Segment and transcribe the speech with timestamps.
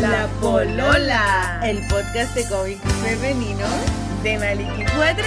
[0.00, 3.66] La Polola, el podcast de cómics femenino
[4.22, 5.24] de Maliki Cuatro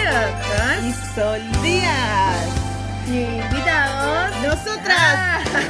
[0.83, 2.45] y Sol Díaz.
[3.07, 4.97] Y invitados, nosotras,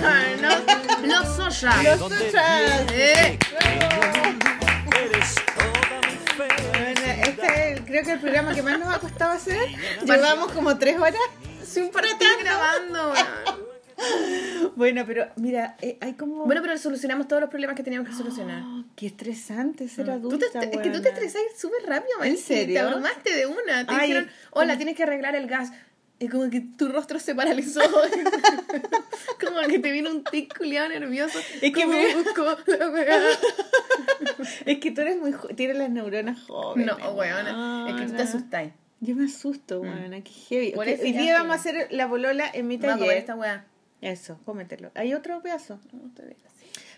[0.03, 1.95] ah, nos, los Soya.
[1.95, 2.83] Nosotras.
[2.91, 3.39] Eh.
[6.37, 9.57] Bueno, este es el- creo que el programa que más nos ha costado hacer.
[10.03, 11.15] Llevamos como tres horas.
[11.65, 13.13] Siempre estoy grabando.
[14.75, 16.45] Bueno, pero mira, eh, hay como.
[16.45, 18.63] Bueno, pero solucionamos todos los problemas que teníamos que solucionar.
[18.63, 20.59] Oh, qué estresante ser Tú te- adulta.
[20.63, 22.75] es que tú te estresás súper rápido, ¿En serio?
[22.75, 23.85] Te abrumaste de una.
[23.85, 25.71] Te Ay, dijeron, hola, tienes que arreglar el gas.
[26.21, 27.79] Y como que tu rostro se paralizó.
[29.45, 31.39] como que te vino un tic culiado nervioso.
[31.61, 32.45] Es que me- busco.
[34.65, 35.33] Es que tú eres muy.
[35.55, 36.85] Tienes las neuronas jóvenes.
[36.99, 37.85] No, weona.
[37.89, 38.71] Es que tú te asustáis.
[39.01, 40.71] Yo me asusto, weona, qué heavy.
[40.71, 43.17] Por Ok, eso hoy día vamos a hacer la bolola en mi Vamos a taller.
[43.17, 43.65] esta weá.
[44.01, 44.91] Eso, cómetelo.
[44.95, 45.79] ¿Hay otro pedazo?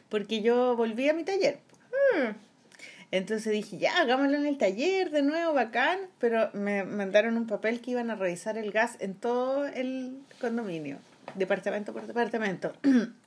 [0.09, 1.59] Porque yo volví a mi taller.
[2.13, 2.31] Hmm.
[3.11, 5.99] Entonces dije, ya, hagámoslo en el taller de nuevo, bacán.
[6.19, 10.99] Pero me mandaron un papel que iban a revisar el gas en todo el condominio,
[11.35, 12.73] departamento por departamento.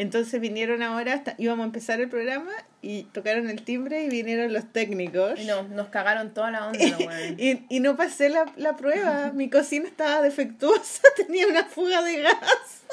[0.00, 4.50] Entonces vinieron ahora, hasta- íbamos a empezar el programa y tocaron el timbre y vinieron
[4.52, 5.38] los técnicos.
[5.38, 7.34] Y no, nos cagaron toda la onda, weón.
[7.38, 9.30] Y, y no pasé la, la prueba.
[9.34, 12.36] Mi cocina estaba defectuosa, tenía una fuga de gas.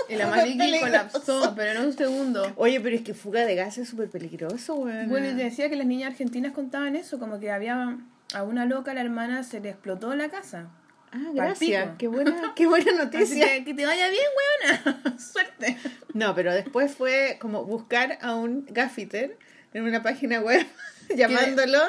[0.10, 2.52] Y la Maliki colapsó, pero en un segundo.
[2.58, 5.08] Oye, pero es que fuga de gas es súper peligroso, weón.
[5.08, 7.98] Bueno, y te decía que las niñas argentinas contaban eso, como que había
[8.34, 10.68] a una loca, la hermana, se le explotó la casa.
[11.18, 11.90] Ah, gracias.
[11.98, 13.48] Qué buena, qué buena Así noticia.
[13.54, 14.26] que, que te vaya bien,
[14.86, 15.18] weona.
[15.20, 15.78] Suerte.
[16.14, 19.38] No, pero después fue como buscar a un gaffiter
[19.74, 20.66] en una página web
[21.16, 21.80] llamándolo.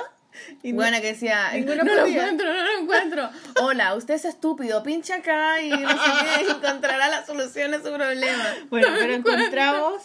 [0.62, 3.31] Y Buena que decía, ninguno no lo encuentro, no lo encuentro.
[3.61, 6.11] Hola, usted es estúpido, pincha acá y no sé
[6.45, 8.55] qué, encontrará la solución a su problema.
[8.70, 10.03] Bueno, pero encontramos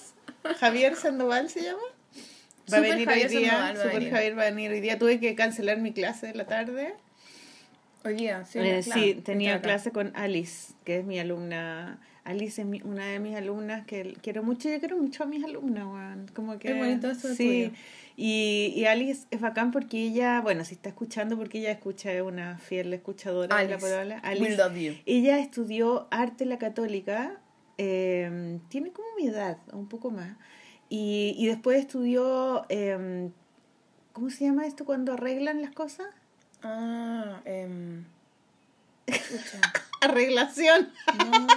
[0.60, 1.82] Javier Sandoval se llama.
[2.72, 3.52] Va a venir Javier hoy día.
[3.52, 4.10] Sandoval Super.
[4.12, 4.98] Javier va a venir hoy día.
[4.98, 6.96] Tuve que cancelar mi clase de la tarde.
[8.04, 8.60] Día, sí.
[8.60, 12.00] Eh, claro, sí, tenía clase con Alice, que es mi alumna.
[12.26, 14.70] Alice es mi- una de mis alumnas que quiero mucho.
[14.70, 16.26] Yo quiero mucho a mis alumnas, weón.
[16.34, 16.70] Como que.
[16.70, 17.66] Qué bonito eso Sí.
[17.68, 17.72] tuyo.
[18.16, 22.22] Y, y Alice es bacán porque ella, bueno, si está escuchando, porque ella escucha, es
[22.22, 24.22] una fiel escuchadora de la Alice, palabra.
[24.24, 24.58] we Alice.
[24.58, 24.94] love you.
[25.06, 27.42] Ella estudió arte en la católica,
[27.78, 30.38] eh, tiene como mi edad, un poco más.
[30.90, 33.30] Y, y después estudió, eh,
[34.14, 36.08] ¿cómo se llama esto cuando arreglan las cosas?
[36.64, 38.04] Ah, em,
[40.02, 40.90] Arreglación.
[41.18, 41.48] no,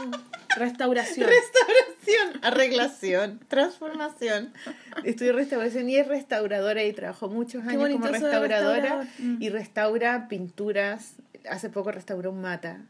[0.56, 1.28] restauración.
[1.28, 4.52] Restauración, arreglación, transformación.
[5.04, 9.42] Estudió restauración y es restauradora y trabajó muchos Qué años como restauradora restaurador.
[9.42, 11.14] Y restaura pinturas.
[11.48, 12.80] Hace poco restauró un mata.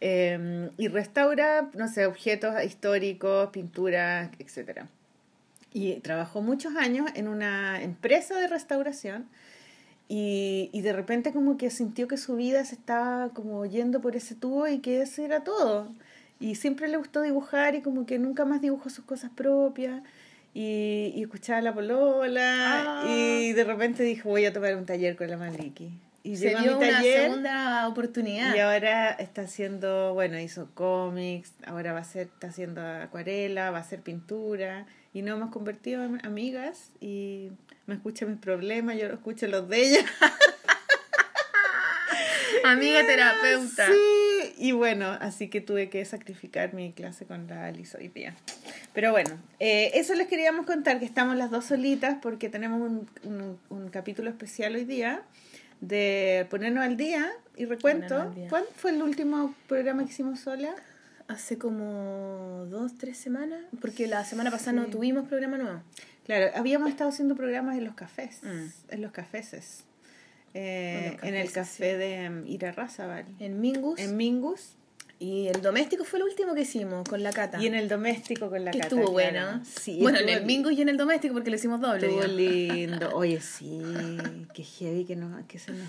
[0.00, 4.86] Eh, y restaura, no sé, objetos históricos, pinturas, etcétera.
[5.72, 9.28] Y trabajó muchos años en una empresa de restauración
[10.08, 14.16] y, y de repente como que sintió que su vida se estaba como yendo por
[14.16, 15.88] ese tubo y que ese era todo.
[16.40, 20.02] Y siempre le gustó dibujar y como que nunca más dibujó sus cosas propias.
[20.54, 23.04] Y, y escuchaba la polola Ah.
[23.08, 25.90] y de repente dijo voy a tomar un taller con la Maliki.
[26.24, 28.54] Y Se llegó a dio mi una taller segunda oportunidad.
[28.54, 33.78] y ahora está haciendo, bueno, hizo cómics, ahora va a ser, está haciendo acuarela, va
[33.78, 37.50] a hacer pintura y nos hemos convertido en amigas y
[37.88, 40.04] me escucha mis problemas, yo escucho los de ella.
[42.64, 43.86] Amiga terapeuta.
[43.86, 48.34] Sí, y bueno, así que tuve que sacrificar mi clase con la Alice hoy día.
[48.92, 53.08] Pero bueno, eh, eso les queríamos contar, que estamos las dos solitas porque tenemos un,
[53.24, 55.22] un- un capítulo especial hoy día
[55.80, 58.30] de ponernos al día y recuento.
[58.30, 58.48] Día.
[58.48, 60.74] ¿Cuál fue el último programa que hicimos sola?
[61.28, 65.82] Hace como dos, tres semanas, porque la semana pasada no tuvimos programa nuevo.
[66.28, 68.66] Claro, habíamos estado haciendo programas en los cafés, Mm.
[68.90, 69.84] en los cafeses.
[70.54, 73.98] Eh, En el café de Ira Razabal, En Mingus.
[73.98, 74.74] en Mingus
[75.18, 77.60] y el doméstico fue el último que hicimos con la cata.
[77.62, 79.48] y en el doméstico con la que Cata, estuvo claro.
[79.48, 79.64] bueno.
[79.64, 82.06] Sí, bueno, en el Mingus y en el doméstico porque lo hicimos doble.
[82.06, 82.36] Estuvo digamos.
[82.36, 83.10] lindo.
[83.14, 83.80] Oye, sí,
[84.54, 85.88] qué heavy que, no, que se nos,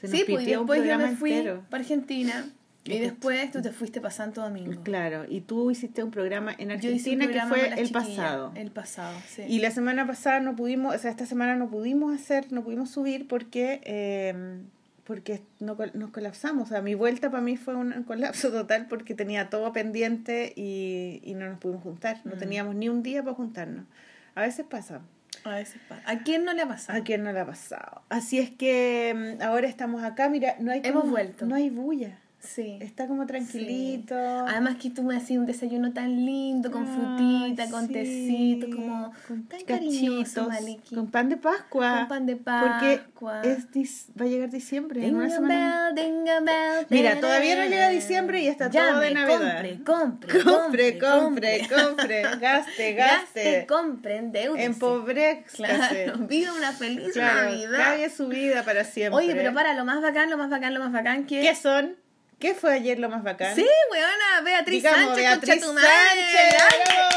[0.00, 1.64] se nos Sí, pues después yo me fui entero.
[1.70, 2.46] para Argentina
[2.94, 4.82] y después tú te fuiste para Santo Domingo.
[4.82, 8.52] Clado, y tú hiciste un programa en Argentina que fue el pasado.
[8.54, 9.42] El pasado, sí.
[9.48, 12.90] Y la semana pasada no pudimos, o sea, esta semana no pudimos hacer, no pudimos
[12.90, 14.60] subir porque eh,
[15.04, 16.66] porque no, nos colapsamos.
[16.66, 21.22] O sea, mi vuelta para mí fue un colapso total porque tenía todo pendiente y,
[21.24, 22.20] y no nos pudimos juntar.
[22.24, 22.38] No Mm.
[22.38, 23.86] teníamos ni un día para juntarnos.
[24.34, 25.00] A veces pasa.
[25.44, 26.02] A veces pasa.
[26.04, 26.98] ¿A quién no le ha pasado?
[26.98, 28.02] ¿A quién no le ha pasado?
[28.10, 30.28] Así es que mm, ahora estamos acá.
[30.28, 31.46] Mira, no hay Hemos como- vuelto.
[31.46, 32.18] No hay bulla.
[32.40, 32.78] Sí.
[32.80, 34.14] Está como tranquilito.
[34.16, 37.92] Además que tú me hacías un desayuno tan lindo, con Ay, frutita, con sí.
[37.92, 40.94] tecito, como Con tan cariñoso, Maliki.
[40.94, 41.98] Con pan de Pascua.
[42.00, 43.42] Con pan de Porque Pascua.
[43.42, 45.04] es dis- va a llegar diciembre.
[45.06, 45.92] en una semana.
[45.94, 49.64] bell, bell, Mira, todavía no llega diciembre y está Llame, todo de Navidad.
[49.84, 52.22] Compre, compre, Compre, compre, compre.
[52.40, 53.66] Gaste, Gaste, gaste.
[53.68, 54.64] compre, endeúdese.
[54.64, 56.04] Empobréxase.
[56.04, 57.78] Claro, viva una feliz Claro, Navidad.
[57.78, 59.16] cague su vida para siempre.
[59.24, 61.40] Oye, pero para, lo más bacán, lo más bacán, lo más bacán que...
[61.40, 61.96] ¿Qué son?
[62.38, 63.54] ¿Qué fue ayer lo más bacán?
[63.56, 65.88] Sí, weona, Beatriz Digamos, Sánchez, Beatriz tu madre.
[65.88, 67.08] Sánchez.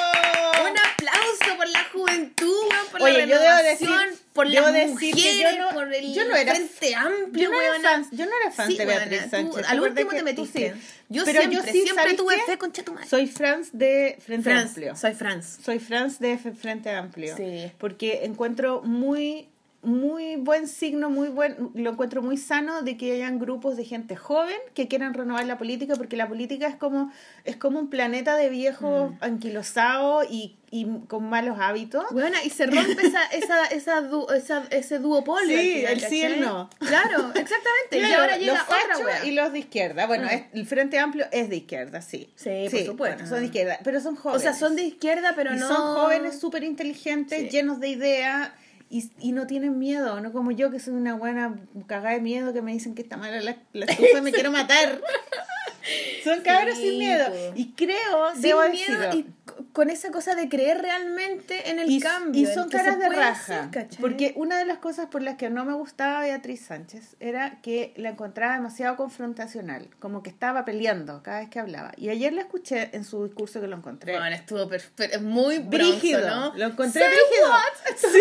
[0.62, 4.66] Un aplauso por la juventud, weón, por Oye, la yo debo renovación, decir- por debo
[4.68, 7.62] las decir que yo mujeres, no- por el yo no era- frente amplio, Yo no,
[7.62, 9.56] era fan, yo no era fan Sí, de weona, Beatriz tú Sánchez.
[9.58, 10.74] al ¿te acuerdas último te metiste.
[10.74, 10.82] sí?
[11.10, 13.08] Yo Pero siempre, yo sí, siempre ¿sabes tuve fe con Chatumare.
[13.08, 14.96] Soy Franz de Frente Amplio.
[14.96, 15.60] soy Franz.
[15.64, 17.36] Soy Franz de Frente Amplio.
[17.38, 17.72] Sí.
[17.78, 19.50] Porque encuentro muy
[19.84, 24.16] muy buen signo, muy buen, lo encuentro muy sano de que hayan grupos de gente
[24.16, 27.12] joven que quieran renovar la política, porque la política es como,
[27.46, 29.18] es como un planeta de viejos Mm.
[29.22, 32.06] anquilosados y, y con malos hábitos.
[32.12, 35.58] Buena, y se rompe esa, esa, esa, du- esa- ese duopolio.
[35.58, 36.22] Sí, final, el sí.
[36.80, 38.00] Claro, exactamente.
[38.00, 39.26] y ahora llega los otra wea.
[39.26, 40.06] y los de izquierda.
[40.06, 40.34] Bueno, Ah.
[40.36, 42.32] es- el Frente Amplio es de izquierda, sí.
[42.36, 42.96] Sí, por supuesto.
[42.98, 44.44] bueno, son de izquierda, pero son O jóvenes.
[44.44, 45.68] sea, son de izquierda, pero Y no...
[45.68, 47.50] son jóvenes súper inteligentes, Sí.
[47.50, 48.52] llenos de ideas
[48.92, 51.56] y, y no tienen miedo, no como yo que soy una buena
[51.88, 54.52] cagada de miedo que me dicen que está mala la, la estufa y me quiero
[54.52, 55.02] matar.
[56.24, 57.26] Son cabros Sí, sin miedo.
[57.28, 57.54] po.
[57.56, 59.26] Y creo, Sin debo miedo decirlo, y
[59.74, 62.42] con esa cosa de creer realmente en el y, cambio.
[62.42, 63.70] y son caras de raja.
[64.00, 67.94] porque una de las cosas por las que no me gustaba Beatriz Sánchez era que
[67.96, 71.92] la encontraba demasiado confrontacional, como que estaba peleando cada vez que hablaba.
[71.98, 74.18] Y ayer la escuché en su discurso que lo encontré.
[74.18, 76.54] Bueno, estuvo perfecto, muy Brígido, brígido, ¿no?
[76.56, 77.52] lo encontré brígido.
[78.12, 78.18] Sí.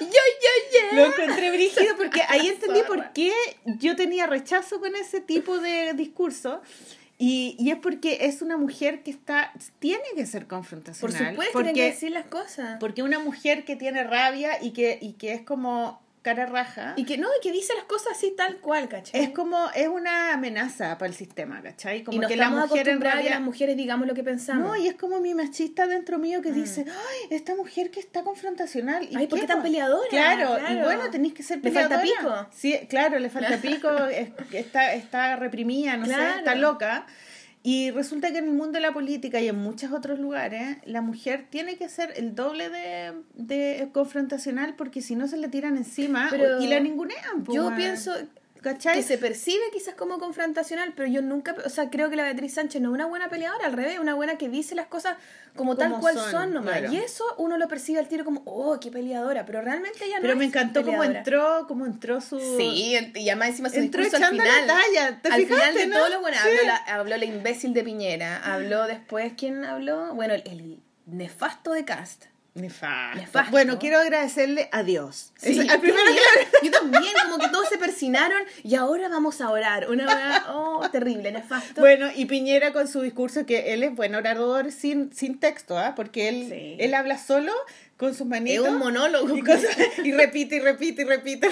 [0.00, 0.96] Yo, yo, yo.
[0.96, 3.32] Lo encontré brígido porque ahí entendí por qué
[3.78, 6.60] yo tenía rechazo con ese tipo de discurso.
[7.18, 11.30] Y, y es porque es una mujer que está tiene que ser Por confrontacional.
[11.30, 12.76] supuesto, porque, tienen que decir las cosas.
[12.78, 17.04] porque una mujer que tiene rabia y que, y que es como cara raja, Y
[17.04, 19.22] que no, y que dice las cosas así tal cual, ¿cachai?
[19.22, 22.02] es como, es una amenaza para el sistema, ¿cachai?
[22.02, 23.30] Como y nos que la mujer en que realidad...
[23.30, 24.66] las mujeres digamos lo que pensamos.
[24.66, 26.54] No, y es como mi machista dentro mío que Mm.
[26.54, 29.06] dice, ay, esta mujer que está confrontacional.
[29.08, 30.08] ¿y Ay, ¿por qué tan peleadora?
[30.10, 30.84] Claro, y Claro.
[30.84, 32.44] bueno, tenéis que ser ¿Le falta peleadora.
[32.48, 32.56] pico?
[32.56, 36.38] Sí, claro, le falta pico, es- está, está reprimida, no sé, Claro.
[36.38, 37.06] está loca.
[37.68, 41.00] Y resulta que en el mundo de la política y en muchos otros lugares, la
[41.00, 45.76] mujer tiene que ser el doble de, de confrontacional porque si no se le tiran
[45.76, 47.44] encima Pero y la ningunean.
[47.52, 48.12] Yo pienso
[48.62, 48.94] ¿Cachai?
[48.96, 52.54] que se percibe quizás como confrontacional, pero yo nunca, o sea, creo que la Beatriz
[52.54, 55.16] Sánchez no es una buena peleadora, al revés, una buena que dice las cosas
[55.54, 56.78] como, tal cual son, son, nomás.
[56.78, 56.92] claro.
[56.92, 60.22] Y eso uno lo percibe al tiro como, oh, qué peleadora, pero realmente ella no
[60.22, 62.38] Pero me encantó cómo entró, cómo entró su...
[62.58, 64.66] Sí, y además encima su Entró discurso al final.
[64.66, 65.96] la talla, ¿te al fijaste, final de no?
[65.98, 66.48] todo lo bueno, Sí.
[66.48, 70.14] habló, la, habló la imbécil de Piñera, habló después, ¿quién habló?
[70.14, 72.24] Bueno, el, el nefasto de Cast.
[72.56, 73.18] Nefasto.
[73.20, 73.50] Nefasto.
[73.50, 75.32] Bueno, quiero agradecerle a Dios.
[75.36, 79.08] Sí, Es- al primero que también, yo también, como que todos se persinaron y ahora
[79.08, 79.90] vamos a orar.
[79.90, 81.80] Una hora, oh, terrible, nefasto.
[81.82, 85.92] Bueno, y Piñera con su discurso, que él es buen orador sin, sin texto, ¿ah?
[85.94, 86.76] Porque él, Sí.
[86.80, 87.52] él habla solo
[87.96, 88.68] con sus es manitos.
[88.68, 89.36] un monólogo.
[89.36, 91.48] y, cosas- y repite y repite y repite.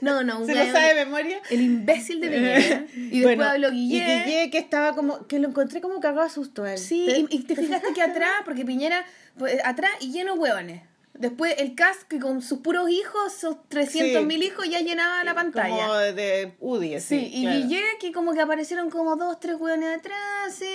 [0.00, 1.40] No, no, un Se lo sabe de memoria.
[1.50, 2.86] El imbécil de Piñera.
[2.94, 4.24] Y después Bueno, habló Y Guille.
[4.24, 6.78] Guille que estaba como, que lo encontré como cagado a susto a él.
[6.78, 9.04] Sí, y, y te fijaste que atrás, porque Piñera,
[9.38, 10.82] pues, atrás y lleno de hueones.
[11.14, 15.34] Después el cast que con sus puros hijos, sus 300 mil hijos, ya llenaba la
[15.34, 15.86] pantalla.
[15.86, 17.58] Como de Udi, Sí, y claro.
[17.60, 20.68] Guille que como que aparecieron como dos, tres hueones atrás, sí,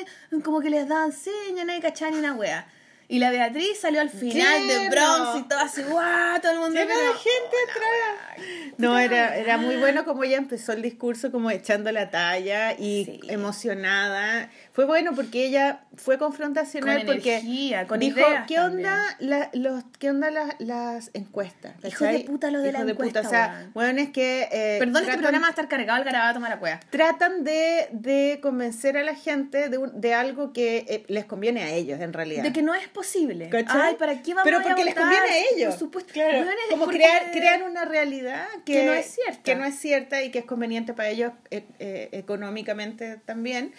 [0.44, 2.68] como que les daban señas, nadie cachaba ni una wea.
[3.12, 4.90] Y la Beatriz salió al final de.
[4.90, 8.48] Bronx y todo así, guau, todo el mundo Lleno de gente atrás.
[8.78, 13.04] No, era, era muy bueno como ella empezó el discurso como echando la talla y
[13.04, 13.20] Sí.
[13.28, 14.50] emocionada.
[14.74, 19.50] Fue bueno porque ella fue confrontacional Con porque energía, con dijo, ideas ¿qué onda, la-
[19.52, 21.74] los, ¿qué onda las, las encuestas?
[21.82, 22.20] ¿cachai?
[22.20, 24.48] de puta lo de la Hijos encuesta, O sea, bueno, es que...
[24.50, 26.80] eh, Perdón, este tratan- programa va a estar cargado el garabato mala cueva.
[26.90, 31.64] Tratan de, de convencer a la gente de, un- de algo que eh, les conviene
[31.64, 32.44] a ellos, en realidad.
[32.44, 33.50] De que no es posible.
[33.50, 33.82] ¿Cachai?
[33.90, 35.70] Ay, ¿para qué vamos Pero a ir a porque les conviene a ellos.
[35.72, 36.14] Por supuesto.
[36.14, 39.44] Claro, como porque- crear, crear una realidad que, Que no es cierta.
[39.44, 43.74] que no es cierta y que es conveniente para ellos eh, eh, económicamente también.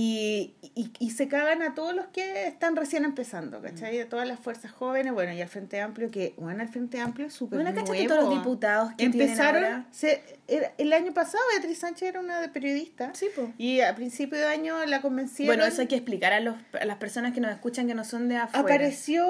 [0.00, 3.96] Y, y, y se cagan a todos los que están recién empezando, ¿cachai?
[3.96, 7.26] De todas las fuerzas jóvenes, bueno, y al Frente Amplio, que, bueno, el Frente Amplio
[7.26, 7.74] es súper Bueno.
[7.74, 9.86] ¿cachaste todos los diputados que tienen Empezaron, ahora?
[9.90, 13.12] se, era- el año pasado Beatriz Sánchez era una de periodista.
[13.14, 13.52] Sí, po.
[13.58, 15.54] Y a principio de año la convencieron.
[15.54, 18.04] Bueno, eso hay que explicar a, los, a las personas que nos escuchan que no
[18.04, 18.60] son de afuera.
[18.60, 19.26] Apareció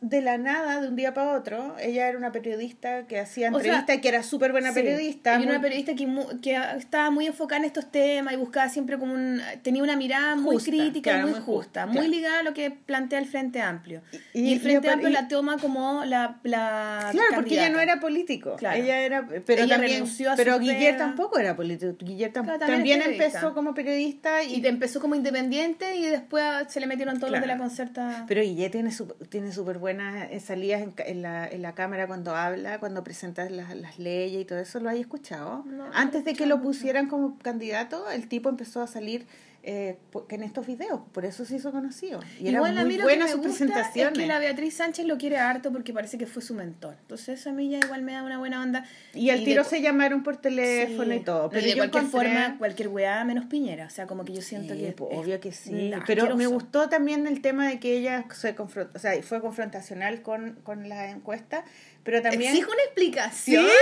[0.00, 1.76] de la nada, de un día para otro.
[1.80, 5.34] Ella era una periodista que hacía O sea, entrevistas, que era súper buena Sí, periodista.
[5.34, 6.06] Y muy- una periodista que,
[6.42, 9.40] que estaba muy enfocada en estos temas y buscaba siempre como un...
[9.62, 12.70] Tenía una mirada muy crítica claro, y muy muy justa, muy ligada a lo que
[12.70, 14.02] plantea el Frente Amplio.
[14.34, 17.70] Y, Y- el Frente y- Amplio y- la toma como la, la Claro, porque ella
[17.70, 18.56] no era político.
[18.56, 18.76] Claro.
[18.82, 20.98] Ella era, pero Ella también, renunció a su Guillermo pega.
[20.98, 21.92] tampoco era político.
[21.98, 26.80] Guillermo tam- Claro, también empezó como periodista y, Y empezó como independiente y después se
[26.80, 28.24] le metieron todos los de la concerta.
[28.26, 32.06] pero Guillermo tiene su- tiene súper buenas eh, salidas en, en la, en la cámara
[32.06, 34.80] cuando habla, cuando presenta las, las leyes y todo eso.
[34.80, 35.64] ¿Lo hay escuchado?
[35.66, 39.26] No, Antes de que lo pusieran como candidato, el tipo empezó a salir
[39.62, 41.00] eh, po- en estos videos.
[41.12, 42.20] Por eso se hizo conocido.
[42.40, 43.64] Y Igual a muy mí lo que me gusta
[43.94, 46.96] es que la Beatriz Sánchez lo quiere harto porque parece que fue su mentor.
[47.02, 48.84] Entonces eso a mí ya igual me da una buena onda.
[49.14, 51.18] Y al de tiro co- se llamaron por teléfono Sí.
[51.18, 51.50] y todo.
[51.50, 53.86] Pero y de yo cualquier encontré- forma, cualquier weá menos Piñera.
[53.86, 54.88] O sea, como que yo siento Sí, que...
[54.88, 55.90] es- obvio que sí.
[55.90, 59.40] nah, Pero me gustó también el tema de que ella se confron- o sea, fue
[59.40, 61.64] confrontacional con, con la encuesta,
[62.02, 62.52] pero también...
[62.52, 63.64] Exijo una explicación.
[63.64, 63.72] Sí,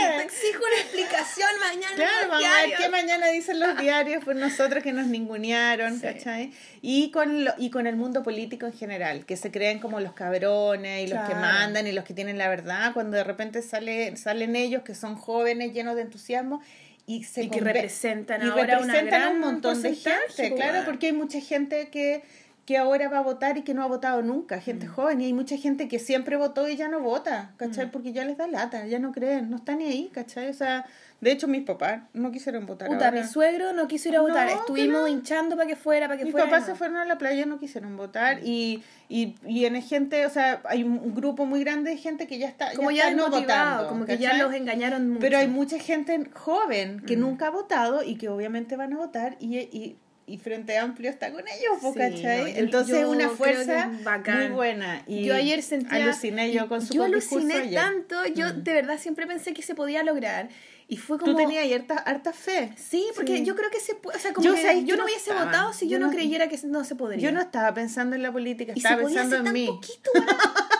[0.00, 0.20] ¿no?
[0.20, 1.94] Exijo una explicación mañana.
[1.94, 6.02] Claro, vamos a ver qué mañana dicen los diarios, pues nosotros que nos ningunearon, Sí.
[6.02, 6.52] ¿cachai?
[6.82, 10.12] Y con, lo, y con el mundo político en general, que se creen como los
[10.14, 14.16] cabrones y los que mandan y los que tienen la verdad, cuando de repente sale,
[14.16, 16.60] salen ellos que son jóvenes, llenos de entusiasmo.
[17.06, 20.10] Y, se Y que representan y ahora una representan a gran un montón de gente,
[20.36, 22.22] pues, claro, porque hay mucha gente que,
[22.66, 24.90] que ahora va a votar y que no ha votado nunca, gente Mm.
[24.92, 27.90] joven, y hay mucha gente que siempre votó y ya no vota, ¿cachai?
[27.90, 30.48] Porque ya les da lata, ya no creen, no están ni ahí, ¿cachai?
[30.48, 30.86] O sea,
[31.20, 32.88] de hecho mis papás no quisieron votar.
[32.88, 33.20] Puta, ahora.
[33.22, 34.48] mi suegro no quiso ir a No, votar.
[34.48, 35.08] Estuvimos no.
[35.08, 36.46] hinchando para que fuera, para que Mis fuera.
[36.46, 36.76] papás y se no.
[36.76, 40.84] fueron a la playa, no quisieron votar y, y, y en gente, o sea, hay
[40.84, 43.88] un grupo muy grande de gente que ya está, Como ya ya está no votando.
[43.88, 45.20] como que ya los engañaron mucho.
[45.20, 47.20] Pero hay mucha gente joven que Mm.
[47.20, 51.30] nunca ha votado y que obviamente van a votar y, y, y Frente Amplio está
[51.32, 52.40] con ellos, po, Sí, ¿cachai?
[52.40, 55.02] no, yo- Entonces yo una fuerza muy buena.
[55.06, 57.74] Y yo ayer sentía Aluciné yo con su yo aluciné ayer.
[57.74, 58.62] tanto yo Mm.
[58.64, 60.48] de verdad siempre pensé que se podía lograr
[60.88, 62.72] y fue como Tú tenías harta, harta fe.
[62.76, 63.44] sí porque Sí.
[63.44, 65.44] yo creo que se puede o sea como Yo que yo no no hubiese estaba.
[65.46, 68.22] votado si yo, no no- creyera que no se podría Yo no estaba pensando en
[68.22, 69.66] la política, y se estaba podía pensando hacer en tan mí.
[69.66, 70.10] poquito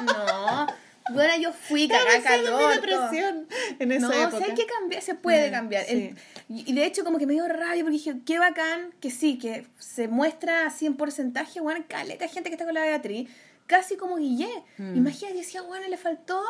[0.06, 0.66] no
[1.12, 3.46] bueno yo fui cagada calor depresión
[3.78, 4.36] en esa no, época.
[4.36, 5.84] o sea, hay que cambiar, se puede Mm, cambiar.
[5.84, 5.92] sí.
[5.92, 6.16] El-
[6.68, 9.66] y de hecho, como que me dio rabia porque dije, qué bacán que sí, que
[9.78, 13.28] se muestra así en porcentaje, bueno, caleta gente que está con la Beatriz,
[13.66, 14.48] casi como Guillé.
[14.78, 14.96] Mm.
[14.96, 16.42] Imagínate, decía, bueno, le faltó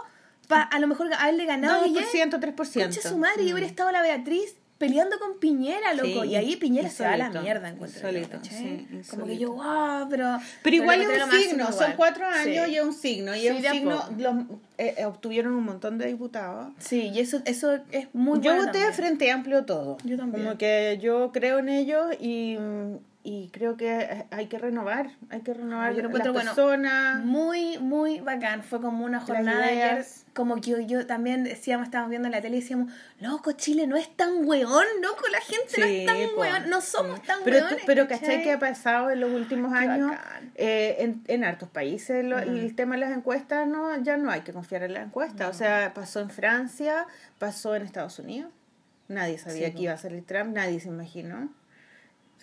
[0.48, 2.00] pa, a lo mejor haberle ganado a Guillé.
[2.00, 2.82] 2%, 3%.
[2.84, 6.22] Concha su madre, y hubiera estado la Beatriz peleando con Piñera, loco.
[6.22, 8.00] Sí, y ahí Piñera se va a la mierda, encuentro.
[8.30, 8.86] ¿cachai?
[8.90, 10.38] sí, como que yo, wow, pero.
[10.62, 12.72] Pero igual es un signo, son cuatro años Sí.
[12.72, 13.34] y es un signo.
[13.36, 14.34] Y es un signo, los,
[14.78, 16.72] eh, eh, obtuvieron un montón de diputados.
[16.78, 18.94] Sí, y eso, eso es muy yo bueno voté también.
[18.94, 19.96] Frente Amplio todo.
[20.04, 20.44] Yo también.
[20.44, 22.56] Como que yo creo en ellos y,
[23.26, 25.10] y creo que hay que renovar.
[25.30, 26.54] Hay que renovar Yo lo las encuentro bueno.
[26.54, 27.24] personas.
[27.24, 28.62] Muy, muy bacán.
[28.62, 30.04] Fue como una jornada ayer.
[30.34, 33.86] Como que yo, yo también decíamos, estábamos viendo en la tele y decíamos, loco, Chile
[33.86, 37.26] no es tan weón, loco, la gente no es tan po, weón, no somos sí.
[37.26, 40.12] tan pero, tú- pero ¿cachai que ha pasado en los últimos Qué años?
[40.56, 44.42] Eh, en, en hartos países lo- el tema de las encuestas no ya no hay
[44.42, 45.48] que confiar en las encuestas.
[45.48, 47.06] O sea, pasó en Francia,
[47.38, 48.50] pasó en Estados Unidos.
[49.08, 49.82] Nadie sabía Sí, que po.
[49.84, 51.48] iba a salir Trump, nadie se imaginó.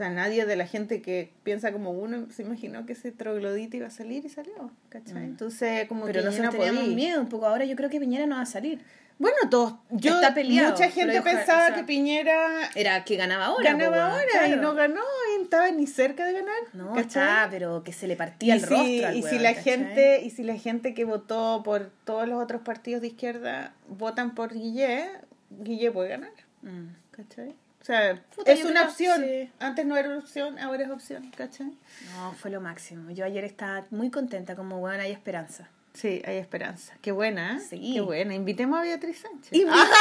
[0.01, 3.77] O sea, nadie de la gente que piensa como uno se imaginó que ese troglodita
[3.77, 5.24] iba a salir y salió, ¿cachai?
[5.25, 6.96] Entonces, como Pero que nosotros no teníamos podí.
[6.96, 7.46] miedo un poco.
[7.46, 8.81] Ahora yo creo que Piñera no va a salir.
[9.20, 13.46] Bueno, todos, yo, Está peleado, mucha gente pensaba o sea, que Piñera Era que ganaba
[13.46, 13.74] ahora.
[13.74, 14.62] ganaba po, ahora weón, y claro.
[14.63, 15.01] no ganó
[15.36, 16.55] y no estaba ni cerca de ganar.
[16.74, 17.01] No, ¿cachai?
[17.22, 19.50] está, pero que se le partía y el si, rostro al y si weón, la
[19.53, 19.63] ¿cachai?
[19.63, 24.34] gente y si la gente que votó por todos los otros partidos de izquierda votan
[24.34, 25.05] por Guille
[25.51, 26.31] Guille puede ganar
[26.63, 26.88] Mm.
[27.12, 27.53] ¿cachai?
[27.82, 29.50] O sea Puta, es una creo- opción sí.
[29.60, 31.72] antes no era opción ahora es opción ¿cachai?
[32.16, 33.10] No, fue lo máximo.
[33.12, 35.68] Yo ayer estaba muy contenta, como weón, hay esperanza.
[35.94, 37.60] sí hay esperanza qué buena ¿eh?
[37.70, 37.92] Sí.
[37.96, 39.74] qué buena invitemos a Beatriz Sánchez Invita-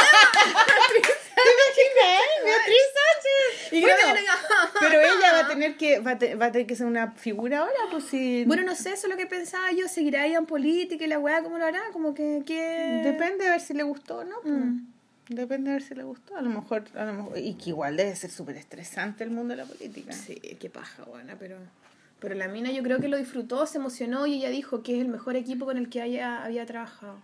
[1.35, 2.43] ¿Te imaginas?
[2.43, 6.35] Beatriz Sánchez y Bueno, bueno, bueno, pero ella va a tener que va a, te-
[6.35, 9.11] va a tener que ser una figura ahora pues si Bueno, no sé, eso es
[9.11, 9.87] lo que pensaba yo.
[9.87, 11.81] ¿Seguirá ahí en política y la weá cómo lo hará?
[11.93, 12.43] Como que...
[12.45, 13.01] que...
[13.03, 14.35] Depende de ver si le gustó o no.
[14.41, 14.53] pues.
[14.53, 14.85] Mm.
[15.29, 16.35] Depende de ver si le gustó.
[16.35, 19.55] A lo mejor, a lo mejor y que igual debe ser súper estresante el mundo
[19.55, 20.11] de la política.
[20.13, 21.57] Sí, qué paja, buena, pero...
[22.19, 25.01] Pero la mina yo creo que lo disfrutó, se emocionó y ella dijo que es
[25.01, 27.17] el mejor equipo con el que haya, había trabajado.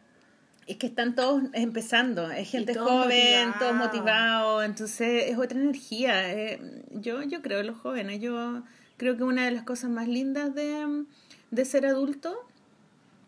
[0.66, 3.60] Es que están todos empezando, es gente todos joven, motivados.
[3.60, 6.34] todos motivados, entonces es otra energía.
[6.34, 8.63] eh, yo, yo creo en los jóvenes, yo
[8.98, 11.06] creo que una de las cosas más lindas de,
[11.51, 12.36] de ser adulto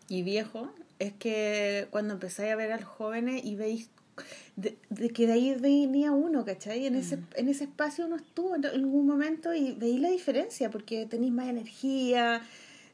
[0.08, 3.90] y viejo es que cuando empezáis a ver a los jóvenes y veis
[4.56, 6.86] de, de que de ahí venía uno, ¿cachai?
[6.86, 11.06] En ese, en ese espacio uno estuvo en algún momento y veis la diferencia porque
[11.06, 12.42] tenéis más energía,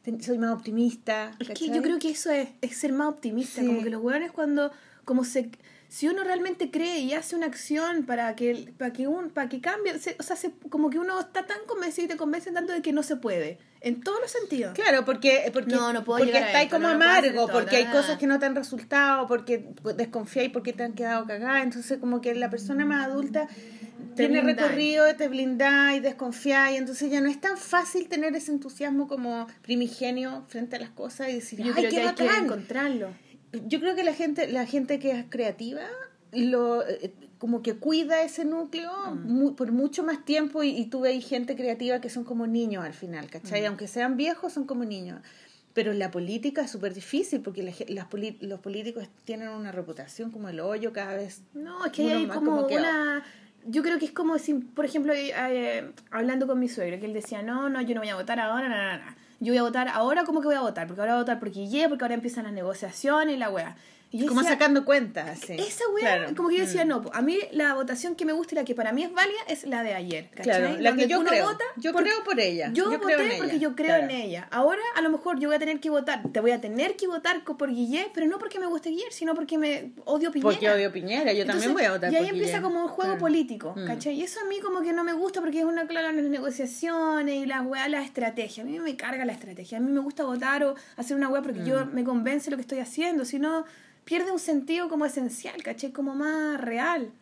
[0.03, 1.33] ten- soy más optimista.
[1.39, 3.67] Es que yo creo que eso es, es ser más optimista, Sí.
[3.67, 4.71] como que los hueones cuando,
[5.05, 5.51] como se,
[5.89, 9.61] si uno realmente cree y hace una acción para que, para que un, para que
[9.61, 12.73] cambie, se- o sea, se- como que uno está tan convencido y te convencen tanto
[12.73, 14.75] de que no se puede, en todos los sentidos.
[14.75, 17.77] Claro, porque, porque, No, no puedo porque llegar a estáis esto, como no amargo, porque
[17.77, 21.63] hay cosas que no te han resultado, porque desconfiáis porque te han quedado cagadas.
[21.65, 23.47] Entonces, como que la persona más adulta
[24.17, 24.57] tiene blindáis.
[24.69, 26.79] recorrido, te blindáis, desconfiáis.
[26.79, 31.29] Entonces, ya no es tan fácil tener ese entusiasmo como primigenio frente a las cosas
[31.29, 33.11] y decir, Yo ¡ay, creo qué que hay que encontrarlo.
[33.67, 35.83] Yo creo que la gente, la gente que es creativa,
[36.33, 38.91] lo eh, como que cuida ese núcleo
[39.25, 42.85] mu- por mucho más tiempo y, y tú ves gente creativa que son como niños
[42.85, 43.65] al final, ¿cachai?
[43.67, 45.21] Aunque sean viejos, son como niños.
[45.75, 48.07] Pero en la política es súper difícil porque la las
[48.41, 51.43] los políticos tienen una reputación como el hoyo cada vez.
[51.53, 53.23] No, es que hay como, como que- una...
[53.69, 57.13] Yo creo que es como si, por ejemplo, eh, hablando con mi suegro, que él
[57.13, 59.17] decía, no, no, yo no voy a votar ahora, no, no, no.
[59.39, 60.87] Yo voy a votar ahora, ¿cómo que voy a votar?
[60.87, 63.77] Porque ahora voy a votar por Guille, porque ahora empiezan las negociaciones y la wea.
[64.25, 65.55] Y Como decía, sacando cuentas, sí.
[65.55, 66.35] Esa Claro.
[66.37, 66.89] como que yo decía, Mm.
[66.89, 69.39] no, a mí la votación que me gusta y la que para mí es válida
[69.49, 70.29] es la de ayer.
[70.31, 70.45] ¿cachai?
[70.45, 71.45] Claro, la Donde que yo uno creo.
[71.47, 72.71] vota yo porque- creo por ella.
[72.73, 73.37] Yo, voté en ella.
[73.39, 74.05] porque yo creo Claro.
[74.05, 74.49] en ella.
[74.51, 77.07] Ahora a lo mejor yo voy a tener que votar, te voy a tener que
[77.07, 80.51] votar por Guillet, pero no porque me guste Guillet, sino porque me odio Piñera.
[80.51, 83.11] Porque odio Piñera, yo también voy a votar Y ahí por empieza como un juego
[83.13, 83.21] Claro.
[83.21, 83.87] político, Mm.
[83.87, 84.15] ¿cachai?
[84.15, 87.35] Y eso a mí como que no me gusta porque es una clara las negociaciones
[87.37, 88.63] y las weas, la estrategia.
[88.63, 89.79] A mí me carga la estrategia.
[89.79, 91.95] A mí me gusta votar o hacer una wea porque yo Mm.
[91.95, 93.25] me convence lo que estoy haciendo.
[93.25, 93.65] Si no,
[94.07, 95.93] pierde un sentido como esencial, ¿cachai?
[95.93, 97.13] Como más real.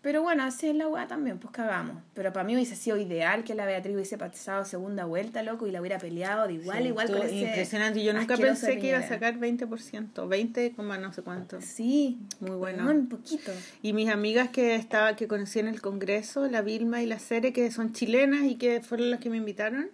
[0.00, 1.96] Pero bueno, así es la weá también, pues cagamos.
[2.14, 5.72] Pero para mí hubiese sido ideal que la Beatriz hubiese pasado segunda vuelta, loco, y
[5.72, 8.04] la hubiera peleado de igual, Sí, igual con ese impresionante.
[8.04, 11.60] Yo nunca pensé que iba a sacar 20%, 20, coma no sé cuánto.
[11.60, 12.88] Sí, Muy bueno.
[12.88, 13.50] Un poquito.
[13.82, 17.52] Y mis amigas que estaba que conocí en el Congreso, la Vilma y la Cere,
[17.52, 19.90] que son chilenas y que fueron las que me invitaron,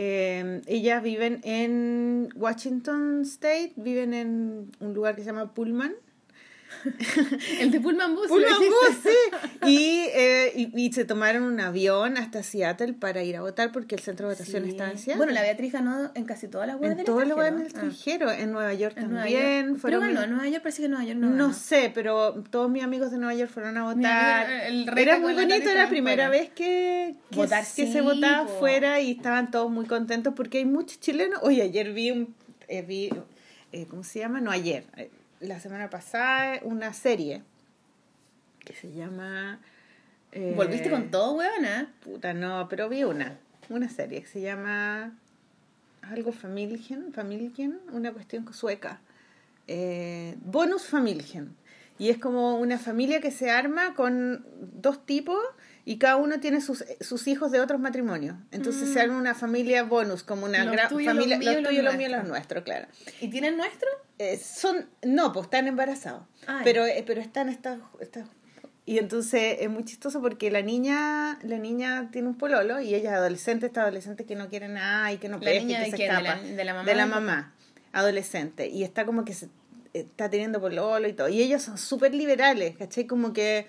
[0.00, 5.92] eh, ellas viven en Washington State, viven en un lugar que se llama Pullman.
[7.60, 8.28] El de Pullman Bus.
[8.28, 8.52] Pullman
[9.02, 9.08] sí.
[9.66, 13.94] Y, eh, y, y se tomaron un avión hasta Seattle para ir a votar porque
[13.94, 14.70] el centro de votación Sí.
[14.70, 15.16] está en Seattle.
[15.16, 17.60] Bueno, la Beatriz ganó en casi todas las weas en del todo el lugar en
[17.60, 17.90] el extranjero.
[18.30, 19.66] extranjero, en Nueva York Ah, en Nueva también.
[19.68, 19.80] York.
[19.80, 21.52] fueron Pero ganó, en Nueva York parece que en Nueva York no no ganó.
[21.54, 24.48] sé, pero todos mis amigos de Nueva York fueron a votar.
[24.96, 26.28] Era muy bonito, era la primera fuera.
[26.28, 28.58] vez que, que, Votar, que sí, se votaba po.
[28.58, 31.40] fuera y estaban todos muy contentos porque hay muchos chilenos.
[31.42, 32.34] Oye, ayer vi un.
[32.68, 33.10] eh, vi,
[33.72, 34.40] eh, ¿Cómo se llama?
[34.40, 34.84] No, ayer.
[34.96, 37.42] eh, la semana pasada, una serie
[38.64, 39.60] que se llama.
[40.32, 41.92] eh, Volviste con todo, weona.
[42.02, 43.38] Puta, no, pero vi una.
[43.68, 45.16] Una serie que se llama.
[46.02, 49.00] Algo Familien, Familien, una cuestión sueca.
[49.66, 51.54] Eh, bonus Familien.
[51.98, 55.38] Y es como una familia que se arma con dos tipos
[55.90, 58.36] y cada uno tiene sus, sus hijos de otros matrimonios.
[58.50, 60.66] Entonces se arma una familia bonus, como una Mm.
[60.66, 61.38] Los gran tuyos, los familia.
[61.38, 62.62] míos Los los tuyos, los míos los nuestros.
[62.64, 62.86] claro.
[63.20, 63.88] ¿Y tienen nuestro?
[64.18, 66.24] Eh, son no pues están embarazados
[66.64, 68.28] pero eh, pero están estas estas-
[68.84, 73.10] y entonces es muy chistoso porque la niña la niña tiene un pololo y ella
[73.10, 75.78] es adolescente esta adolescente que no quiere nada y que no ¿La pesca y niña
[75.78, 76.08] que de se quién?
[76.10, 77.54] ¿De escapa la- de la mamá de la mamá
[77.92, 79.48] adolescente y está como que se
[79.94, 83.06] está teniendo pololo y todo y ellos son súper liberales ¿cachai?
[83.06, 83.66] como que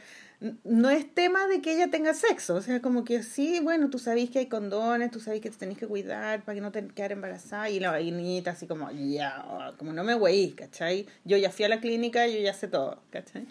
[0.64, 4.00] no es tema de que ella tenga sexo, o sea, como que sí, bueno, tú
[4.00, 6.88] sabés que hay condones, tú sabés que te tenés que cuidar para que no te
[6.88, 11.08] quedar embarazada, y la niñita así como, ya, como no me güey, ¿cachai?
[11.26, 13.48] Yo ya fui a la clínica, yo ya sé todo, ¿cachai?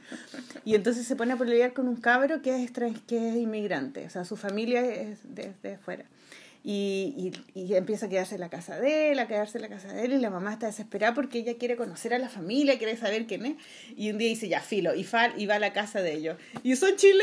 [0.65, 2.73] Y entonces se pone a pelear con un cabro que es,
[3.07, 6.07] que es inmigrante, o sea, su familia es de, de afuera.
[6.65, 9.69] Y, y, y empieza a quedarse en la casa de él, a quedarse en la
[9.69, 12.77] casa de él, y la mamá está desesperada porque ella quiere conocer a la familia,
[12.79, 13.57] quiere saber quién es.
[13.97, 16.37] Y un día dice, ya, filo, y, fa, y va a la casa de ellos.
[16.65, 17.23] Y son chilenos,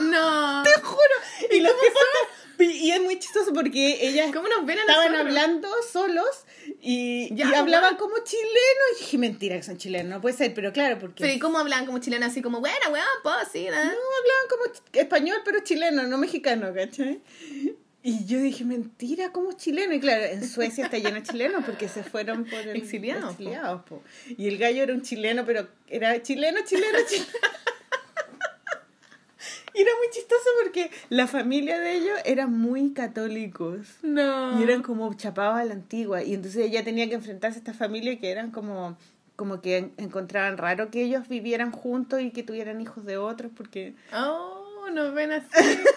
[0.00, 0.62] No.
[0.64, 1.14] te juro.
[1.50, 5.12] Y, los tipos están- y es muy chistoso porque ellas ¿Cómo nos ven a estaban
[5.12, 5.26] nosotros?
[5.36, 6.26] hablando solos
[6.80, 7.96] y, Ya, y hablaban weón.
[7.98, 9.00] como chilenos.
[9.00, 11.22] Y dije, mentira que son chilenos, no puede ser, pero claro, porque...
[11.22, 13.70] Pero ¿y cómo hablan como chilena así como, bueno, weón, pues sí, ¿no?
[13.76, 14.62] No, hablaban como
[14.92, 17.20] español, pero chileno, no mexicano, ¿cachai?
[18.10, 19.92] Y yo dije, mentira, ¿cómo chileno?
[19.92, 22.74] Y claro, en Suecia está lleno de chilenos porque se fueron por el...
[22.76, 24.02] Exiliados, exiliados, po.
[24.28, 27.26] Y el gallo era un chileno, pero era chileno, chileno, chileno.
[29.74, 33.86] Y era muy chistoso porque la familia de ellos eran muy católicos.
[34.02, 34.58] No.
[34.58, 36.24] Y eran como chapados a la antigua.
[36.24, 38.96] Y entonces ella tenía que enfrentarse a esta familia que eran como
[39.36, 43.52] como que en- encontraban raro que ellos vivieran juntos y que tuvieran hijos de otros
[43.56, 44.57] porque Oh,
[44.90, 45.46] nos ven así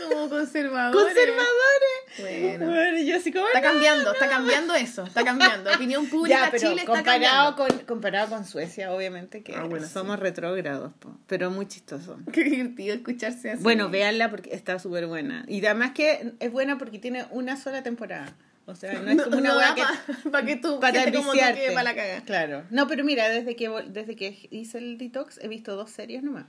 [0.10, 1.04] como conservadores.
[1.14, 3.00] conservadores Bueno.
[3.00, 3.68] Yo así como Está "No".
[3.68, 5.72] cambiando, está cambiando eso, está cambiando.
[5.74, 7.78] Opinión pública ya, pero Chile está comparado cambiando.
[7.78, 12.44] con comparado con Suecia obviamente que Ah, bueno, somos retrógrados po, pero muy chistoso Qué
[12.44, 13.64] divertido escucharse así.
[13.64, 17.82] bueno véanla porque está súper buena y además que es buena porque tiene una sola
[17.84, 21.32] temporada o sea no es como una hueá que para que tú, para gente como
[21.34, 22.22] quede para la caga.
[22.26, 22.64] Claro.
[22.70, 26.46] No, pero mira, desde que desde que hice el detox he visto dos series nomás.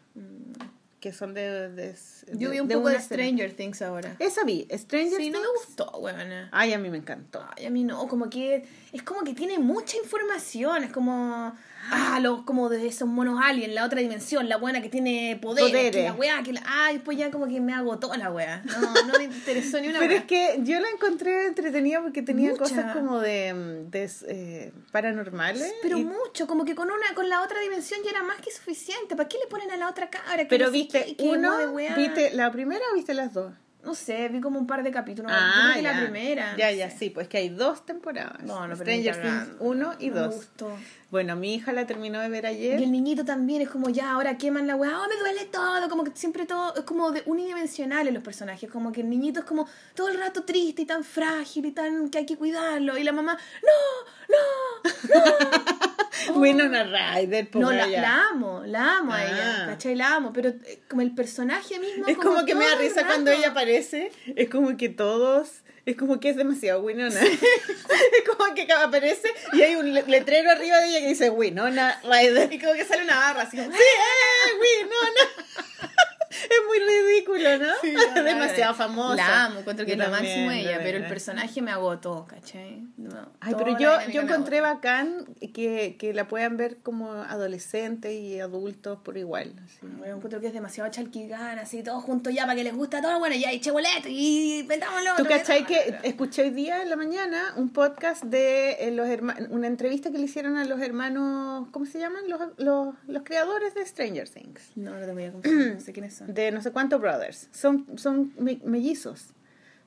[1.03, 1.69] Que son de.
[1.71, 1.97] de-
[2.35, 3.27] Yo vi un de poco de serie.
[3.27, 4.15] Stranger Things ahora.
[4.21, 5.67] Esa vi, Stranger Sí, no me Things.
[5.67, 6.49] gustó, weona.
[6.53, 7.45] Ay, a mí me encantó.
[7.57, 11.57] Ay, a mí no, como que es como que tiene mucha información, es como
[11.91, 15.71] ah, los como de esos monos aliens, la otra dimensión, la buena que tiene poderes,
[15.71, 15.91] Poderes.
[15.97, 18.63] que la weá, que la, ay, pues ya como que me agotó la weá.
[18.65, 20.21] No, no me interesó ni una Pero weá.
[20.21, 22.63] es que yo la encontré entretenida porque tenía Mucha.
[22.63, 25.73] cosas como de, mm, de eh, paranormales.
[25.83, 28.51] Pero y- mucho, como que con una con la otra dimensión ya era más que
[28.51, 29.17] suficiente.
[29.17, 30.37] ¿Para qué le ponen a la otra cabra?
[30.39, 31.95] que pero no viste qué, que uno, weá?
[31.97, 33.53] viste la primera o viste las dos?
[33.85, 35.33] No sé, vi como un par de capítulos.
[35.35, 35.93] Ah, creo que ya.
[35.93, 36.57] la primera.
[36.57, 36.99] Ya, no ya, sé.
[36.99, 38.41] sí, pues que hay dos temporadas.
[38.45, 39.57] No, no, Stranger Things cagando.
[39.59, 40.35] 1 y No me 2.
[40.37, 40.71] gustó.
[41.11, 42.83] Bueno, mi hija la terminó de ver Y ayer.
[42.83, 46.05] el niñito también es como ya, ahora queman la weá, oh, me duele todo, como
[46.05, 49.67] que siempre todo, es como de unidimensionales los personajes, como que el niñito es como
[49.95, 53.13] todo el rato triste y tan frágil y tan que hay que cuidarlo, y la
[53.13, 54.83] mamá, no, no,
[56.35, 59.25] Winona Ryder, no, la, la amo, la amo a Ah.
[59.25, 59.95] ella, ¿cachai?
[59.95, 62.07] La amo, pero eh, como el personaje mismo.
[62.07, 64.13] Es como que me da risa cuando ella aparece.
[64.37, 65.49] Es como que todos.
[65.85, 67.21] Es como que es demasiado Winona.
[67.21, 72.01] es como que aparece y hay un le- letrero arriba de ella que dice Winona
[72.05, 72.53] Ryder.
[72.53, 75.93] Y como que sale una barra así como, ¡Sí, eh, Winona!
[76.33, 77.73] Es muy ridículo, ¿no?
[77.81, 79.17] Sí, es demasiado famosa.
[79.17, 82.83] La amo, encuentro que es máximo de ella, pero el personaje me agotó, ¿cachai?
[82.97, 88.13] No, Ay, pero la yo, yo encontré bacán que, que la puedan ver como adolescentes
[88.13, 89.55] y adultos por igual.
[89.65, 89.87] así.
[90.07, 93.03] Yo encuentro que es demasiado chalquigán, así todos juntos ya para que les guste a
[93.03, 95.11] todos, bueno, ya, y che boleto, y metámoslo.
[95.17, 96.05] ¿Tú cachai que no, no.
[96.05, 100.19] escuché hoy día en la mañana un podcast de eh, los hermanos, una entrevista que
[100.19, 102.23] le hicieron a los hermanos, ¿cómo se llaman?
[102.29, 105.93] Los, los, los creadores de Stranger Things, No, no te voy a confundir, no sé
[105.93, 106.22] quiénes son.
[106.27, 107.49] De no sé cuántos brothers.
[107.53, 109.35] Son, son me- mellizos,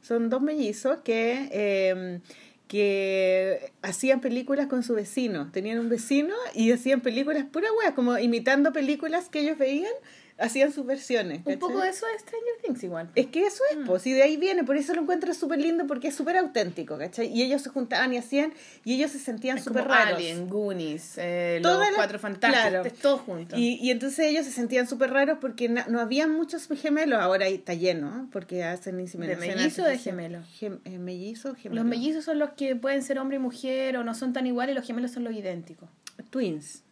[0.01, 2.19] son dos mellizos que, eh,
[2.67, 5.51] que hacían películas con su vecino.
[5.51, 9.93] Tenían un vecino y hacían películas pura wea, como imitando películas que ellos veían,
[10.37, 11.41] hacían sus versiones.
[11.45, 13.09] Un poco de eso de Stranger Things igual.
[13.15, 15.87] Es que eso es, pues, y de ahí viene, por eso lo encuentro súper lindo,
[15.87, 17.27] porque es súper auténtico, ¿cachai?
[17.27, 20.17] Y ellos se juntaban y hacían, y ellos se sentían Es súper raros.
[20.17, 22.85] Alien, Goonies, eh, los las- Cuatro Fantásticos, claro.
[22.85, 23.55] es todo junto.
[23.57, 27.47] Y, y entonces ellos se sentían súper raros porque na- no había muchos gemelos, ahora
[27.47, 28.27] está lleno, ¿eh?
[28.31, 30.39] porque hacen inseminación mellizo o de gemelo?
[30.59, 31.81] Gem- eh, mellizo, gemelo.
[31.81, 34.75] Los mellizos son los que pueden ser hombre y mujer o no son tan iguales,
[34.75, 35.87] los gemelos son los idénticos.
[36.29, 36.83] Twins,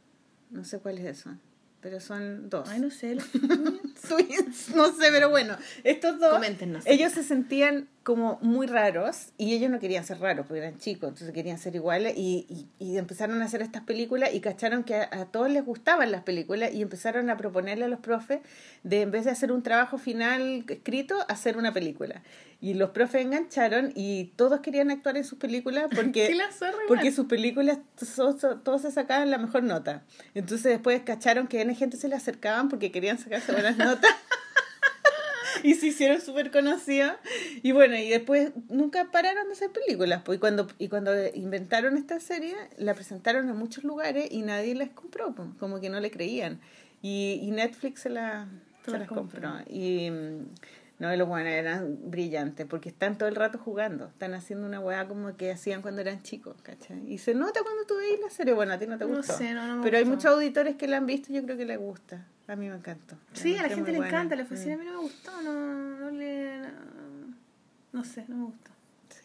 [0.49, 1.31] no sé cuál es eso,
[1.83, 2.67] pero son dos.
[2.69, 3.15] Ay, no sé.
[3.15, 3.29] los-
[4.07, 6.83] Twins, no sé, pero bueno, estos dos, Coméntenos.
[6.87, 11.09] ellos se sentían como muy raros y ellos no querían ser raros porque eran chicos,
[11.09, 12.45] entonces querían ser iguales y,
[12.79, 16.11] y, y empezaron a hacer estas películas y cacharon que a, a todos les gustaban
[16.11, 18.41] las películas y empezaron a proponerle a los profes
[18.83, 22.21] de en vez de hacer un trabajo final escrito, hacer una película.
[22.59, 26.37] Y los profes engancharon y todos querían actuar en sus películas porque, Sí,
[26.87, 30.03] porque sus películas so- so- todos se sacaban la mejor nota.
[30.33, 34.11] Entonces después cacharon que N gente se le acercaban porque querían sacarse buenas notas.
[35.63, 37.13] y se hicieron súper conocidos.
[37.61, 40.21] Y bueno, y después nunca pararon de hacer películas.
[40.23, 44.75] Pues, y, cuando, y cuando inventaron esta serie, la presentaron en muchos lugares y nadie
[44.75, 46.59] les compró, pues, como que no le creían.
[47.01, 48.47] Y, y Netflix se, la,
[48.85, 49.41] Se las las compró.
[49.41, 49.73] compró.
[49.73, 50.09] Y
[50.99, 54.05] no, los buenos eran brillantes porque están todo el rato jugando.
[54.07, 57.11] Están haciendo una weá como que hacían cuando eran chicos, ¿cachai?
[57.11, 58.53] Y se nota cuando tú veis la serie.
[58.53, 59.33] Bueno, a ti no te No gustó.
[59.33, 61.57] sé, no, no me Pero hay muchos auditores que la han visto y yo creo
[61.57, 62.25] que les gusta.
[62.47, 63.15] A mí me encantó.
[63.33, 64.07] Sí, a la gente le buena.
[64.07, 64.79] encanta, la fascina, Mm.
[64.79, 65.53] a mí no me gustó, no,
[65.99, 66.57] no le...
[66.59, 66.69] No,
[67.93, 68.71] no sé, no me gustó.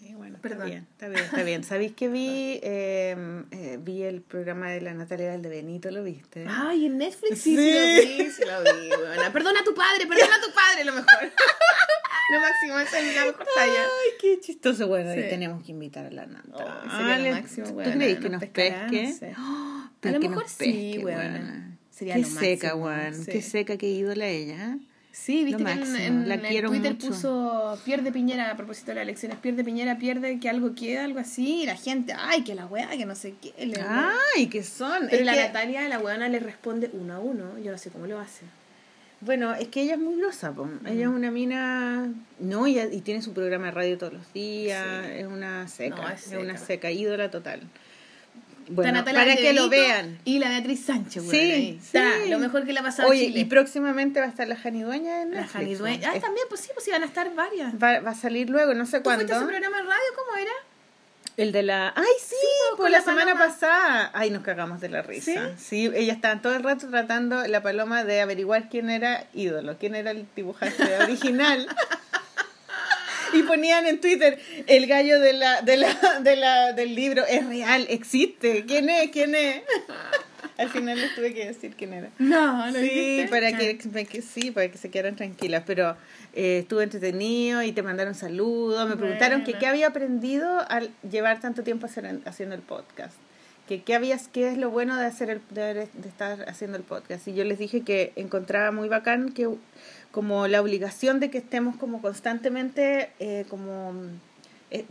[0.08, 0.62] Sí, bueno, Perdón.
[0.62, 1.64] está bien, está bien, está bien.
[1.64, 3.14] ¿Sabéis que vi, eh,
[3.50, 6.46] eh, vi el programa de la Natalia Valdebenito, lo viste?
[6.48, 9.30] Ay, en Netflix sí, sí, lo vi, sí lo vi, weona.
[9.30, 11.08] Perdona a tu padre, perdona a tu padre, lo mejor.
[12.32, 13.82] lo máximo, esa es la mejor talla.
[13.82, 14.88] Ay, qué chistoso.
[14.88, 15.20] Bueno, Sí.
[15.20, 16.84] y tenemos que invitar a la Nata.
[16.96, 19.12] Sería lo máximo, ¿Tú weona, crees que nos pesque?
[19.12, 19.34] sé.
[19.38, 19.90] ¡Oh!
[20.04, 20.56] A lo mejor sí,
[20.94, 21.78] pesque, weona.
[21.90, 23.14] Sería qué lo seca, máximo, weón.
[23.14, 23.30] sí.
[23.30, 24.78] Qué seca, qué ídola ella.
[25.10, 27.08] Sí, viste que en, en la Twitter mucho.
[27.08, 31.18] puso pierde Piñera a propósito de las elecciones, pierde Piñera, pierde que algo queda, algo
[31.18, 33.52] así, y la gente, ay, que la weá, que no sé qué.
[33.66, 33.80] le-
[34.36, 35.08] Ay, qué son.
[35.10, 38.06] Pero la que- Natalia, la weona le responde uno a uno, yo no sé cómo
[38.06, 38.44] lo hace.
[39.20, 40.68] Bueno, es que ella es muy grosa, po.
[40.86, 44.86] ella es una mina, no, y, y tiene su programa de radio todos los días,
[45.06, 45.12] Sí.
[45.16, 47.62] es una seca, No, es es, una seca, ídola total.
[48.70, 50.18] Bueno, Está Natalia para que lo vean.
[50.24, 51.78] Y la Beatriz Sánchez, Sí, ahí.
[51.82, 52.30] Está, sí.
[52.30, 53.40] lo mejor que le ha pasado Oye, a Chile.
[53.40, 56.06] y próximamente va a estar la Jani Dueña en la Netflix, Jani Dueña.
[56.08, 56.12] ¿no?
[56.12, 57.72] Ah, Es- también, pues sí, pues iban a estar varias.
[57.74, 59.48] va, va a salir luego, no sé ¿Tú fuiste a cuándo.
[59.48, 60.02] programa de radio?
[60.16, 60.52] ¿Cómo era?
[61.36, 61.92] El de la...
[61.94, 62.34] ¡Ay, sí!
[62.34, 64.10] pues, por con la la semana pasada.
[64.12, 65.52] Ay, nos cagamos de la risa.
[65.56, 69.94] Sí, ella estaba todo el rato tratando la paloma de averiguar quién era ídolo, quién
[69.94, 71.68] era el dibujante original.
[73.34, 77.46] Y ponían en Twitter, el gallo de la, de la, de la, del libro es
[77.46, 78.64] real, existe.
[78.66, 79.10] ¿Quién es?
[79.10, 79.62] ¿Quién es?
[80.56, 82.08] Al final les tuve que decir quién era.
[82.18, 85.96] No, no Sí, para que, que sí, para que se quedaran tranquilas, pero
[86.34, 91.40] eh, estuvo entretenido y te mandaron saludos, me preguntaron que qué había aprendido al llevar
[91.40, 93.14] tanto tiempo hacer- haciendo el podcast,
[93.68, 96.82] que qué habías, qué es lo bueno de hacer el, de, de estar haciendo el
[96.82, 99.48] podcast y yo les dije que encontraba muy bacán que
[100.10, 103.92] como la obligación de que estemos como constantemente eh, como
[104.70, 104.84] eh,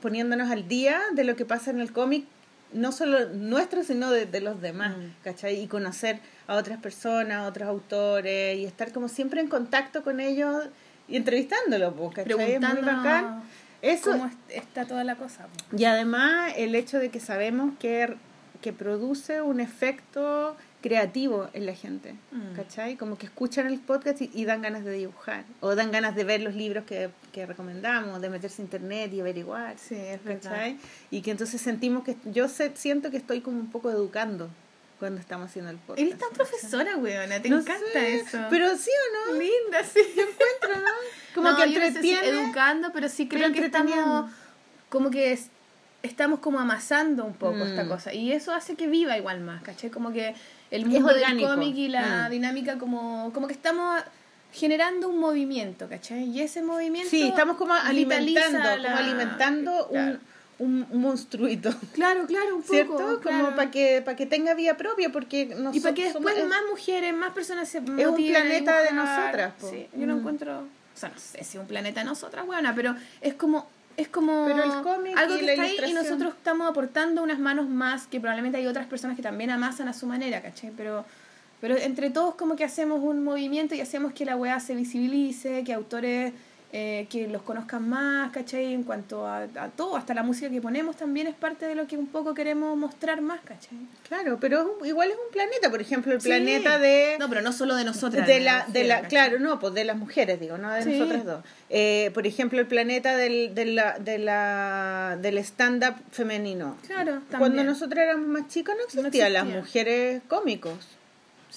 [0.00, 2.24] poniéndonos al día de lo que pasa en el cómic
[2.72, 5.10] no solo nuestro, sino de, de los demás, Mm.
[5.22, 5.60] ¿cachai?
[5.60, 10.18] Y conocer a otras personas, a otros autores, y estar como siempre en contacto con
[10.18, 10.64] ellos
[11.06, 12.52] y entrevistándolos, ¿cachai?
[12.54, 13.42] Es muy bacán.
[13.80, 15.46] Eso, cómo es- está toda la cosa.
[15.46, 15.76] po.
[15.76, 18.16] y además el hecho de que sabemos que,
[18.60, 20.56] que produce un efecto
[20.88, 22.54] creativo en la gente, Mm.
[22.56, 22.96] ¿cachai?
[22.96, 26.24] Como que escuchan el podcast y, y dan ganas de dibujar, o dan ganas de
[26.24, 29.76] ver los libros que, que recomendamos, de meterse a internet y averiguar.
[29.78, 30.50] Sí, es verdad.
[30.50, 30.76] ¿cachai?
[31.10, 34.50] Y que entonces sentimos que yo sé- siento que estoy como un poco educando
[34.98, 36.00] cuando estamos haciendo el podcast.
[36.06, 38.38] Eres tan profesora, weona, te No encanta sé, eso.
[38.50, 40.00] Pero sí o no, linda, sí.
[40.10, 40.90] encuentro, ¿no?
[41.34, 42.28] Como No, que yo no sé si entretiene.
[42.44, 44.02] educando, pero sí pero creo que entreteniendo.
[44.02, 44.30] estamos
[44.90, 45.48] como que es-
[46.02, 47.68] estamos como amasando un poco Mm.
[47.68, 49.88] esta cosa y eso hace que viva igual más, ¿cachai?
[49.90, 50.34] Como que
[50.70, 52.30] el Es mundo del cómic y la Mm.
[52.30, 54.02] dinámica como como que estamos
[54.52, 56.24] generando un movimiento, ¿cachai?
[56.30, 60.18] Y ese movimiento Sí, estamos como alimentando, la- como alimentando Claro.
[60.60, 61.74] un, un monstruito.
[61.92, 63.20] Claro, claro, un poco, ¿Cierto?
[63.20, 63.44] claro.
[63.46, 66.48] Como para que, para que tenga vida propia, porque nosotros y para que después somos-
[66.48, 69.68] más mujeres, más personas se un motiven a planeta de nosotras, po.
[69.70, 70.18] Sí, yo no Mm.
[70.20, 73.68] encuentro, o sea, no sé si es un planeta de nosotras, buena, pero es como
[73.96, 77.68] es como Pero el cómic algo que está ahí y nosotros estamos aportando unas manos
[77.68, 80.72] más que probablemente hay otras personas que también amasan a su manera, ¿cachai?
[80.76, 81.04] Pero
[81.60, 85.64] pero entre todos como que hacemos un movimiento y hacemos que la weá se visibilice,
[85.64, 86.32] que autores
[86.76, 88.74] eh, que los conozcan más, ¿cachai?
[88.74, 91.86] En cuanto a, a todo, hasta la música que ponemos también es parte de lo
[91.86, 93.78] que un poco queremos mostrar más, ¿cachai?
[94.08, 96.26] Claro, pero es un- igual es un planeta, por ejemplo, el Sí.
[96.26, 97.14] planeta de...
[97.20, 98.26] No, pero no solo de nosotras.
[98.26, 100.98] de la, de la, claro, no, pues de las mujeres, digo, no de Sí.
[100.98, 101.44] nosotras dos.
[101.70, 106.76] Eh, por ejemplo, el planeta del, de la, de la, del stand-up femenino.
[106.88, 107.66] Claro, Cuando también.
[107.66, 109.60] nosotros éramos más chicas no existían las existía.
[109.60, 110.74] mujeres cómicos.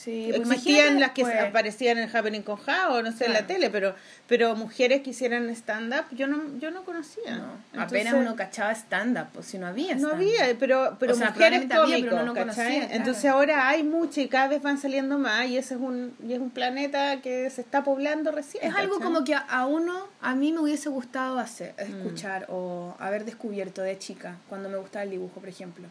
[0.07, 3.45] Sí, pues Existían las que aparecían en Happening con Ja o no sé, en la
[3.45, 3.93] tele, pero
[4.25, 7.35] pero mujeres que hicieran stand-up yo no, yo no conocía.
[7.35, 7.43] No,
[7.73, 11.31] Entonces, apenas uno cachaba stand-up, pues si no había No había, pero, pero O sea,
[11.31, 12.87] mujeres probablemente había, cómicos, pero no conocía, claro.
[12.93, 16.31] Entonces ahora hay muchas y cada vez van saliendo más y ese es un, y
[16.31, 18.63] es un planeta que se está poblando recién.
[18.63, 21.81] Es algo como que a, a uno, a mí me hubiese gustado hacer, Mm.
[21.81, 25.87] escuchar o haber descubierto de chica, cuando me gustaba el dibujo, por ejemplo.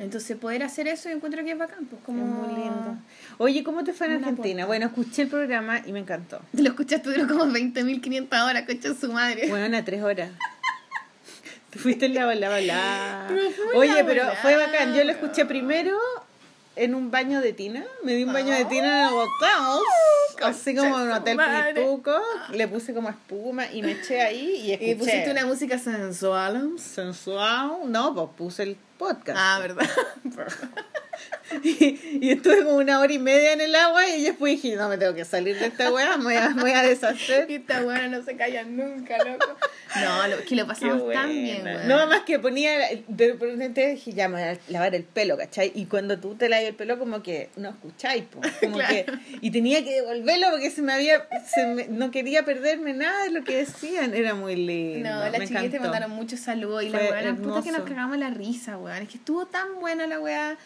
[0.00, 2.24] Entonces poder hacer eso yo encuentro que es bacán, pues como...
[2.24, 2.96] Es muy lindo.
[3.36, 4.64] Oye, ¿cómo te fue en Una Argentina?
[4.64, 4.66] puerta.
[4.66, 6.40] Bueno, escuché el programa y me encantó.
[6.54, 9.48] Lo escuchaste, duró como 20.500 horas, concha su madre.
[9.48, 10.30] Bueno, a tres horas.
[11.70, 13.28] Te fuiste en la bola, bola.
[13.74, 14.36] Oye, la pero bola.
[14.42, 14.94] fue bacán.
[14.94, 15.96] Yo lo escuché primero
[16.76, 17.84] en un baño de tina.
[18.04, 19.80] Me di un baño de tina en el hotel.
[20.42, 21.38] Así como en un hotel
[21.74, 22.20] pituco.
[22.52, 24.90] Le puse como espuma y me eché ahí y escuché.
[24.90, 26.78] Y pusiste una música sensual.
[26.78, 27.72] sensual.
[27.86, 29.38] No, pues puse el podcast.
[29.40, 29.88] Ah, ¿verdad?
[31.62, 34.88] Y, y estuve como una hora y media en el agua y después dije, no
[34.88, 37.50] me tengo que salir de esta weá, me voy a, me voy a deshacer.
[37.50, 39.56] Y esta buena no se calla nunca, loco.
[40.00, 41.88] No, lo, que lo Qué pasamos tan bien, weón.
[41.88, 45.72] No, más que ponía, de repente dije, ya me voy a lavar el pelo, ¿cachai?
[45.74, 48.94] Y cuando tú te lavas el pelo, como que no escucháis, po, como Claro.
[48.94, 49.06] que,
[49.40, 53.30] y tenía que devolverlo porque se me había, se me- no quería perderme nada de
[53.30, 55.10] lo que decían, era muy lindo.
[55.10, 58.30] No, las chiquillas te mandaron muchos saludos y la weá, puta que nos cagamos la
[58.30, 59.02] risa, weón.
[59.02, 60.56] Es que estuvo tan buena la weá.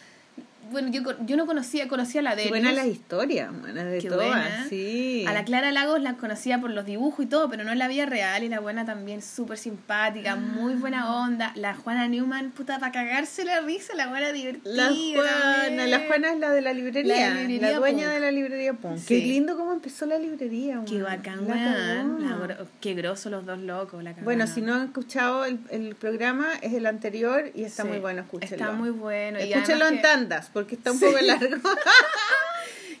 [0.71, 3.99] Bueno, yo, yo no conocía, conocía a la Qué de buenas las historias, buenas de
[3.99, 4.65] Qué todas, buena.
[4.69, 5.23] sí.
[5.27, 7.87] A la Clara Lagos la conocía por los dibujos y todo, pero no en la
[7.87, 8.43] vida real.
[8.43, 11.51] Y la buena también súper simpática, muy buena onda.
[11.55, 14.71] La Juana Newman, puta, para cagarse la risa, la buena divertida.
[14.73, 15.91] La Juana, también.
[15.91, 18.13] la Juana es la de la librería, La la, dueña Punk.
[18.13, 18.97] de la librería Punk.
[18.97, 19.05] Sí.
[19.07, 21.03] Qué lindo cómo empezó la librería, Qué weón.
[21.05, 22.03] bacán, La.
[22.45, 24.47] La Qué grosso los dos locos, la Bueno, cagaron.
[24.55, 28.21] si no han escuchado el, el programa, es el anterior y está Sí, muy bueno,
[28.21, 28.55] escúchenlo.
[28.55, 29.39] Está muy bueno.
[29.39, 31.69] y Escúchenlo además en que- tandas, porque está un poco largo.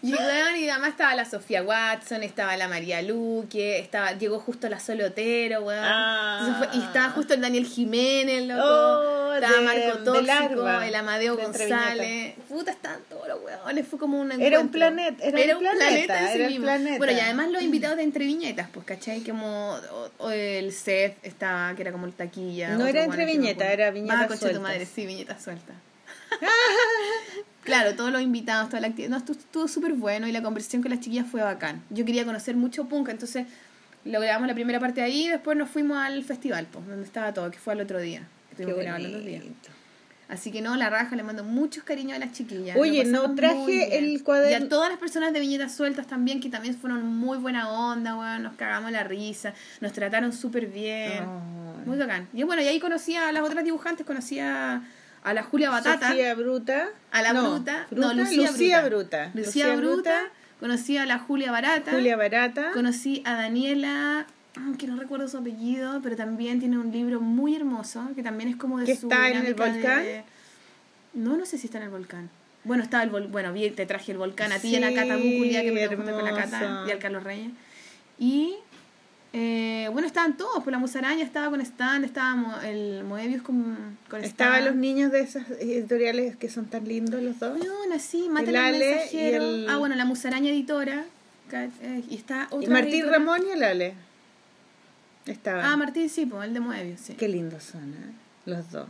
[0.01, 4.69] Y, weón, y además estaba la Sofía Watson, estaba la María Luque, estaba, llegó justo
[4.69, 5.83] la Solotero, weón.
[5.83, 6.69] Ah.
[6.73, 8.61] Y estaba justo el Daniel Jiménez, loco.
[8.63, 12.35] Oh, estaba de- Marco Tóxico, el Amadeo González.
[12.47, 13.87] Puta, estaban todos los weones.
[13.87, 14.79] Fue como un Era un encuentro.
[14.79, 16.65] planeta, era un planeta, en sí era mismo.
[16.65, 16.97] planeta.
[16.99, 19.21] Bueno, y además los invitados de Entre Viñetas, pues, ¿cachai?
[19.21, 22.69] Como o- o el Seth estaba, que era como el taquilla.
[22.77, 23.63] No era Entre acuerdo.
[23.63, 25.75] era Viñetas Ah, tu madre, sí, Viñetas sueltas.
[27.63, 29.09] Claro, todos los invitados, toda la actividad.
[29.09, 31.81] No, estuvo, estuvo súper bueno y la conversación con las chiquillas fue bacán.
[31.89, 33.47] Yo quería conocer mucho punk, entonces
[34.03, 37.49] logramos la primera parte ahí y después nos fuimos al festival, pues, donde estaba todo,
[37.49, 38.19] que fue al otro día.
[38.55, 39.41] Qué Estuvimos grabando los días.
[39.41, 39.69] bonito.
[40.27, 42.77] Así que no, la raja, le mando muchos cariños a las chiquillas.
[42.77, 46.39] Oye, Lo no traje el cuaderno- Y a todas las personas de Viñetas Sueltas también,
[46.39, 48.41] que también fueron muy buena onda, weón.
[48.43, 51.23] Nos cagamos la risa, nos trataron súper bien.
[51.85, 52.27] Muy bacán.
[52.33, 54.81] Y bueno, y ahí conocí a las otras dibujantes, conocí a,
[55.25, 56.07] a la Julia Batata.
[56.09, 56.87] Sofía Bruta.
[57.11, 57.87] A la No, Bruta.
[57.91, 58.85] No, Lucía, Bruta.
[58.87, 59.31] Bruta.
[59.33, 60.21] Lucía, Bruta.
[60.59, 61.91] Conocí a la Julia Barata.
[61.91, 62.71] Julia Barata.
[62.73, 64.25] Conocí a Daniela,
[64.79, 68.55] que no recuerdo su apellido, pero también tiene un libro muy hermoso, que también es
[68.55, 70.03] como de ¿Que su está en el volcán?
[70.03, 70.23] de-
[71.13, 72.29] No, no sé si está en el volcán.
[72.63, 74.89] Bueno, estaba el vol- bueno, vi, te traje el volcán a ti y a la
[74.89, 77.51] Sí, Cata Búculia, que me con la Cata y al Carlos Reyes.
[78.17, 78.55] Y
[79.37, 83.97] eh, bueno, estaban todos, pues la musaraña estaba con Stan, estaba Mo- el Moebius con,
[84.09, 87.59] con Estaban los niños de esas editoriales que son tan lindos los dos.
[87.59, 89.43] Weón, así, matan El al mensajero.
[89.43, 91.03] el- Ah, bueno, la musaraña editora.
[91.51, 93.17] eh, Y está otra Y Martín editora.
[93.17, 93.93] Ramón y el Ale.
[95.25, 95.65] Estaban.
[95.65, 97.13] Ah, Martín, sí, pues, el de Moebius, sí.
[97.15, 98.13] Qué lindos son, ¿eh?
[98.45, 98.87] Los dos.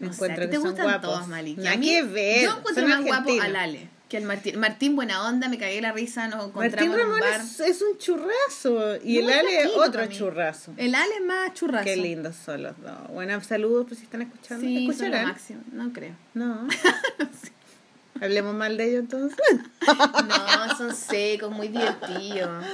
[0.00, 1.02] Me sé, encuentro a ti que te son gustan guapos.
[1.14, 1.60] todos, Maliki.
[1.62, 2.44] Nada A mí- ver.
[2.44, 3.44] Yo encuentro son más guapo argentinos.
[3.46, 4.58] al Ale que al Martín.
[4.58, 7.40] Martín, buena onda, me cagué la risa, nos Martín encontramos en un Ramón bar.
[7.40, 8.96] es, es un churrazo.
[9.04, 10.72] Y No, el Ale es otro churrazo.
[10.76, 11.84] El Ale es más churrazo.
[11.84, 13.08] Qué lindos son los dos.
[13.08, 14.64] Buenos saludos por si están escuchando.
[14.66, 15.26] Sí, son lo ¿Escucharán?
[15.26, 15.60] máximo.
[15.72, 16.14] No creo.
[16.34, 16.66] No.
[18.20, 19.38] Hablemos mal de ellos entonces.
[19.88, 22.64] No, son secos, muy divertidos.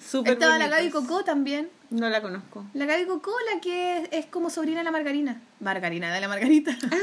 [0.00, 0.68] Súper Estaba la.
[0.68, 1.68] Gaby Cocó también.
[1.90, 2.64] No la conozco.
[2.72, 5.40] La Gaby Cocó, la que es, es como sobrina de la Margarina.
[5.60, 6.76] Margarina, de la Margarita.
[6.90, 6.96] Ah,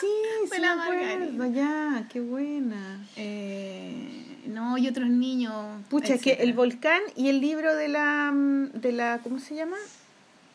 [0.00, 0.06] sí,
[0.52, 0.86] sí la me.
[0.86, 1.48] Margarina.
[1.48, 3.04] Ya, qué buena.
[3.16, 5.54] Eh, no, y otros niños.
[5.88, 6.48] Pucha, es que etcétera.
[6.50, 9.76] el volcán y el libro de la, mm, de la ¿cómo se llama?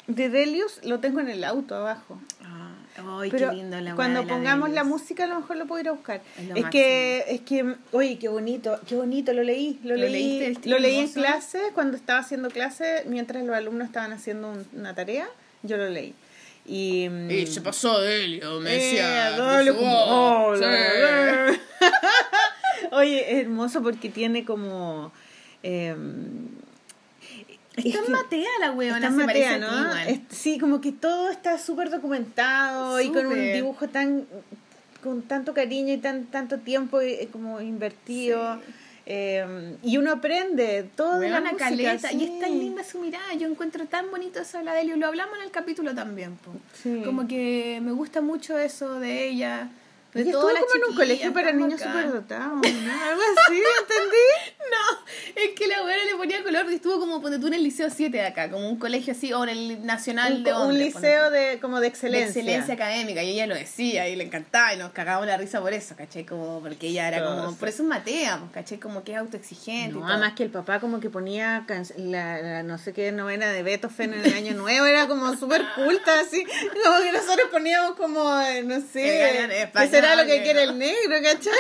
[0.07, 2.19] De Delius lo tengo en el auto abajo.
[2.43, 2.64] Ah,
[2.97, 5.81] ay, Pero qué lindo la cuando de pongamos la música a lo mejor lo puedo
[5.81, 6.21] ir a buscar.
[6.37, 10.07] Es lo Es que, es que, oye, qué bonito, qué bonito, lo leí, lo, ¿Lo
[10.07, 14.65] leí, lo leí en clase, cuando estaba haciendo clase, mientras los alumnos estaban haciendo un-
[14.73, 15.27] una tarea,
[15.63, 16.13] yo lo leí.
[16.67, 19.31] Y, mm, Y se pasó Delio, me eh, decía.
[19.37, 20.63] dale, dice, como- "Oh, oh, sí".
[22.91, 25.11] Oye, es hermoso porque tiene como...
[25.63, 25.95] eh,
[27.77, 29.67] Está es en Matea la weona, se Matea, ¿no?
[29.67, 30.07] igual.
[30.07, 34.25] Es- sí, como que todo está súper documentado y con un dibujo tan
[35.03, 38.59] con tanto cariño y tan tanto tiempo eh, como invertido.
[39.07, 41.65] Eh, y uno aprende todo de la música.
[41.69, 42.17] caleta, sí.
[42.17, 45.05] y es tan linda su mirada, yo encuentro tan bonito eso de la Delio, lo
[45.05, 46.39] hablamos en el capítulo también.
[46.81, 47.03] Sí.
[47.05, 49.69] como que me gusta mucho eso de ella,
[50.23, 52.59] todas estuvo como en un colegio para niños superdotados, ¿no?
[52.61, 54.55] Algo así, ¿entendí?
[54.65, 54.97] No,
[55.35, 58.17] es que la weona le ponía color, estuvo como ponte tú en el Liceo 7
[58.17, 61.29] de acá, como un colegio así, o en el Nacional Un, de un Hombres, liceo
[61.29, 62.27] de como de de excelencia.
[62.41, 65.71] excelencia académica y ella lo decía y le encantaba y nos cagábamos la risa por
[65.71, 66.25] eso, ¿cachai?
[66.25, 68.79] Como porque ella era como, por eso es Matea, pues, ¿cachai?
[68.79, 71.63] Como que es autoexigente No, además que el papá como que ponía
[71.97, 76.19] la no sé qué novena de Beethoven en el año nuevo, era como súper culta,
[76.21, 76.43] así,
[76.83, 79.69] como que nosotros poníamos como, eh, no sé,
[80.05, 81.53] El galán ¿qué español, será lo que quiere el negro, ¿cachai?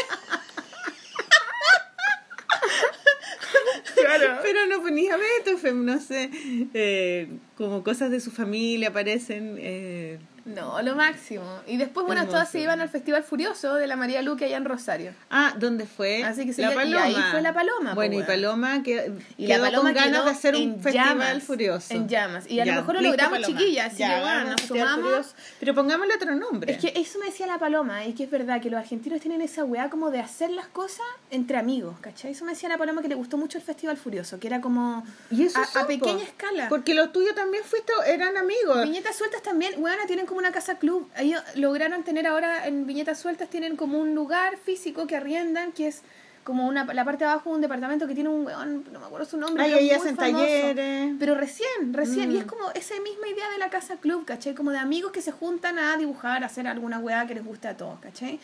[4.43, 6.29] Pero no ponía Beethoven, no sé,
[6.73, 9.57] eh, como cosas de su familia aparecen.
[9.59, 11.43] Eh, No, lo máximo.
[11.65, 14.65] Y después, bueno, todas se iban al Festival Furioso de la María Luque allá en
[14.65, 15.11] Rosario.
[15.31, 16.23] ah, ¿dónde fue?
[16.23, 17.03] Así que se la y Paloma.
[17.03, 18.23] ahí fue la Paloma, Bueno, y.
[18.23, 21.93] Paloma que Y la Paloma con ganas de hacer un festival llamas, furioso.
[21.93, 22.45] en llamas.
[22.49, 23.59] Y a lo mejor lo logramos, Paloma.
[23.59, 25.35] chiquillas, así Ya, que, bueno, nos sumamos.
[25.59, 26.71] Pero pongámosle otro nombre.
[26.73, 29.41] Es que eso me decía la Paloma, y que es verdad que los argentinos tienen
[29.41, 32.31] esa weá como de hacer las cosas entre amigos, ¿cachai?
[32.33, 35.03] Eso me decía la Paloma que le gustó mucho el Festival Furioso, que era como
[35.31, 35.87] y eso a, a son, po.
[35.87, 36.69] pequeña escala.
[36.69, 38.83] Porque los tuyos también fuiste, eran amigos.
[38.83, 41.09] Viñetas Sueltas también, bueno, tienen como una casa club.
[41.17, 45.87] Ellos lograron tener ahora en Viñetas Sueltas, tienen como un lugar físico que arriendan, que
[45.87, 46.01] es
[46.43, 49.05] como una la parte de abajo de un departamento que tiene un weón, no me
[49.07, 49.63] acuerdo su nombre.
[49.63, 51.15] Ahí, pero ahí hacen talleres.
[51.17, 52.29] Pero recién, recién.
[52.29, 52.35] Mm.
[52.35, 54.53] Y es como esa misma idea de la casa club, ¿cachai?
[54.53, 57.67] Como de amigos que se juntan a dibujar, a hacer alguna weá que les guste
[57.67, 58.39] a todos, ¿cachai?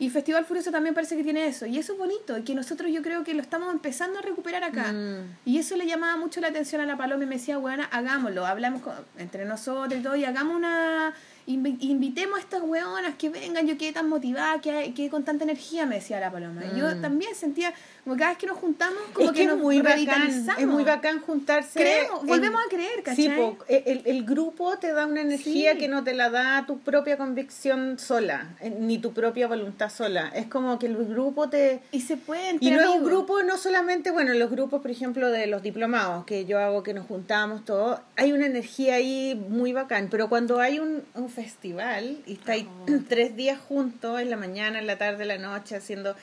[0.00, 1.66] Y Festival Furioso también parece que tiene eso.
[1.66, 2.36] Y eso es bonito.
[2.36, 4.92] Y que nosotros yo creo que lo estamos empezando a recuperar acá.
[4.92, 5.36] Mm.
[5.44, 8.44] Y eso le llamaba mucho la atención a la Paloma y me decía, bueno, hagámoslo.
[8.44, 11.14] Hablamos con- entre nosotros y todo y hagamos una
[11.46, 15.44] invi- invitemos a estas weonas que vengan, yo quedé tan motivada, que quedé con tanta
[15.44, 16.62] energía, me decía la paloma.
[16.76, 17.00] Yo Mm.
[17.02, 17.72] también sentía,
[18.04, 20.60] como cada vez que nos juntamos, como es que, que, nos muy bacán, revitalizamos.
[20.60, 21.78] es muy bacán juntarse.
[21.78, 23.16] Creemos, volvemos a creer, ¿cachai?
[23.24, 25.78] Sí, po, el, el grupo te da una energía Sí.
[25.78, 30.30] que no te la da tu propia convicción sola, eh, ni tu propia voluntad sola.
[30.34, 31.80] Es como que el grupo te...
[31.92, 35.30] Y se puede Y no es un grupo, no solamente, bueno, los grupos, por ejemplo,
[35.30, 39.72] de los diplomados, que yo hago que nos juntamos todos, hay una energía ahí muy
[39.72, 42.86] bacán, pero cuando hay un, un festival y estáis Oh.
[43.08, 46.14] tres días juntos, en la mañana, en la tarde, en la noche, haciendo,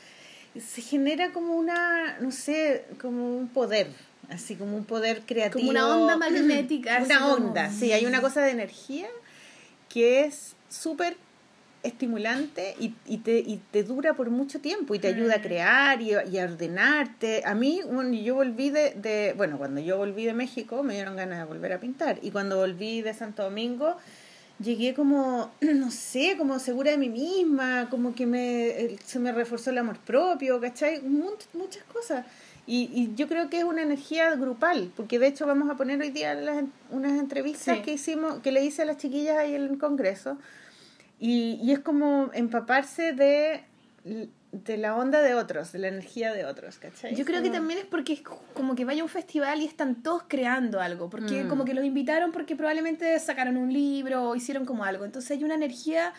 [0.60, 3.88] se genera como una, no sé, como un poder,
[4.30, 5.60] así como un poder creativo.
[5.60, 9.08] Como una onda magnética, Una como- onda, sí, hay una cosa de energía
[9.90, 11.16] que es súper
[11.84, 15.42] estimulante y, y, te, y te dura por mucho tiempo y te ayuda a Mm.
[15.42, 17.42] crear y, a- y a ordenarte.
[17.46, 21.16] A mí, bueno, yo volví de, de, bueno, cuando yo volví de México me dieron
[21.16, 23.98] ganas de volver a pintar y cuando volví de Santo Domingo
[24.64, 29.70] llegué como, no sé, como segura de mí misma, como que me, se me reforzó
[29.72, 31.02] el amor propio, ¿cachai?
[31.02, 32.26] Mu- muchas cosas.
[32.68, 36.00] Y, y yo creo que es una energía grupal, porque de hecho vamos a poner
[36.00, 37.84] hoy día las unas entrevistas Sí.
[37.84, 40.38] que hicimos, que le hice a las chiquillas ahí en el Congreso,
[41.20, 43.64] y, y es como empaparse de,
[44.52, 47.16] de la onda de otros, de la energía de otros, ¿cachai?
[47.16, 50.04] Yo creo que también es porque es como que vaya a un festival y están
[50.04, 51.48] todos creando algo, porque Mm.
[51.48, 55.44] como que los invitaron porque probablemente sacaron un libro o hicieron como algo, entonces hay
[55.46, 56.14] una energía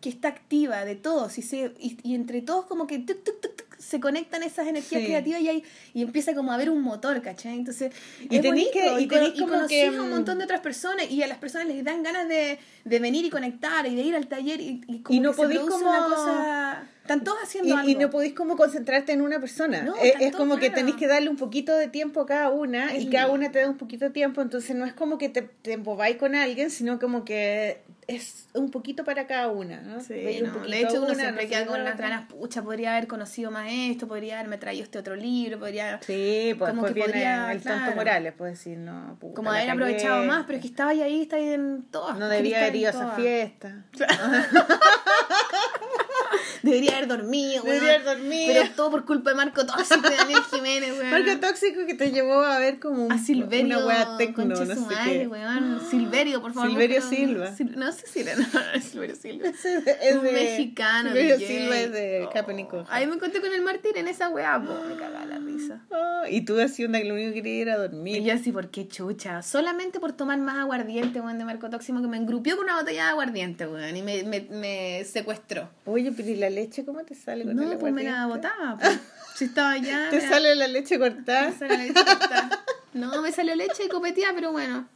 [0.00, 3.40] que está activa de todos y, se, y, y entre todos como que tuc, tuc,
[3.40, 5.06] tuc, se conectan esas energías Sí.
[5.06, 5.64] creativas y, hay,
[5.94, 7.54] y empieza como a haber un motor, ¿cachai?
[7.54, 7.92] Entonces,
[8.28, 11.08] Y es bonito, que- y y como que, a un mm, montón de otras personas
[11.10, 14.16] y a las personas les dan ganas de, de venir y conectar y de ir
[14.16, 16.88] al taller y, y como Y no que se podís produce como- una cosa...
[17.06, 17.88] Están todos haciendo Y, algo.
[17.88, 19.82] y no podéis como concentrarte en una persona.
[19.82, 23.04] No, es, como que tenéis que darle un poquito de tiempo a cada una Es
[23.04, 24.42] y cada una te da un poquito de tiempo.
[24.42, 28.70] Entonces no es como que te, te embobáis con alguien, sino como que es un
[28.70, 29.80] poquito para cada una.
[29.80, 30.00] ¿no?
[30.00, 33.08] Sí, un no, de hecho uno una, siempre queda con las ganas, pucha, podría haber
[33.08, 37.12] conocido más esto, podría haberme traído este otro libro, podría Sí, pues Como que viene
[37.12, 37.94] podría, el claro.
[37.94, 41.36] Morales, pues decir, no, puta, como haber aprovechado más, pero es que estaba ahí, está
[41.36, 42.18] ahí en todas.
[42.18, 43.84] No debería está haber ido a esa fiesta.
[46.62, 47.74] Debería haber dormido, weón.
[47.80, 48.52] Debería haber dormido.
[48.54, 51.10] Pero todo por culpa de Marco Tóxico y Daniel Jiménez, weón.
[51.10, 54.56] Marco tóxico que te llevó a ver como un- a Silverio, una wea tecno, no
[54.56, 55.26] sé madre, qué.
[55.28, 55.80] weón.
[55.90, 56.70] Silverio, por favor.
[56.70, 57.16] Silverio búscalo.
[57.16, 57.50] Silva.
[57.56, 59.48] Sil- no sé si era, no, no, es Silverio Silva.
[59.48, 61.08] Ese es un de- mexicano.
[61.10, 61.46] Silverio DJ.
[61.58, 64.60] Silva es de Oh, Happening con Ahí me encontré con el Martín en esa weá,
[64.62, 65.82] po, me cagaba la risa.
[65.90, 68.18] Oh, y tú así onda que lo único que quería era dormir.
[68.18, 69.42] Y yo así, ¿por qué chucha?
[69.42, 73.04] Solamente por tomar más aguardiente, weón, de Marco Tóxico, que me engrupió con una botella
[73.04, 75.68] de aguardiente, weón, y me, me, me secuestró.
[75.84, 78.76] Oye, pero ¿y la leche cómo te sale con el No, pues me la botaba,
[78.78, 78.98] pues.
[79.34, 80.08] Si estaba allá.
[80.10, 81.50] ¿Te sale la leche cortada?
[81.50, 82.64] me sale la leche cortada.
[82.96, 84.88] No, me salió leche y copeteada, pero bueno,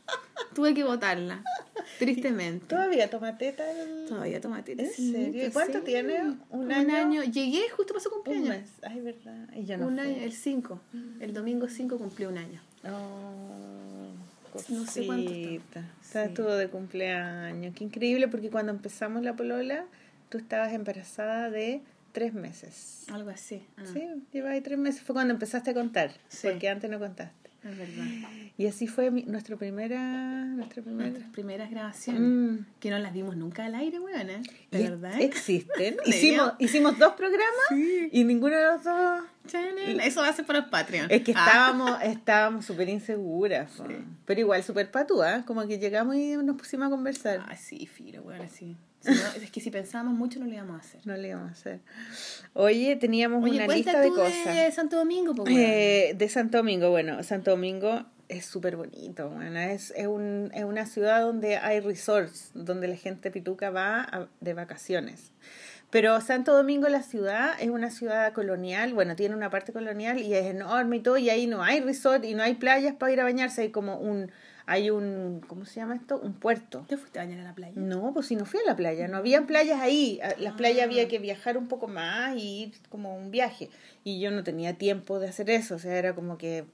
[0.55, 1.45] tuve que botarla.
[1.99, 2.67] Tristemente.
[2.67, 3.71] ¿Todavía toma teta?
[3.71, 4.73] el- Todavía tomate.
[4.73, 5.47] ¿En serio?
[5.47, 6.21] ¿Y cuánto tiene?
[6.23, 6.95] ¿Un Un año?
[6.97, 7.23] año.
[7.25, 8.49] Llegué justo para su Un cumpleaños.
[8.49, 8.71] mes.
[8.83, 9.49] Ay, verdad.
[9.55, 10.03] Y ya no un fue.
[10.03, 10.81] año, el 5.
[11.21, 12.61] El domingo 5 cumplió un año.
[12.85, 14.13] Oh,
[14.69, 15.81] No sé cuánto está.
[16.03, 16.29] Está- Sí.
[16.31, 17.75] Estuvo de cumpleaños.
[17.75, 19.85] Qué increíble porque cuando empezamos la polola,
[20.29, 21.83] tú estabas embarazada de
[22.13, 23.05] tres meses.
[23.13, 23.63] Algo así.
[23.77, 25.03] Ah, Sí, llevaba ahí tres meses.
[25.03, 26.49] Fue cuando empezaste a contar, Sí.
[26.49, 27.50] porque antes no contaste.
[27.63, 28.05] Es verdad.
[28.57, 30.45] Y así fue mi, nuestra primera...
[30.47, 31.11] Nuestra primera...
[31.11, 32.23] Nuestras primeras grabaciones.
[32.23, 32.65] Mm.
[32.81, 34.43] Que no las dimos nunca al aire, weón, ¿eh?
[34.71, 35.21] Y De verdad.
[35.21, 35.97] Existen.
[36.07, 37.71] Hicimos, hicimos dos programas
[38.13, 39.23] y ninguno de los dos...
[40.03, 41.07] Eso va a ser para los Patreon.
[41.11, 41.45] Es que Ah.
[41.47, 43.71] estábamos estábamos súper inseguras.
[43.73, 43.95] Sí.
[44.25, 47.45] pero igual súper patúas, como que llegamos y nos pusimos a conversar.
[47.49, 48.77] Ah, sí, filo, weón, así.
[49.01, 51.01] Si no, es que si pensábamos mucho no lo íbamos a hacer.
[51.07, 51.81] No le íbamos a hacer.
[52.53, 54.45] Oye, teníamos Oye, una lista de cosas.
[54.55, 55.49] de Santo Domingo, pues.
[55.57, 60.63] Eh, de Santo Domingo, bueno, Santo Domingo es súper bonito, bueno, es, es, un, es
[60.65, 65.33] una ciudad donde hay resorts, donde la gente pituca va a- de vacaciones.
[65.91, 70.33] Pero Santo Domingo, la ciudad, es una ciudad colonial, bueno, tiene una parte colonial y
[70.35, 73.21] es enorme y todo, y ahí no hay resort y no hay playas para ir
[73.21, 74.31] a bañarse, hay como un,
[74.71, 76.19] hay un, ¿cómo se llama esto?
[76.21, 76.85] Un puerto.
[76.89, 77.73] ¿Te fuiste a bañar a la playa?
[77.75, 80.21] No, pues si no fui a la playa, no habían playas ahí.
[80.39, 80.85] Las playas Ah.
[80.85, 83.69] había que viajar un poco más y ir como un viaje.
[84.05, 86.65] Y yo no tenía tiempo de hacer eso, o sea, era como que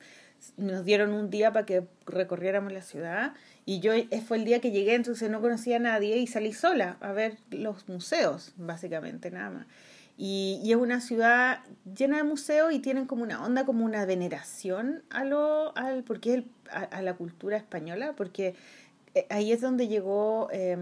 [0.59, 3.33] nos dieron un día para que recorriéramos la ciudad
[3.65, 6.53] y yo eh, fue el día que llegué, entonces no conocía a nadie y salí
[6.53, 9.67] sola a ver los museos, básicamente, nada más.
[10.19, 11.61] Y, y es una ciudad
[11.97, 16.31] llena de museos y tienen como una onda, como una veneración a lo, al, porque
[16.31, 18.55] es el- a, a la cultura española, porque
[19.17, 20.77] eh, ahí es donde llegó eh,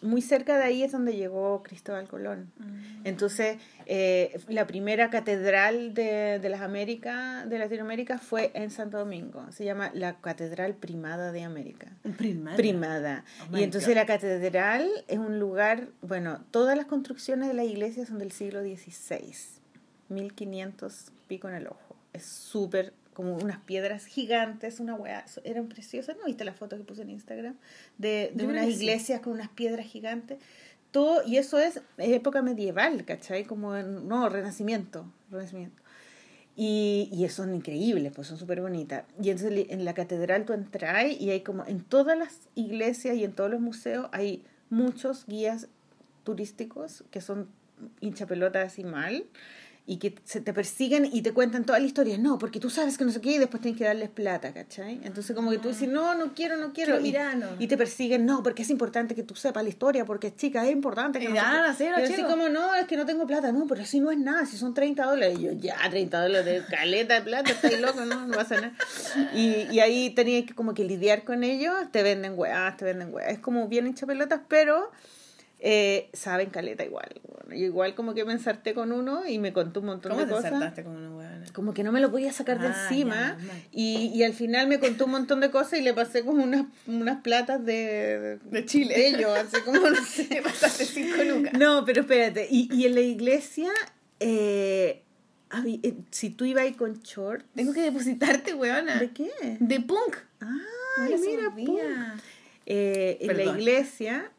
[0.00, 2.52] muy cerca de ahí es donde llegó Cristóbal Colón.
[2.58, 3.06] Mm.
[3.06, 9.44] Entonces, eh, la primera catedral de, de las Américas, de Latinoamérica, fue en Santo Domingo.
[9.50, 11.88] Se llama la Catedral Primada de América.
[12.16, 12.56] Primada.
[12.56, 13.24] Primada.
[13.52, 13.96] Oh y entonces God.
[13.96, 18.62] la catedral es un lugar, bueno, todas las construcciones de la iglesia son del siglo
[18.62, 19.34] XVI,
[20.08, 21.96] 1500 pico en el ojo.
[22.12, 26.84] Es súper, como unas piedras gigantes, una weá, eran preciosas, ¿no viste la foto que
[26.84, 27.56] puse en Instagram?
[27.96, 28.72] De, de unas sí.
[28.72, 30.38] iglesias con unas piedras gigantes.
[30.90, 33.44] Todo, y eso es época medieval, ¿cachai?
[33.44, 35.82] Como, en- no, renacimiento, renacimiento.
[36.56, 39.04] Y, y son increíbles, pues son súper bonitas.
[39.22, 43.24] Y entonces en la catedral tú entras y hay como en todas las iglesias y
[43.24, 45.68] en todos los museos hay muchos guías
[46.22, 47.48] turísticos que son
[48.02, 49.24] hinchapelotas así mal
[49.88, 52.18] y que se te persiguen y te cuentan toda la historia.
[52.18, 55.00] No, porque tú sabes que no sé qué y después tienes que darles plata, ¿cachai?
[55.04, 56.98] Entonces como que tú dices, no, no quiero, no quiero.
[57.00, 57.14] Y,
[57.60, 60.72] y te persiguen, no, porque es importante que tú sepas la historia, porque chica, es
[60.72, 61.70] importante que Y no sé dan qué".
[61.70, 64.10] a cero, Y así como, no, es que no tengo plata, no, pero así no
[64.10, 65.38] es nada, si son 30 dólares.
[65.38, 68.72] Y yo, ya, 30 dólares, caleta de plata, estáis loco, no, no pasa nada.
[69.34, 73.14] Y, y ahí tenías que como que lidiar con ellos, te venden weas, te venden
[73.14, 73.30] weas.
[73.30, 74.90] Es como bien hecho pelotas, pero
[75.60, 77.20] eh, saben caleta igual.
[77.26, 80.20] Bueno, yo igual como que me ensarté con uno y me contó un montón ¿Cómo
[80.22, 80.50] de te cosas.
[80.50, 81.44] saltaste con huevona?
[81.52, 83.38] Como que no me lo podía sacar de Ah, encima.
[83.40, 86.42] ya, y, y al final me contó un montón de cosas y le pasé como
[86.42, 88.94] unas, unas platas de, De Chile.
[88.94, 90.24] de ellos, así como no sé.
[90.28, 91.52] Te pasaste cinco lucas.
[91.58, 92.48] No, pero espérate.
[92.50, 93.70] Y, y en la iglesia,
[94.20, 95.02] eh,
[95.82, 98.98] eh, si tú ibas ahí con short, Tengo que depositarte, huevona.
[98.98, 99.30] ¿de qué?
[99.60, 100.16] De punk.
[100.40, 101.78] Ay, se mira, pum.
[102.68, 104.30] Eh, en la iglesia,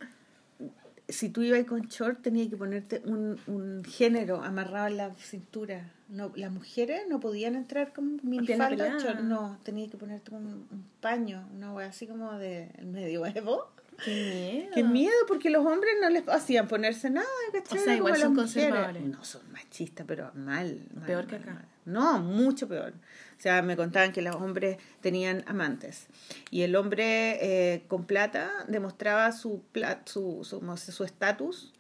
[1.10, 5.92] si tú ibas con short, tenías que ponerte un, un género amarrado en la cintura.
[6.10, 9.20] No, las mujeres no podían entrar con minifalda, short.
[9.22, 13.72] No, tenías que ponerte un, un paño, una wea así como de medioevo.
[14.04, 14.72] Qué miedo.
[14.76, 17.80] Qué miedo, porque los hombres no les hacían ponerse nada, ¿cachai?
[17.80, 19.04] O sea, igual Como son conservadores.
[19.04, 20.86] No, son machistas, pero mal.
[20.94, 21.54] mal, Peor que acá.
[21.54, 21.66] mal.
[21.86, 22.94] No, mucho peor.
[23.38, 26.08] O sea, me contaban que los hombres tenían amantes.
[26.50, 27.38] Y el hombre
[27.74, 30.60] eh, con plata demostraba su pla- su su
[30.92, 31.72] su estatus,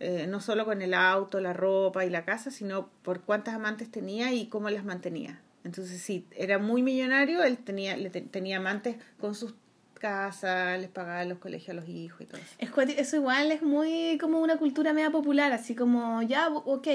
[0.00, 3.90] eh, no solo con el auto, la ropa y la casa, sino por cuántas amantes
[3.90, 5.40] tenía y cómo las mantenía.
[5.64, 9.54] Entonces, sí, era muy millonario, él tenía, le te- tenía amantes con sus
[9.98, 12.54] casas, les pagaba los colegios a los hijos y todo eso.
[13.00, 16.86] Eso igual es muy como una cultura media popular, así como, ya, ok,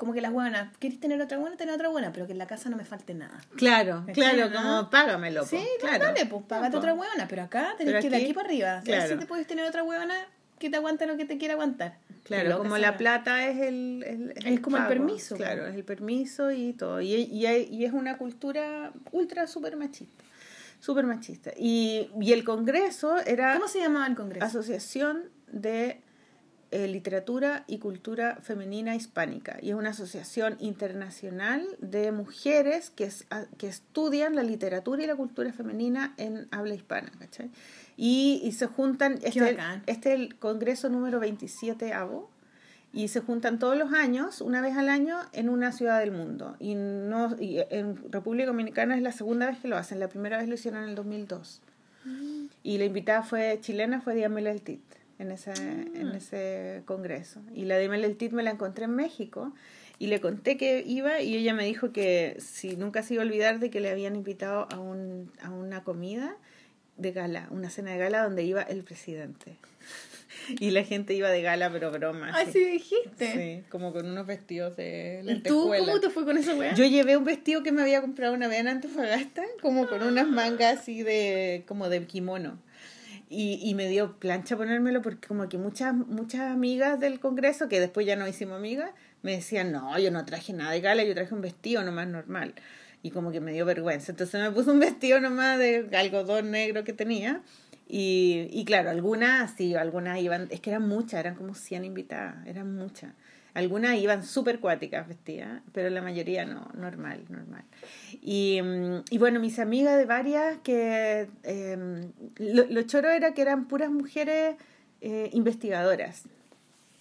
[0.00, 1.56] como que las buenas, ¿quieres tener otra buena?
[1.56, 3.38] Tener otra buena, pero que en la casa no me falte nada.
[3.56, 4.56] Claro, ¿Cachai, claro, no?
[4.56, 5.42] como págamelo.
[5.42, 5.46] po.
[5.46, 6.06] Sí, claro.
[6.06, 8.80] dale, pues págate otra huevona, pero acá tenés Pero que ir de aquí, para arriba.
[8.84, 9.12] claro.
[9.12, 10.14] Si te puedes tener otra huevona
[10.58, 11.98] que te aguante lo que te quiera aguantar.
[12.24, 16.50] Claro, como la plata es el, el- Es como el permiso, Claro, es el permiso
[16.50, 17.00] y todo.
[17.00, 20.24] Y, y, hay- y es una cultura ultra súper machista.
[20.80, 21.50] Súper machista.
[21.58, 24.44] Y, y el Congreso era ¿Cómo se llamaba el congreso?
[24.46, 26.00] Asociación de
[26.72, 29.58] eh, Literatura y Cultura Femenina Hispánica.
[29.60, 35.06] Y es una asociación internacional de mujeres que, es- a- que estudian la literatura y
[35.06, 37.10] la cultura femenina en habla hispana.
[37.18, 37.50] ¿cachai?
[37.96, 39.38] Y, y se juntan, este,
[39.86, 42.30] este es el Congreso número 27 AVO,
[42.92, 46.56] y se juntan todos los años, una vez al año, en una ciudad del mundo.
[46.58, 50.38] Y, no, y en República Dominicana es la segunda vez que lo hacen, la primera
[50.38, 51.60] vez lo hicieron en el 2002.
[52.64, 54.80] Y la invitada fue chilena, fue Diamela El Tit
[55.20, 57.42] en ese, en ese congreso.
[57.54, 59.52] Y la Diamela El Tit me la encontré en México
[59.98, 63.26] y le conté que iba y ella me dijo que si nunca se iba a
[63.26, 66.36] olvidar de que le habían invitado a, un, a una comida
[66.96, 69.56] de gala, una cena de gala donde iba el presidente.
[70.58, 72.30] Y la gente iba de gala, pero broma.
[72.30, 72.52] Así.
[72.52, 73.32] sí dijiste.
[73.32, 76.72] Sí, como con unos vestidos de ¿Y tú cómo te fue con esa weá?
[76.74, 80.26] Yo llevé un vestido que me había comprado una vez en Antofagasta, como con unas
[80.28, 82.58] mangas así de, como de kimono.
[83.32, 87.78] Y, y me dio plancha ponérmelo porque como que muchas, muchas amigas del congreso, que
[87.78, 88.90] después ya no hicimos amigas,
[89.22, 92.54] me decían, no, yo no traje nada de gala, yo traje un vestido nomás normal.
[93.02, 94.12] Y como que me dio vergüenza.
[94.12, 97.40] Entonces me puse un vestido nomás de algodón negro que tenía.
[97.92, 102.46] Y, y claro, algunas sí, algunas iban, es que eran muchas, eran como 100 invitadas,
[102.46, 103.12] eran muchas.
[103.54, 107.64] Algunas iban súper cuáticas vestidas, pero la mayoría no, normal, normal.
[108.22, 113.42] Y, mm, y bueno, mis amigas de varias que eh, lo, lo choro era que
[113.42, 114.56] eran puras mujeres
[115.00, 116.24] eh, investigadoras.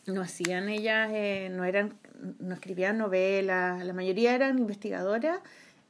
[0.07, 1.93] No hacían ellas, eh, no eran,
[2.39, 5.39] no escribían novelas, la mayoría eran investigadoras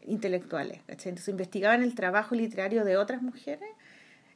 [0.05, 1.12] intelectuales, ¿cachai?
[1.12, 3.70] Entonces investigaban el trabajo literario de otras mujeres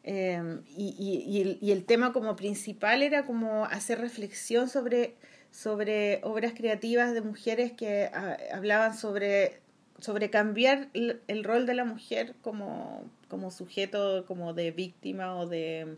[0.03, 5.15] eh, y, y, el, y el tema como principal era como hacer reflexión sobre,
[5.53, 9.59] sobre obras creativas de mujeres que ah, hablaban sobre,
[9.99, 15.45] sobre cambiar el, el rol de la mujer como, como sujeto como de víctima o
[15.47, 15.95] de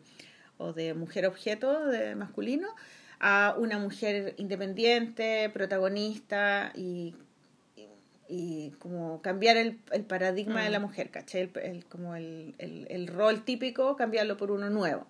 [0.58, 2.68] o de mujer objeto, de masculino,
[3.20, 7.14] a una mujer independiente, protagonista y,
[7.76, 7.88] y,
[8.30, 11.42] y como cambiar el, el paradigma de la mujer, ¿cachai?
[11.42, 15.08] El, el- como el, el, el rol típico, cambiarlo por uno nuevo.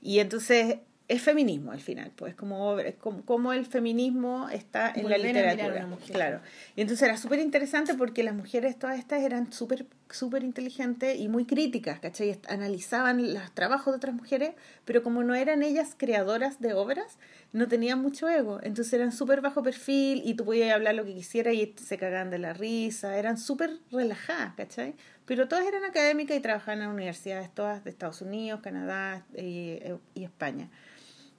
[0.00, 0.76] Y entonces
[1.06, 5.88] es feminismo al final, pues como, como, como el feminismo está en la Volver literatura.
[6.10, 6.40] Claro.
[6.76, 11.28] Y entonces era súper interesante porque las mujeres todas estas eran súper súper inteligentes y
[11.28, 12.38] muy críticas, ¿cachai?
[12.48, 17.18] Analizaban los trabajos de otras mujeres, pero como no eran ellas creadoras de obras,
[17.52, 18.60] no tenían mucho ego.
[18.62, 22.30] Entonces eran súper bajo perfil y tú podías hablar lo que quisieras y se cagaban
[22.30, 23.18] de la risa.
[23.18, 24.94] Eran súper relajadas, ¿cachai?
[25.26, 29.78] Pero todas eran académicas y trabajaban en universidades todas de Estados Unidos, Canadá y,
[30.14, 30.70] y España.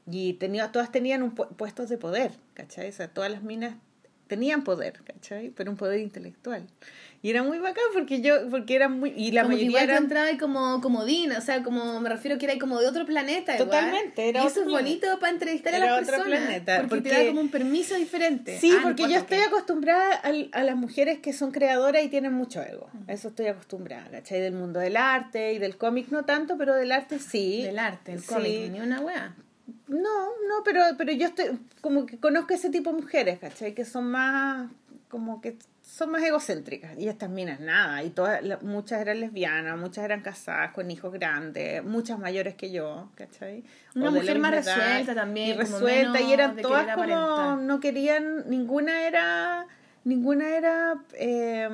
[0.09, 2.89] Y tenía, todas tenían un pu- puestos de poder, ¿cachai?
[2.89, 3.75] O sea, todas las minas
[4.27, 5.49] tenían poder, ¿cachai?
[5.51, 6.65] Pero un poder intelectual.
[7.21, 10.03] Y era muy bacán porque yo, porque era muy, y la como mayoría igual eran
[10.03, 13.53] entrabas ahí como comodina, o sea, como me refiero que era como de otro planeta.
[13.55, 13.67] igual.
[13.69, 15.07] Totalmente, era y otro eso es planeta.
[15.07, 16.39] bonito para entrevistar a las otro personas.
[16.39, 18.59] planeta, porque, te porque- da como un permiso diferente.
[18.59, 19.43] Sí, Ah, no porque yo estoy qué.
[19.43, 22.89] acostumbrada al- a, las mujeres que son creadoras y tienen mucho ego.
[23.07, 24.39] Eso estoy acostumbrada, ¿cachai?
[24.41, 27.61] Del mundo del arte y del cómic no tanto, pero del arte sí.
[27.63, 28.27] Del arte, el Sí.
[28.27, 29.35] cómic, ni una wea.
[29.88, 33.73] No, no, pero, pero yo estoy, como que conozco ese tipo de mujeres, ¿cachai?
[33.73, 34.69] Que son más,
[35.09, 36.97] como que son más egocéntricas.
[36.97, 38.03] Y estas minas, nada.
[38.03, 43.09] Y todas, muchas eran lesbianas, muchas eran casadas con hijos grandes, muchas mayores que yo,
[43.15, 43.63] ¿cachai?
[43.93, 47.57] Una O mujer más resuelta también, Y resuelta, y eran todas como, aparentar.
[47.59, 49.67] no querían, ninguna era...
[50.05, 51.67] Ninguna era eh,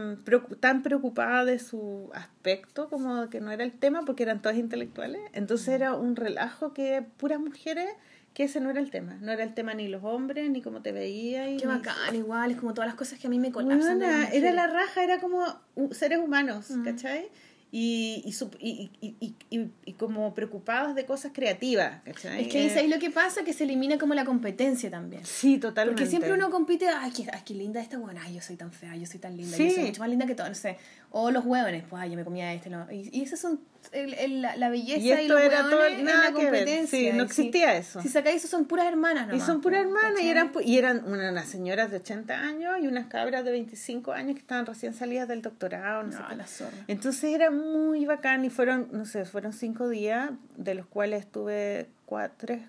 [0.61, 5.21] tan preocupada de su aspecto como que no era el tema porque eran todas intelectuales.
[5.33, 7.89] Entonces era un relajo que puras mujeres
[8.33, 9.17] que ese no era el tema.
[9.19, 11.51] No era el tema ni los hombres, ni cómo te veía.
[11.51, 14.01] Y Qué ni- bacán, igual, es como todas las cosas que a mí me colapsan.
[14.01, 15.45] era la raja, era como
[15.91, 16.71] seres humanos.
[16.85, 17.27] ¿cachai?
[17.73, 18.21] Y,
[18.59, 22.41] y, y, y, y, y- como preocupados de cosas creativas, ¿cachai?
[22.41, 23.45] Es que ahí Eh, ¿sabes lo que pasa?
[23.45, 25.25] Que se elimina como la competencia también.
[25.25, 25.97] Sí, totalmente.
[26.01, 28.73] Porque siempre uno compite, ay, qué, ay, qué linda esta buena, ay, yo soy tan
[28.73, 29.69] fea, yo soy tan linda, Sí.
[29.69, 30.77] yo soy mucho más linda que todo, no sé.
[31.13, 32.89] O los hueones, pues, ay, yo me comía este, no.
[32.89, 33.59] Y, y esas son
[33.91, 36.87] el, el- la, la belleza Y y, los era todo- en la competencia.
[36.87, 38.01] Sí, no si- existía eso.
[38.01, 41.29] Si sacáis eso, son puras hermanas, Y son puras hermanas, y eran, y eran una-
[41.31, 45.27] unas señoras de 80 años y unas cabras de 25 años que estaban recién salidas
[45.27, 46.35] del doctorado, no sé No, qué.
[46.37, 46.77] la zorra.
[46.87, 51.87] Entonces era muy bacán y fueron, no sé, fueron cinco días, de los cuales estuve
[52.05, 52.61] cuatro, tres,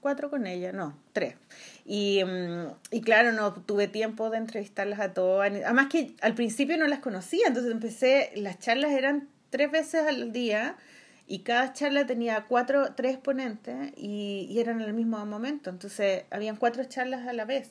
[0.00, 1.34] cuatro con ella, no, tres.
[1.84, 5.50] Y, mm, y claro, no tuve tiempo de entrevistarlas a todas.
[5.50, 10.32] Además que al principio no las conocía, entonces empecé, las charlas eran tres veces al
[10.32, 10.76] día
[11.26, 15.70] y cada charla tenía cuatro, tres ponentes y, y eran en el mismo momento.
[15.70, 17.70] Entonces habían cuatro charlas a la vez.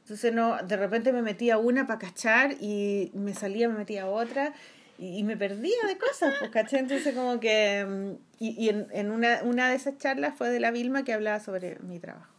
[0.00, 4.52] Entonces no, de repente me metía una para cachar y me salía, me metía otra
[4.98, 6.80] y, y me perdía de cosas, pues, ¿cachai?
[6.80, 7.84] Entonces como que...
[7.86, 11.12] mm, Y, y en, en una, una de esas charlas fue de la Vilma que
[11.12, 12.31] hablaba sobre mi trabajo.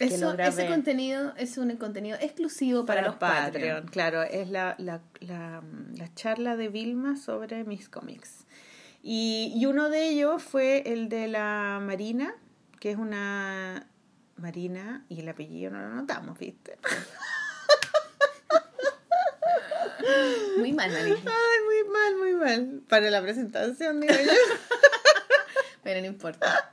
[0.00, 3.86] Eso, ese contenido es un contenido exclusivo para, los Patreon.
[3.88, 5.62] Claro, es la, la, la,
[5.94, 8.46] la charla de Vilma sobre mis cómics.
[9.02, 12.34] Y, y uno de ellos fue el de la Marina,
[12.80, 13.86] que es una
[14.36, 16.78] Marina, y el apellido no lo notamos, ¿viste?
[20.58, 21.14] Muy mal, María.
[21.14, 22.80] Ay, muy mal, muy mal.
[22.88, 24.32] Para la presentación, digo yo.
[25.82, 26.70] Pero no importa.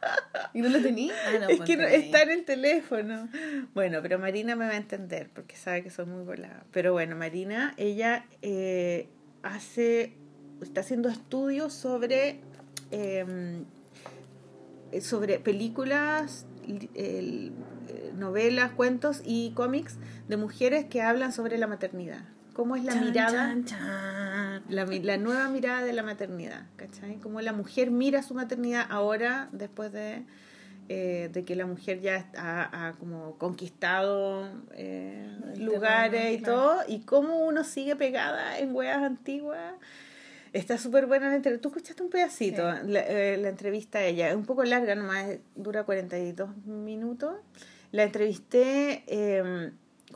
[0.53, 1.13] ¿Y no lo tenía?
[1.27, 3.29] Ah, no, es pues que no, está en el teléfono.
[3.73, 6.63] Bueno, pero Marina me va a entender porque sabe que soy muy volada.
[6.71, 9.07] Pero bueno, Marina, ella eh,
[9.43, 10.13] hace,
[10.61, 12.39] está haciendo estudios sobre,
[12.91, 13.25] eh,
[15.01, 17.51] sobre películas, el- eh,
[18.15, 19.95] novelas, cuentos y cómics
[20.27, 22.25] de mujeres que hablan sobre la maternidad.
[22.57, 23.31] ¿Cómo es la Chan, mirada?
[23.31, 24.63] chan, chan.
[24.69, 27.17] La, la nueva mirada de la maternidad, ¿cachai?
[27.17, 30.23] Como la mujer mira su maternidad ahora, después de,
[30.89, 35.29] eh, de que la mujer ya ha, ha como conquistado eh,
[35.59, 36.55] lugares terreno, y claro.
[36.55, 39.75] todo, y cómo uno sigue pegada en weas antiguas.
[40.51, 41.61] Está súper buena la entrevista.
[41.61, 42.87] Tú escuchaste un pedacito, Sí.
[42.87, 44.29] la, eh, la entrevista a ella.
[44.29, 47.35] Es un poco larga, nomás dura 42 minutos.
[47.91, 49.71] La entrevisté eh,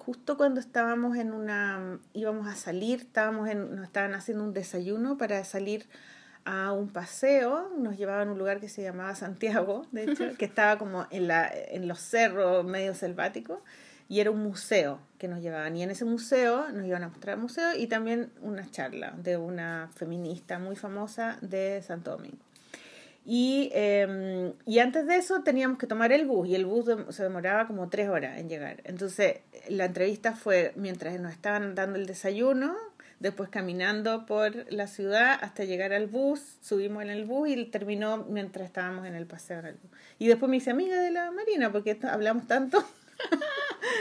[0.05, 1.99] justo cuando estábamos en una.
[2.13, 5.85] íbamos a salir, estábamos en, nos estaban haciendo un desayuno para salir
[6.43, 7.69] a un paseo.
[7.77, 11.27] Nos llevaban a un lugar que se llamaba Santiago, de hecho, que estaba como en,
[11.27, 13.59] la, en los cerros medio selváticos.
[14.09, 15.77] Y era un museo que nos llevaban.
[15.77, 19.37] Y en ese museo nos iban a mostrar el museo y también una charla de
[19.37, 22.50] una feminista muy famosa de Santo Domingo.
[23.23, 27.23] Y, eh, y antes de eso teníamos que tomar el bus y el bus se
[27.23, 28.81] demoraba como tres horas en llegar.
[28.83, 32.75] Entonces la entrevista fue mientras nos estaban dando el desayuno,
[33.19, 38.25] después caminando por la ciudad hasta llegar al bus, subimos en el bus y terminó
[38.27, 39.91] mientras estábamos en el paseo en el bus.
[40.17, 42.83] Y después me hice amiga de la Marina porque hablamos tanto.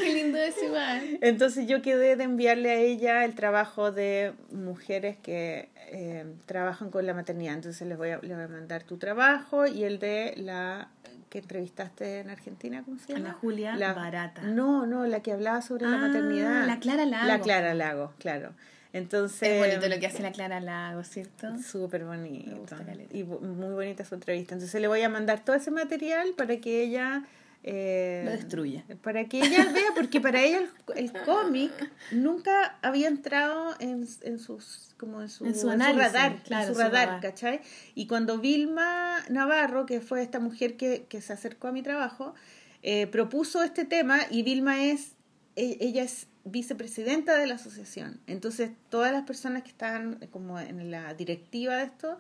[0.03, 1.19] Qué lindo es igual.
[1.21, 7.07] Entonces yo quedé de enviarle a ella el trabajo de mujeres que eh, trabajan con
[7.07, 7.55] la maternidad.
[7.55, 10.89] Entonces les voy, a, les voy a mandar tu trabajo y el de la
[11.29, 13.29] que entrevistaste en Argentina, ¿cómo se llama?
[13.31, 14.43] Ana Julia la, Barata.
[14.43, 16.67] No, no, la que hablaba sobre la Ah, maternidad.
[16.67, 17.27] la Clara Lago.
[17.29, 18.53] La Clara Lago, claro.
[18.93, 19.49] Entonces...
[19.49, 21.57] Es bonito lo que hace la Clara Lago, ¿cierto?
[21.63, 22.57] Súper Me bonito.
[22.57, 22.85] gusta.
[23.13, 24.55] Y muy bonita su entrevista.
[24.55, 27.23] Entonces le voy a mandar todo ese material para que ella...
[27.63, 28.85] eh, Lo destruya.
[29.03, 31.71] Para que ella vea, porque para ella el, el cómic
[32.11, 36.75] nunca había entrado en, en sus como en su, En su en radar, claro, en
[36.75, 37.21] su radar.
[37.21, 37.61] ¿cachai?
[37.95, 42.35] Y cuando Vilma Navarro, que fue esta mujer que, que se acercó a mi trabajo,
[42.83, 45.13] eh, propuso este tema y Vilma es,
[45.57, 48.21] e- ella es vicepresidenta de la asociación.
[48.27, 52.19] Entonces todas las personas que estaban como en la directiva de esto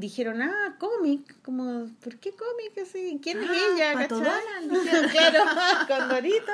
[0.00, 3.18] dijeron, ah, cómic, como, ¿por qué cómic así?
[3.22, 3.92] ¿Quién es Ah, ella?
[5.10, 5.44] Claro,
[5.88, 6.52] con Dorito.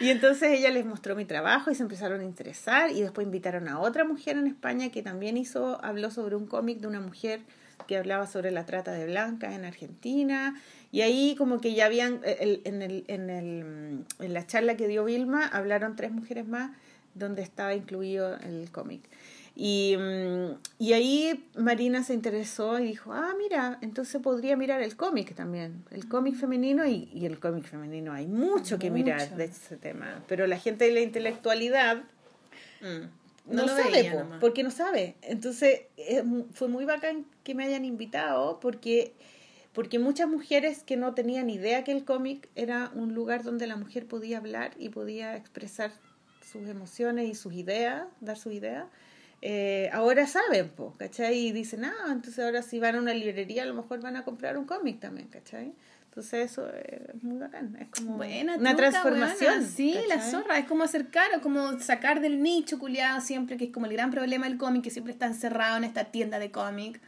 [0.00, 3.68] Y entonces ella les mostró mi trabajo y se empezaron a interesar y después invitaron
[3.68, 7.40] a otra mujer en España que también hizo, habló sobre un cómic de una mujer
[7.86, 12.20] que hablaba sobre la trata de blancas en Argentina y ahí como que ya habían,
[12.24, 16.70] el- en, el, en, el, en la charla que dio Vilma hablaron tres mujeres más
[17.14, 19.02] donde estaba incluido el cómic.
[19.58, 24.96] Y, mm, y ahí Marina se interesó y dijo, ah, mira, entonces podría mirar el
[24.96, 28.12] cómic también, el cómic femenino y, y el cómic femenino.
[28.12, 32.02] Hay mucho que mirar de ese tema, pero la gente de la intelectualidad
[32.82, 33.08] no,
[33.46, 35.16] No lo sabe, veía po, porque no sabe.
[35.22, 35.82] Entonces
[36.52, 39.14] fue muy bacán que me hayan invitado porque
[39.72, 43.76] porque muchas mujeres que no tenían idea que el cómic era un lugar donde la
[43.76, 45.92] mujer podía hablar y podía expresar
[46.40, 48.86] sus emociones y sus ideas, dar sus ideas,
[49.42, 51.48] eh, ahora saben, po, ¿cachai?
[51.48, 54.24] Y dicen, ah, entonces ahora si van a una librería a lo mejor van a
[54.24, 55.72] comprar un cómic también, ¿cachai?
[56.08, 59.54] Entonces eso es muy bacán, es como Buena una truca, transformación.
[59.56, 59.68] buena.
[59.68, 63.70] Sí, la zorra, es como acercar o como sacar del nicho culiado siempre, que es
[63.70, 67.00] como el gran problema del cómic, que siempre está encerrado en esta tienda de cómic.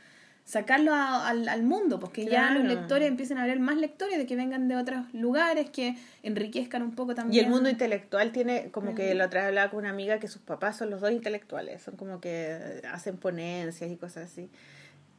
[0.48, 2.60] Sacarlo a- al, al mundo, porque ya Claro.
[2.60, 6.80] los lectores empiecen a haber más lectores de que vengan de otros lugares, que enriquezcan
[6.82, 7.44] un poco Y también.
[7.44, 10.40] el mundo intelectual tiene, como que la otra vez hablaba con una amiga que sus
[10.40, 14.48] papás son los dos intelectuales, son como que hacen ponencias y cosas así.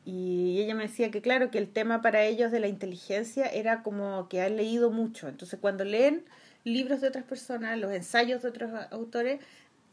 [0.04, 3.84] Y ella me decía que claro, que el tema para ellos de la inteligencia era
[3.84, 5.28] como que han leído mucho.
[5.28, 6.24] Entonces cuando leen
[6.64, 9.40] libros de otras personas, los ensayos de otros autores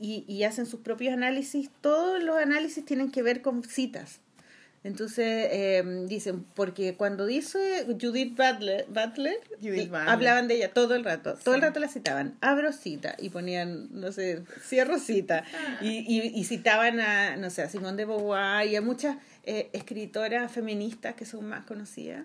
[0.00, 4.20] y, y hacen sus propios análisis, todos los análisis tienen que ver con citas.
[4.86, 10.08] Entonces eh, dicen, porque cuando dice Judith Butler, Butler, Judith Butler.
[10.08, 13.88] hablaban de ella todo el rato, todo el rato la citaban, abro cita y ponían,
[13.90, 15.42] no sé, cierro cita
[15.80, 19.70] y, y, y citaban a, no sé, a Simone de Beauvoir y a muchas eh,
[19.72, 22.24] escritoras feministas que son más conocidas.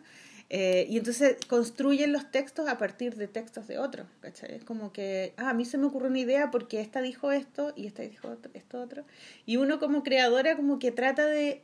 [0.53, 4.53] Eh, y entonces construyen los textos a partir de textos de otros, ¿cachai?
[4.55, 7.72] Es como que, ah, a mí se me ocurrió una idea porque esta dijo esto
[7.78, 9.05] y esta dijo otro- esto otro.
[9.45, 11.62] Y uno como creadora como que trata de,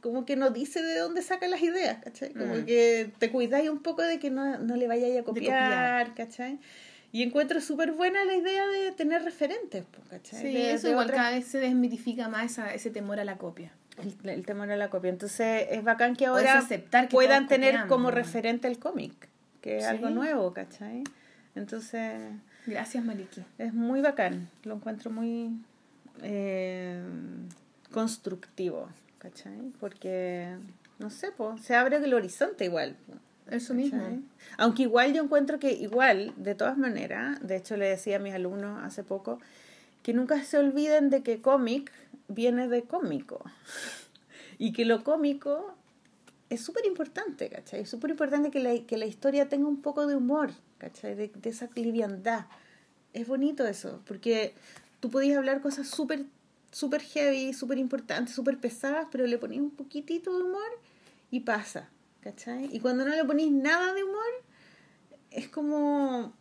[0.00, 2.32] como que no dice de dónde saca las ideas, ¿cachai?
[2.32, 2.64] Como Mm.
[2.64, 5.44] que te cuidáis un poco de que no, no le vayáis a copiar.
[5.44, 6.58] copiar, ¿cachai?
[7.12, 10.40] Y encuentro súper buena la idea de tener referentes, ¿cachai?
[10.40, 13.24] Sí, De- eso de igual otras- cada vez se desmitifica más esa, ese temor a
[13.24, 13.72] la copia.
[13.98, 15.08] el, el temor a la copia.
[15.08, 18.14] Entonces es bacán que ahora aceptar que puedan tener copiamos, como ¿no?
[18.16, 19.14] referente el cómic,
[19.62, 19.88] que es Sí.
[19.90, 21.02] algo nuevo, ¿cachai?
[21.54, 22.12] Entonces
[22.66, 23.42] Gracias, Maliki.
[23.56, 25.50] es muy bacán, lo encuentro muy
[26.22, 27.00] eh,
[27.92, 28.88] constructivo,
[29.18, 29.72] ¿cachai?
[29.80, 30.56] Porque,
[30.98, 32.96] no sé, po, se abre el horizonte igual.
[33.50, 33.76] Eso ¿cachai?
[33.76, 34.22] mismo.
[34.58, 38.34] Aunque igual yo encuentro que igual, de todas maneras, de hecho le decía a mis
[38.34, 39.38] alumnos hace poco,
[40.02, 41.92] que nunca se olviden de que cómic
[42.28, 43.44] viene de cómico.
[44.58, 45.76] Y que lo cómico
[46.48, 47.82] es súper importante, ¿cachai?
[47.82, 51.14] Es súper importante que la, que la historia tenga un poco de humor, ¿cachai?
[51.14, 52.46] De, de esa liviandad.
[53.12, 54.54] Es bonito eso, porque
[55.00, 56.24] tú podías hablar cosas súper
[56.76, 60.70] súper heavy, súper importantes, súper pesadas, pero le ponías un poquitito de humor
[61.30, 61.88] y pasa,
[62.20, 62.68] ¿cachai?
[62.70, 64.32] Y cuando no le ponís nada de humor,
[65.30, 66.34] es como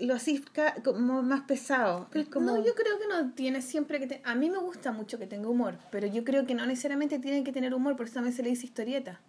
[0.00, 0.42] lo hacís
[0.82, 2.08] como más pesado.
[2.14, 4.06] Es como, No, yo creo que no tiene siempre que...
[4.06, 7.18] te- A mí me gusta mucho que tenga humor, pero yo creo que no necesariamente
[7.18, 9.20] tiene que tener humor, por eso también se le dice historieta.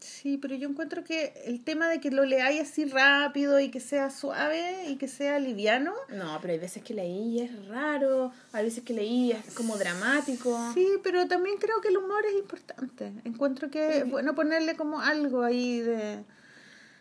[0.00, 3.80] Sí, pero yo encuentro que el tema de que lo leáis así rápido y que
[3.80, 8.32] sea suave y que sea liviano, No, pero hay veces que leí y es raro,
[8.52, 10.58] hay veces que leí y es como dramático.
[10.74, 13.12] sí, pero también creo que el humor es importante.
[13.24, 16.24] Encuentro que es bueno ponerle como algo ahí de...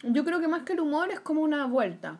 [0.03, 2.19] Yo creo que más que el humor es como una vuelta.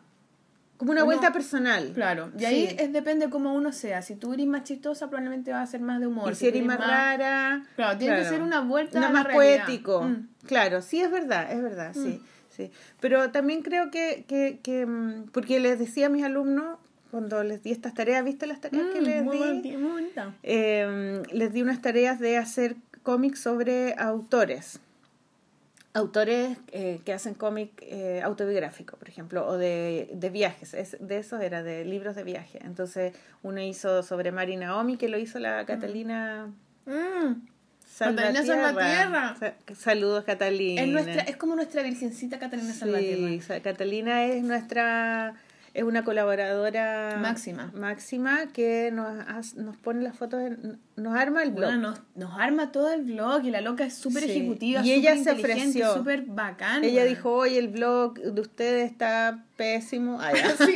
[0.78, 1.92] como una vuelta personal.
[1.94, 2.76] Claro, y ahí Sí.
[2.78, 4.00] es, depende cómo uno sea.
[4.00, 6.32] Si tú eres más chistosa, probablemente vas a ser más de humor.
[6.32, 7.64] Y si eres más rara.
[7.76, 10.02] Claro, tiene que ser una vuelta Una a más poético.
[10.04, 10.28] Mm.
[10.46, 12.20] Claro, sí, es verdad, es verdad, sí,
[12.56, 12.70] sí.
[13.00, 16.78] Pero también creo que, que, que, mm, porque les decía a mis alumnos,
[17.10, 19.76] cuando les di estas tareas, ¿viste las tareas que Mm, les muy di?
[19.76, 20.10] muy.
[20.42, 24.80] Eh, les di unas tareas de hacer cómics sobre autores.
[25.92, 30.72] Autores eh, que hacen cómic eh, autobiográfico, por ejemplo, o de, de viajes.
[30.72, 32.60] Es, de esos era, de libros de viaje.
[32.62, 33.12] Entonces,
[33.42, 36.48] uno hizo sobre Mari Naomi, que lo hizo la Catalina
[36.86, 37.42] Mm.
[38.04, 38.32] Salvatierra.
[38.32, 39.36] Catalina Salvatierra.
[39.38, 40.82] Sa- Saludos, Catalina.
[40.82, 43.28] Es, nuestra, es como nuestra virgencita Catalina Salvatierra.
[43.28, 45.34] Sí, Sa- Catalina es nuestra
[45.72, 47.70] es una colaboradora Máxima.
[47.74, 51.70] máxima que nos, nos pone las fotos, en- nos arma el blog.
[51.70, 54.30] Bueno, nos, nos arma todo el blog y la loca es súper Sí.
[54.32, 55.94] ejecutiva, Y ella se ofreció.
[55.94, 56.84] súper bacán.
[56.84, 60.18] Ella dijo, oye, el blog de ustedes está pésimo.
[60.20, 60.32] Ah.
[60.58, 60.74] Sí,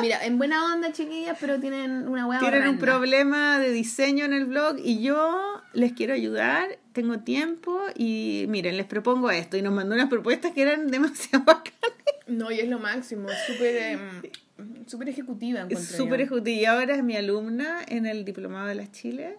[0.00, 4.32] Mira, en buena onda, chiquillas, pero tienen una hueá Tienen un problema de diseño en
[4.32, 9.56] el blog y yo les quiero ayudar, tengo tiempo y miren, les propongo esto.
[9.56, 11.74] Y nos mandó unas propuestas que eran demasiado bacanas.
[12.26, 14.22] No, y es lo máximo, súper em,
[14.86, 15.68] súper ejecutiva.
[15.76, 16.56] Súper ejecutiva.
[16.56, 19.36] Y ahora es mi alumna en el Diplomado de las Chile.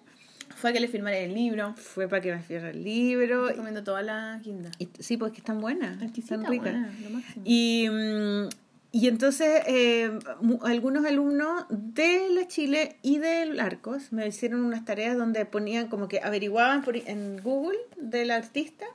[0.55, 1.73] Fue que le firmara el libro.
[1.75, 3.43] Fue para que me fiera el libro.
[3.43, 4.71] Estoy comiendo toda la guinda.
[4.79, 6.73] Y, sí, pues que están buenas, están ricas.
[6.73, 7.43] buena, lo máximo.
[7.45, 8.49] Y, mm,
[8.95, 10.17] y entonces eh,
[10.61, 16.07] algunos alumnos de la Chile y del Arcos me hicieron unas tareas donde ponían como
[16.07, 18.85] que averiguaban por, en Google del artista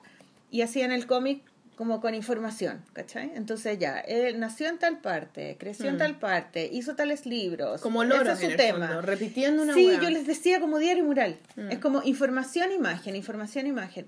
[0.51, 1.43] y hacían el cómic
[1.81, 3.33] como con información, ¿cachai?
[3.35, 5.99] Entonces ya, él nació en tal parte, creció en Mm.
[5.99, 7.81] tal parte, hizo tales libros.
[7.81, 8.87] Como ese loros es su tema.
[8.89, 10.03] fondo, repitiendo una Sí, hueá.
[10.03, 11.39] yo les decía como diario mural.
[11.57, 11.70] Mm.
[11.70, 14.05] Es como información, imagen, información, imagen.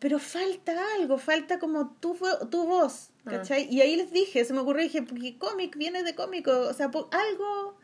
[0.00, 2.18] Pero falta algo, falta como tu,
[2.50, 3.30] tu voz, Ah.
[3.30, 3.68] ¿cachai?
[3.72, 6.90] Y ahí les dije, se me ocurrió, dije, porque cómic viene de cómico, o sea,
[6.90, 7.76] po- algo,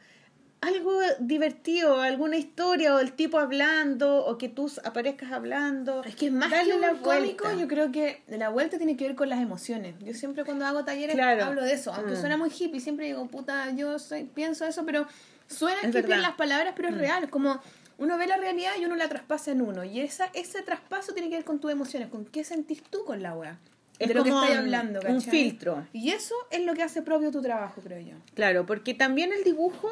[0.61, 6.05] algo divertido, alguna historia, o el tipo hablando, o que tú aparezcas hablando.
[6.05, 9.07] Es que es más Darle que un cómico, yo creo que la vuelta tiene que
[9.07, 9.95] ver con las emociones.
[10.01, 11.45] Yo siempre cuando hago talleres Claro.
[11.45, 12.21] hablo de eso, aunque Mm.
[12.21, 15.07] suena muy hippie, siempre digo, puta, yo soy, pienso eso, pero
[15.47, 16.99] suena hippie en las palabras, pero es Mm.
[16.99, 17.61] real, como
[17.97, 21.29] uno ve la realidad y uno la traspasa en uno, y esa, ese traspaso tiene
[21.31, 23.59] que ver con tus emociones, con qué sentís tú con la wea,
[23.99, 25.31] Es de lo que como un- hablando, un ¿cachai?
[25.31, 25.87] filtro.
[25.93, 28.15] Y eso es lo que hace propio tu trabajo, creo yo.
[28.35, 29.89] Claro, porque también el dibujo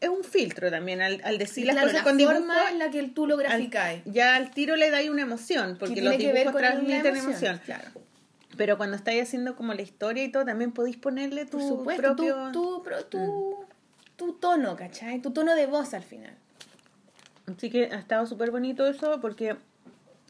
[0.00, 2.36] es un filtro también, al, al decir las claro, cosas la con dibujo.
[2.36, 4.02] forma en la que tú lo graficáis.
[4.04, 7.30] ya al tiro le dais una emoción, porque que los dibujos transmiten emoción.
[7.32, 7.88] emoción, Claro.
[8.56, 12.02] Pero cuando estáis haciendo como la historia y todo, también podéis ponerle tu Por supuesto,
[12.16, 12.50] propio...
[12.50, 13.64] tu, tu, pro- tu,
[14.16, 15.20] tu tono, ¿cachai?
[15.20, 16.34] Tu tono de voz al final.
[17.46, 19.56] Así que ha estado súper bonito eso porque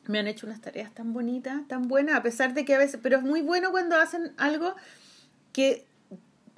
[0.06, 3.00] me han hecho unas tareas tan bonitas, tan buenas, a pesar de que a veces...
[3.02, 4.74] Pero es muy bueno cuando hacen algo
[5.52, 5.86] que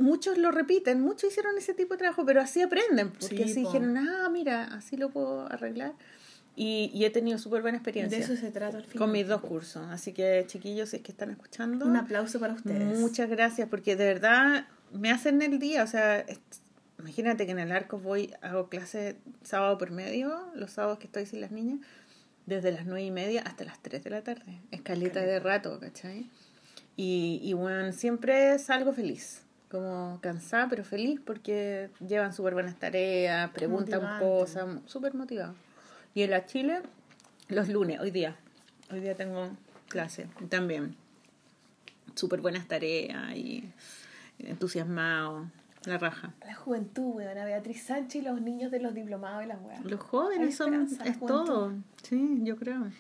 [0.01, 3.63] muchos lo repiten, muchos hicieron ese tipo de trabajo, pero así aprenden, porque Sí, así
[3.63, 3.73] po.
[3.73, 5.93] dijeron, ah, mira, así lo puedo arreglar.
[6.57, 8.99] Y, y he tenido súper buena De experiencia eso se trata al final.
[8.99, 9.87] con mis dos cursos.
[9.91, 11.87] Así que, chiquillos, si es que están escuchando...
[11.87, 12.99] Un aplauso para ustedes.
[12.99, 15.83] Muchas gracias, porque de verdad me hacen el día.
[15.85, 16.27] O sea,
[16.99, 21.25] imagínate que en el arco voy, hago clases sábado por medio, los sábados que estoy
[21.25, 21.79] sin las niñas,
[22.47, 24.61] desde las nueve y media hasta las 3 de la tarde.
[24.73, 26.29] Escaleta de rato, ¿cachai?
[26.97, 29.45] Y, y bueno, siempre salgo feliz.
[29.71, 34.25] Como cansada, pero feliz porque llevan súper buenas tareas, preguntan Motivante.
[34.25, 35.55] cosas, súper motivados.
[36.13, 36.83] Y en la Chile,
[37.49, 38.37] los lunes, hoy día.
[38.91, 39.51] Hoy día tengo
[39.89, 40.97] clase también
[42.15, 43.71] súper buenas tareas y
[44.39, 45.47] entusiasmado,
[45.85, 46.35] la raja.
[46.47, 47.39] La juventud, weón.
[47.39, 49.85] A Beatriz Sánchez y los niños de los diplomados y las weas.
[49.85, 52.91] Los jóvenes son, es todo, sí, yo creo.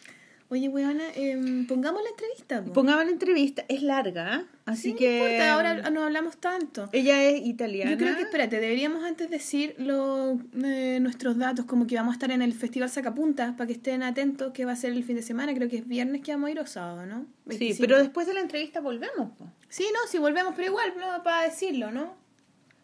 [0.52, 2.64] Oye, weona, em, pongamos la entrevista.
[2.64, 2.72] po.
[2.72, 4.44] Pongamos la entrevista, es larga, ¿eh?
[4.66, 6.88] así Sí, no que importa, ahora no hablamos tanto.
[6.92, 7.92] ella es italiana.
[7.92, 12.16] Yo creo que, espérate, deberíamos antes decir lo, eh, nuestros datos, como que vamos a
[12.16, 15.14] estar en el Festival Sacapuntas, para que estén atentos, que va a ser el fin
[15.14, 17.26] de semana, creo que es viernes que vamos a ir o sábado, ¿no?
[17.48, 17.80] Sí, 25.
[17.86, 19.30] pero después de la entrevista volvemos.
[19.38, 19.46] po.
[19.68, 22.18] Sí, no, si volvemos, pero igual, no, para decirlo, ¿no?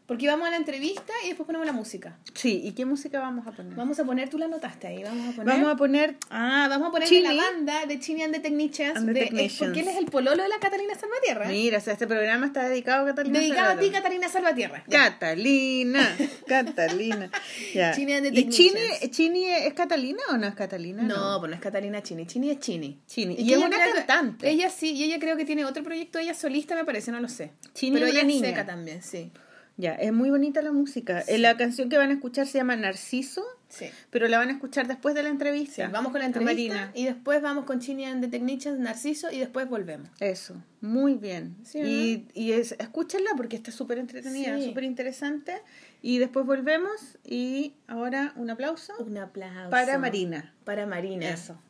[0.06, 2.16] Porque vamos a la entrevista y después ponemos la música.
[2.32, 3.74] Sí, ¿y qué música vamos a poner?
[3.74, 5.54] Vamos a poner, tú la notaste ahí, vamos a poner...
[5.54, 8.96] Vamos a poner Ah, vamos a poner la banda de Chini and the Technicians.
[8.96, 9.58] And the de- es Technicians.
[9.58, 11.48] porque él es el pololo de la Catalina Salvatierra.
[11.48, 13.40] Mira, o sea, este programa está dedicado a Catalina.
[13.40, 13.90] Dedicado a ti.
[13.90, 14.84] Catalina Salvatierra.
[14.88, 17.30] Catalina, Catalina.
[17.74, 17.92] Ya.
[17.92, 19.10] Chini and the ¿Y Chini, Technicians.
[19.16, 21.02] Chini es Catalina o no es Catalina?
[21.02, 22.26] No, pues no es Catalina Chini.
[22.26, 23.00] Chini es Chini.
[23.06, 23.36] Chini.
[23.36, 24.48] que Y es una cantante.
[24.48, 27.28] ella sí, y ella creo que tiene otro proyecto, ella solista me parece, no lo
[27.28, 27.50] sé.
[27.74, 28.48] Chini Pero es una ella es niña.
[28.48, 29.32] seca también, sí.
[29.78, 31.20] Ya, es muy bonita la música.
[31.28, 33.86] Eh, La canción que van a escuchar se llama Narciso Sí.
[34.10, 35.86] Pero la van a escuchar después de la entrevista.
[35.86, 36.92] Sí, vamos con la entrevista Marina.
[36.94, 40.08] y después vamos con Chini and the Technicians, Narciso y después volvemos.
[40.20, 41.56] Eso, muy bien.
[41.64, 45.60] Sí, y y es, escúchenla porque está súper entretenida, súper interesante.
[46.00, 49.68] Y después volvemos y ahora un aplauso Un aplauso.
[49.70, 50.54] para Marina.
[50.64, 51.28] Para Marina.
[51.28, 51.60] Eso.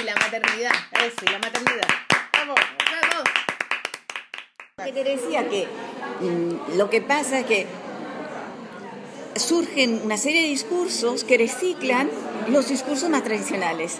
[0.00, 0.72] Y la maternidad.
[1.06, 1.86] Eso, y la maternidad.
[2.32, 2.56] Vamos.
[4.84, 5.66] Que te decía que
[6.20, 7.66] mm, lo que pasa es que
[9.36, 12.10] surgen una serie de discursos que reciclan
[12.48, 13.98] los discursos más tradicionales.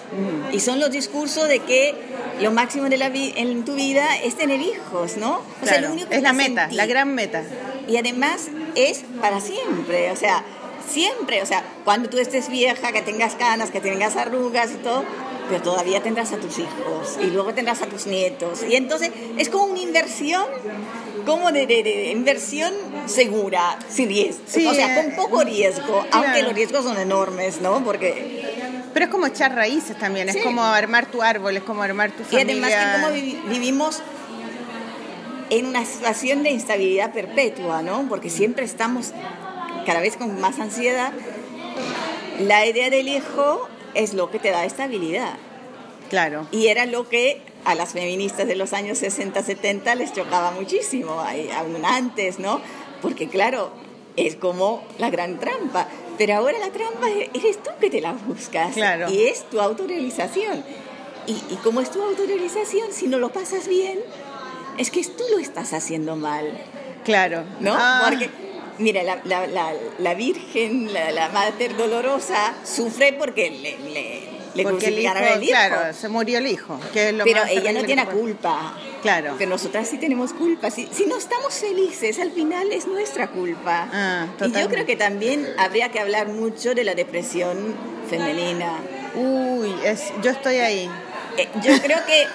[0.53, 1.95] Y son los discursos de que
[2.41, 5.37] lo máximo de la vi- en tu vida es tener hijos, ¿no?
[5.62, 7.43] O sea, Claro, lo único que es la meta, la gran meta.
[7.89, 10.45] Y además es para siempre, o sea,
[10.89, 15.05] siempre, o sea, cuando tú estés vieja, que tengas canas, que tengas arrugas y todo,
[15.53, 18.61] pero todavía tendrás a tus hijos y luego tendrás a tus nietos.
[18.66, 20.42] Y entonces es como una inversión,
[21.26, 22.72] como de, de- de inversión
[23.05, 27.61] segura, sin riesgo, Sí, o sea, eh, con poco riesgo, aunque los riesgos son enormes,
[27.61, 27.84] ¿no?
[27.84, 32.12] Porque Pero es como echar raíces también, es como armar tu árbol, es como armar
[32.12, 32.55] tu Y familia.
[32.55, 34.00] además que como vivi- vivimos
[35.50, 38.07] en una situación de instabilidad perpetua, ¿no?
[38.09, 39.12] Porque siempre estamos
[39.84, 41.12] cada vez con más ansiedad.
[42.40, 45.34] La idea del hijo es lo que te da estabilidad.
[46.11, 46.47] Claro.
[46.51, 51.20] Y era lo que a las feministas de los años 60, 70 les chocaba muchísimo,
[51.57, 52.61] aún antes, ¿no?
[53.01, 53.70] Porque claro,
[54.16, 55.88] es como la gran trampa.
[56.18, 58.74] Pero ahora la trampa eres tú que te la buscas.
[58.74, 59.11] Claro.
[59.11, 60.64] Y es tu autorrealización.
[61.26, 64.01] Y, y como es tu autorrealización, si no lo pasas bien,
[64.78, 66.59] es que tú lo estás haciendo mal.
[67.05, 67.45] Claro.
[67.61, 67.74] ¿no?
[67.76, 68.30] Ah, Porque,
[68.78, 74.20] mira, la, la, la, la Virgen, la, Madre Dolorosa, sufre porque le, le,
[74.54, 75.40] le porque el hijo, hijo.
[75.48, 76.78] claro, se murió el hijo.
[76.92, 78.74] Que es lo Pero más ella no tiene culpa.
[79.02, 79.34] Claro.
[79.38, 80.70] Pero nosotras sí tenemos culpa.
[80.70, 83.88] Si, si no estamos felices, al final es nuestra culpa.
[83.92, 87.74] Ah, y yo creo que también habría que hablar mucho de la depresión
[88.08, 88.78] femenina.
[89.14, 90.88] Uy, es, yo estoy ahí.
[91.36, 92.26] Eh, yo creo que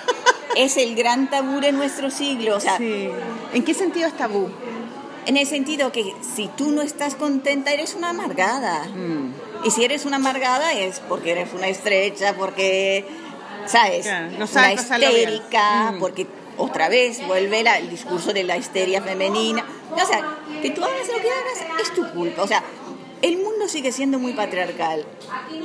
[0.63, 2.57] es el gran tabú de nuestro siglo.
[2.57, 3.09] O sea, Sí.
[3.53, 4.49] ¿En qué sentido es tabú?
[5.27, 8.85] En el sentido que si tú no estás contenta, eres una amargada.
[8.85, 9.33] Mm.
[9.65, 13.05] Y si eres una amargada es porque eres una estrecha, porque,
[13.65, 14.05] ¿sabes?
[14.31, 15.99] No una sabes histérica, Mm.
[15.99, 19.63] porque otra vez vuelve la- el discurso de la histeria femenina.
[19.91, 22.41] O sea, que tú hagas lo que hagas es tu culpa.
[22.43, 22.63] O sea,
[23.21, 25.05] el mundo sigue siendo muy patriarcal,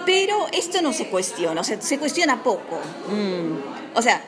[0.06, 2.80] pero esto no se cuestiona, o sea, se cuestiona poco.
[3.10, 3.96] Mm.
[3.96, 4.22] O sea,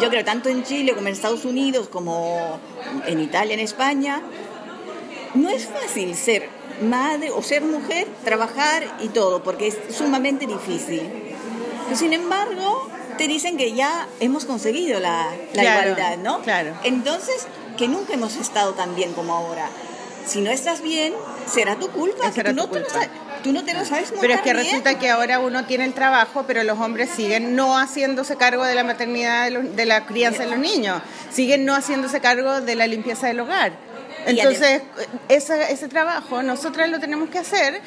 [0.00, 2.58] yo creo tanto en Chile como en Estados Unidos, como
[3.06, 4.22] en Italia, en España,
[5.34, 6.48] no es fácil ser
[6.82, 11.02] madre o ser mujer, trabajar y todo, porque es sumamente difícil.
[11.84, 16.42] Pero, sin embargo, te dicen que ya hemos conseguido la, la Claro, igualdad, ¿no?
[16.42, 16.74] claro.
[16.84, 17.46] Entonces,
[17.78, 19.68] que nunca hemos estado tan bien como ahora.
[20.26, 21.14] Si no estás bien,
[21.46, 22.26] será tu culpa.
[22.26, 23.06] que Será tú, tu no te lo culpa.
[23.42, 24.64] Tú no te lo sabes Pero es que bien.
[24.64, 28.74] resulta que ahora uno tiene el trabajo, pero los hombres siguen no haciéndose cargo de
[28.74, 31.00] la maternidad, de, los- de la crianza de los niños,
[31.32, 33.72] siguen no haciéndose cargo de la limpieza del hogar.
[34.26, 34.82] Entonces,
[35.28, 37.80] ese, ese trabajo nosotras lo tenemos que hacer,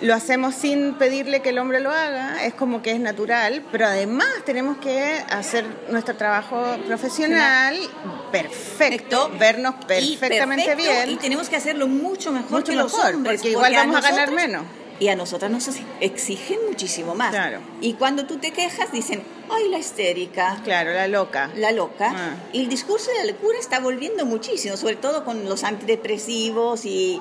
[0.00, 3.86] lo hacemos sin pedirle que el hombre lo haga, es como que es natural, pero
[3.86, 7.76] además tenemos que hacer nuestro trabajo profesional
[8.30, 11.10] perfecto, vernos Y perfectamente perfecto, bien.
[11.10, 13.36] Y tenemos que hacerlo mucho mejor Mucho que los mejor, hombres.
[13.40, 14.64] porque igual vamos a ganar menos.
[15.00, 15.68] Y a nosotras nos
[16.00, 17.30] exigen muchísimo más.
[17.30, 17.60] Claro.
[17.80, 21.50] Y cuando tú te quejas, dicen, ay, la histérica, Claro, la loca.
[21.54, 22.12] la loca.
[22.12, 22.30] Ah.
[22.52, 27.20] Y el discurso de la locura está volviendo muchísimo, sobre todo con los antidepresivos y,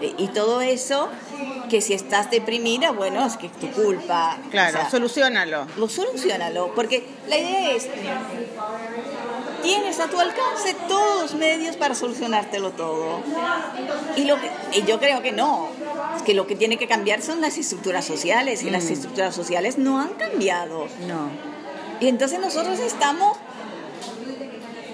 [0.00, 1.08] y todo eso,
[1.68, 4.38] que si estás deprimida, bueno, es que es tu culpa.
[4.50, 5.66] Claro, O sea, solucionalo.
[5.76, 7.88] lo solucionalo, porque la idea es,
[9.62, 13.20] tienes a tu alcance todos los medios para solucionártelo todo.
[14.16, 15.68] Y, lo que, y yo creo que no,
[16.16, 19.78] es que lo que tiene que cambiar son las estructuras sociales, y las estructuras sociales
[19.78, 20.86] no han cambiado.
[21.06, 21.30] No.
[22.00, 23.36] Y entonces nosotros estamos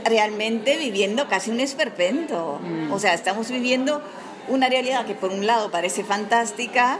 [0.04, 2.60] realmente viviendo casi un esperpento.
[2.90, 4.02] O sea, estamos viviendo
[4.48, 6.98] una realidad que por un lado parece fantástica,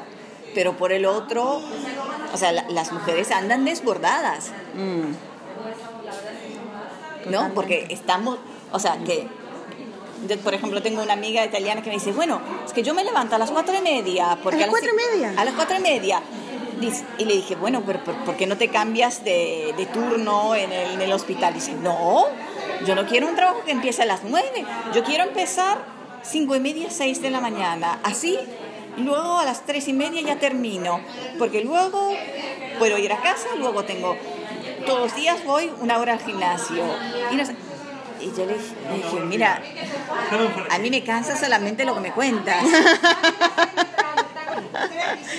[0.55, 1.61] pero por el otro,
[2.33, 5.13] o sea, la- las mujeres andan desbordadas, Mm.
[7.31, 7.53] ¿no?
[7.55, 8.39] Porque estamos,
[8.73, 9.29] o sea, que...
[10.29, 13.05] yo, por ejemplo, tengo una amiga italiana que me dice, bueno, es que yo me
[13.05, 14.39] levanto a las cuatro y media.
[14.43, 15.35] Porque ¿A las cuatro y media?
[15.41, 16.23] A las cuatro y media.
[17.19, 20.91] Y le dije, bueno, pero ¿por, qué no te cambias de, de turno en el,
[20.93, 21.55] en el hospital?
[21.55, 22.25] Dice, no,
[22.87, 24.65] yo no quiero un trabajo que empiece a las nueve.
[24.95, 25.79] Yo quiero empezar
[26.29, 27.99] cinco y media, seis de la mañana.
[28.03, 28.39] Así,
[28.99, 31.01] luego a las tres y media ya termino.
[31.39, 32.13] Porque luego
[32.79, 34.17] puedo ir a casa, luego tengo...
[34.87, 36.85] Todos los días voy una hora al gimnasio.
[37.33, 37.57] Y, no sé-
[38.21, 39.61] y yo le dije, le dije, mira,
[40.71, 42.65] a mí me cansa solamente lo que me cuentas.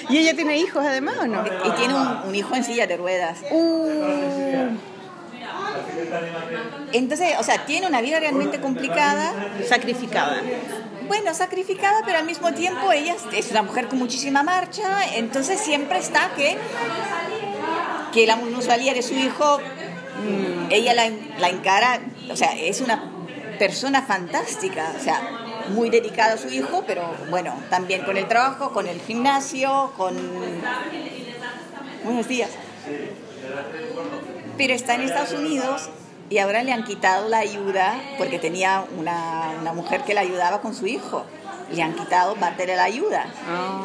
[0.10, 1.44] ¿Y ella tiene hijos además o no?
[1.66, 3.40] Y tiene un, un hijo en silla de ruedas.
[3.52, 4.70] Uh,
[6.94, 9.34] Entonces, o sea, tiene una vida realmente complicada.
[9.68, 10.42] sacrificada.
[11.08, 16.00] Bueno, sacrificada, pero al mismo tiempo ella es una mujer con muchísima marcha, entonces siempre
[16.00, 16.58] está que,
[18.12, 23.10] que la minusvalía de su hijo, mm, ella la, la encara, o sea, es una
[23.58, 25.22] persona fantástica, o sea,
[25.70, 30.16] muy dedicada a su hijo, pero bueno, también con el trabajo, con el gimnasio, con...
[32.04, 32.50] Buenos días.
[34.58, 35.90] Pero está en Estados Unidos
[36.30, 40.62] y ahora le han quitado la ayuda porque tenía una, una mujer que la ayudaba
[40.62, 41.24] con su hijo.
[41.72, 43.26] Le han quitado parte de la ayuda.
[43.48, 43.82] Ah,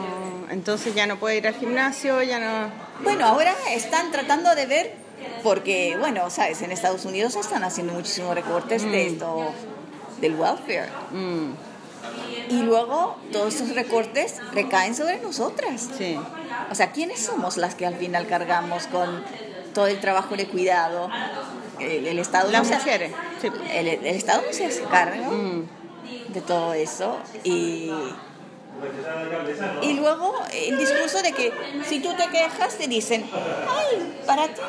[0.50, 2.70] entonces ya no puede ir al gimnasio, ya no...
[3.02, 4.94] Bueno, ahora están tratando de ver,
[5.42, 9.50] porque, bueno, sabes, en Estados Unidos están haciendo muchísimos recortes de esto,
[10.20, 10.88] del welfare.
[11.10, 11.52] Mm,
[12.50, 15.88] Y luego todos esos recortes recaen sobre nosotras.
[15.98, 16.18] sí.
[16.70, 19.22] O sea, ¿quiénes somos las que al final cargamos con
[19.72, 21.08] todo el trabajo de cuidado?
[21.78, 23.08] El, el Estado Las no se-.
[23.40, 23.48] Sí.
[23.72, 25.62] el, el Estado no se hace cargo Mm.
[26.32, 27.90] de todo eso y
[29.82, 31.52] y luego el discurso de que
[31.88, 34.60] si tú te quejas te dicen ay para ti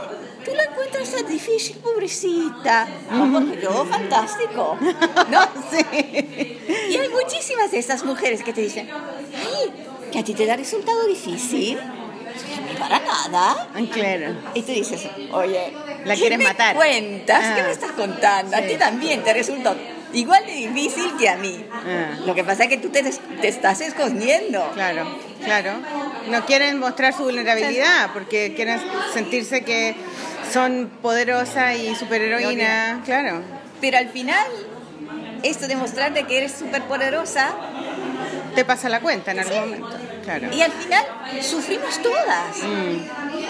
[0.46, 5.42] tú la encuentras tan difícil pobrecita no porque yo fantástico no
[5.72, 6.60] Sí.
[6.90, 9.72] y hay muchísimas de estas mujeres que te dicen ay
[10.12, 11.80] que a ti te da resultado difícil
[12.80, 14.36] para nada Claro.
[14.54, 15.74] y tú dices, oye,
[16.06, 16.76] La ¿qué quieres me matar.
[16.76, 17.56] cuentas?
[17.56, 17.66] ¿Qué Ah.
[17.66, 18.56] me estás contando?
[18.58, 19.76] A ti también te resulta
[20.14, 21.66] igual de difícil que a mí.
[21.72, 22.18] Ah.
[22.26, 24.70] Lo que pasa es que tú te, te estás escondiendo.
[24.74, 25.08] Claro,
[25.44, 25.72] claro.
[26.30, 28.80] No quieren mostrar su vulnerabilidad porque quieren
[29.14, 29.96] sentirse que
[30.52, 33.04] son poderosas y superheroínas.
[33.06, 33.42] Claro.
[33.82, 34.46] Pero al final,
[35.42, 37.54] esto de mostrar de que eres súper poderosa,
[38.56, 39.90] Te pasa la cuenta en algún momento.
[40.24, 40.48] Claro.
[40.54, 41.06] y al final
[41.42, 42.58] sufrimos todas.
[42.64, 42.98] Mm,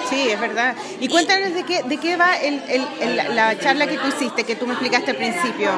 [0.10, 0.76] Sí, es verdad.
[1.00, 4.44] Y cuéntanos de qué, de qué va el, el- el- la charla que tú hiciste,
[4.44, 5.72] que tú me explicaste al principio.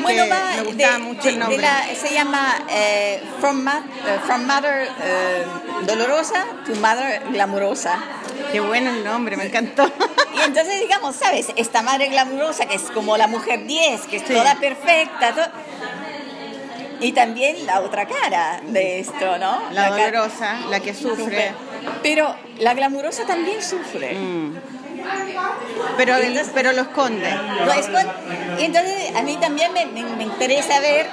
[0.00, 1.58] Bueno, va me gustaba de- mucho el de nombre.
[1.62, 5.44] la- se llama eh, From, Ma- eh, From Mother eh,
[5.86, 7.98] Dolorosa to Mother Glamurosa.
[8.50, 9.90] Qué bueno el nombre, me encantó.
[10.34, 11.48] Y entonces, digamos, ¿sabes?
[11.56, 14.32] Esta madre glamurosa que es como la mujer 10, que es Sí.
[14.34, 15.32] toda perfecta.
[15.34, 15.50] to-
[17.02, 19.60] Y también la otra cara de esto, ¿no?
[19.72, 21.52] La ca- dolorosa, la que sufre.
[22.02, 24.14] Pero la glamurosa también sufre.
[24.14, 24.56] Mm.
[25.96, 27.28] Pero, entonces- pero lo esconde.
[27.64, 28.08] Lo escon-
[28.60, 31.06] Y entonces a mí también me, me- me interesa ver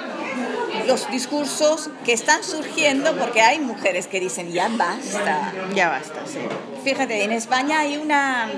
[0.86, 5.52] los discursos que están surgiendo porque hay mujeres que dicen ya basta.
[5.74, 6.38] Ya basta, sí.
[6.84, 8.48] Fíjate, en España hay una,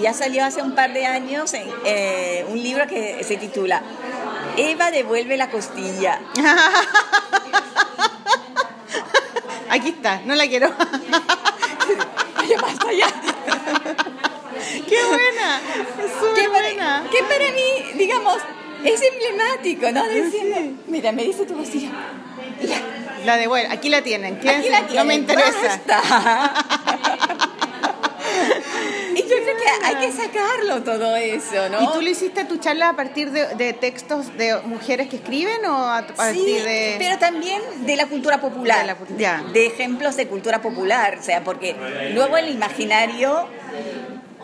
[0.00, 3.82] ya salió hace un par de años en- eh, un libro que se titula
[4.58, 6.20] Eva devuelve la costilla.
[9.70, 10.70] Aquí está, no la quiero.
[12.60, 13.06] Basta ya.
[14.88, 15.60] ¡Qué buena!
[16.18, 17.04] Súper Que buena.
[17.10, 18.38] que para mí, digamos,
[18.84, 20.08] es emblemático, ¿no?
[20.08, 21.90] Diciendo, mira, me dice tu costilla.
[23.24, 24.36] La de bueno, aquí la tienen.
[24.36, 25.80] aquí la no me tienen, interesa.
[25.86, 26.66] basta.
[29.18, 31.82] y yo creo que hay que sacarlo todo eso, ¿no?
[31.82, 35.64] ¿Y tú le hiciste tu charla a partir de, de textos de mujeres que escriben
[35.66, 36.96] o a, a partir Sí, de...?
[36.98, 41.42] pero también de la cultura popular, De la de ejemplos de cultura popular, o sea,
[41.44, 41.74] porque
[42.14, 43.46] luego el imaginario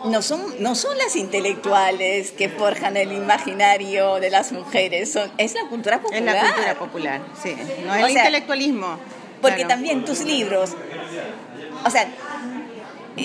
[0.05, 5.53] no son, no son las intelectuales que forjan el imaginario de las mujeres, son, es
[5.55, 6.35] la cultura Es popular.
[6.35, 7.55] la cultura popular, sí.
[7.85, 8.99] No es O el sea, intelectualismo.
[9.41, 9.69] Porque claro.
[9.69, 10.71] también tus libros,
[11.85, 12.07] o sea,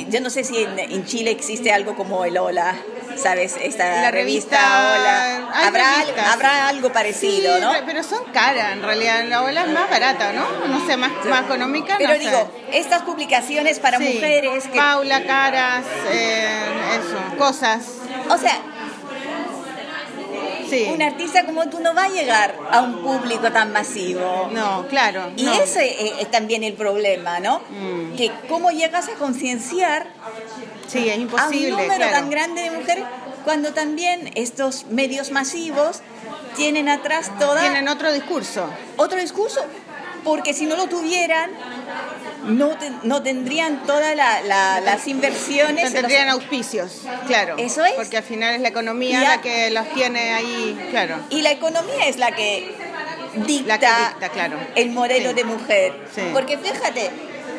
[0.08, 2.74] yo no sé si en, en Chile existe algo como el Hola,
[3.16, 3.56] ¿sabes?
[3.60, 5.66] Esta La revista, revista- Hola.
[5.66, 6.26] Habrá, revistas.
[6.32, 7.72] habrá algo parecido, Sí, ¿no?
[7.86, 9.24] pero son caras, en realidad.
[9.28, 10.66] La ola es más barata, ¿no?
[10.68, 11.96] No sé, más, más económica.
[11.98, 12.20] Pero no sé.
[12.20, 14.04] digo, estas publicaciones para Sí.
[14.14, 16.58] mujeres que Paula, caras, eh,
[17.00, 17.82] eso, cosas.
[18.28, 18.58] O sea,
[20.70, 20.88] Sí.
[20.92, 24.48] un artista como tú no va a llegar a un público tan masivo.
[24.52, 25.32] No, claro.
[25.36, 25.52] Y no.
[25.52, 27.60] ese es, es también el problema, ¿no?
[27.70, 28.16] Mm.
[28.16, 30.06] Que cómo llegas a concienciar
[30.86, 31.70] Sí, es a un imposible.
[31.70, 32.12] número claro.
[32.12, 33.04] tan grande de mujeres
[33.44, 36.00] cuando también estos medios masivos
[36.56, 38.68] tienen atrás toda Tienen otro discurso.
[38.96, 39.60] otro discurso,
[40.24, 41.50] porque si no lo tuvieran
[42.44, 45.76] no, te- no tendrían todas la- la- las inversiones.
[45.76, 47.56] No los- tendrían auspicios, claro.
[47.58, 47.92] Eso es.
[47.94, 51.16] Porque al final es la economía la que los tiene ahí, claro.
[51.30, 52.74] Y la economía es la que
[53.46, 54.56] dicta, La que dicta, claro.
[54.74, 55.34] el modelo Sí.
[55.36, 55.92] de mujer.
[56.14, 56.22] Sí.
[56.32, 57.10] Porque fíjate,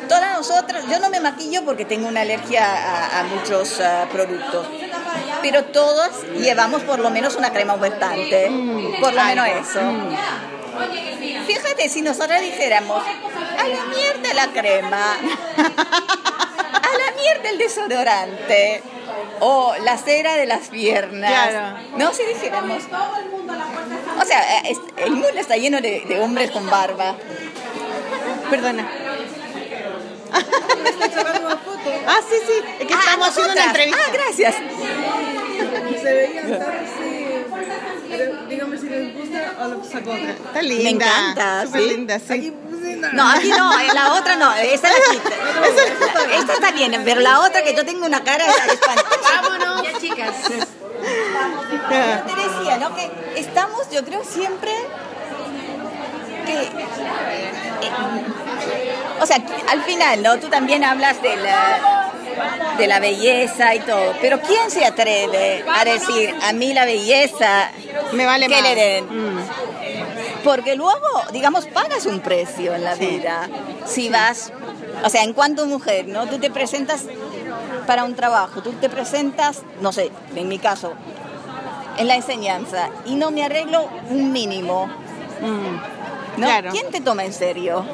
[0.08, 3.80] todas nosotras, yo no me maquillo porque tengo una alergia a, a muchos
[4.12, 4.66] productos,
[5.42, 8.50] pero todos llevamos por lo menos una crema humectante,
[9.00, 9.58] por lo menos Mm.
[9.62, 9.80] eso.
[9.82, 10.16] Mm.
[11.46, 13.02] Fíjate, si nosotras dijéramos,
[13.58, 15.12] A la mierda la crema.
[15.56, 18.82] A la mierda el desodorante.
[19.40, 21.30] O la cera de las piernas.
[21.30, 21.78] Claro.
[21.96, 22.82] No, si dijéramos.
[24.20, 27.16] O sea, eh, es- el mundo está lleno de, de hombres con barba.
[28.50, 28.88] Perdona.
[32.06, 32.52] Ah, sí, sí.
[32.80, 34.00] Es que Ah, estamos haciendo una entrevista.
[34.06, 34.54] Ah, gracias.
[36.02, 37.11] Se veía estar así.
[38.12, 40.30] Pero dígame si les gusta o lo saco otra.
[40.30, 40.84] Está linda.
[40.84, 41.88] Me encanta, Súper ¿sí?
[41.88, 42.32] linda, sí.
[42.32, 42.52] Aquí
[42.94, 43.12] una.
[43.12, 45.30] No, aquí no, en la otra no, esta la quita.
[46.38, 49.42] Esta está bien, pero la otra que yo tengo una cara espantosa.
[49.42, 49.82] Vámonos.
[49.82, 50.34] Ya, chicas.
[51.90, 52.24] Ya.
[52.24, 52.94] Te decía, ¿no?
[52.94, 54.70] Que estamos, yo creo, siempre
[56.46, 56.52] que...
[56.62, 56.70] eh,
[59.20, 60.38] o sea, al final, ¿no?
[60.38, 62.01] Tú también hablas de la,
[62.78, 67.70] de la belleza y todo, pero ¿quién se atreve a decir, a mí la belleza,
[68.12, 68.62] Me vale que más.
[68.62, 69.04] le den?
[69.06, 69.40] Mm.
[70.44, 73.48] Porque luego, digamos, pagas un precio en la vida.
[73.86, 74.52] Si vas,
[75.04, 76.26] o sea, en cuanto mujer, ¿no?
[76.26, 77.04] Tú te presentas
[77.86, 80.94] para un trabajo, tú te presentas, no sé, en mi caso,
[81.98, 84.88] en la enseñanza, y no me arreglo un mínimo,
[85.40, 85.76] Mm.
[86.36, 86.46] ¿No?
[86.46, 86.70] Claro.
[86.72, 87.84] ¿Quién te toma en serio?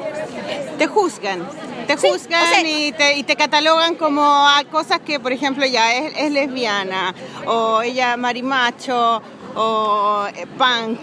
[0.77, 1.47] Te juzgan.
[1.87, 5.31] Te Sí, juzgan o sea- y, te, y te catalogan como a cosas que, por
[5.31, 7.13] ejemplo, ya es, es lesbiana,
[7.47, 9.21] o ella marimacho,
[9.55, 10.99] o eh, punk.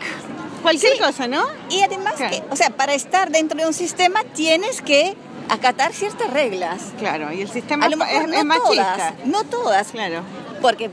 [0.63, 0.99] Cualquier Sí.
[1.03, 1.45] cosa, ¿no?
[1.71, 2.31] Y además, Claro.
[2.37, 5.17] que, o sea, para estar dentro de un sistema tienes que
[5.49, 6.81] acatar ciertas reglas.
[6.99, 7.99] Claro, y el sistema es, es
[8.29, 8.65] no machista.
[8.97, 10.23] todas, no todas, Claro.
[10.63, 10.91] porque,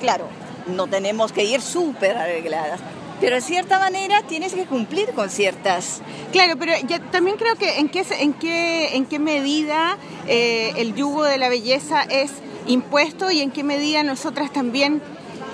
[0.00, 0.26] claro,
[0.66, 2.80] no tenemos que ir súper arregladas,
[3.20, 6.02] pero de cierta manera tienes que cumplir con ciertas...
[6.32, 9.96] Claro, pero yo también creo que en qué, en qué, en qué medida
[10.26, 12.30] eh, el yugo de la belleza es
[12.66, 15.02] impuesto y en qué medida nosotras también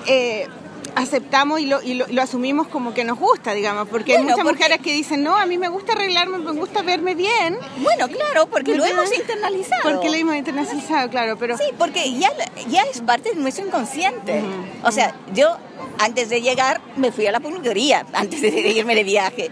[0.07, 0.47] eh,
[0.95, 4.31] aceptamos y lo, y lo- lo asumimos como que nos gusta, digamos, porque hay Bueno,
[4.31, 7.57] muchas porque- mujeres que dicen, no, a mí me gusta arreglarme, me gusta verme bien.
[7.77, 9.81] Bueno, claro, porque lo hemos internalizado.
[9.83, 11.57] Porque lo hemos internacionalizado, claro, pero...
[11.57, 12.29] Sí, porque ya,
[12.69, 14.41] ya es parte de nuestro inconsciente.
[14.83, 15.57] O sea, yo
[15.99, 19.51] antes de llegar me fui a la peluquería, antes de irme de viaje.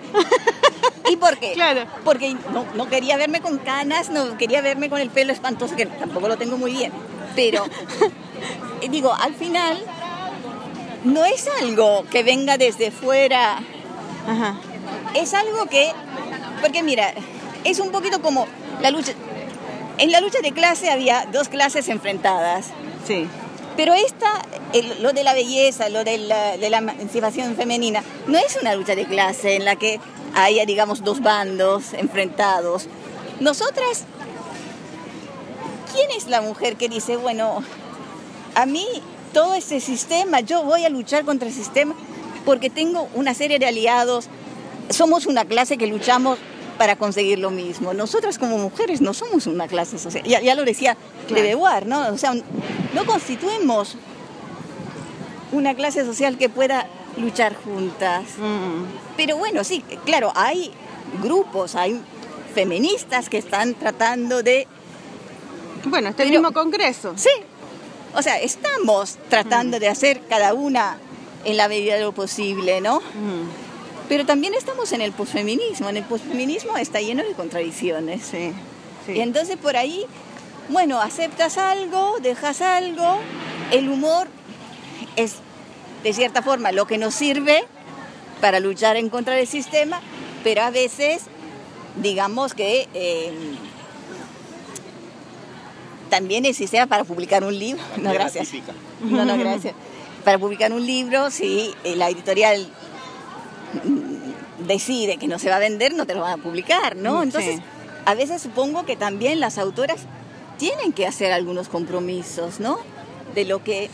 [1.10, 1.52] ¿Y por qué?
[1.53, 1.82] Claro.
[2.06, 5.86] Porque no, no quería verme con canas, no quería verme con el pelo espantoso, que
[5.86, 6.94] tampoco lo tengo muy bien.
[7.36, 7.65] Pero,
[8.90, 9.84] digo, al final,
[11.03, 13.59] no es algo que venga desde fuera,
[14.27, 14.55] Ajá.
[15.15, 15.91] es algo que,
[16.61, 17.13] porque mira,
[17.63, 18.47] es un poquito como
[18.81, 19.13] la lucha,
[19.97, 22.67] en la lucha de clase había dos clases enfrentadas.
[23.07, 23.27] Sí.
[23.75, 24.41] Pero esta,
[24.73, 28.75] el- lo de la belleza, lo de la, de la emancipación femenina, no es una
[28.75, 29.99] lucha de clase en la que
[30.35, 32.88] haya, digamos, dos bandos enfrentados.
[33.39, 34.05] Nosotras,
[35.93, 37.63] ¿quién es la mujer que dice, bueno,
[38.55, 38.85] a mí
[39.34, 41.95] todo este sistema, yo voy a luchar contra el sistema
[42.45, 44.27] porque tengo una serie de aliados,
[44.89, 46.38] somos una clase que luchamos
[46.77, 47.93] para conseguir lo mismo.
[47.93, 50.97] Nosotras como mujeres no somos una clase social, ya, ya lo decía
[51.27, 51.85] Claro.
[51.85, 52.07] ¿no?
[52.10, 53.95] O sea, no constituimos
[55.51, 56.88] una clase social que pueda
[57.18, 58.23] luchar juntas.
[58.38, 58.85] Mm.
[59.15, 60.72] Pero bueno, sí, claro, hay
[61.22, 62.01] grupos, hay
[62.53, 64.68] feministas que están tratando de...
[65.85, 67.14] Bueno, este Pero- mismo congreso.
[67.15, 67.30] Sí,
[68.14, 70.98] o sea, estamos tratando de hacer cada una
[71.45, 72.99] en la medida de lo posible, ¿no?
[72.99, 73.49] Mm.
[74.10, 75.90] Pero también estamos en el posfeminismo.
[75.90, 78.23] En el posfeminismo está lleno de contradicciones.
[78.23, 78.53] Sí.
[79.06, 79.14] sí.
[79.14, 80.06] Y entonces por ahí,
[80.69, 83.19] bueno, aceptas algo, dejas algo.
[83.72, 84.27] El humor
[85.15, 85.35] es,
[86.03, 87.64] de cierta forma, lo que nos sirve
[88.41, 90.02] para luchar en contra del sistema,
[90.44, 91.23] pero a veces,
[92.02, 93.31] digamos que eh,
[96.14, 97.81] también el sistema para publicar un libro.
[97.98, 98.49] No, gracias.
[99.02, 99.73] No, no, gracias.
[100.23, 102.68] Para publicar un libro, si eh, la editorial
[103.84, 107.23] mm, decide que no se va a vender, no te lo van a publicar, ¿no?
[107.23, 107.64] Entonces, sí.
[108.06, 110.02] a veces supongo que también las autoras
[110.60, 112.77] tienen que hacer algunos compromisos, ¿no?
[113.34, 113.90] De lo que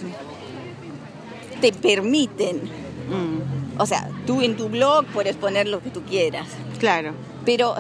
[1.61, 2.63] te permiten.
[3.07, 3.79] Mm.
[3.79, 6.47] O sea, tú en tu blog puedes poner lo que tú quieras,
[6.79, 7.13] Claro.
[7.45, 7.75] pero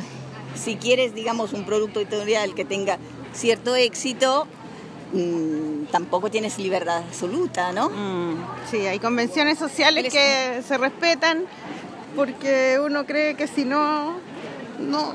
[0.55, 2.99] si quieres, digamos, un producto editorial que tenga
[3.33, 4.47] cierto éxito,
[5.13, 7.89] mm, tampoco tienes libertad absoluta, ¿no?
[7.89, 8.35] Mm,
[8.69, 11.43] Sí, hay convenciones sociales Eres- que se respetan
[12.15, 14.15] porque uno cree que si no,
[14.79, 15.13] no,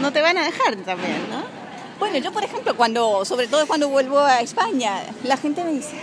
[0.00, 1.42] no te van a dejar también, ¿no?
[1.98, 5.94] Bueno, yo por ejemplo, cuando, sobre todo cuando vuelvo a España, la gente me dice,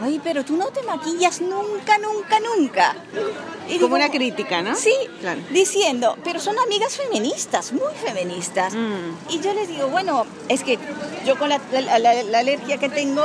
[0.00, 2.94] ay, pero tú no te maquillas nunca, nunca, nunca.
[3.68, 4.74] Y Como digo, una crítica, ¿no?
[4.76, 5.40] Sí, Claro.
[5.50, 8.74] diciendo, pero son amigas feministas, muy feministas.
[8.74, 9.30] Mm.
[9.30, 10.78] Y yo les digo, bueno, es que
[11.24, 13.24] yo con la, la- la- la alergia que tengo,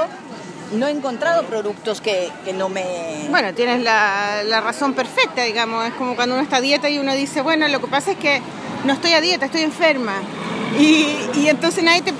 [0.71, 3.25] no he encontrado productos que, que no me...
[3.31, 5.87] Bueno, tienes la, la razón perfecta, digamos.
[5.87, 8.17] Es como cuando uno está a dieta y uno dice, bueno, lo que pasa es
[8.17, 8.39] que
[8.85, 10.13] no estoy a dieta, estoy enferma.
[10.79, 12.13] Y, y entonces nadie te,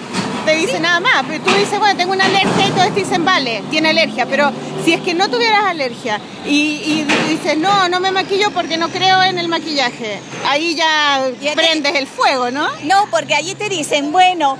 [0.49, 1.23] te dice nada más.
[1.27, 4.25] Pero tú dices, bueno, tengo una alergia y todos te dicen, vale, tiene alergia.
[4.25, 4.51] Pero
[4.83, 6.49] si es que no tuvieras alergia y,
[6.83, 11.51] y dices, no, no me maquillo porque no creo en el maquillaje, ahí ya Ya
[11.51, 12.67] te- prendes el fuego, ¿no?
[12.83, 14.57] No, porque allí te dicen, bueno,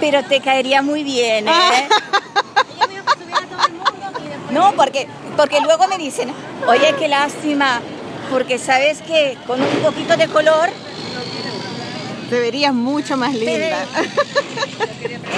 [0.00, 1.52] pero te caería muy bien, ¿eh?
[4.50, 6.30] No, porque, porque luego me dicen,
[6.68, 7.80] oye, qué lástima,
[8.30, 10.68] porque sabes que con un poquito de color,
[12.32, 13.84] Te verías mucho más linda.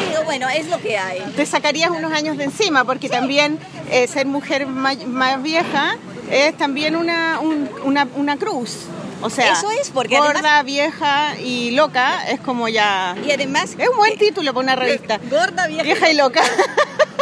[0.08, 1.20] digo, bueno, es lo que hay.
[1.34, 3.58] te sacarías unos años de encima, porque también
[3.90, 5.96] eh, ser mujer ma- más, vieja
[6.30, 8.76] es también una, un- una, una cruz.
[9.22, 13.16] O sea, Eso es, porque gorda, además- vieja y loca es como ya...
[13.26, 15.18] Y además, Es un buen título para una revista.
[15.30, 15.82] gorda vieja.
[15.82, 16.42] Vieja y loca.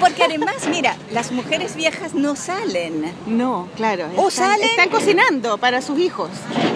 [0.00, 4.06] Porque además, mira, las mujeres viejas no salen, No, claro.
[4.16, 6.30] O están, salen- están cocinando para sus hijos.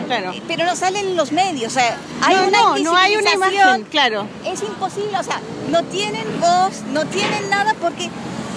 [0.06, 0.32] Claro.
[0.46, 1.72] pero no salen en los medios.
[1.72, 4.26] O sea, hay no, una no, no hay una imagen, claro.
[4.44, 5.40] es imposible, o sea,
[5.70, 8.10] no tienen voz, no tienen nada porque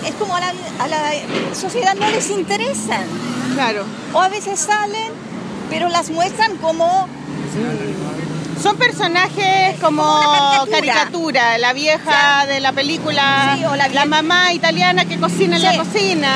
[0.06, 1.12] es como a la, a la
[1.54, 3.04] sociedad no les interesan.
[3.54, 3.86] Claro.
[4.14, 5.12] O a veces salen,
[5.70, 7.08] pero las muestran como,
[8.62, 10.72] Son personajes como, caricatura.
[10.94, 11.58] caricatura.
[11.60, 15.78] La vieja de la película, Sí, o la vie- mamá italiana que cocina en la
[15.78, 16.30] cocina,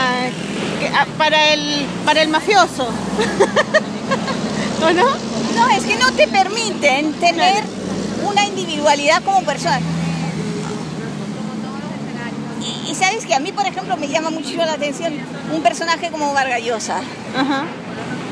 [0.79, 2.87] que- ah, para, el, para el mafioso.
[4.81, 5.05] ¿O no?
[5.55, 7.63] no, es que no te permiten tener
[8.29, 9.79] una individualidad como persona.
[12.61, 15.13] Y, y sabes que a mí, por ejemplo, me llama muchísimo la atención
[15.51, 16.97] un personaje como Vargallosa,
[17.35, 17.63] Ajá.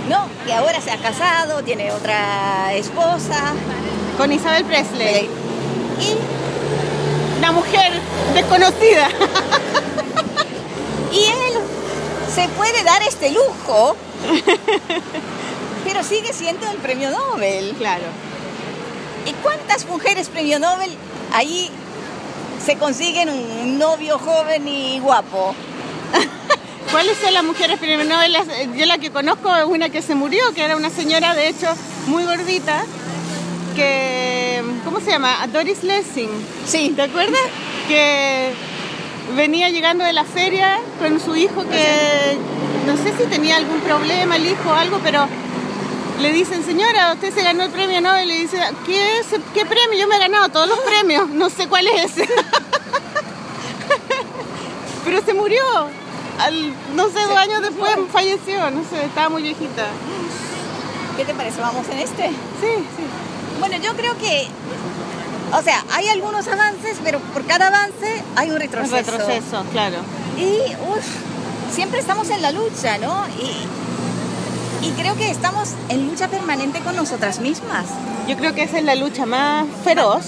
[0.09, 0.27] ¿No?
[0.45, 3.53] Que ahora se ha casado, tiene otra esposa,
[4.17, 5.29] Con Isabel Presley.
[5.99, 7.93] y Una mujer
[8.33, 9.09] desconocida.
[11.11, 11.53] Y él
[12.33, 13.95] se puede dar este lujo,
[15.85, 17.73] pero sigue siendo el premio Nobel.
[17.77, 18.03] Claro.
[19.25, 20.95] ¿Y cuántas mujeres premio Nobel
[21.33, 21.71] ahí
[22.63, 25.55] se consiguen un novio joven y guapo?
[26.91, 28.31] ¿Cuáles son las mujeres premio Nobel?
[28.33, 31.35] Las- eh, Yo la que conozco es una que se murió, que era una señora,
[31.35, 31.67] de hecho,
[32.07, 32.83] muy gordita,
[33.75, 34.63] que...
[34.85, 35.35] ¿Cómo se llama?
[35.51, 36.29] Doris Lessing.
[36.65, 36.93] Sí.
[36.95, 37.41] ¿Te acuerdas?
[37.87, 38.53] Que
[39.35, 42.37] venía llegando de la feria con su hijo que
[42.87, 45.27] no sé si tenía algún problema el hijo o algo, pero
[46.21, 48.23] le dicen, señora, usted se ganó el premio Nobel.
[48.23, 49.27] Y le dice, ¿qué, es?
[49.53, 49.99] ¿qué premio?
[49.99, 52.27] Yo me he ganado todos los premios, no sé cuál es ese.
[55.05, 55.61] pero se murió.
[56.39, 59.85] Al, no sé, dos años después falleció, no sé, estaba muy viejita.
[61.17, 61.59] ¿Qué te parece?
[61.61, 62.27] ¿Vamos en este?
[62.27, 63.03] Sí, sí.
[63.59, 64.47] Bueno, yo creo que,
[65.51, 68.95] o sea, hay algunos avances, pero por cada avance hay un Un retroceso.
[68.97, 69.97] retroceso, claro.
[70.37, 70.59] Y
[70.91, 71.05] uf,
[71.73, 73.25] siempre estamos en la lucha, ¿no?
[73.41, 77.85] Y, y creo que estamos en lucha permanente con nosotras mismas.
[78.27, 80.23] Yo creo que esa es la lucha más feroz.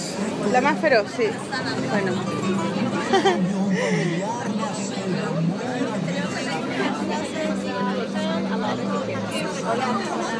[0.52, 1.26] La más feroz, sí.
[1.90, 2.12] Bueno.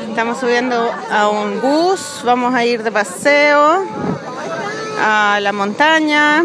[0.09, 3.85] Estamos subiendo a un bus, vamos a ir de paseo
[5.01, 6.43] a la montaña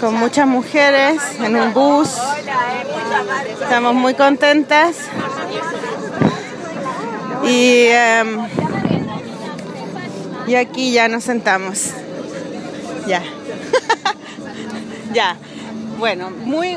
[0.00, 2.10] con muchas mujeres en un bus.
[3.62, 4.96] Estamos muy contentas.
[7.44, 8.38] Y, em,
[10.46, 11.90] y aquí ya nos sentamos.
[13.06, 13.22] Ya.
[15.12, 15.36] ya.
[15.98, 16.76] Bueno, muy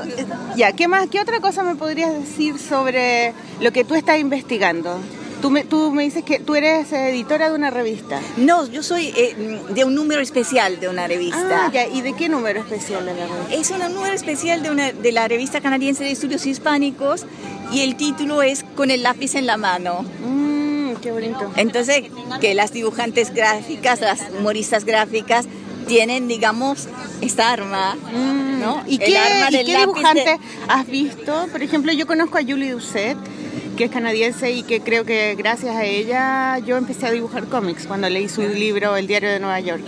[0.56, 5.00] ya, ¿qué más qué otra cosa me podrías decir sobre lo que tú estás investigando?
[5.41, 8.20] Tú me, tú me dices que tú eres editora de una revista.
[8.36, 11.66] No, yo soy eh, de un número especial de una revista.
[11.68, 13.54] Ah, ya, ¿y de qué número especial de la revista?
[13.54, 17.26] Es un número especial de, una, de la revista canadiense de estudios hispánicos
[17.72, 20.04] y el título es Con el lápiz en la mano.
[20.26, 21.50] Mmm, qué bonito.
[21.56, 22.04] Entonces,
[22.41, 25.46] que las dibujantes gráficas, las humoristas gráficas,
[25.90, 26.88] tienen, digamos,
[27.20, 27.98] esta arma,
[28.61, 28.78] ¿no?
[28.78, 28.88] Mm.
[28.88, 31.48] ¿Y El qué, arma y del qué dibujante de- has visto?
[31.52, 33.18] Por ejemplo, yo conozco a Julie Doucet,
[33.76, 37.88] que es canadiense y que creo que gracias a ella yo empecé a dibujar cómics
[37.88, 39.84] cuando leí su libro El diario de Nueva York.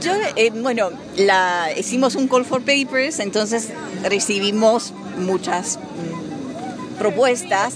[0.00, 3.68] Yo, eh, bueno, la, hicimos un call for papers, entonces
[4.02, 7.74] recibimos muchas mm, propuestas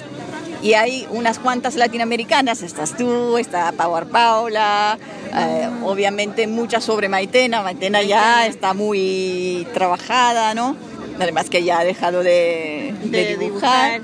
[0.63, 4.99] y hay unas cuantas latinoamericanas, estás tú, está Power Paula,
[5.35, 10.77] eh, obviamente muchas sobre Maitena, Maitena ya está muy trabajada, ¿no?
[11.21, 14.01] Además que ya ha dejado de, de De dibujar.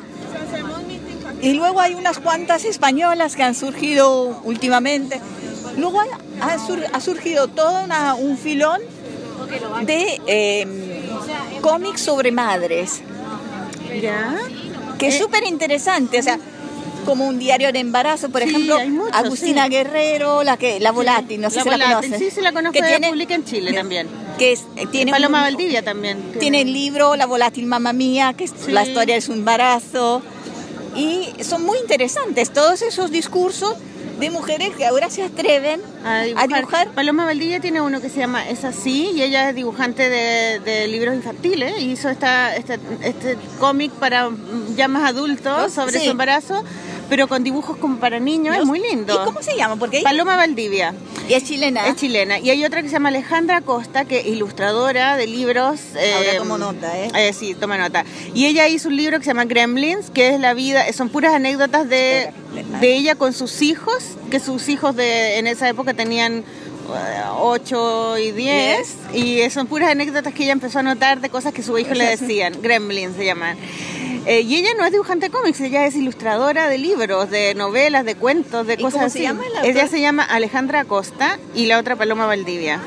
[1.40, 5.20] Y luego hay unas cuantas españolas que han surgido últimamente.
[5.76, 6.00] Luego
[6.40, 8.80] ha, sur- ha surgido todo una- un filón
[9.82, 10.66] de eh,
[11.60, 13.02] cómics sobre madres,
[14.00, 14.36] ¿Ya?
[14.98, 16.18] Que es súper interesante.
[16.18, 16.38] O sea,
[17.04, 19.70] como un diario de embarazo, por Sí, ejemplo, muchos, Agustina sí.
[19.70, 22.28] Guerrero, la que la volátil, no sé la si la Volátil, conoces.
[22.28, 24.08] sí, sí la conozco, que tiene, publica en Chile también.
[24.38, 26.32] que es, tiene Paloma un- Valdivia también.
[26.40, 28.72] tiene el libro La volátil mamá mía, que es Sí.
[28.72, 30.22] la historia de su embarazo.
[30.96, 33.74] Y son muy interesantes todos esos discursos
[34.18, 36.48] de mujeres que ahora se atreven a a dibujar.
[36.48, 36.88] dibujar.
[36.90, 40.86] Paloma Valdivia tiene uno que se llama Es así y ella es dibujante de, de
[40.88, 44.30] libros infantiles y hizo esta, este, este cómic para
[44.76, 46.04] ya más adultos sobre Sí.
[46.06, 46.64] su embarazo,
[47.08, 49.14] pero con dibujos como para niños, es muy lindo.
[49.14, 49.76] ¿Y cómo se llama?
[49.76, 50.94] Porque Paloma Valdivia.
[51.28, 51.86] y es chilena.
[51.88, 52.38] Es chilena.
[52.38, 55.80] Y hay otra que se llama Alejandra Costa, que es ilustradora de libros.
[56.16, 57.32] Ahora tomo nota, ¿eh?
[57.32, 58.04] Sí, toma nota.
[58.34, 61.34] Y ella hizo un libro que se llama Gremlins, que es la vida, son puras
[61.34, 62.30] anécdotas de,
[62.80, 66.44] de ella con sus hijos, que sus hijos de en esa época tenían
[67.40, 71.62] 8 y 10, y son puras anécdotas que ella empezó a notar de cosas que
[71.62, 72.54] su hijo le decían.
[72.62, 73.56] Gremlins se llaman.
[74.26, 78.04] Eh, y ella no es dibujante de cómics, ella es ilustradora de libros, de novelas,
[78.06, 79.18] de cuentos, de ¿Y cosas cómo así.
[79.18, 82.80] se llama la ella se llama Alejandra Acosta y la otra Paloma Valdivia.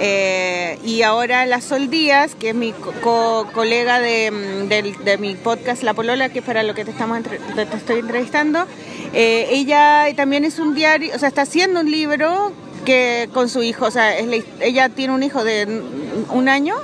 [0.00, 5.04] Eh, y ahora la Sol Díaz, que es mi co- co- colega de, mm, del-
[5.04, 7.98] de mi podcast La Polola, que es para lo que te, estamos entre- te, estoy
[8.00, 8.64] entrevistando,
[9.12, 12.52] eh, ella también es un diario, o sea, está haciendo un libro
[12.84, 15.82] que con su hijo, o sea, es la ella tiene un hijo de
[16.30, 16.76] un año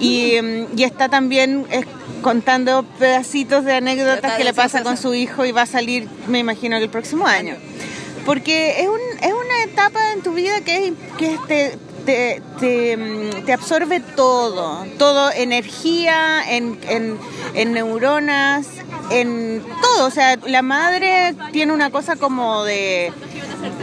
[0.00, 1.82] y, mm, y está también eh,
[2.22, 6.38] contando pedacitos de anécdotas que le pasa con su hijo y va a salir, me
[6.38, 7.56] imagino, el próximo año.
[8.24, 13.44] Porque es, un, es una etapa en tu vida que, que te, te, te, mm,
[13.44, 17.18] te absorbe todo, todo, energía, en, en,
[17.54, 18.66] en neuronas,
[19.10, 20.06] en todo.
[20.06, 23.12] O sea, la madre tiene una cosa como de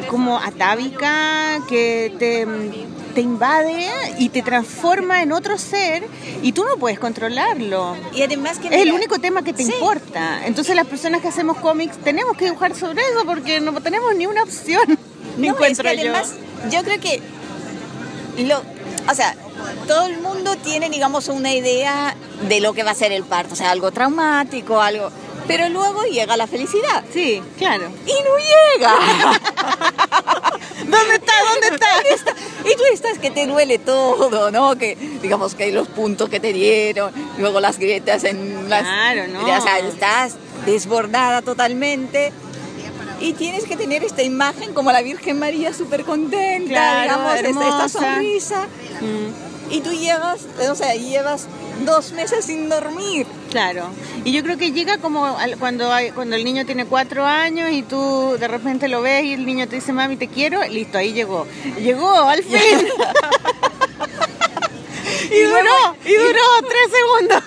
[0.09, 2.47] como atávica que te,
[3.15, 3.89] te invade
[4.19, 6.05] y te transforma en otro ser
[6.43, 7.95] y tú no puedes controlarlo.
[8.13, 9.73] Y además que Es el único tema que te Sí.
[9.73, 10.45] importa.
[10.45, 14.27] Entonces las personas que hacemos cómics tenemos que dibujar sobre eso porque no tenemos ni
[14.27, 14.99] una opción.
[15.37, 16.33] No, es encuentro que además,
[16.69, 16.83] yo.
[16.83, 17.21] creo que
[18.43, 18.61] lo,
[19.09, 19.35] o sea,
[19.87, 22.15] todo el mundo tiene, digamos, una idea
[22.47, 25.09] de lo que va a ser el parto, o sea, algo traumático, algo,
[25.47, 27.13] pero luego llega la felicidad yo.
[27.13, 27.89] Sí, claro.
[28.05, 28.37] y no
[28.79, 28.93] llega.
[31.51, 31.87] ¿Dónde está?
[31.95, 32.35] ¿Dónde está?
[32.69, 34.75] Y tú estás que te duele todo, ¿no?
[34.77, 38.83] Que digamos que hay los puntos que te dieron, luego las grietas en las...
[38.83, 39.41] Claro, no.
[39.43, 40.35] O sea, estás
[40.65, 42.31] desbordada totalmente.
[43.21, 47.01] Y tienes que tener esta imagen como la Virgen María súper contenta, Claro,
[47.41, 48.67] digamos, esta- sonrisa.
[48.99, 51.47] Mm, Y tú llevas, o sea, llevas
[51.85, 53.25] dos meses sin dormir.
[53.49, 53.87] Claro.
[54.23, 57.81] Y yo creo que llega como cuando, hay- cuando el niño tiene cuatro años y
[57.83, 60.63] tú de repente lo ves y el niño te dice, mami, te quiero.
[60.67, 61.47] Listo, ahí llegó.
[61.79, 62.53] Llegó, al fin.
[65.31, 67.43] y duró, y duró tres segundos.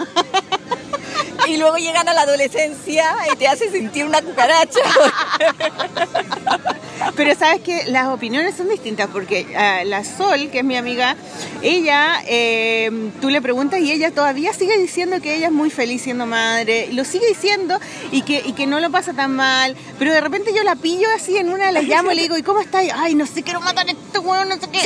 [1.47, 4.81] Y luego llegan a la adolescencia y te hace sentir una cucaracha.
[7.17, 11.17] Pero sabes que las opiniones son distintas porque ah, la Sol, que es mi amiga,
[11.63, 16.03] ella, eh, tú le preguntas y ella todavía sigue diciendo que ella es muy feliz
[16.03, 17.79] siendo madre, lo sigue diciendo
[18.13, 21.09] y que, y que no lo pasa tan mal, pero de repente yo la pillo
[21.15, 22.85] así en una, la llamo y le digo, ¿y cómo estás?
[22.95, 24.81] Ay, no sé, quiero matar a este hueón, no sé qué.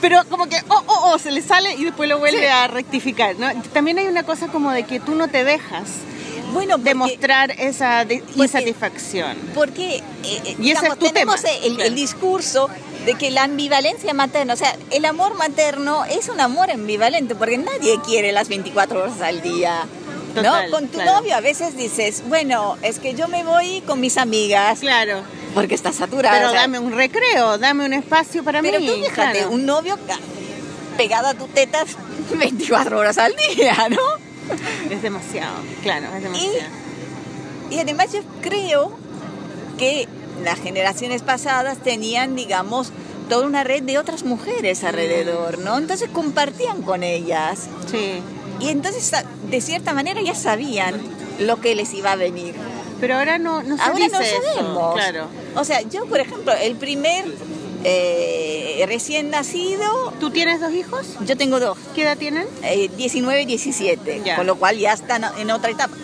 [0.00, 3.36] Pero como que, oh, oh, oh, se le sale y después lo vuelve a rectificar,
[3.36, 3.48] ¿no?
[3.74, 5.88] También hay una cosa como de que tú no te dejas
[6.52, 9.36] Bueno, porque- demostrar esa de- Porque- insatisfacción.
[9.54, 11.56] Porque eh, eh, Y digamos, es tu tenemos tema.
[11.64, 12.68] El, el discurso
[13.06, 17.56] de que la ambivalencia materna, o sea, el amor materno es un amor ambivalente, porque
[17.58, 19.86] nadie quiere las 24 horas al día.
[20.34, 20.76] Total, ¿no?
[20.76, 21.14] Con tu claro.
[21.14, 25.22] novio a veces dices, bueno, es que yo me voy con mis amigas Claro.
[25.54, 26.36] porque está saturada.
[26.36, 28.86] Pero o sea, dame un recreo, dame un espacio para pero mí.
[28.86, 29.50] tú fíjate, claro.
[29.50, 29.98] un novio
[30.96, 31.96] pegado a tus tetas
[32.38, 33.96] 24 horas al día, ¿no?
[34.90, 36.68] Es demasiado, claro, es demasiado.
[37.70, 38.92] Y además yo creo
[39.78, 40.08] que
[40.42, 42.92] las generaciones pasadas tenían, digamos,
[43.28, 45.78] toda una red de otras mujeres alrededor, ¿no?
[45.78, 47.68] Entonces compartían con ellas.
[47.90, 48.20] Sí.
[48.60, 49.12] Y entonces,
[49.48, 51.00] de cierta manera, ya sabían
[51.38, 52.54] lo que les iba a venir.
[53.00, 54.94] Pero ahora no, no se Ahora dice no eso, sabemos.
[54.94, 55.26] Claro.
[55.54, 57.24] O sea, yo, por ejemplo, el primer
[57.84, 61.06] eh, recién nacido, ¿Tú tienes dos hijos?
[61.24, 61.78] yo tengo dos.
[61.94, 62.46] ¿Qué edad tienen?
[62.62, 64.36] eh, 19 y 17, Ya.
[64.36, 65.94] con lo cual ya están en otra etapa.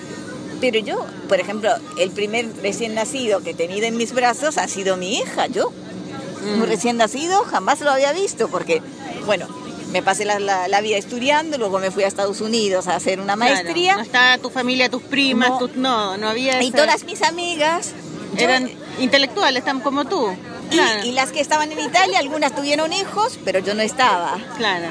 [0.60, 4.68] Pero yo, por ejemplo, el primer recién nacido que he tenido en mis brazos ha
[4.68, 5.46] sido mi hija.
[5.48, 6.62] Yo, Mm.
[6.62, 8.80] un recién nacido, jamás lo había visto porque,
[9.26, 9.46] bueno,
[9.92, 13.20] me pasé la, la- la vida estudiando, luego me fui a Estados Unidos a hacer
[13.20, 15.58] una Claro, maestría No está tu familia, tus primas, No.
[15.58, 17.92] tus- no, no había y todas mis amigas
[18.34, 18.70] yo- eran
[19.00, 20.28] intelectuales, tan como tú.
[20.70, 24.36] Y, Claro, y las que estaban en Italia, algunas tuvieron hijos, pero yo no estaba.
[24.56, 24.88] claro.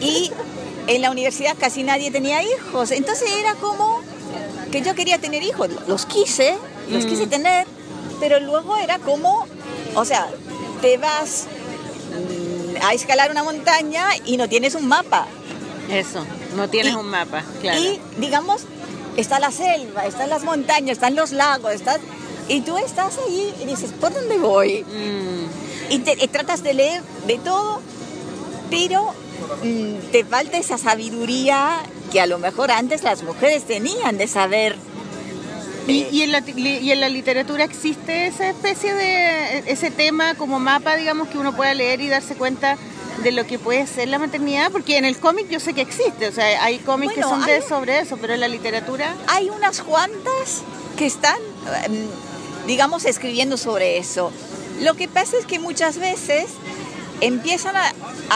[0.00, 0.30] Y
[0.86, 2.90] en la universidad casi nadie tenía hijos.
[2.90, 4.00] Entonces era como
[4.70, 5.70] que yo quería tener hijos.
[5.86, 6.56] Los quise,
[6.90, 7.66] los quise tener,
[8.20, 9.46] pero luego era como,
[9.94, 10.26] o sea,
[10.82, 11.46] te vas
[12.10, 15.26] mm, a escalar una montaña y no tienes un mapa.
[15.90, 16.24] Eso,
[16.56, 17.78] no tienes Y- un mapa, claro.
[17.80, 18.62] Y, digamos,
[19.16, 22.00] está la selva, están las montañas, están los lagos, estás,
[22.48, 24.84] y tú estás ahí y dices, ¿por dónde voy?
[24.84, 27.80] Mm, Y, te- y tratas de leer de todo,
[28.70, 29.12] pero
[29.62, 31.80] mm, te falta esa sabiduría
[32.12, 34.76] que a lo mejor antes las mujeres tenían de saber.
[35.86, 40.58] ¿Y, y en la, y en la literatura existe esa especie de, ese tema como
[40.58, 42.78] mapa, digamos, que uno pueda leer y darse cuenta
[43.22, 44.70] de lo que puede ser la maternidad?
[44.72, 47.60] Porque en el cómic yo sé que existe, o sea, hay cómics que son de,
[47.60, 49.14] sobre eso, pero en la literatura...
[49.26, 50.62] Hay unas cuantas
[50.96, 51.36] que están,
[51.84, 52.06] em,
[52.66, 54.32] digamos, escribiendo sobre eso.
[54.80, 56.46] Lo que pasa es que muchas veces
[57.20, 57.92] empiezan a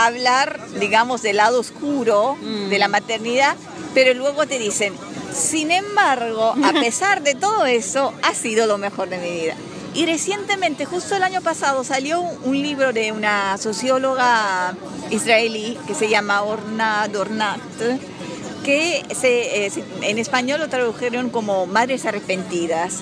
[0.06, 2.68] hablar, digamos, del lado oscuro Mm.
[2.68, 3.56] de la maternidad,
[3.94, 4.94] pero luego te dicen,
[5.34, 9.54] sin embargo, a pesar de todo eso, ha sido lo mejor de mi vida.
[9.94, 14.74] Y recientemente, justo el año pasado, salió un libro de una socióloga
[15.10, 17.58] israelí que se llama Orna Dornat,
[18.64, 19.72] que se, eh,
[20.02, 22.98] en español lo tradujeron como Madres Arrepentidas.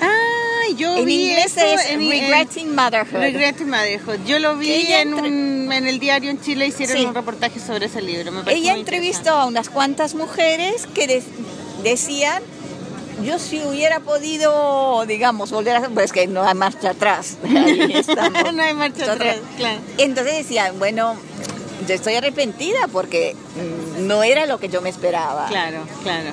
[0.00, 0.25] Ah,
[0.74, 3.20] yo En vi inglés eso es en, Regretting Motherhood.
[3.20, 4.18] Regretting Motherhood.
[4.26, 7.04] Yo lo vi en, entre- un- en el diario en Chile, hicieron Sí.
[7.04, 8.32] un reportaje sobre ese libro.
[8.32, 11.22] Me Ella entrevistó a unas cuantas mujeres que de-
[11.82, 12.42] decían,
[13.22, 15.88] yo si hubiera podido, digamos, volver a...
[15.88, 17.36] Pues que no hay marcha atrás.
[17.44, 17.94] Ahí
[18.54, 19.78] no hay marcha Nosotros- atrás, claro.
[19.98, 21.16] Entonces decían, bueno,
[21.88, 23.34] yo estoy arrepentida porque
[23.96, 25.46] mm, no era lo que yo me esperaba.
[25.48, 26.30] Claro, claro.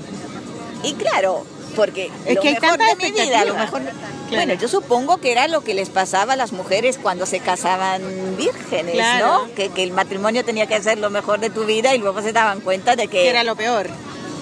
[0.83, 3.81] Y claro, porque Es lo que mejor de mi vida, a lo mejor...
[4.29, 8.01] Bueno, yo supongo que era lo que les pasaba a las mujeres cuando se casaban
[8.35, 9.45] vírgenes, Claro.
[9.47, 9.53] ¿no?
[9.53, 12.33] Que, que el matrimonio tenía que ser lo mejor de tu vida y luego se
[12.33, 13.17] daban cuenta de que...
[13.23, 13.87] Que era lo peor.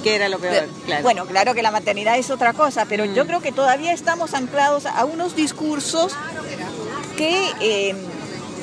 [0.02, 1.04] Que era lo peor, claro.
[1.04, 3.14] Bueno, claro que la maternidad es otra cosa, pero Mm.
[3.16, 6.14] yo creo que todavía estamos anclados a unos discursos
[7.18, 7.96] que, eh,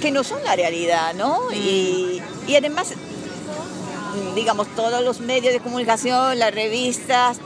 [0.01, 1.43] que no son la realidad, ¿no?
[1.51, 1.55] Mm.
[1.55, 7.39] Y, y además, mm, digamos, todos los medios de comunicación, las revistas,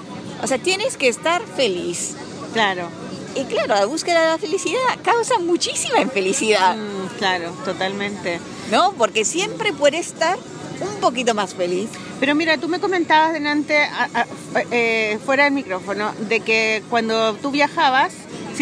[0.42, 2.14] o sea, tienes que estar feliz.
[2.52, 2.88] Claro.
[3.34, 8.40] Y claro, la búsqueda de la felicidad causa muchísima infelicidad, Mm, claro, totalmente.
[8.70, 8.92] ¿no?
[8.92, 10.38] Porque siempre puedes estar
[10.80, 11.88] un poquito más feliz.
[12.20, 14.26] Pero mira, tú me comentabas delante, a- a-
[14.70, 18.12] eh, fuera del micrófono, de que cuando tú viajabas,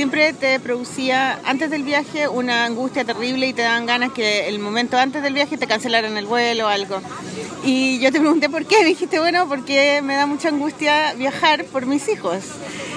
[0.00, 4.58] siempre te producía, antes del viaje, una angustia terrible y te daban ganas que el
[4.58, 7.02] momento antes del viaje te cancelaran el vuelo o algo.
[7.64, 11.66] Y yo te pregunté por qué, me dijiste, bueno, porque me da mucha angustia viajar
[11.66, 12.44] por mis hijos.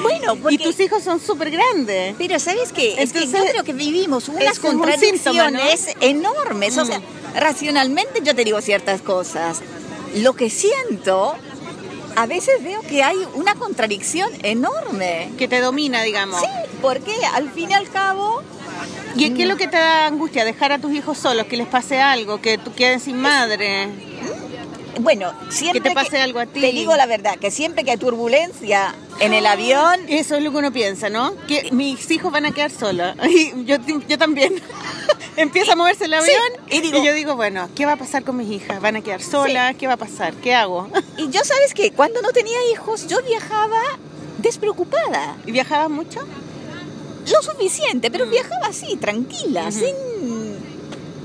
[0.02, 0.56] Bueno, porque...
[0.56, 2.16] Y tus hijos son súper grandes.
[2.18, 2.96] Pero ¿sabes qué?
[2.98, 6.78] Es que yo creo que vivimos unas ese es un contradicciones síntoma, enormes.
[6.78, 7.02] O sea,
[7.36, 9.60] racionalmente yo te digo ciertas cosas.
[10.16, 11.36] Lo que siento,
[12.16, 15.32] a veces veo que hay una contradicción enorme.
[15.38, 16.40] Que te domina, digamos.
[16.40, 16.48] Sí,
[16.82, 18.42] porque al fin y al cabo,
[19.16, 20.44] ¿Y qué es lo que te da angustia?
[20.44, 23.90] Dejar a tus hijos solos, que les pase algo, que tú quedes sin madre.
[25.00, 26.62] Bueno, siempre Que te pase algo a ti.
[26.62, 30.52] Te digo la verdad, que siempre que hay turbulencia en el avión, Eso es lo
[30.52, 31.36] que uno piensa, ¿no?
[31.48, 33.16] Que mis hijos van a quedar solos.
[33.30, 34.62] Y yo, yo también.
[35.36, 36.38] Empieza a moverse el avión
[36.70, 38.80] y digo- yo digo, bueno, ¿qué va a pasar con mis hijas?
[38.82, 39.76] ¿Van a quedar solas?
[39.76, 40.34] ¿Qué va a pasar?
[40.36, 40.88] ¿Qué hago?
[41.18, 43.82] y yo sabes que cuando no tenía hijos, yo viajaba
[44.38, 45.38] despreocupada.
[45.46, 46.20] ¿Y viajabas mucho?
[47.32, 49.96] lo suficiente, pero viajaba así, tranquila, sin,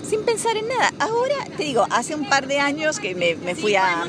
[0.09, 0.93] sin pensar en nada.
[0.99, 4.05] Ahora, te digo, hace un par de años que me, me fui a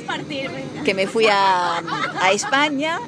[0.85, 1.77] que me fui a,
[2.21, 2.99] a España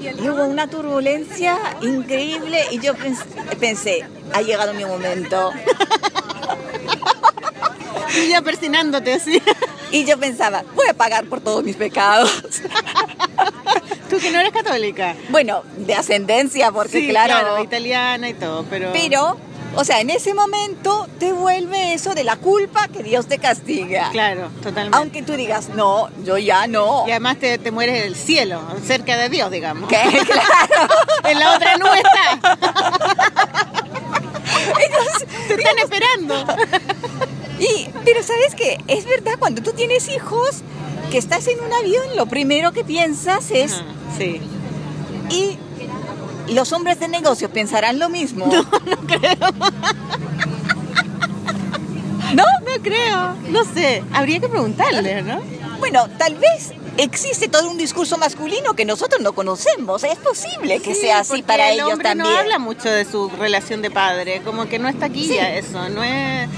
[0.00, 3.24] y hubo una turbulencia increíble y yo pens-
[3.58, 5.52] pensé, ha llegado mi momento.
[8.16, 9.42] Y ya persinándote así.
[9.90, 12.30] Y yo pensaba, voy a pagar por todos mis pecados.
[14.10, 15.14] Tú que no eres católica.
[15.30, 18.90] Bueno, de ascendencia, porque Sí, claro, italiana y todo, pero...
[18.92, 19.36] pero,
[19.80, 24.10] o sea, en ese momento te vuelve eso de la culpa que Dios te castiga.
[24.10, 24.98] Claro, totalmente.
[24.98, 27.04] Aunque tú digas, no, yo ya no.
[27.06, 29.88] Y además te, te mueres en el cielo, cerca de Dios, digamos.
[29.88, 29.96] ¿Qué?
[30.26, 30.92] Claro.
[31.22, 32.40] En la otra no está.
[35.46, 36.44] te están esperando.
[37.60, 40.62] Y, pero sabes qué, es verdad, cuando tú tienes hijos,
[41.10, 43.84] que estás en un avión, lo primero que piensas es, Ajá,
[44.16, 44.40] Sí.
[45.30, 45.58] y
[46.50, 48.46] los hombres de negocios pensarán lo mismo.
[52.34, 53.34] No, no creo.
[53.48, 54.02] No sé.
[54.12, 55.40] Habría que preguntarle, ¿no?
[55.78, 60.04] Bueno, tal vez existe todo un discurso masculino que nosotros no conocemos.
[60.04, 62.30] Es posible que Sí, sea así para el ellos hombre también.
[62.30, 65.38] no habla mucho de su relación de padre, como que no está aquí Sí.
[65.38, 66.48] eso, no es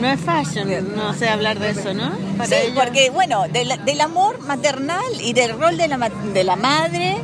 [0.00, 2.10] no es fashion, no sé hablar de eso, ¿no?
[2.36, 6.44] Para Sí, ellos- porque bueno, del, del amor maternal y del rol de la, de
[6.44, 7.18] la madre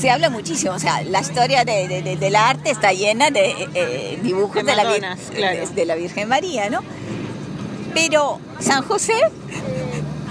[0.00, 3.68] se habla muchísimo, o sea, la historia de, de- de- del arte está llena de
[3.74, 4.82] eh, dibujos De la,
[5.34, 5.68] claro.
[5.74, 6.80] de- la Virgen María, ¿no?
[7.94, 9.14] Pero San José,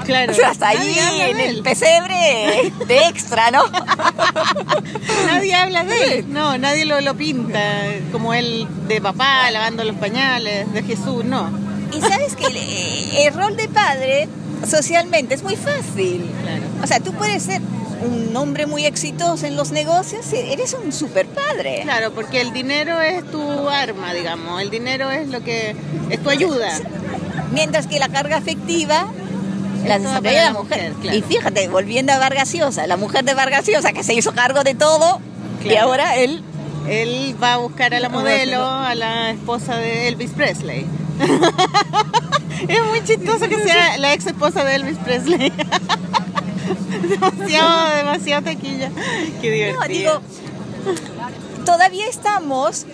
[0.06, 0.32] Claro.
[0.32, 3.64] o sea, hasta ahí en el pesebre de extra, ¿no?
[5.26, 6.26] Nadie habla de él.
[6.34, 7.60] No, nadie lo, lo pinta
[8.12, 11.50] como él de papá, lavando los pañales, de Jesús, no.
[11.94, 14.28] Y sabes que el, eh, el rol de padre
[14.70, 16.30] socialmente es muy fácil.
[16.44, 16.62] Claro.
[16.84, 17.62] O sea, tú puedes ser
[18.02, 21.82] un hombre muy exitoso en los negocios, y eres un super padre.
[21.84, 24.62] Claro, porque el dinero es tu arma, digamos.
[24.62, 25.76] El dinero es lo que
[26.10, 26.70] es tu ayuda.
[27.52, 29.08] Mientras que la carga afectiva
[29.86, 30.92] la desarrolla la mujer.
[30.92, 31.18] mujer, claro.
[31.18, 34.64] Y fíjate, volviendo a Vargas Llosa, la mujer de Vargas Llosa que se hizo cargo
[34.64, 35.22] de todo
[35.64, 36.44] y ahora él
[36.88, 40.86] Él va a buscar a la modelo, a la esposa de Elvis Presley.
[42.68, 45.52] es muy chistoso que sea la ex esposa de Elvis Presley.
[47.10, 48.92] demasiado, demasiado taquilla.
[49.42, 49.82] Qué divertido.
[49.82, 50.22] No, digo,
[51.66, 52.86] todavía estamos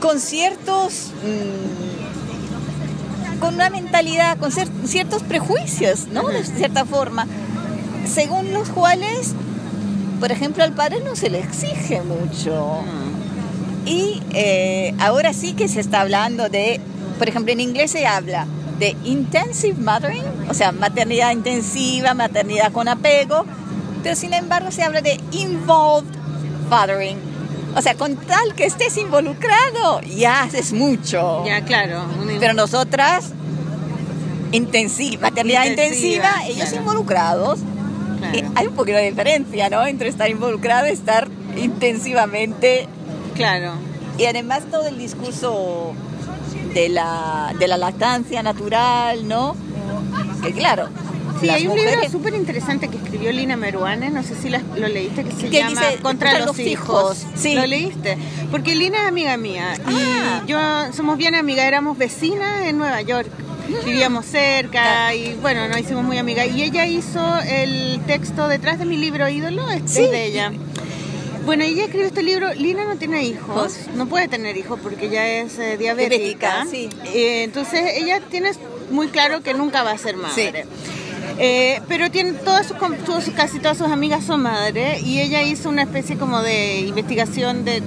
[0.00, 1.12] con ciertos.
[1.24, 6.26] mm, con una mentalidad, con cier- ciertos prejuicios, ¿no?
[6.26, 7.24] De cierta forma,
[8.04, 9.32] según los cuales,
[10.18, 12.80] por ejemplo, al padre no se le exige mucho.
[13.86, 16.80] Y eh, ahora sí que se está hablando de,
[17.18, 18.46] por ejemplo, en inglés se habla
[18.78, 23.44] de intensive mothering, o sea, maternidad intensiva, maternidad con apego,
[24.02, 26.08] pero sin embargo se habla de involved
[26.70, 27.18] fathering.
[27.76, 31.44] O sea, con tal que estés involucrado, ya haces mucho.
[31.44, 32.02] Ya, claro.
[32.40, 33.32] Pero nosotras,
[34.52, 36.76] intensiva, maternidad intensiva, Intensiva, ellos claro.
[36.78, 37.58] involucrados.
[38.18, 38.36] claro.
[38.38, 39.86] Eh, hay un poquito de diferencia, ¿no?
[39.86, 42.88] Entre estar involucrado y estar intensivamente
[43.34, 43.72] Claro.
[44.16, 45.92] y además todo el discurso
[46.74, 49.56] de la, de la lactancia natural, ¿no?
[50.42, 50.88] Que claro,
[51.40, 54.60] Sí, las hay un libro súper interesante que escribió Lina Meruane, no sé si la-
[54.76, 57.24] lo leíste, que se llama dice, Contra, los, hijos.
[57.36, 57.54] Sí.
[57.54, 58.18] ¿Lo leíste?
[58.50, 60.42] Porque Lina es amiga mía Ah.
[60.44, 60.58] y yo
[60.92, 63.28] somos bien amigas, éramos vecinas en Nueva York.
[63.84, 66.48] Vivíamos cerca y bueno, nos hicimos muy amigas.
[66.54, 70.04] Y ella hizo el texto detrás de mi libro ídolo, es Sí.
[70.04, 70.52] es de ella.
[71.44, 72.52] Bueno, ella escribió este libro.
[72.54, 76.64] Lina no tiene hijos, no puede tener hijos porque ella es eh, diabética.
[76.64, 76.88] Diabética, sí.
[77.14, 78.50] Eh, entonces ella tiene
[78.90, 80.66] muy claro que nunca va a ser madre.
[81.38, 85.68] Eh, pero tiene todas sus, sus- casi todas sus amigas son madres y ella hizo
[85.68, 87.82] una especie como de investigación de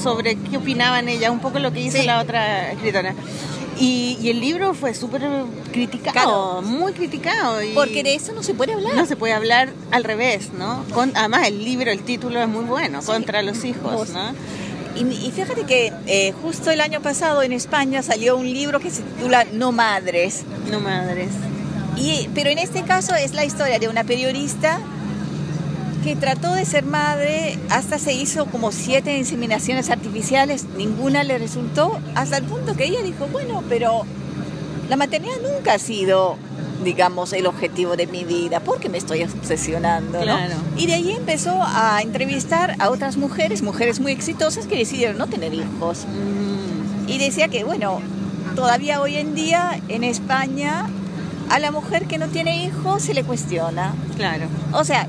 [0.00, 2.06] sobre qué opinaban ellas, un poco lo que hizo Sí.
[2.06, 3.14] la otra escritora.
[3.82, 5.22] Y, y el libro fue súper
[5.72, 6.62] criticado, Claro.
[6.62, 7.62] muy criticado.
[7.62, 8.94] y- Porque de eso no se puede hablar.
[8.94, 10.84] no se puede hablar al revés, ¿no?
[10.94, 14.32] Con- además, el libro, el título es muy bueno, Contra los hijos, ¿no?
[14.94, 18.90] Y, y fíjate que eh, justo el año pasado en España salió un libro que
[18.90, 20.42] se titula No Madres.
[20.70, 21.30] No madres.
[21.96, 24.80] Y, pero en este caso es la historia de una periodista
[26.02, 31.98] que trató de ser madre, hasta se hizo como siete inseminaciones artificiales, ninguna le resultó,
[32.14, 34.02] hasta el punto que ella dijo, bueno, pero
[34.88, 36.36] la maternidad nunca ha sido,
[36.84, 40.36] digamos, el objetivo de mi vida, porque me estoy obsesionando, ¿no?
[40.76, 45.28] Y de ahí empezó a entrevistar a otras mujeres, mujeres muy exitosas que decidieron no
[45.28, 46.04] tener hijos.
[46.06, 48.00] Mm, Y decía que, bueno,
[48.56, 50.86] todavía hoy en día en España
[51.50, 53.94] a la mujer que no tiene hijos se le cuestiona.
[54.16, 54.46] claro.
[54.72, 55.06] O sea,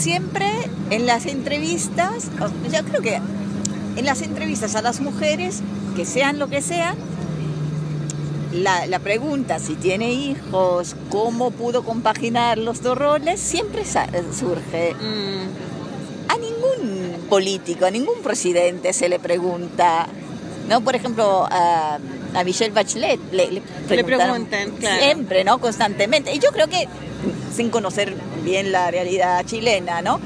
[0.00, 0.48] siempre
[0.90, 2.30] en las entrevistas,
[2.72, 3.20] yo creo que
[3.96, 5.60] en las entrevistas a las mujeres,
[5.96, 6.96] que sean lo que sean,
[8.52, 14.94] la, la pregunta si tiene hijos, cómo pudo compaginar los dos roles, siempre sa- surge.
[14.94, 20.06] Mm, A ningún político, a ningún presidente se le pregunta,
[20.68, 20.80] ¿no?
[20.80, 21.98] Por ejemplo, a,
[22.34, 25.02] a Michelle Bachelet le, preguntan, claro.
[25.02, 25.58] siempre, ¿no?
[25.60, 26.32] Constantemente.
[26.34, 26.88] Y yo creo que,
[27.54, 30.20] sin conocer bien la realidad chilena, ¿no?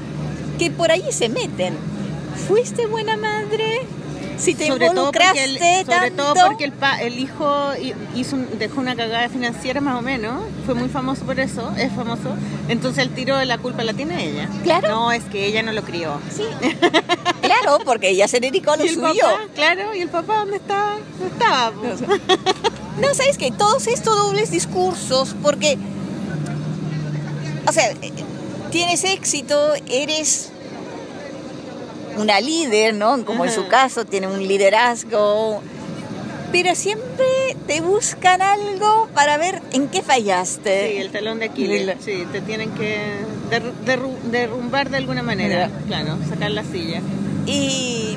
[0.59, 1.75] Que por ahí se meten.
[2.47, 3.81] ¿Fuiste buena madre?
[4.37, 8.35] Si te sobre todo porque el, sobre todo porque el, pa- el hijo hi- hizo
[8.59, 12.35] dejó una cagada financiera más o menos fue muy famoso por eso es famoso
[12.67, 14.89] entonces el tiro de la culpa la tiene ella Claro.
[14.89, 16.43] no es que ella no lo crió Sí.
[17.41, 18.99] claro, porque ella se dedicó a lo suyo.
[19.01, 21.71] papá claro y el papá dónde estaba no estaba.
[22.99, 23.51] No, ¿sabes qué?
[23.51, 25.77] Todos estos dobles discursos, porque,
[27.67, 28.11] o sea, eh,
[28.71, 30.49] tienes éxito, eres
[32.17, 33.23] una líder, ¿no?
[33.25, 35.61] Como en su caso, tiene un liderazgo,
[36.51, 37.25] pero siempre
[37.67, 40.91] te buscan algo para ver en qué fallaste.
[40.91, 41.97] sí el talón de Aquiles.
[42.03, 42.97] Sí te tienen que
[43.51, 45.69] derru- derru- derrumbar de alguna manera.
[45.87, 46.17] Claro.
[46.29, 47.01] Sacar la silla.
[47.45, 48.15] Y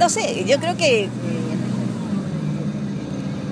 [0.00, 1.08] no sé, yo creo que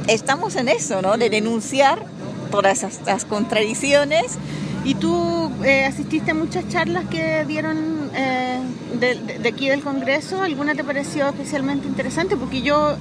[0.08, 1.16] estamos en eso, ¿no?
[1.16, 2.04] De denunciar
[2.50, 4.38] todas estas contradicciones
[4.86, 8.60] ¿Y tú eh, asististe a muchas charlas que dieron eh,
[9.00, 10.40] de, aquí del Congreso?
[10.42, 12.36] ¿Alguna te pareció especialmente interesante?
[12.36, 12.96] Porque yo,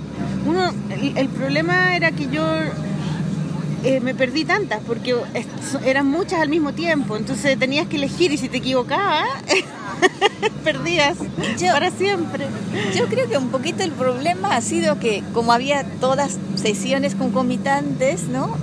[0.48, 2.44] uno, el, el problema era que yo
[3.84, 5.16] eh, me perdí tantas, porque
[5.86, 9.28] eran muchas al mismo tiempo, entonces tenías que elegir y si te equivocabas,
[10.64, 11.18] perdías
[11.60, 12.48] Yo- para siempre.
[12.98, 18.24] Yo creo que un poquito el problema ha sido que como había todas sesiones concomitantes,
[18.24, 18.58] ¿no?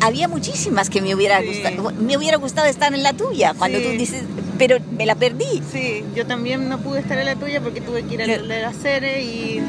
[0.00, 1.46] Había muchísimas que me hubiera Sí.
[1.46, 3.84] gustado, me hubiera gustado estar en la tuya, cuando Sí.
[3.84, 4.22] tú dices,
[4.58, 5.62] pero me la perdí.
[5.72, 8.72] Sí, yo también no pude estar en la tuya porque tuve que ir a la
[8.72, 9.60] Cere y,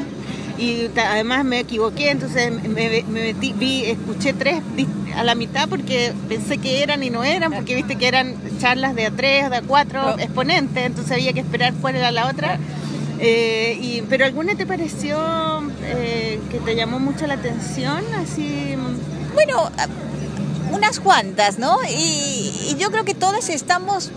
[0.58, 4.60] y además me equivoqué, entonces me, me metí, vi, escuché tres
[5.14, 8.94] a la mitad porque pensé que eran y no eran, porque viste que eran charlas
[8.94, 12.58] de a tres, de a cuatro exponentes, entonces había que esperar cuál era la otra.
[13.18, 15.16] Eh, y, pero alguna te pareció
[15.84, 18.74] eh, que te llamó mucho la atención, así
[19.36, 19.70] Bueno,
[20.72, 21.78] unas cuantas, ¿no?
[21.88, 24.10] Y, y yo creo que todas estamos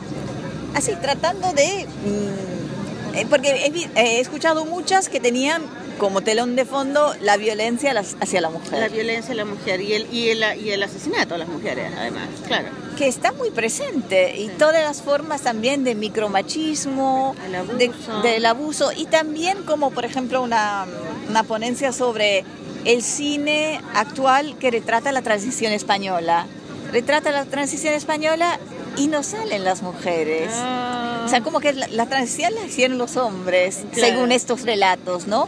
[0.76, 1.86] así tratando de...
[2.06, 3.66] mm, eh, porque
[3.96, 5.62] he, he escuchado muchas que tenían
[5.98, 8.80] como telón de fondo la violencia hacia la mujer.
[8.80, 11.92] la violencia a la mujer y el, y el, y el asesinato a las mujeres,
[11.98, 12.70] además, claro.
[12.98, 17.74] que está muy presente y todas las formas también de micromachismo, abuso.
[18.22, 20.86] de- del abuso y también como por ejemplo una,
[21.28, 22.46] una ponencia sobre
[22.86, 26.46] el cine actual que retrata la transición española.
[26.92, 28.60] Retrata la transición española
[28.98, 30.50] y no salen las mujeres.
[30.54, 31.24] Ah.
[31.26, 34.08] O sea, como que la, la transición la hicieron los hombres, Claro.
[34.14, 35.48] según estos relatos, ¿no?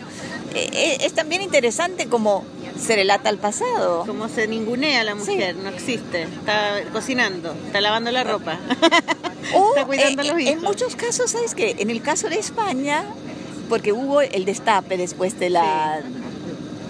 [0.53, 2.43] Eh, eh, es también interesante como
[2.79, 4.03] se relata el pasado.
[4.05, 6.23] Como se ningunea la mujer, no existe.
[6.23, 8.59] Está cocinando, está lavando la ropa.
[9.53, 10.63] O está cuidando eh, a los en hijos.
[10.63, 11.75] muchos casos, ¿sabes qué?
[11.79, 13.03] En el caso de España,
[13.69, 15.99] porque hubo el destape después de la...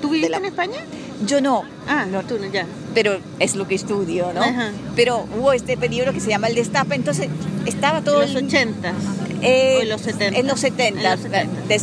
[0.02, 0.80] ¿Tú viviste la- en España?
[1.26, 2.66] Yo no, Ah, no, tú no, ya.
[2.96, 4.42] pero es lo que estudio, ¿no?
[4.42, 4.72] Ajá.
[4.96, 7.28] Pero hubo este periodo que se llama el destape, entonces
[7.66, 8.24] estaba todo...
[8.24, 8.94] En los el- 80
[9.42, 10.40] eh, o en los 70.
[10.40, 11.68] En los 70, En los 70.
[11.68, 11.80] de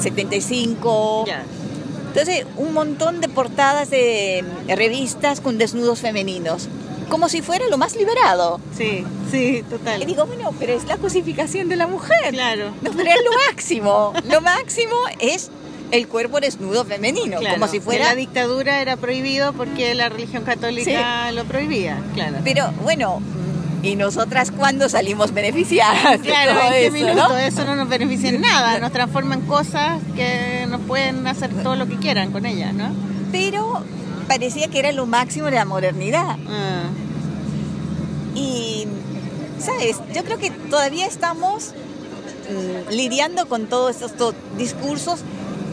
[0.00, 1.24] 75.
[1.26, 1.42] Ya.
[2.08, 6.68] Entonces, un montón de portadas de revistas con desnudos femeninos,
[7.08, 8.60] como si fuera lo más liberado.
[8.76, 10.04] Sí, sí, Y total.
[10.06, 12.32] digo, bueno, pero es la cosificación de la mujer.
[12.32, 12.72] Claro.
[12.82, 14.12] No, pero es lo máximo.
[14.28, 15.50] Lo máximo es
[15.90, 18.06] el cuerpo desnudo femenino, Claro, como si fuera...
[18.06, 22.36] la dictadura era prohibido porque la religión católica lo prohibía, claro.
[22.44, 23.20] Pero bueno,
[23.82, 27.28] ¿y nosotras cuándo salimos beneficiadas Claro, todo ¿en qué eso, minuto?
[27.28, 27.36] no?
[27.38, 31.74] Eso no nos beneficia en nada, nos transforma en cosas que nos pueden hacer todo
[31.76, 32.90] lo que quieran con ellas, ¿no?
[33.32, 33.82] Pero
[34.28, 36.36] parecía que era lo máximo de la modernidad.
[36.48, 36.84] Ah,
[38.34, 38.86] Y,
[39.58, 39.96] ¿sabes?
[40.14, 41.72] Yo creo que todavía estamos
[42.48, 45.20] mm, lidiando con todos estos to- discursos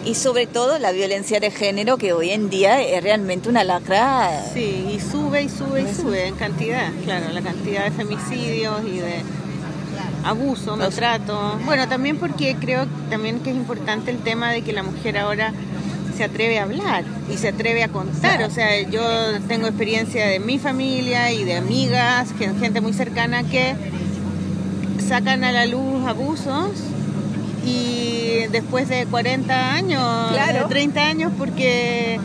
[0.07, 4.41] y sobre todo la violencia de género que hoy en día es realmente una lacra.
[4.53, 8.99] sí, y sube y sube y sube en cantidad, claro, la cantidad de femicidios y
[8.99, 9.23] de
[10.23, 11.59] abuso, maltrato.
[11.65, 15.51] Bueno, también porque creo también que es importante el tema de que la mujer ahora
[16.15, 18.43] se atreve a hablar y se atreve a contar.
[18.43, 19.03] O sea, yo
[19.49, 23.75] tengo experiencia de mi familia y de amigas, gente muy cercana que
[25.05, 26.71] sacan a la luz abusos
[27.67, 30.59] y después de 40 años, Claro.
[30.59, 32.15] de 30 años, porque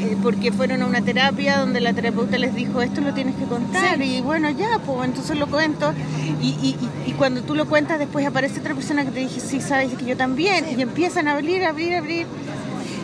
[0.00, 3.44] eh, porque fueron a una terapia donde la terapeuta les dijo esto lo tienes que
[3.46, 5.92] contar y bueno ya pues entonces lo cuento.
[6.40, 6.76] Y,
[7.06, 10.04] y, cuando tú lo cuentas después aparece otra persona que te dice sí sabes que
[10.04, 12.26] yo también y empiezan a abrir abrir abrir.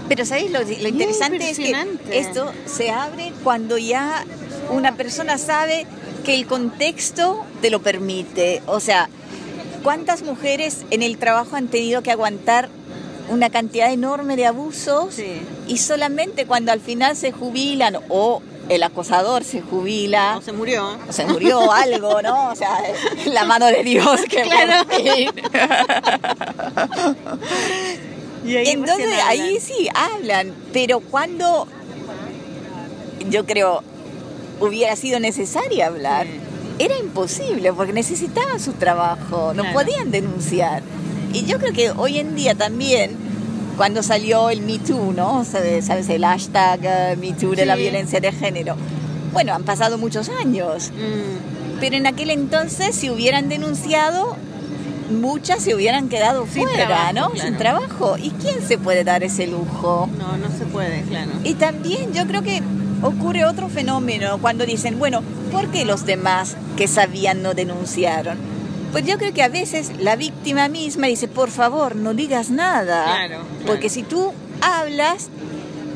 [0.09, 0.53] Pero ¿sabes?
[0.53, 1.75] Lo, lo interesante es que
[2.13, 4.25] esto se abre cuando ya
[4.71, 5.87] una persona sabe
[6.25, 8.63] que el contexto te lo permite.
[8.67, 9.09] O sea,
[9.85, 12.69] ¿cuántas mujeres en el trabajo han tenido que aguantar
[13.28, 15.40] una cantidad enorme de abusos Sí.
[15.69, 20.98] y solamente cuando al final se jubilan o el acosador se jubila no se murió
[21.09, 22.48] o se murió algo, ¿no?
[22.51, 22.70] O sea,
[23.27, 24.89] la mano de Dios que Claro.
[28.44, 31.66] y ahí Entonces ahí sí hablan, pero cuando
[33.31, 33.82] yo creo
[34.61, 36.40] hubiera sido necesario hablar, Sí.
[36.79, 39.79] Era imposible porque necesitaban su trabajo, no Claro.
[39.79, 40.83] podían denunciar.
[41.33, 43.13] Y yo creo que hoy en día también,
[43.77, 45.45] cuando salió el Me Too, ¿no?
[45.45, 48.77] Sabes, sabes, el hashtag eh, Me Too de la violencia de género.
[49.33, 54.37] Bueno, han pasado muchos años, Mm, pero en aquel entonces si hubieran denunciado,
[55.11, 57.31] muchas se hubieran quedado Sin fuera, trabajo, ¿no?
[57.31, 57.49] claro.
[57.49, 58.17] Sin trabajo.
[58.17, 60.09] ¿Y quién se puede dar ese lujo?
[60.19, 62.63] no no se puede claro Y también yo creo que
[63.05, 65.22] ocurre otro fenómeno cuando dicen, bueno,
[65.52, 68.36] ¿por qué los demás que sabían no denunciaron?
[68.93, 73.05] Pues yo creo que a veces la víctima misma dice, por favor, no digas nada.
[73.05, 73.44] Claro, claro.
[73.66, 75.28] Porque si tú hablas,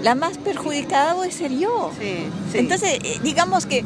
[0.02, 1.92] la más perjudicada voy a ser yo.
[1.98, 2.58] sí, sí.
[2.58, 3.84] Entonces, eh, digamos que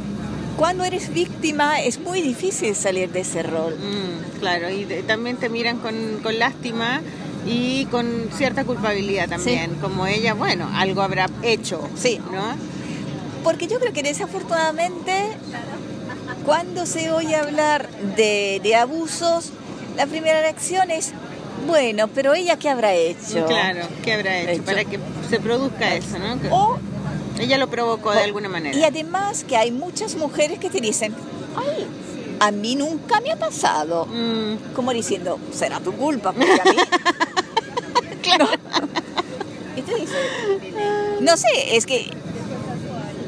[0.57, 3.75] cuando eres víctima es muy difícil salir de ese rol.
[3.79, 7.01] Mm, claro, y de- también te miran con, con lástima
[7.47, 12.19] y con cierta culpabilidad también, como ella, bueno, algo habrá hecho, Sí.
[12.33, 12.55] ¿no?
[13.45, 15.31] Porque yo creo que desafortunadamente
[16.45, 19.51] cuando se oye hablar de, de abusos,
[19.97, 21.13] la primera reacción es,
[21.67, 23.47] bueno, pero ella qué habrá hecho.
[23.47, 24.51] Claro, ¿qué habrá hecho?
[24.53, 24.65] Hecho.
[24.65, 24.99] Para que
[25.29, 26.41] se produzca eso, ¿no?
[26.41, 26.79] Que O,
[27.39, 28.77] ella lo provocó de alguna manera.
[28.77, 31.15] y además que hay muchas mujeres que te dicen,
[31.57, 31.87] ay,
[32.41, 34.07] a mí nunca me ha pasado.
[34.07, 36.77] Mm, Como diciendo, será tu culpa, porque a mí...
[38.23, 38.47] claro.
[39.75, 40.15] Y tú dices,
[41.23, 42.11] no sé, es que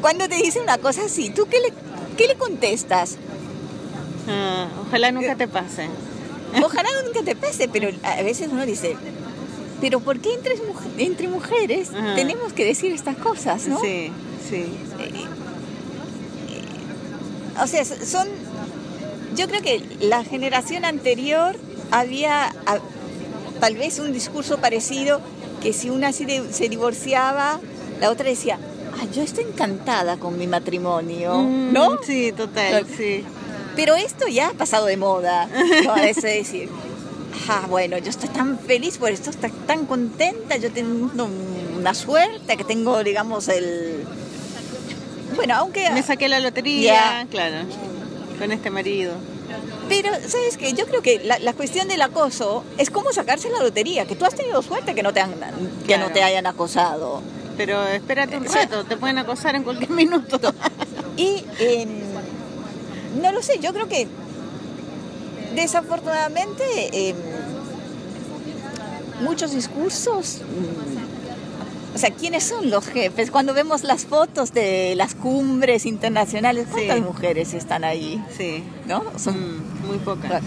[0.05, 1.73] cuando te dicen una cosa así, ¿tú qué le,
[2.19, 3.17] qué le contestas?
[4.29, 5.89] ah, ojalá nunca te pase.
[6.63, 8.99] Ojalá nunca te pase, pero a veces uno dice,
[9.81, 10.57] pero ¿por qué entre,
[10.99, 12.17] entre mujeres Ajá.
[12.17, 13.81] tenemos que decir estas cosas, no?
[13.81, 14.13] Sí,
[14.47, 14.67] sí.
[15.01, 15.11] Eh,
[16.51, 18.29] eh, o sea, son...
[19.35, 21.57] Yo creo que la generación anterior
[21.91, 22.79] había a-
[23.59, 25.23] tal vez un discurso parecido
[25.63, 27.59] que si una se, se divorciaba,
[28.03, 28.59] la otra decía,
[29.01, 31.99] ah, yo estoy encantada con mi matrimonio, Mm, ¿no?
[32.03, 32.87] Sí, total, Claro.
[32.97, 33.25] sí.
[33.77, 35.49] Pero esto ya ha pasado de moda.
[35.85, 35.97] ¿no?
[35.97, 36.69] Eso de decir,
[37.49, 41.11] ah, bueno, yo estoy tan feliz por esto, estoy tan contenta, yo tengo
[41.77, 44.05] una suerte que tengo, digamos, el...
[45.37, 45.91] Bueno, aunque...
[45.91, 47.67] Me saqué la lotería, claro,
[48.39, 49.15] con este marido.
[49.89, 50.73] Pero, ¿sabes qué?
[50.73, 54.25] Yo creo que la, la cuestión del acoso es cómo sacarse la lotería, que tú
[54.25, 55.35] has tenido suerte que no te, han-
[55.81, 56.07] que Claro.
[56.07, 57.21] no te hayan acosado.
[57.57, 60.41] Pero espérate un sea- rato, te pueden acosar en cualquier minuto.
[61.17, 61.89] Y em,
[63.23, 64.09] no lo sé, yo creo que
[65.55, 66.65] desafortunadamente
[67.11, 67.17] em,
[69.23, 73.31] muchos discursos, mm, o sea, ¿quiénes son los jefes?
[73.31, 77.03] Cuando vemos las fotos de las cumbres internacionales, ¿cuántas Sí.
[77.03, 78.21] mujeres están ahí?
[78.37, 79.05] Sí, ¿No?
[79.17, 80.43] Son- mm, muy pocas.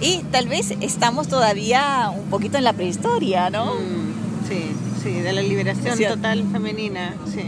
[0.00, 0.06] Sí.
[0.18, 3.74] Y tal vez estamos todavía un poquito en la prehistoria, ¿no?
[3.74, 4.10] Mm,
[4.48, 4.64] Sí,
[5.02, 6.04] sí, de la liberación Sí.
[6.04, 7.42] total femenina, sí.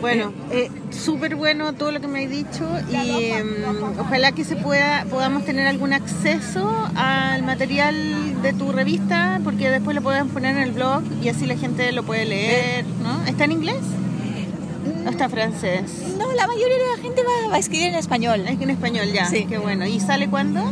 [0.00, 2.94] Bueno, eh, súper bueno todo lo que me has dicho y
[3.32, 3.46] em,
[3.98, 9.94] ojalá que se pueda podamos tener algún acceso al material de tu revista porque después
[9.94, 13.26] lo podemos poner en el blog y así la gente lo puede leer, ¿no?
[13.26, 13.76] ¿Está en inglés?
[15.06, 15.82] ¿O está en francés?
[16.18, 18.40] No, la mayoría de la gente va, va a escribir en español.
[18.48, 19.44] Es en español ya, Sí.
[19.46, 19.84] qué bueno.
[19.86, 20.62] ¿Y sale cuándo?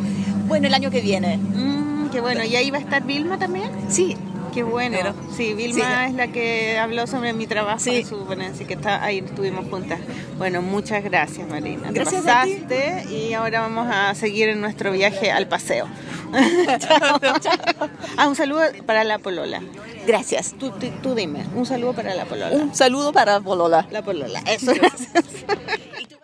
[0.47, 1.37] Bueno, el año que viene.
[1.37, 2.45] Mm, qué bueno.
[2.45, 3.70] ¿Y ahí va a estar Vilma también?
[3.91, 4.16] Sí,
[4.59, 4.97] Qué bueno.
[5.01, 6.11] Pero- sí, Vilma sí.
[6.11, 7.99] es la que habló sobre mi trabajo Sí.
[7.99, 10.01] en su ponencia, que está ahí estuvimos juntas.
[10.37, 11.89] Bueno, muchas gracias, Marina.
[11.89, 12.55] Te Gracias a ti.
[12.67, 15.87] pasaste y ahora vamos a seguir en nuestro viaje al paseo.
[18.17, 19.63] Ah, un saludo para la polola.
[20.07, 20.55] gracias.
[20.59, 22.57] Tú, tú, tú dime, un saludo para la polola.
[22.57, 23.87] Un saludo para Polola.
[23.93, 25.13] La polola, eso, gracias.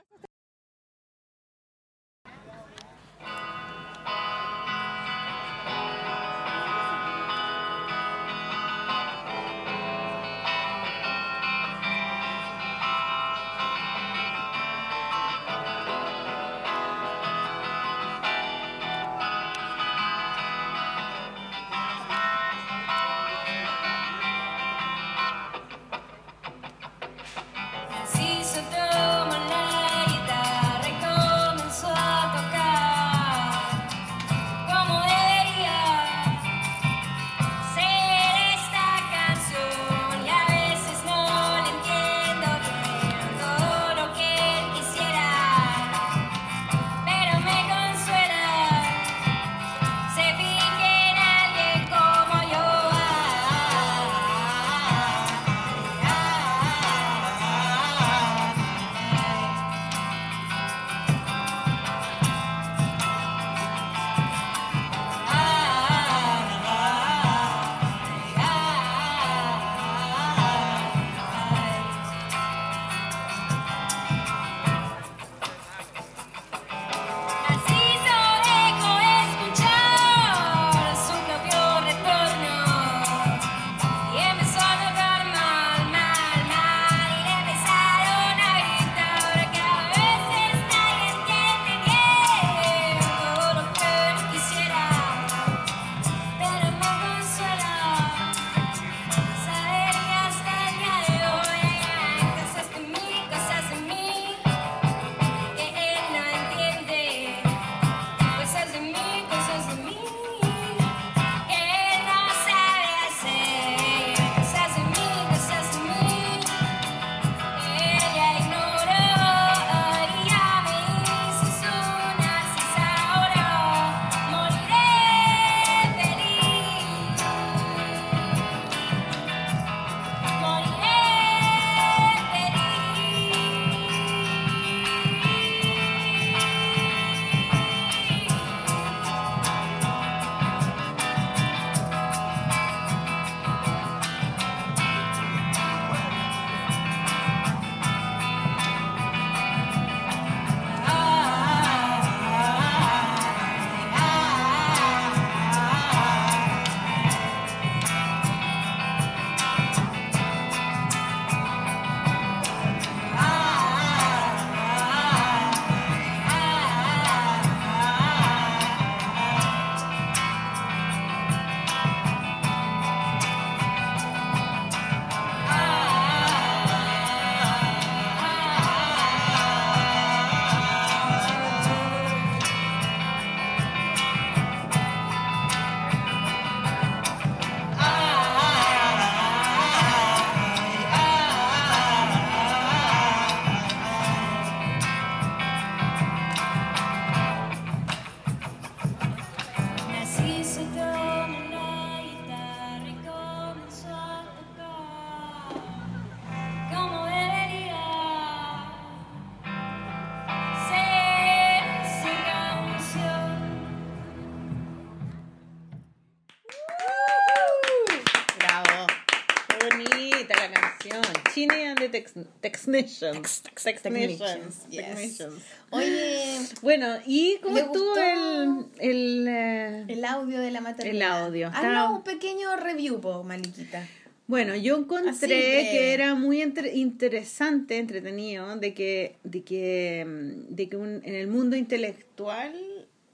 [222.41, 223.43] Tex Technicians.
[223.43, 223.83] Tex- Technicians.
[223.83, 224.85] technicians, yes.
[224.87, 225.35] Technicians.
[225.71, 230.95] Oye, Bueno, ¿y cómo ¿Le estuvo el, el, eh, el audio de la maternidad.
[230.97, 233.87] El audio, Haznos está- un pequeño review, po, Maliquita.
[234.27, 240.69] Bueno, yo encontré que era muy entre- interesante, entretenido, de que, de que, mm, de
[240.71, 242.55] que un- en el mundo intelectual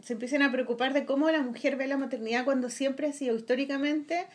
[0.05, 3.35] se empiecen a preocupar de cómo la mujer ve la maternidad cuando siempre ha sido
[3.37, 4.27] históricamente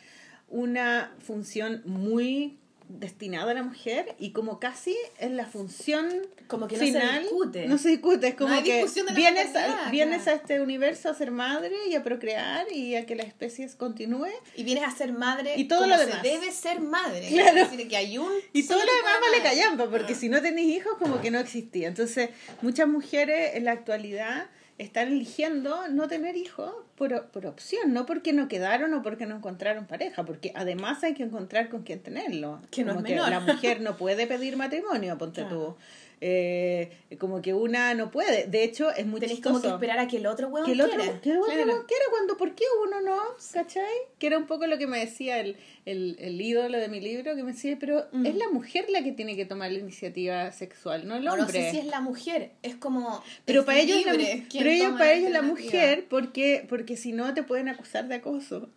[0.49, 2.57] una función muy
[2.87, 6.07] destinada a la mujer y como casi es la función
[6.47, 7.67] Como que no se discute.
[7.67, 8.85] no se discute es como No que
[9.15, 10.37] vienes, a, vienes claro.
[10.37, 14.27] a este universo a ser madre y a procrear y a que la especie continúe
[14.55, 16.23] Y vienes a ser madre Y todo como lo se demás.
[16.23, 17.27] debe ser madre.
[17.29, 17.57] Claro.
[17.57, 20.41] Es decir, que hay un Y todo lo demás de vale callampa, porque si no
[20.41, 21.87] tenéis hijos, como que no existía.
[21.87, 22.29] Entonces,
[22.61, 28.33] muchas mujeres en la actualidad están eligiendo no tener hijos por, por opción, no porque
[28.33, 32.61] no quedaron o porque no encontraron pareja, porque además hay que encontrar con quién tenerlo.
[32.71, 33.29] Que no como es menor.
[33.29, 35.55] la mujer no puede pedir matrimonio, ponte Claro.
[35.55, 35.75] tú.
[36.21, 36.89] Eh,
[37.19, 38.47] como que una no puede.
[38.47, 40.81] De hecho, es muy Tenés como que esperar a que el otro hueón que el
[40.81, 41.21] otro, quiera.
[41.21, 41.85] que el otro Claro.
[41.87, 43.17] quiera cuando, ¿por qué uno no?
[43.53, 43.83] ¿Cachai?
[44.19, 47.35] Que era un poco lo que me decía el, el, el ídolo de mi libro,
[47.35, 48.25] que me decía, pero Mm.
[48.25, 51.43] es la mujer la que tiene que tomar la iniciativa sexual, no el hombre.
[51.43, 53.21] no sé si es la mujer, es como.
[53.45, 54.13] pero es para ellos, la,
[54.51, 58.69] pero ellos para ellos la mujer, porque, porque si no te pueden acusar de acoso,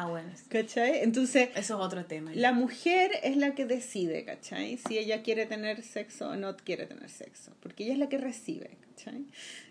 [0.00, 0.30] Ah, bueno.
[0.48, 1.02] ¿cachai?
[1.02, 2.30] Entonces, Eso es otro tema.
[2.32, 4.78] la mujer es la que decide, ¿cachai?
[4.78, 8.18] Si ella quiere tener sexo o no quiere tener sexo, porque ella es la que
[8.18, 9.24] recibe, ¿cachai?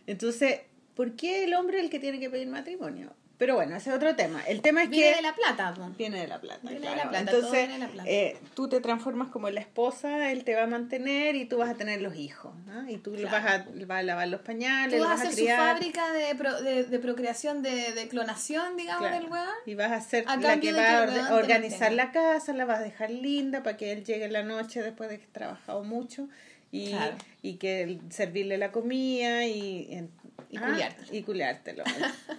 [0.05, 0.59] Entonces,
[0.95, 3.13] ¿por qué el hombre es el que tiene que pedir matrimonio?
[3.37, 4.41] Pero bueno, ese es otro tema.
[4.47, 5.15] El tema es Viene que...
[5.17, 5.87] de la plata, po.
[5.95, 6.59] Viene de la plata.
[6.67, 8.09] Viene de la plata, Entonces, viene de la plata.
[8.09, 11.69] eh, tú te transformas como la esposa, él te va a mantener y tú vas
[11.69, 12.51] a tener los hijos.
[12.65, 12.89] ¿no?
[12.89, 15.55] Y tú vas, a, vas a lavar los pañales, Tú vas vas a hacer su
[15.55, 19.47] fábrica de, pro- de, de procreación, de, de clonación, digamos, claro, del weón.
[19.67, 22.79] Y vas a ser A la que va a orde- organizar la casa, la vas
[22.79, 25.83] a dejar linda para que él llegue en la noche después de que ha trabajado
[25.83, 26.27] mucho.
[26.71, 27.15] Y, Claro.
[27.43, 30.09] y que servirle la comida y,
[30.49, 31.07] Y ah, culiártelo.
[31.17, 31.83] y culiártelo.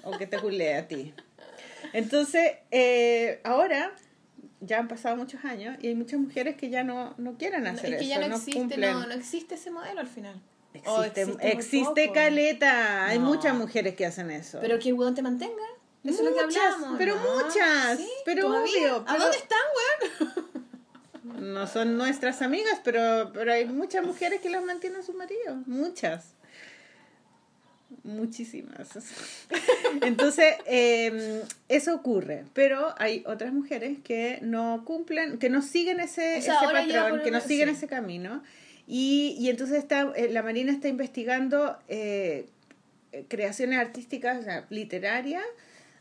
[0.05, 1.15] o que te culee a ti.
[1.93, 3.93] Entonces, eh, ahora
[4.61, 7.71] ya han pasado muchos años y hay muchas mujeres que ya no, no quieren No,
[7.71, 8.81] hacer es que eso, ya no, no existe, cumplen.
[8.93, 10.41] no, no existe ese modelo al final.
[10.75, 13.27] Existe, existe caleta, hay No.
[13.27, 14.59] muchas mujeres que hacen eso.
[14.61, 15.63] Pero que el weón te mantenga.
[16.05, 16.99] Eso es lo que Muchas, hablamos.
[16.99, 17.45] pero ¿no?
[17.45, 21.53] muchas, Sí, pero obvio, ¿A dónde están, weón?
[21.53, 25.57] No son nuestras amigas, pero, pero hay muchas mujeres que las mantienen sus maridos.
[25.67, 26.35] Muchas.
[28.03, 28.91] Muchísimas.
[30.03, 32.45] Entonces, eh, eso ocurre.
[32.53, 37.21] Pero hay otras mujeres que no cumplen, que no siguen ese, O sea, ese patrón,
[37.23, 37.75] que no siguen sí.
[37.77, 38.43] ese camino.
[38.87, 42.47] Y, y entonces está, eh, la Marina está investigando eh,
[43.13, 45.45] eh, creaciones artísticas, o sea, literarias,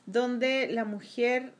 [0.05, 1.53] donde la mujer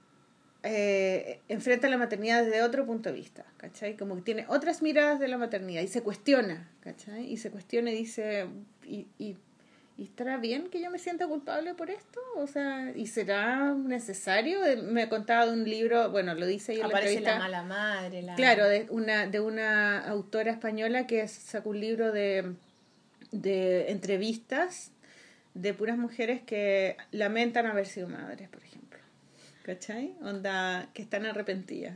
[0.64, 3.96] eh, enfrenta la maternidad desde otro punto de vista, ¿cachai?
[3.96, 7.32] Como que tiene otras miradas de la maternidad y se cuestiona, ¿cachai?
[7.32, 8.48] Y se cuestiona y dice,
[8.86, 9.38] ¿y, y,
[9.98, 12.20] y estará bien que yo me sienta culpable por esto?
[12.36, 14.64] O sea, ¿y será necesario?
[14.66, 17.40] Eh, Me contaba de un libro, bueno, lo dice ahí en la Aparece entrevista.
[17.40, 18.22] la mala madre.
[18.22, 18.36] La...
[18.36, 22.54] Claro, de una, de una autora española que sacó un libro de,
[23.32, 24.92] de entrevistas
[25.56, 29.00] de puras mujeres que lamentan haber sido madres, por ejemplo.
[29.64, 30.14] ¿Cachai?
[30.22, 31.96] Onda, que están arrepentidas.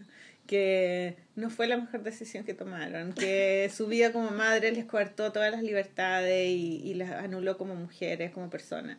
[0.51, 3.13] Que no fue la mejor decisión que tomaron.
[3.13, 7.73] Que su vida como madre les coartó todas las libertades y, y las anuló como
[7.73, 8.97] mujeres, como personas.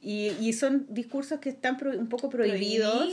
[0.00, 3.04] Y, y son discursos que están pro- un poco prohibidos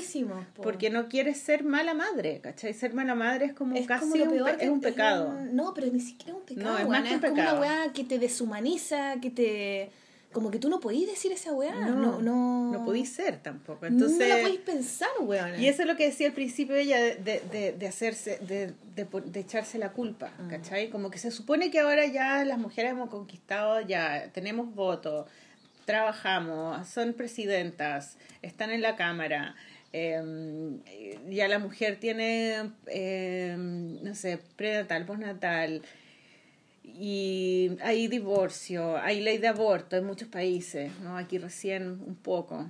[0.55, 0.61] po.
[0.61, 2.73] porque no quieres ser mala madre, ¿cachai?
[2.75, 5.33] Ser mala madre es como es casi como lo un, peor pe- es un pecado.
[5.51, 6.71] no, pero ni siquiera es un pecado.
[6.73, 7.61] No, es más que un como una pecado.
[7.61, 9.89] weá que te deshumaniza, que te.
[10.31, 11.73] Como que tú no podís decir esa weá.
[11.73, 12.71] No, No, no.
[12.71, 13.79] no podís ser tampoco.
[13.81, 15.59] no Entonces, la podís pensar, weón.
[15.59, 18.73] y eso es lo que decía al principio ella de, de, de, de hacerse, de,
[18.95, 20.47] de, echarse la culpa, Mm.
[20.49, 20.89] ¿cachai?
[20.91, 25.25] Como que se supone que ahora ya las mujeres hemos conquistado, ya tenemos voto,
[25.85, 29.55] trabajamos, son presidentas, están en la cámara.
[29.91, 35.81] eh, ya la mujer tiene, eh, no sé, prenatal, postnatal,
[36.97, 41.17] y hay divorcio, hay ley de aborto en muchos países, ¿no?
[41.17, 42.65] Aquí recién un poco.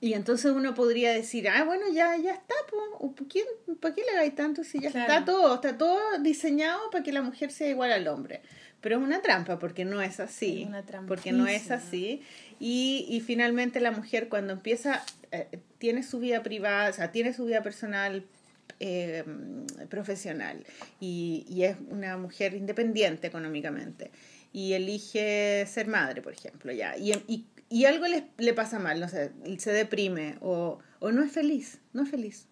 [0.00, 3.14] Y entonces uno podría decir, ah, bueno, ya, ya está, po.
[3.28, 3.46] ¿Quién,
[3.80, 5.12] ¿para qué le hagáis tanto si ya Claro.
[5.12, 5.54] está todo?
[5.54, 8.42] Está todo diseñado para que la mujer sea igual al hombre.
[8.80, 10.62] Pero es una trampa, porque no es así.
[10.62, 12.20] Es una porque no es así.
[12.58, 15.46] Y, y finalmente la mujer cuando empieza, eh,
[15.78, 18.24] tiene su vida privada, o sea, tiene su vida personal
[18.82, 19.24] eh,
[19.88, 20.64] profesional.
[21.00, 24.10] Y, y es una mujer independiente económicamente.
[24.52, 29.00] Y elige ser madre, por ejemplo, ya, y, y, y algo le, le pasa mal,
[29.00, 32.48] no sé, se deprime o, o no es feliz, no es feliz.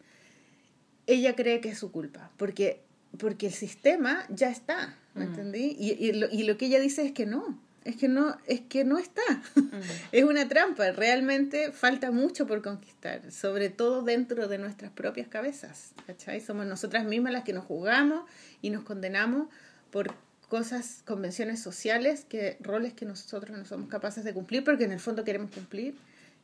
[1.06, 2.80] Ella cree que es su culpa, porque
[3.18, 5.76] porque el sistema ya está, ¿me entendí?
[5.78, 8.60] Y, y, lo, y lo que ella dice es que no, es que no, es
[8.60, 9.22] que no está.
[10.12, 15.92] es una trampa, realmente falta mucho por conquistar, sobre todo dentro de nuestras propias cabezas,
[16.06, 16.40] ¿cachai?
[16.40, 18.24] Somos nosotras mismas las que nos juzgamos
[18.60, 19.48] y nos condenamos
[19.90, 20.14] por
[20.48, 25.00] cosas, convenciones sociales, que roles que nosotros no somos capaces de cumplir, porque en el
[25.00, 25.94] fondo queremos cumplir,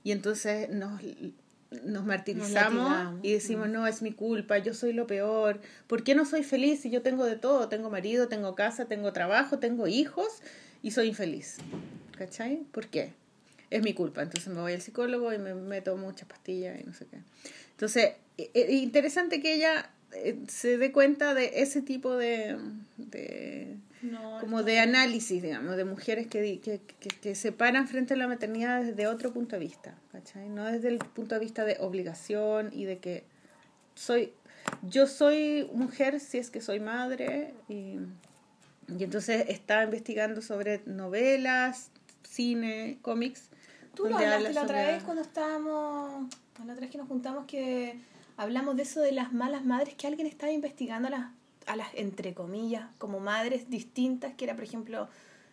[0.04, 1.02] y entonces nos,
[1.82, 6.24] nos martirizamos y decimos, no, es mi culpa, yo soy lo peor, ¿por qué no
[6.24, 7.68] soy feliz si yo tengo de todo?
[7.68, 10.40] Tengo marido, tengo casa, tengo trabajo, tengo hijos
[10.82, 11.56] y soy infeliz.
[12.18, 12.58] ¿Cachai?
[12.72, 13.12] ¿Por qué?
[13.70, 14.22] Es mi culpa.
[14.22, 17.18] Entonces me voy al psicólogo y me meto muchas pastillas y no sé qué.
[17.72, 22.56] Entonces, e- e- interesante que ella eh, se dé cuenta de ese tipo de,
[22.96, 28.14] de No, como de análisis, digamos, de mujeres que, que, que, que se paran frente
[28.14, 30.48] a la maternidad desde otro punto de vista, ¿cachai?
[30.48, 33.24] No desde el punto de vista de obligación y de que
[33.94, 34.32] soy,
[34.82, 37.98] yo soy mujer si es que soy madre y,
[38.88, 41.90] y entonces está investigando sobre novelas,
[42.22, 43.48] cine, cómics.
[43.94, 47.46] Tú lo hablaste habla la otra vez cuando estábamos, la otra vez que nos juntamos
[47.46, 47.98] que
[48.36, 51.30] hablamos de eso de las malas madres, que alguien estaba investigando a las,
[51.66, 55.08] a las entre comillas, como madres distintas, que era por ejemplo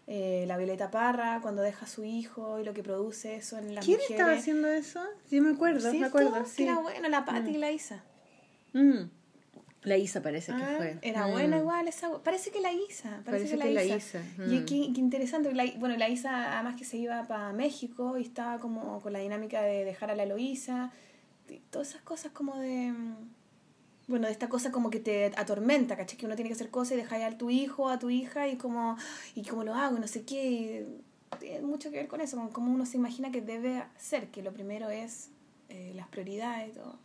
[0.07, 3.73] eh, la Violeta Parra cuando deja a su hijo y lo que produce eso en
[3.73, 4.19] las ¿Quién mujeres.
[4.19, 5.01] estaba haciendo eso?
[5.30, 6.07] Sí, me acuerdo, me ¿Cierto?
[6.07, 6.64] acuerdo, Que sí.
[6.64, 8.03] Era bueno, la Patti y la Isa.
[8.73, 9.03] Mm.
[9.84, 10.97] La Isa parece que Ah, fue.
[11.01, 11.31] Era Mm.
[11.31, 12.18] buena igual esa.
[12.23, 13.22] Parece que la Isa.
[13.26, 14.22] Parece, que, la Isa.
[14.38, 14.65] Y mm.
[14.65, 15.53] qué, qué interesante.
[15.53, 19.19] La, bueno, la Isa, además que se iba para México y estaba como con la
[19.19, 20.91] dinámica de dejar a la Eloísa.
[21.69, 22.91] Todas esas cosas como de.
[22.91, 23.15] mm,
[24.07, 26.18] Bueno, de esta cosa como que te atormenta, ¿cachai?
[26.18, 28.57] Que uno tiene que hacer cosas y dejar a tu hijo, a tu hija y
[28.57, 28.97] como.
[29.35, 29.95] ¿Y cómo lo hago?
[29.97, 30.85] Y no sé qué.
[31.34, 34.27] y tiene mucho que ver con eso, con cómo uno se imagina que debe ser,
[34.27, 35.30] que lo primero es
[35.69, 36.99] eh, las prioridades y todo.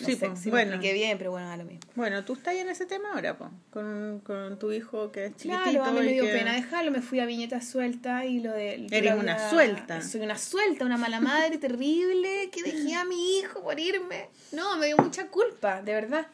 [0.00, 0.78] No Sí, sé pues, si bueno.
[0.78, 1.80] me bien, pero bueno, a lo mismo.
[1.94, 5.62] Bueno, tú estás en ese tema ahora, po, con, con tu hijo que es chiquitito.
[5.70, 8.52] Claro, a mí me dio que- pena dejarlo, me fui a viñetas suelta y lo
[8.52, 8.86] de...
[8.90, 10.00] Eres una suelta.
[10.00, 14.30] Soy una suelta, una mala madre terrible que dejé a mi hijo por irme.
[14.52, 16.26] No, me dio mucha culpa, de verdad.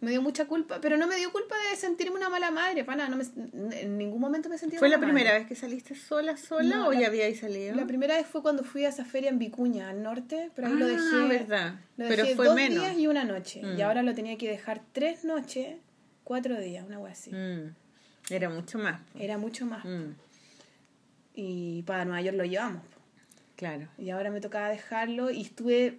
[0.00, 3.08] Me dio mucha culpa, pero no me dio culpa de sentirme una mala madre, pana,
[3.08, 3.24] no me,
[3.80, 5.38] en ningún momento me sentí ¿Fue la primera madre.
[5.40, 7.74] vez que saliste sola, sola No, o la- ya habíais salido?
[7.74, 10.74] La primera vez fue cuando fui a esa feria en Vicuña, al norte, pero ahí
[10.74, 11.28] lo Ah, dejé...
[11.28, 11.74] verdad.
[11.96, 12.78] Lo Pero fue dos menos.
[12.84, 13.60] días y una noche.
[13.62, 13.76] Mm.
[13.76, 15.76] Y ahora lo tenía que dejar tres noches,
[16.22, 17.30] cuatro días, una wea así.
[17.32, 17.74] Mm,
[18.30, 19.00] Era mucho más.
[19.18, 19.84] Era mucho más.
[19.84, 20.12] Mm,
[21.34, 22.82] Y para Nueva York lo llevamos.
[23.56, 23.88] claro.
[23.98, 25.98] Y ahora me tocaba dejarlo y estuve,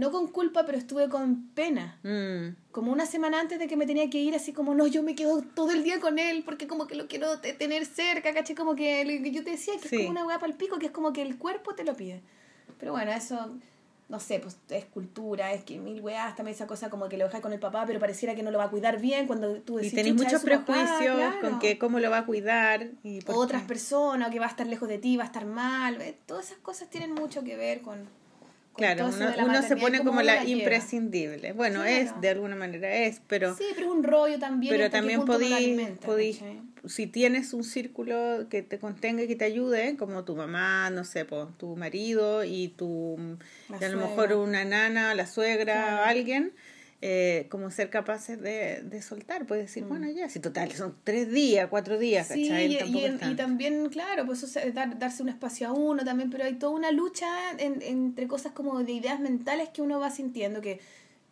[0.00, 1.98] no con culpa, pero estuve con pena.
[2.02, 5.02] Mm, Como una semana antes de que me tenía que ir, así como, no, yo
[5.02, 8.32] me quedo todo el día con él porque como que lo quiero te- tener cerca,
[8.34, 8.54] ¿caché?
[8.54, 9.96] Como que lo que yo te decía, que Sí.
[9.96, 11.94] es como una hueá para el pico, que es como que el cuerpo te lo
[11.96, 12.20] pide.
[12.78, 13.56] Pero bueno, eso,
[14.08, 17.24] no sé, pues es cultura, es que mil weas, también esa cosa como que lo
[17.26, 19.74] dejas con el papá, pero pareciera que no lo va a cuidar bien cuando tú
[19.78, 21.40] Y decís, tenéis "Chucha, muchos es su papá", prejuicios claro.
[21.40, 23.68] con que cómo lo va a cuidar y por otras qué.
[23.68, 25.98] personas, que va a estar lejos de ti, va a estar mal.
[26.26, 28.08] Todas esas cosas tienen mucho que ver con.
[28.80, 31.52] Claro, uno, uno se pone como la imprescindible.
[31.52, 31.94] Bueno, Claro.
[31.96, 33.54] es, de alguna manera es, pero...
[33.56, 34.74] Sí, pero es un rollo también.
[34.74, 36.38] pero también podí, podí-
[36.86, 41.04] si tienes un círculo que te contenga y que te ayude, como tu mamá, no
[41.04, 41.26] sé,
[41.58, 43.18] tu marido y tu,
[43.80, 46.04] y a lo mejor una nana, la suegra, Claro.
[46.04, 46.52] alguien,
[47.02, 49.88] eh, como ser capaces de, de soltar, puedes decir, Mm.
[49.88, 52.76] bueno, ya, si total, son tres días, cuatro días, Sí, ¿cachai?
[53.32, 56.54] y, también, claro, pues eso es dar- darse un espacio a uno también, pero hay
[56.56, 57.26] toda una lucha
[57.58, 60.78] en- entre cosas como de ideas mentales que uno va sintiendo que,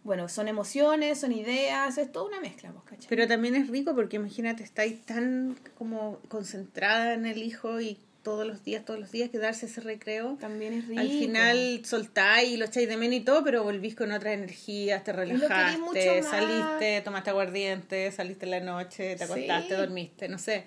[0.04, 3.06] bueno, son emociones, son ideas, es toda una mezcla, pues, ¿cachai?
[3.10, 7.98] Pero también es rico porque imagínate, estáis tan como concentrada en el hijo y
[8.28, 10.36] todos los días, todos los días, que darse ese recreo.
[10.38, 11.00] también es rico.
[11.00, 15.02] Al final soltáis y lo echáis de menos y todo, pero volvís con otras energías,
[15.02, 19.80] te relajaste, saliste, tomaste aguardiente, saliste en la noche, te acostaste, Sí.
[19.80, 20.64] dormiste, no sé.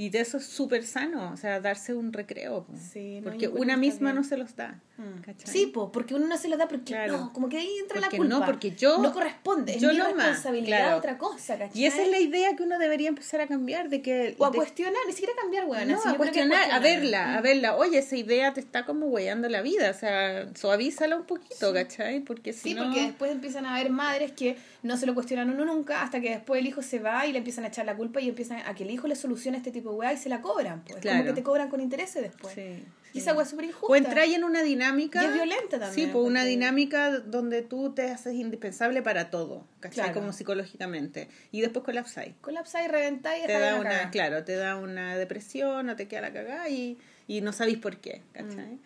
[0.00, 2.62] Y de eso es súper sano, o sea, darse un recreo.
[2.64, 2.72] po.
[2.92, 4.80] Sí, no, porque una misma no se los da.
[4.96, 5.20] Mm.
[5.22, 5.52] ¿cachai?
[5.52, 7.18] Sí, pues, porque uno no se lo da porque Claro.
[7.18, 8.38] no, como que ahí entra Porque la culpa.
[8.38, 10.96] no, porque yo- no corresponde, es yo mi lo más, responsabilidad claro.
[10.98, 11.80] otra cosa, ¿cachai?
[11.80, 14.36] Y esa es la idea que uno debería empezar a cambiar, de que...
[14.38, 15.88] o a de- cuestionar, ni siquiera cambiar, weón.
[15.88, 17.74] no, a cuestionar, a verla, a verla.
[17.76, 22.20] Oye, esa idea te está como weyando la vida, o sea, suavízala un poquito, ¿cachai?
[22.20, 22.84] Porque si Sí, no...
[22.84, 26.30] porque después empiezan a haber madres que no se lo cuestionan uno nunca hasta que
[26.30, 28.74] después el hijo se va y le empiezan a echar la culpa y empiezan a
[28.76, 31.00] que el hijo le solucione este tipo de weá y se la cobran, pues.
[31.00, 31.18] Claro.
[31.18, 32.54] Como que te cobran con intereses después.
[32.54, 32.84] Sí,
[33.14, 33.86] Y esa weá es súper injusta.
[33.92, 35.22] O entrar en una dinámica.
[35.22, 39.30] Y es violenta también, Sí, pues una porque- dinámica donde tú te haces indispensable para
[39.30, 40.04] todo, ¿cachai?
[40.04, 40.20] Claro.
[40.20, 41.28] Como psicológicamente.
[41.50, 42.34] Y después colapsáis.
[42.40, 46.20] Colapsáis y reventáis y Te da una, claro, te da una depresión o te queda
[46.22, 48.74] la cagada y, y no sabéis por qué, ¿cachai?
[48.74, 48.80] Mm.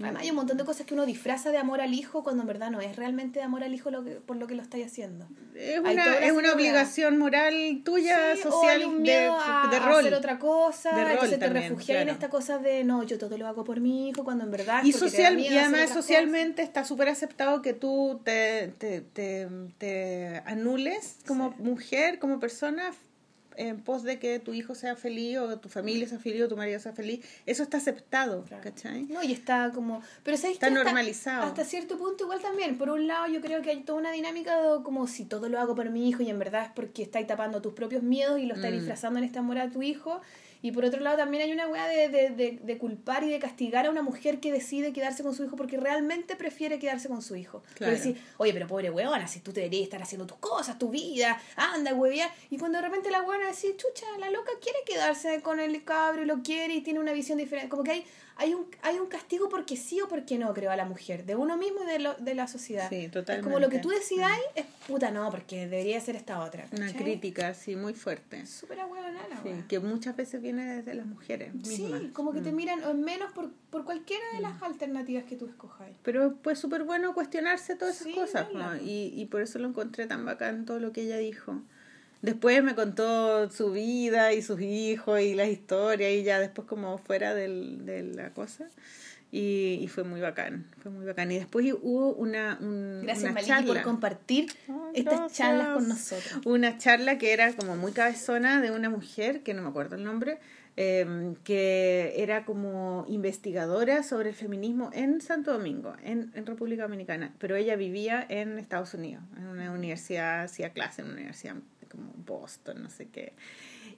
[0.00, 2.48] Además, hay un montón de cosas que uno disfraza de amor al hijo cuando en
[2.48, 4.86] verdad no es realmente de amor al hijo lo que, por lo que lo estáis
[4.86, 5.28] haciendo.
[5.54, 9.68] Es una, es una obligación moral tuya, Sí, o social, hay un de, miedo a,
[9.70, 10.00] de a rol.
[10.00, 13.46] hacer otra cosa, De entonces te refugias en esta cosa de no, yo todo lo
[13.46, 17.60] hago por mi hijo, cuando en verdad Y, social, y además socialmente está súper aceptado
[17.62, 19.46] que tú te, te, te,
[19.78, 22.92] te anules como mujer, como persona,
[23.56, 26.56] en pos de que tu hijo sea feliz o tu familia sea feliz o tu
[26.56, 27.24] marido sea feliz.
[27.46, 28.62] Eso está aceptado, Claro.
[28.62, 29.02] ¿cachai?
[29.04, 30.02] No, y está como...
[30.22, 30.66] Pero ¿sabes Está?
[30.68, 31.42] Hasta- normalizado.
[31.44, 32.78] Hasta cierto punto igual también.
[32.78, 35.58] Por un lado yo creo que hay toda una dinámica de como si todo lo
[35.60, 38.46] hago por mi hijo y en verdad es porque estáis tapando tus propios miedos y
[38.46, 38.78] lo estáis Mm.
[38.78, 40.20] disfrazando en este amor a tu hijo.
[40.62, 43.38] Y por otro lado también hay una weá de, de, de, de culpar y de
[43.38, 47.20] castigar a una mujer que decide quedarse con su hijo porque realmente prefiere quedarse con
[47.20, 47.62] su hijo.
[47.74, 47.92] Claro.
[47.92, 51.40] Decir, oye, pero pobre weona, si tú te deberías estar haciendo tus cosas, tu vida,
[51.56, 52.30] anda, huevía.
[52.50, 56.22] Y cuando de repente la weona dice, chucha, la loca quiere quedarse con el cabro
[56.22, 57.68] y lo quiere y tiene una visión diferente.
[57.68, 58.04] Como que hay,
[58.36, 61.36] hay, un, hay un castigo porque sí o porque no, creo, a la mujer, de
[61.36, 62.88] uno mismo y de, lo, de la sociedad.
[62.88, 63.44] Sí, Es totalmente.
[63.44, 66.66] como lo que tú decidáis es puta, no, porque debería ser esta otra.
[66.76, 68.46] Una crítica, sí, muy fuerte.
[68.46, 69.64] Súper ahueonada Sí, wea.
[69.68, 72.56] que muchas veces viene desde las mujeres Sí, como que te Mm.
[72.56, 75.96] miran o menos por, por cualquiera de las alternativas que tú escojáis.
[76.02, 78.48] Pero pues súper bueno cuestionarse todas esas Sí, cosas.
[78.52, 78.76] ¿no?
[78.76, 81.60] Y, y por eso lo encontré tan bacán todo lo que ella dijo.
[82.22, 86.96] Después me contó su vida y sus hijos y las historias y ya después como
[86.98, 88.68] fuera del, de la cosa.
[89.32, 91.32] Y, y fue muy bacán, fue muy bacán.
[91.32, 93.72] Y después hubo una, un, Gracias, una charla.
[93.72, 96.40] por compartir Ay, estas charlas con nosotros.
[96.44, 100.04] Una charla que era como muy cabezona de una mujer, que no me acuerdo el
[100.04, 100.38] nombre,
[100.76, 107.34] eh, que era como investigadora sobre el feminismo en Santo Domingo, en, en República Dominicana,
[107.38, 111.56] pero ella vivía en Estados Unidos, en una universidad, hacía clase en una universidad
[111.92, 113.32] como Boston, no sé qué.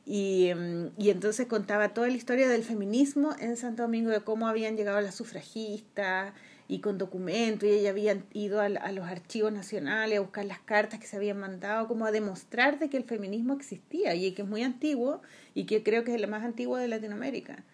[0.04, 4.48] Y, mm, y entonces contaba toda la historia del feminismo en Santo Domingo, de cómo
[4.48, 6.34] habían llegado las sufragistas
[6.68, 10.60] y con documentos, y ella había ido a, a los archivos nacionales a buscar las
[10.60, 14.42] cartas que se habían mandado, como a demostrar de que el feminismo existía y que
[14.42, 15.22] es muy antiguo
[15.54, 17.64] y que creo que es el más antiguo de Latinoamérica.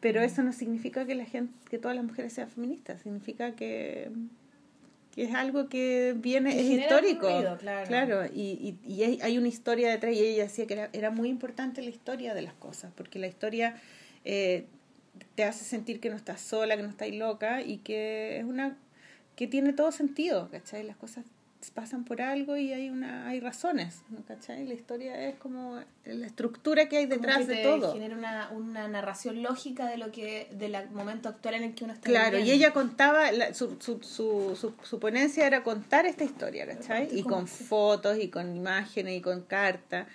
[0.00, 4.10] Pero eso no significa que la gente, que todas las mujeres sean feministas, significa que,
[5.16, 7.26] que es algo que viene, Que es histórico.
[7.28, 8.26] ruido, claro.
[8.26, 11.28] y, y, y hay, hay una historia detrás y ella decía que era, era muy
[11.30, 13.80] importante la historia de las cosas, porque la historia
[14.24, 14.66] eh,
[15.34, 18.76] te hace sentir que no estás sola, que no estás loca y que es una
[19.36, 20.82] que tiene todo sentido, ¿cachai?
[20.84, 21.24] Las cosas
[21.70, 24.22] pasan por algo y hay una hay razones, ¿no?
[24.24, 24.66] ¿cachai?
[24.66, 27.92] La historia es como la estructura que hay Como detrás de todo.
[27.92, 31.92] genera una, una narración lógica de lo que del momento actual en el que uno
[31.92, 36.24] está Claro, y ella contaba, la- su, su, su, su, su ponencia era contar esta
[36.24, 37.08] historia, ¿cachai?
[37.12, 40.06] Y con fotos y con imágenes y con cartas.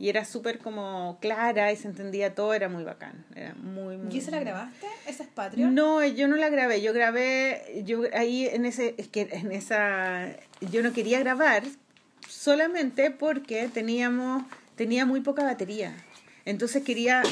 [0.00, 3.22] Y era súper como clara y se entendía todo, era muy bacán.
[3.36, 4.14] Era muy, muy...
[4.14, 4.86] ¿Y esa la grabaste?
[5.06, 5.74] ¿Esa es Patreon?
[5.74, 10.28] No, yo no la grabé, yo grabé, yo ahí en ese, es que en esa,
[10.62, 11.64] yo no quería grabar
[12.26, 14.42] solamente porque teníamos,
[14.74, 15.94] tenía muy poca batería.
[16.46, 17.22] Entonces quería,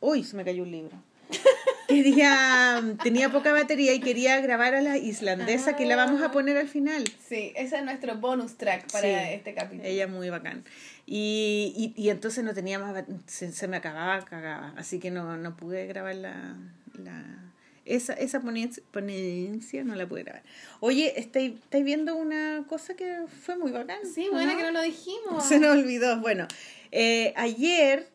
[0.00, 0.96] uy, se me cayó un libro.
[1.88, 6.56] Quería, tenía poca batería y quería grabar a la islandesa que la vamos a poner
[6.56, 7.04] al final.
[7.28, 9.88] Sí, ese es nuestro bonus track para Sí, este capítulo.
[9.88, 10.64] Ella muy bacán.
[11.06, 14.74] Y, y, y entonces no tenía más, se, se me acababa, cagaba.
[14.76, 16.56] Así que no, no pude grabar la,
[16.94, 17.46] la
[17.86, 20.42] esa, esa ponencia, ponencia no la pude grabar.
[20.80, 23.98] Oye, ¿estáis, estáis viendo una cosa que fue muy bacán?
[24.12, 24.58] Sí, ¿o buena no?
[24.58, 25.46] que no lo dijimos.
[25.46, 26.20] Se nos olvidó.
[26.20, 26.48] Bueno,
[26.90, 28.08] eh, ayer,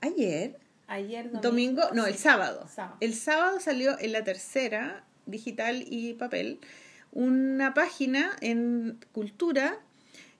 [0.00, 0.58] ayer,
[0.90, 1.40] Ayer domingo.
[1.40, 2.66] domingo, no, el sábado.
[2.68, 2.96] Sábado.
[2.98, 6.58] El sábado salió en la tercera, digital y papel,
[7.12, 9.78] una página en Cultura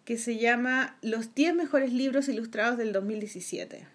[0.04, 3.86] que se llama Los 10 mejores libros ilustrados del 2017.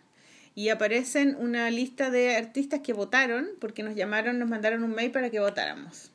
[0.56, 5.12] Y aparecen una lista de artistas que votaron, porque nos llamaron, nos mandaron un mail
[5.12, 6.14] para que votáramos.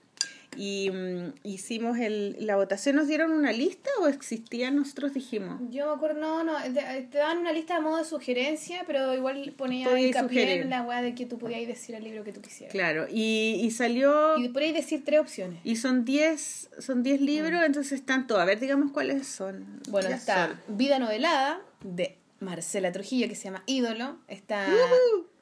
[0.57, 4.71] Y mm, hicimos el, la votación, ¿nos dieron una lista o existía?
[4.71, 5.61] Nosotros dijimos.
[5.71, 9.15] Yo me acuerdo, no, no, te, te daban una lista de modo de sugerencia, pero
[9.15, 12.41] igual ponía hincapié en la weá de que tú podías decir el libro que tú
[12.41, 12.73] quisieras.
[12.73, 14.37] Claro, y, y salió...
[14.39, 15.61] Y podías decir tres opciones.
[15.65, 18.41] Y son 10 son 10 libros, entonces están todos.
[18.41, 19.61] A ver, digamos cuáles son.
[19.61, 19.91] Mm.
[19.91, 20.77] Bueno, está son.
[20.77, 24.19] Vida Novelada de Marcela Trujillo, que se llama Ídolo.
[24.29, 24.67] Está.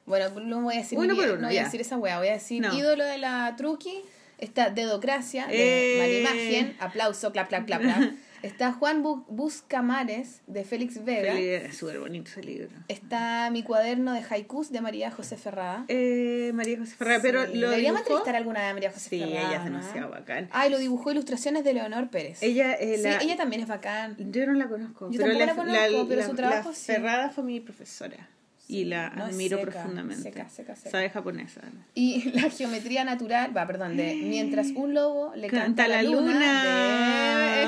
[0.07, 2.29] Bueno, no voy a decir Uno por uno, no voy a decir esa wea, voy
[2.29, 2.75] a decir No.
[2.75, 4.03] Ídolo de la Truqui.
[4.39, 5.99] Está Dedocracia de Eh.
[5.99, 6.77] María Imagen.
[6.81, 7.99] Aplauso, clap, clap, clap, clap.
[8.41, 11.33] Está Juan Bu- Buscamares de Félix Vega.
[11.37, 12.69] Es súper bonito ese libro.
[12.87, 15.85] Está Mi cuaderno de haikus de María José Ferrada.
[15.89, 18.19] Eh, María José Ferrara, pero Sí, lo Deberíamos dibujó.
[18.21, 19.41] entrevistar alguna de María José Sí, Ferrada.
[19.41, 19.65] ella es ¿no?
[19.79, 20.49] demasiado bacán.
[20.53, 22.41] Ah, y lo dibujó ilustraciones de Leonor Pérez.
[22.41, 24.15] Ella, eh, Sí, la- ella también es bacán.
[24.31, 25.11] Yo no la conozco.
[25.11, 26.87] Yo pero tampoco la, la conozco, pero su trabajo sí.
[26.93, 28.29] Ferrada fue mi profesora.
[28.69, 30.23] Y la No, admiro seca, profundamente.
[30.23, 30.77] seca, seca.
[30.77, 31.63] Sabe japonesa.
[31.95, 36.03] Y la geometría natural, va, perdón, de mientras un lobo le canta, Canta a la
[36.03, 36.63] luna.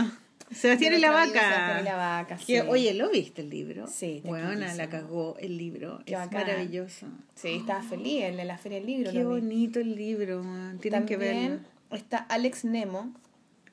[0.04, 0.20] de-
[0.54, 1.26] Sebastián de y la vaca.
[1.28, 2.46] Sebastián y la vaca, sí.
[2.46, 3.86] Que, Oye, ¿lo viste el libro?
[3.86, 6.02] Sí, Bueno, la cagó el libro.
[6.04, 6.40] Qué es bacán.
[6.46, 7.06] maravilloso.
[7.36, 9.12] Sí, estaba feliz en la Feria del Libro.
[9.12, 10.78] Qué bonito el libro, man.
[10.80, 11.40] Tienen que verlo.
[11.40, 13.14] También está Alex Nemo,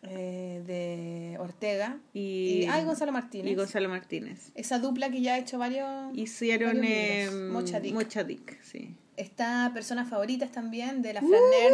[0.03, 1.99] eh, de Ortega.
[2.13, 3.51] Y, Y, ay, Gonzalo Martínez.
[3.51, 4.51] Y Gonzalo Martínez.
[4.55, 6.15] Esa dupla que ya ha hecho varios.
[6.15, 7.49] Hicieron varios eh.
[7.51, 7.93] Mocha Dick.
[7.93, 8.95] Mochadic, sí.
[9.17, 11.73] Está Personas Favoritas también, de la Flaner.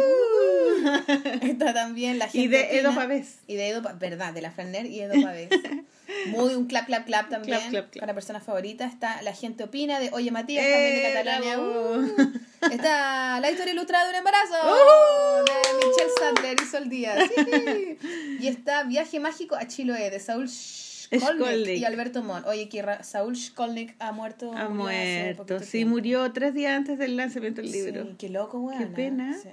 [1.42, 2.38] Está también la gente.
[2.38, 2.42] Uh.
[2.44, 2.78] Y de.
[2.78, 3.36] Edo Pavés.
[3.46, 5.50] Y de Edo, verdad, de la Flaner y Edo Pavés.
[6.28, 7.58] Muy un clap, clap, clap también.
[7.58, 8.00] Clap, clap, clap.
[8.00, 8.92] Para personas favoritas.
[8.92, 11.56] Está La gente opina de Oye Matías, también de ¡Eh, Catalonia.
[11.56, 11.96] bravo!
[11.98, 12.72] Uh.
[12.72, 14.54] Está La historia ilustrada de un embarazo.
[14.54, 15.44] ¡Uh!
[15.44, 17.30] De Michelle Sadler y Sol Díaz.
[17.34, 17.98] Sí.
[18.40, 21.78] Y está Viaje mágico a Chiloé de Saúl Skolnick Skolnick.
[21.78, 22.44] y Alberto Mon.
[22.46, 24.52] Oye, que Saúl Skolnick ha muerto.
[24.52, 25.60] Ha muerto.
[25.60, 25.90] Sí, tiempo.
[25.94, 28.04] murió tres días antes del lanzamiento del libro.
[28.04, 28.78] Sí, qué loco, weón.
[28.78, 29.36] Qué pena.
[29.40, 29.48] Sí.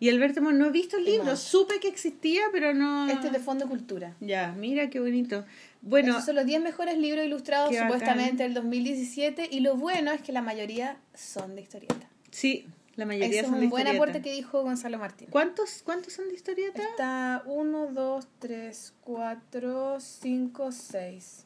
[0.00, 1.36] Y Alberto Mon, no he visto el libro.
[1.36, 3.08] Supe que existía, pero no.
[3.08, 4.16] Este es de Fondo Cultura.
[4.18, 5.44] Ya, mira qué bonito.
[5.80, 10.20] Bueno, Esos son los 10 mejores libros ilustrados supuestamente del 2017 y lo bueno es
[10.20, 12.08] que la mayoría son de historieta.
[12.30, 12.66] sí,
[12.96, 15.28] la mayoría Eso es son de un buen aporte que dijo Gonzalo Martín.
[15.30, 16.82] ¿Cuántos, ¿Cuántos son de historieta?
[16.82, 21.44] Está 1, 2, 3, 4, 5, 6.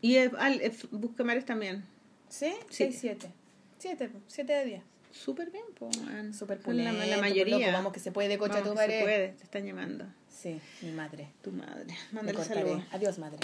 [0.00, 1.84] Y eh, al- eh, Buscamares también.
[2.28, 2.52] ¿Sí?
[2.70, 2.84] Sí.
[2.92, 3.30] 6, 7.
[3.78, 4.82] 7, 7 de 10.
[5.10, 6.32] Súper bien, po, man.
[6.32, 7.58] Súper la, pulento, la por mayoría.
[7.58, 10.06] loco, vamos que se puede, cocha Vamos tu que se puede, te están llamando.
[10.30, 11.28] Sí, mi madre.
[11.42, 11.94] Tu madre.
[12.12, 12.82] Mándale saludos.
[12.92, 13.38] Adiós, madre.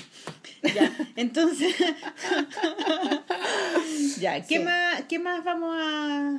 [0.75, 1.75] Ya, entonces.
[4.19, 4.65] ya, ¿qué, Sí.
[4.65, 6.39] más, ¿qué más vamos a.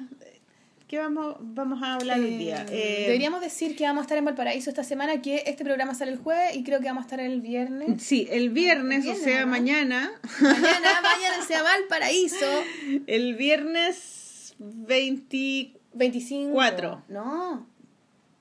[0.89, 2.65] ¿Qué vamos, vamos a hablar hoy día?
[2.67, 5.93] Eh, Eh, Deberíamos decir que vamos a estar en Valparaíso esta semana, que este programa
[5.93, 8.01] sale el jueves y creo que vamos a estar el viernes.
[8.01, 9.51] Sí, el viernes, El viernes, o sea, ¿no?
[9.51, 10.11] mañana.
[10.41, 12.63] Mañana váyanse a Valparaíso.
[13.05, 16.53] El viernes 20, 25.
[16.53, 17.03] Cuatro.
[17.07, 17.67] No.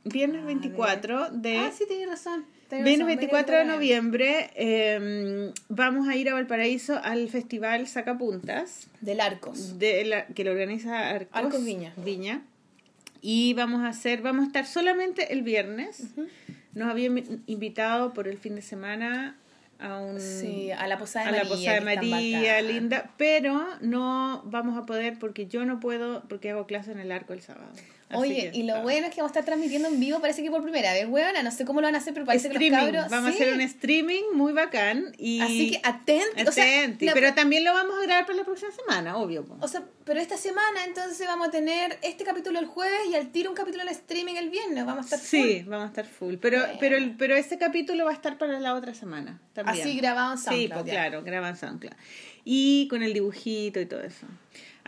[0.04, 1.58] viernes A 24 de.
[1.58, 2.46] Ah, sí, tienes razón.
[2.70, 8.88] Razón, 24 de noviembre eh, vamos a ir a Valparaíso al festival Sacapuntas.
[9.00, 9.78] Del Arcos.
[9.78, 11.92] de la, que lo organiza Arcos, Arcos Viña.
[11.96, 12.42] Viña.
[13.20, 16.04] Y vamos a hacer, vamos a estar solamente el viernes.
[16.74, 19.36] Nos habían invi- invitado por el fin de semana
[19.80, 24.42] a un Sí, a la posada de a la posada de María, linda, pero no
[24.46, 27.70] vamos a poder porque yo no puedo porque hago clase en el arco el sábado.
[28.10, 30.42] Así Oye, que, y lo bueno es que vamos a estar transmitiendo en vivo, parece
[30.42, 32.58] que por primera vez, weona, no sé cómo lo van a hacer, pero parece que
[32.58, 33.10] los cabros...
[33.10, 33.42] vamos sí.
[33.42, 35.78] a hacer un streaming muy bacán y Así que
[36.48, 39.44] o sea, la- pero también lo vamos a grabar para la próxima semana, obvio.
[39.44, 39.58] po.
[39.60, 43.30] O sea, pero esta semana entonces vamos a tener este capítulo el jueves y al
[43.30, 44.86] tiro un capítulo en streaming el viernes.
[44.86, 45.68] Vamos a estar Sí, full.
[45.70, 46.36] vamos a estar full.
[46.40, 46.76] Pero, Bueno.
[46.80, 49.38] pero, el- pero ese capítulo va a estar para la otra semana.
[49.52, 49.80] También.
[49.86, 50.92] Así grabado en Sí, SoundCloud, pues ya.
[50.92, 51.92] claro, grabado en SoundCloud.
[52.44, 54.26] Y con el dibujito y todo eso.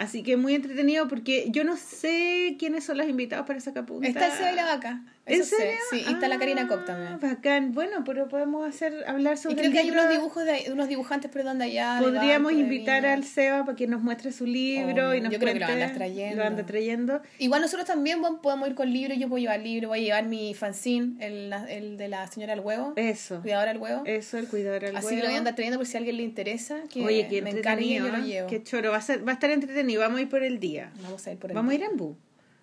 [0.01, 4.09] Así que muy entretenido porque yo no sé quiénes son los invitados para esa capunta.
[4.09, 5.03] Está Seba y la vaca.
[5.31, 5.57] ¿En eso sé.
[5.57, 5.79] serio?
[5.91, 7.19] Sí, y está la Karina Ah, Koch también.
[7.21, 7.73] Bacán.
[7.73, 10.89] Bueno, pero podemos hacer hablar sobre Y creo el que hay unos dibujos de unos
[10.89, 11.99] dibujantes, perdón, de allá.
[12.01, 15.61] Podríamos invitar al Seba para que nos muestre su libro y nos Yo creo que
[15.61, 16.37] lo trayendo.
[16.37, 17.23] Lo anda trayendo.
[17.39, 19.19] Igual nosotros también bueno, podemos ir con libros.
[19.19, 22.65] Yo puedo llevar libro, voy a llevar mi fanzine, el, el de la señora del
[22.65, 23.41] huevo, Eso.
[23.43, 24.03] cuidadora del huevo.
[24.07, 25.35] Eso, el cuidador al Así que lo voy huevo.
[25.35, 26.81] a andar trayendo por si a alguien le interesa.
[26.93, 28.19] Que Oye, qué me encargue y yo entretenido.
[28.19, 28.29] lo ¿eh?
[28.29, 28.49] llevo.
[28.49, 28.91] Qué choro.
[28.91, 30.01] Va a, ser, va a estar entretenido.
[30.01, 30.91] Vamos a ir por el día.
[31.03, 32.17] Vamos a ir por el Vamos a ir en bus.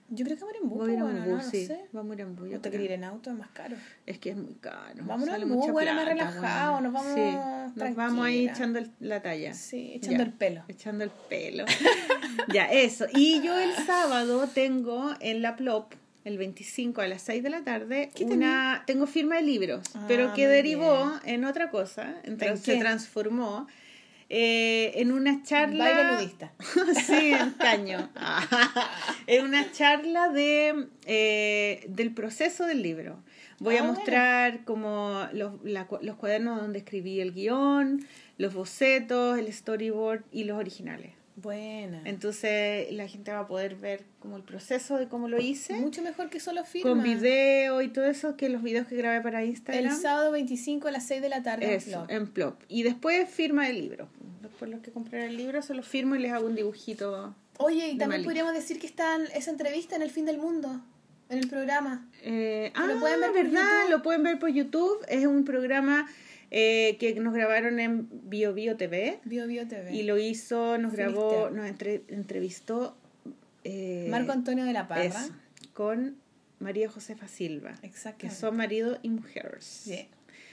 [0.10, 1.46] Yo creo que vamos a ir en bus, Vamos a ir bueno, en no, bus,
[1.46, 1.66] no sí.
[1.66, 1.86] sé.
[1.92, 2.50] Vamos a ir en bus.
[2.50, 3.76] No te quería ir en auto, es más caro.
[4.06, 4.96] Es que es muy caro.
[5.02, 6.90] Vámonos en bus, bueno, más relajado, bueno.
[6.92, 9.54] nos vamos Sí, nos vamos ahí echando el- la talla.
[9.54, 10.64] Sí, echando el pelo.
[10.70, 11.66] Echando el pelo.
[12.54, 13.06] ya, eso.
[13.14, 15.94] Y yo el sábado tengo en la Plop,
[16.24, 20.06] el 25 a las 6 de la tarde, ¿Qué una tengo firma de libros, Ah,
[20.08, 23.68] pero que muy derivó en otra cosa, entonces se transformó
[24.30, 25.86] eh, en una charla...
[25.86, 26.30] Baile
[27.06, 28.10] sí, en caño.
[29.28, 33.24] en una charla de, eh, del proceso del libro.
[33.60, 33.98] Voy Ah, a bueno.
[33.98, 38.06] mostrar como los, la los cuadernos donde escribí el guion,
[38.38, 41.14] los bocetos, el storyboard y los originales.
[41.40, 42.02] Buena.
[42.06, 46.02] Entonces la gente va a poder ver como el proceso de cómo lo hice, Mucho
[46.02, 46.90] mejor que solo firma.
[46.90, 49.86] con video y todo eso, que los videos que grabé para Instagram.
[49.86, 51.66] El sábado 25 a las 6 de la tarde.
[51.66, 52.10] en Eso, Flop.
[52.12, 52.62] en Plop.
[52.68, 54.10] Y después firma el libro.
[54.58, 57.36] Después los que compran el libro se lo firmo y les hago un dibujito.
[57.60, 60.82] Oye, y también podríamos decir que está en esa entrevista en el fin del mundo,
[61.30, 62.10] en el programa.
[62.24, 63.90] Eh, ah, lo pueden ver por ¿verdad?
[63.92, 64.98] Lo pueden ver por YouTube.
[65.10, 66.10] Es un programa
[66.50, 69.20] eh, que nos grabaron en Bio Bio TV.
[69.26, 69.94] Bio Bio TV.
[69.94, 72.98] Y lo hizo, nos grabó, nos entre- entrevistó
[73.64, 75.24] eh, Marco Antonio de la Parra.
[75.74, 76.16] con
[76.58, 78.40] María Josefa Silva, que Exactamente.
[78.40, 79.64] son marido y mujeres.
[79.66, 80.08] Sí.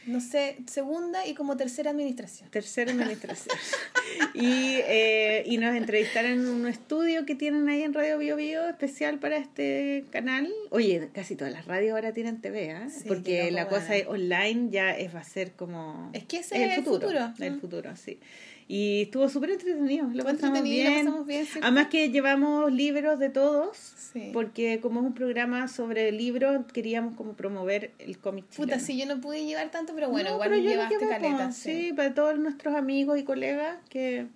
[0.06, 2.50] No sé, segunda y como tercera administración.
[2.50, 3.56] Tercera administración.
[4.34, 8.68] y, eh, y nos entrevistaron en un estudio que tienen ahí en Radio Bio Bio,
[8.68, 10.52] especial para este canal.
[10.70, 12.90] Oye, casi todas las radios ahora tienen TV, ¿eh?
[12.90, 14.10] Sí, porque la cosa bueno.
[14.10, 16.10] online ya es, va a ser como...
[16.12, 17.32] Es que ese es el futuro.
[17.38, 17.60] El Mm.
[17.60, 18.18] futuro, sí.
[18.66, 21.04] Y estuvo súper entretenido, lo pasamos lo bien.
[21.04, 21.66] pasamos bien, ¿cierto?
[21.66, 24.30] Además que llevamos libros de todos, Sí.
[24.32, 28.80] porque como es un programa sobre libros, queríamos como promover el cómic Puta, chileno.
[28.86, 31.52] sí, yo no pude llevar tanto, pero bueno, No, igual pero llevaste caleta.
[31.52, 31.88] sí.
[31.88, 34.26] sí, para todos nuestros amigos y colegas que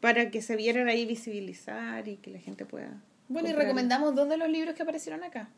[0.00, 3.00] para que se vieran ahí visibilizar y que la gente pueda.
[3.28, 5.48] Bueno, y recomendamos dos de los libros que aparecieron acá.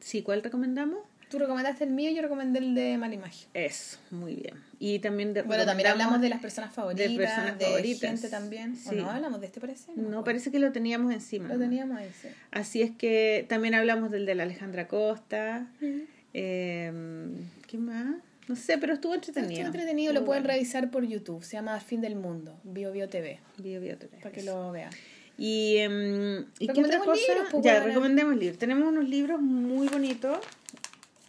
[0.00, 0.98] Sí, ¿cuál recomendamos?
[1.32, 3.48] Tú recomendaste el mío y yo recomendé el de Malimagia.
[3.54, 4.54] Eso, muy bien.
[4.78, 8.10] Y también de, Bueno, también hablamos de las personas favoritas, de, personas favoritas.
[8.10, 8.74] gente también.
[8.86, 8.96] ¿O Sí.
[8.96, 9.92] no hablamos de este, parece?
[9.96, 11.48] No, parece que lo teníamos encima.
[11.48, 12.28] Lo teníamos ahí, sí.
[12.50, 15.68] Así es que también hablamos del de la Alejandra Costa.
[16.34, 16.92] Eh,
[17.66, 18.16] ¿Qué más?
[18.48, 19.52] No sé, pero estuvo entretenido.
[19.52, 20.54] Estuvo entretenido, lo pueden bueno.
[20.54, 21.42] revisar por YouTube.
[21.44, 24.90] Se llama Fin del Mundo, Bio Bio TV, Bio, bio, TV, para que lo vean.
[25.38, 27.14] Y, em, ¿y qué otra cosa?
[27.14, 28.58] libros, pues, ya, recomendemos libros.
[28.58, 30.38] Tenemos unos libros muy bonitos,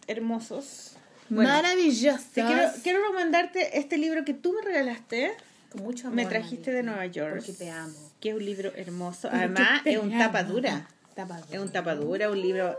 [0.06, 0.96] hermosos.
[1.28, 2.24] Bueno, Maravilloso.
[2.34, 5.32] te quiero, quiero recomendarte este libro que tú me regalaste.
[5.70, 6.16] Con mucho amor.
[6.16, 7.36] Me trajiste de Nueva York.
[7.36, 8.12] Porque te amo.
[8.20, 9.28] Que es un libro hermoso.
[9.28, 10.88] Porque Además, es un tapadura.
[11.14, 11.56] Tapadura.
[11.56, 12.76] Es un tapadura, un libro.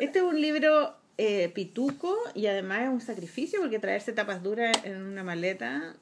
[0.00, 4.76] Este es un libro eh, pituco y además es un sacrificio porque traerse tapas duras
[4.84, 5.94] en una maleta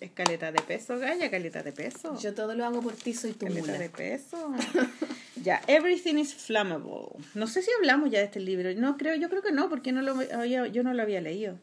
[0.00, 2.18] es caleta de peso, Gaya, caleta de peso.
[2.20, 3.78] Yo todo lo hago por ti, soy tu caleta mula.
[3.78, 4.52] de peso.
[5.42, 7.22] ya, Everything is Flammable.
[7.34, 8.72] No sé si hablamos ya de este libro.
[8.74, 11.58] No creo, yo creo que no, porque no lo había, yo no lo había leído.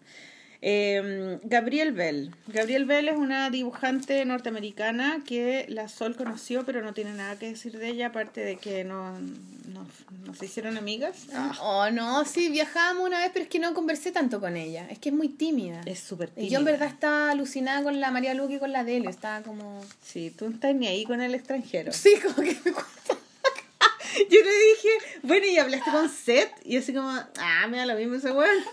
[0.62, 2.36] Eh, Gabrielle Bell.
[2.48, 7.50] Gabrielle Bell es una dibujante norteamericana que la Sol conoció, pero no tiene nada que
[7.50, 9.88] decir de ella, aparte de que no, no,
[10.26, 11.28] no se hicieron amigas.
[11.62, 14.88] Oh, no, sí, viajamos una vez, pero es que no conversé tanto con ella.
[14.90, 15.82] Es que es muy tímida.
[15.86, 18.84] Es súper Y yo en verdad estaba alucinada con la María Luque y con la
[18.84, 19.10] Delio.
[19.10, 19.84] Estaba como...
[20.04, 21.94] Sí, tú no estás ni ahí con el extranjero.
[21.94, 22.72] Sí, como que me
[24.30, 24.90] Yo le dije,
[25.22, 28.50] bueno, y hablaste con Seth, y así como, ah, me da lo mismo ese weón.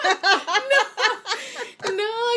[0.00, 1.19] No,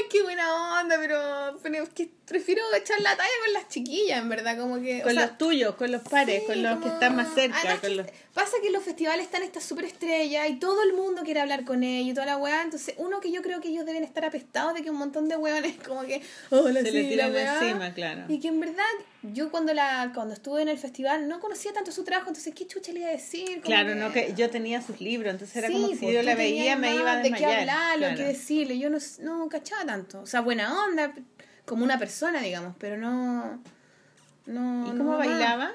[0.09, 4.29] qué buena onda, pero, pero es que prefiero echar la talla con las chiquillas, en
[4.29, 5.01] verdad, como que...
[5.01, 7.57] o Con sea, los tuyos, con los pares, sí, con los que están más cerca.
[7.59, 8.07] Además con que los...
[8.33, 12.09] Pasa que los festivales están estas superestrellas y todo el mundo quiere hablar con ellos
[12.11, 12.63] y toda la weá.
[12.63, 15.35] Entonces, uno que yo creo que ellos deben estar apestados de que un montón de
[15.37, 16.21] weones como que...
[16.49, 17.59] Se le tiran la weá".
[17.61, 18.23] encima, claro.
[18.29, 18.83] Y que en verdad,
[19.21, 22.65] yo cuando la cuando estuve en el festival no conocía tanto su trabajo, entonces, ¿qué
[22.65, 23.61] chucha le iba a decir?
[23.61, 26.33] Claro, no que yo tenía sus libros, entonces era Sí, como si pues, yo la
[26.35, 27.59] veía me iba a de qué desmayar.
[27.59, 28.17] hablar, lo claro.
[28.17, 28.79] que decirle.
[28.83, 30.19] Yo no, no cachaba tanto.
[30.19, 31.13] O sea, buena onda,
[31.63, 33.63] como una persona, digamos, pero no.
[34.45, 35.19] no ¿Y no cómo más.
[35.19, 35.71] bailaba?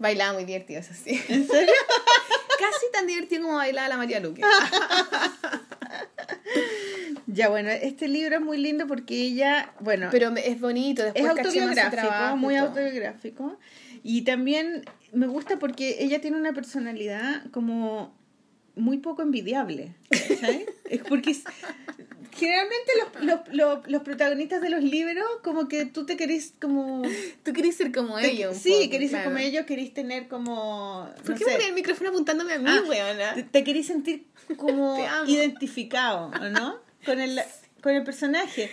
[0.00, 1.20] Bailaba muy divertido, eso sí.
[1.28, 1.72] ¿En serio?
[2.58, 4.42] Casi tan divertido como bailaba la María Luque.
[7.28, 11.32] ya, bueno, este libro es muy lindo porque ella, bueno, Pero es bonito, es después
[11.34, 12.66] su autobiográfico, trabajo muy todo.
[12.68, 13.58] autobiográfico.
[14.02, 18.12] Y también me gusta porque ella tiene una personalidad como
[18.74, 19.94] muy poco envidiable.
[20.10, 20.66] ¿cachai?
[20.90, 21.44] es porque es-
[22.38, 27.02] generalmente los, los, los, los protagonistas de los libros como que tú te querés como...
[27.42, 28.54] Tú querés ser como te- ellos.
[28.56, 31.08] un sí, poco, querés ser como ellos, querés tener como...
[31.22, 33.34] ¿Por no qué sé, poner el micrófono apuntándome a mí, Ah, weona?
[33.34, 34.96] te, te querés sentir como
[35.26, 36.78] identificado, ¿o ¿no?
[37.04, 37.40] Con el,
[37.82, 38.70] con el personaje.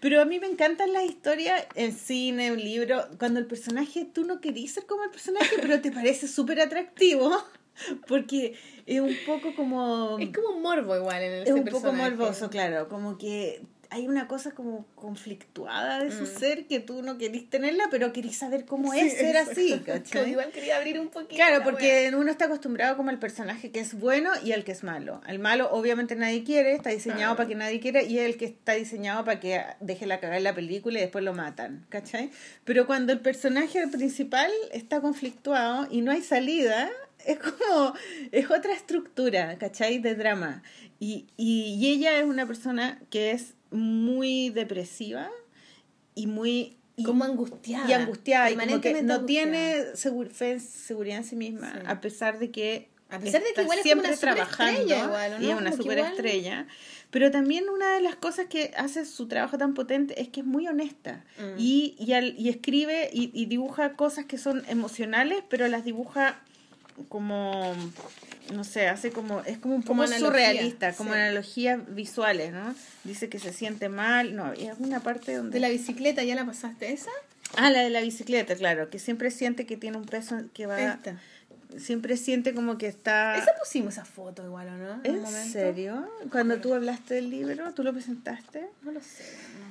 [0.00, 4.24] Pero a mí me encantan las historias en cine, en libro, cuando el personaje, tú
[4.24, 7.36] no querís ser como el personaje, pero te parece súper atractivo,
[8.06, 8.54] porque
[8.86, 10.18] es un poco como...
[10.18, 14.06] Es como un morbo igual en el es un poco morboso, claro, como que hay
[14.06, 18.64] una cosa como conflictuada de su ser que tú no querís tenerla, pero querís saber
[18.66, 19.80] cómo es ser así,
[20.26, 21.36] igual quería abrir un poquito.
[21.36, 24.72] Claro, la porque uno está acostumbrado como al personaje que es bueno y al que
[24.72, 25.20] es malo.
[25.24, 27.36] Al malo obviamente nadie quiere, está diseñado Ah.
[27.36, 30.44] para que nadie quiera y el que está diseñado para que deje la cagada en
[30.44, 32.30] la película y después lo matan, ¿cachai?
[32.64, 36.90] Pero cuando el personaje principal está conflictuado y no hay salida,
[37.24, 37.94] es como,
[38.32, 39.98] es otra estructura, ¿cachai?
[39.98, 40.62] De drama.
[41.00, 45.30] Y, y, y ella es una persona que es muy depresiva
[46.14, 46.76] y muy...
[46.96, 47.88] y- Como angustiada.
[47.88, 49.52] y angustiada y como que permanentemente no angustiada.
[49.52, 51.78] tiene segur- fe en seguridad en sí misma Sí.
[51.86, 55.32] a pesar de que A pesar de que igual es como siempre una trabajando igual,
[55.34, 55.44] ¿o no?
[55.46, 56.66] y es una superestrella
[57.10, 60.46] pero también una de las cosas que hace su trabajo tan potente es que es
[60.46, 61.54] muy honesta Mm.
[61.58, 66.42] y, y, al- y escribe y, y dibuja cosas que son emocionales pero las dibuja
[67.08, 67.74] como
[68.52, 71.18] no sé, hace como es como un Como poco analogía, surrealista, como sí.
[71.18, 72.74] analogías visuales, ¿no?
[73.04, 76.46] Dice que se siente mal, no, es una parte donde De la bicicleta, ¿ya la
[76.46, 77.10] pasaste esa?
[77.56, 80.80] Ah, la de la bicicleta, claro, que siempre siente que tiene un peso que va
[80.80, 81.18] Esta.
[81.76, 83.36] Siempre siente como que está...
[83.36, 84.92] Esa pusimos esa foto igual, ¿o no?
[85.04, 85.52] En un ¿En momento.
[85.52, 86.08] serio?
[86.30, 88.68] Cuando tú hablaste del libro, ¿tú lo presentaste?
[88.82, 89.24] No lo sé.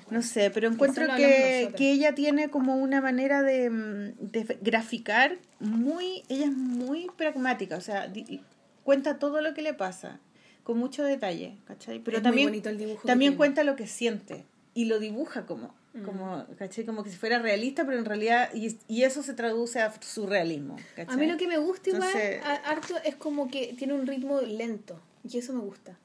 [0.10, 5.38] no sé, pero encuentro que, que ella tiene como una manera de, mm, de graficar
[5.60, 8.42] muy, ella es muy pragmática, o sea, di-
[8.84, 10.20] cuenta todo lo que le pasa
[10.64, 12.00] con mucho detalle, ¿cachai?
[12.00, 15.00] Pero Es muy también, bonito el dibujo que también cuenta lo que siente y lo
[15.00, 16.86] dibuja como, como, ¿cachai?
[16.86, 20.78] Como que si fuera realista, pero en realidad, y, y eso se traduce a surrealismo,
[20.96, 21.14] ¿cachai?
[21.14, 24.06] A mí lo que me gusta igual, Entonces- a- harto, es como que tiene un
[24.08, 25.00] ritmo lento.
[25.30, 25.98] Y eso me gusta.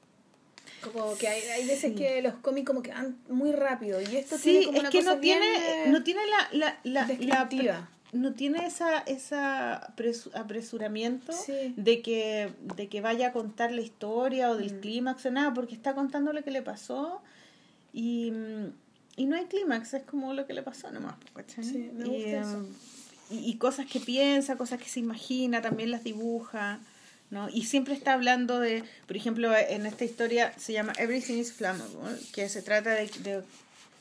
[0.83, 4.01] Como que hay, hay veces que los cómics como que van muy rápido.
[4.01, 6.49] Y esto tiene como es una que cosa no tiene, bien, eh, no tiene la,
[6.57, 11.73] la, la, la- no tiene esa, esa presu- apresuramiento Sí.
[11.77, 14.57] de que, de que vaya a contar la historia o Mm.
[14.57, 17.21] del clímax o nada, porque está contando lo que le pasó
[17.93, 18.73] y, mm,
[19.15, 21.63] y no hay clímax, es como lo que le pasó nomás, ¿cachai?
[21.63, 22.67] Sí, me y, gusta em, eso.
[23.31, 26.79] y, y cosas que piensa, cosas que se imagina, también las dibuja.
[27.31, 27.49] ¿no?
[27.49, 32.15] Y siempre está hablando de, por ejemplo, en esta historia se llama Everything is Flammable,
[32.31, 33.41] que se trata de, de,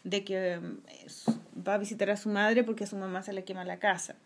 [0.04, 0.60] de que
[1.06, 1.24] es-
[1.66, 4.16] va a visitar a su madre porque a su mamá se le quema la casa.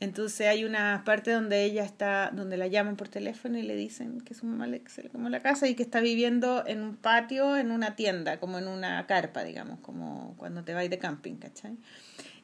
[0.00, 4.20] Entonces hay una parte donde ella está, donde la llaman por teléfono y le dicen
[4.20, 7.56] que su mamá le, se quemó la casa y que está viviendo en un patio,
[7.56, 11.76] en una tienda, como en una carpa, digamos, como cuando te vas de camping, ¿cachai?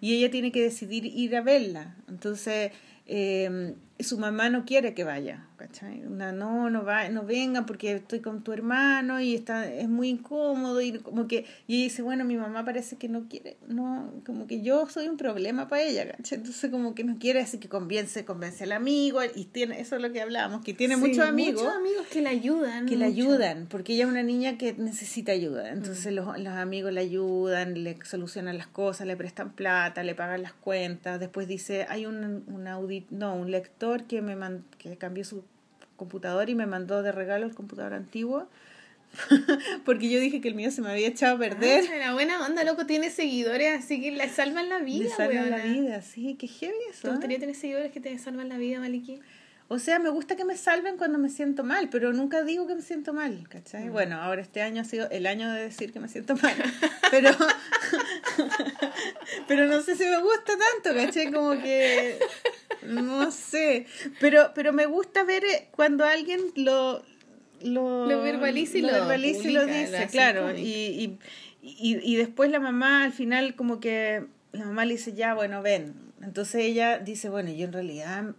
[0.01, 1.95] Y ella tiene que decidir ir a verla.
[2.09, 2.73] Entonces,
[3.07, 6.05] eh, su mamá no quiere que vaya, ¿cachai?
[6.05, 10.09] Una, no, no va, no venga porque estoy con tu hermano y está, es muy
[10.09, 14.13] incómodo y como que, y ella dice, bueno, mi mamá parece que no quiere, no,
[14.27, 16.39] como que yo soy un problema para ella, ¿cachai?
[16.39, 20.03] Entonces como que no quiere, así que convence, convence al amigo y tiene, eso es
[20.03, 22.87] lo que hablábamos, que tiene Sí, muchos amigos Muchos amigos que le ayudan.
[22.87, 23.07] que mucho.
[23.07, 25.71] ayudan, porque ella es una niña que necesita ayuda.
[25.71, 30.43] Entonces los, los amigos le ayudan, le solucionan las cosas, le prestan plata, le pagan
[30.43, 31.21] las cuentas.
[31.21, 35.45] Después dice, hay un, un audit, no, un lector que me man- que cambió su
[35.97, 38.49] computador y me mandó de regalo el computador antiguo.
[39.85, 41.85] porque yo dije que el mío se me había echado a perder.
[41.93, 45.47] Ah, la buena onda, loco, tiene seguidores, así que le salvan la vida, Le salva
[45.47, 47.09] la vida, sí, qué heavy ¿Te eso.
[47.09, 47.11] ¿eh?
[47.13, 49.21] gustaría tener seguidores que te salvan la vida, Maliki?
[49.69, 52.75] O sea, me gusta que me salven cuando me siento mal, pero nunca digo que
[52.75, 53.89] me siento mal, ¿cachai?
[53.89, 56.55] Bueno, ahora este año ha sido el año de decir que me siento mal,
[57.11, 57.31] pero
[59.49, 61.33] pero no sé si me gusta tanto, ¿cachai?
[61.33, 62.19] Como que
[62.83, 63.87] no sé,
[64.21, 67.03] pero pero me gusta ver eh, cuando alguien lo
[67.63, 71.19] lo, Lo verbaliza y lo verbaliza y lo lo dice, claro, y, y,
[71.63, 75.63] y, y después la mamá al final como que la mamá le dice, ya, bueno,
[75.63, 75.95] ven.
[76.23, 78.35] Entonces ella dice, bueno, yo en realidad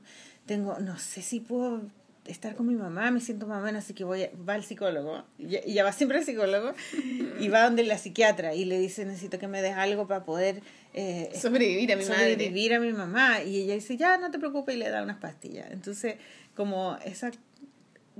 [0.46, 1.82] tengo, no sé si puedo
[2.26, 4.64] estar con mi mamá, me siento más o menos, así que voy a- va al
[4.64, 6.74] psicólogo, y ella va siempre al psicólogo,
[7.40, 10.62] y va donde la psiquiatra, y le dice, necesito que me des algo para poder
[10.94, 12.76] eh, Sobrevivir a mi madre.
[12.76, 15.70] a mi mamá, y ella dice, ya, no te preocupes, y le da unas pastillas.
[15.72, 16.16] Entonces,
[16.56, 17.30] como esa,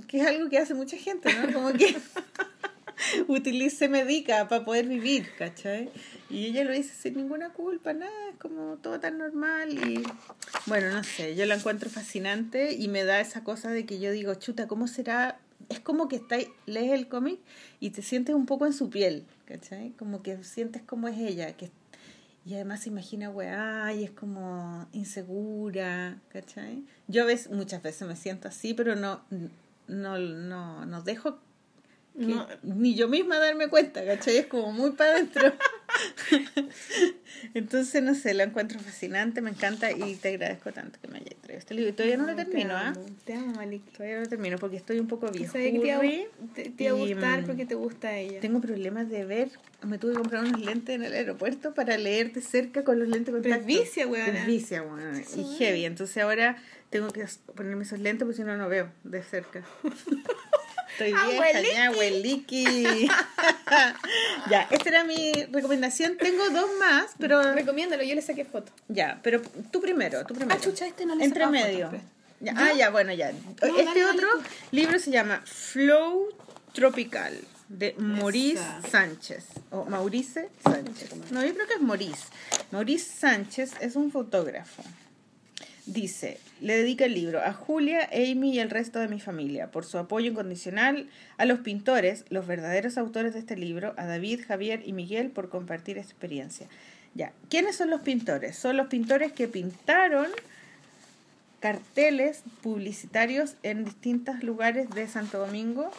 [0.06, 1.52] que es algo que hace mucha gente, ¿no?
[1.52, 1.96] Como que
[3.28, 5.90] utiliza, se medica para poder vivir, ¿cachai?
[6.30, 10.02] Y ella lo dice sin ninguna culpa, nada, es como todo tan normal y
[10.66, 14.10] bueno, no sé, yo la encuentro fascinante y me da esa cosa de que yo
[14.10, 15.38] digo, chuta, ¿cómo será?
[15.68, 16.36] Es como que está,
[16.66, 17.40] lees el cómic
[17.80, 19.90] y te sientes un poco en su piel, ¿cachai?
[19.98, 21.70] Como que sientes cómo es ella, que
[22.46, 26.84] y además se imagina, weá, y es como insegura, ¿cachai?
[27.08, 29.20] Yo a veces, muchas veces me siento así, pero no,
[29.88, 31.40] no, no, no dejo
[32.16, 32.46] No.
[32.62, 34.38] ni yo misma darme cuenta, ¿cachai?
[34.38, 35.52] Es como muy para adentro.
[37.54, 41.34] Entonces, no sé, lo encuentro fascinante, me encanta y te agradezco tanto que me hayas
[41.42, 41.90] traído este libro.
[41.90, 42.88] Y todavía no lo Te termino, ¿ah?
[42.88, 43.90] amo, Te amo, Maliki.
[43.92, 45.52] Todavía no lo termino porque estoy un poco vieja.
[45.52, 45.58] Te
[46.54, 48.40] te, te iba a gustar mm, porque te gusta ella.
[48.40, 49.50] Tengo problemas de ver.
[49.82, 53.08] Me tuve que comprar unos lentes en el aeropuerto para leer de cerca con los
[53.08, 53.64] lentes de contacto.
[53.66, 54.32] Presbicia, weona.
[54.32, 55.20] Presbicia, weona.
[55.36, 55.84] Y heavy.
[55.84, 56.56] Entonces ahora
[56.90, 57.24] tengo que
[57.54, 59.62] ponerme esos lentes porque si no, no veo de cerca.
[60.98, 62.64] Estoy vieja, ya, abueliqui.
[64.50, 66.16] ya, esta era mi recomendación.
[66.16, 68.72] Tengo dos más, pero Recomiéndalo, yo le saqué foto.
[68.88, 70.58] ya, pero tú primero, tú primero.
[70.58, 71.90] Ah, chucha, este no le Entre medio.
[72.40, 73.30] Ya, ah, ya, bueno, ya.
[73.30, 74.28] No, este dale, dale otro
[74.70, 76.28] libro se llama Flow
[76.72, 78.88] Tropical de Maurice Esa.
[78.88, 81.10] Sánchez o Maurice Sánchez.
[81.30, 82.24] No, yo creo que es Maurice.
[82.70, 84.82] Maurice Sánchez es un fotógrafo.
[85.84, 89.84] Dice, le dedica el libro a Julia, Amy y el resto de mi familia por
[89.84, 94.82] su apoyo incondicional, a los pintores, los verdaderos autores de este libro, a David, Javier
[94.84, 96.66] y Miguel por compartir esta experiencia.
[97.14, 98.56] Ya, ¿quiénes son los pintores?
[98.56, 100.26] Son los pintores que pintaron
[101.60, 105.90] carteles publicitarios en distintos lugares de Santo Domingo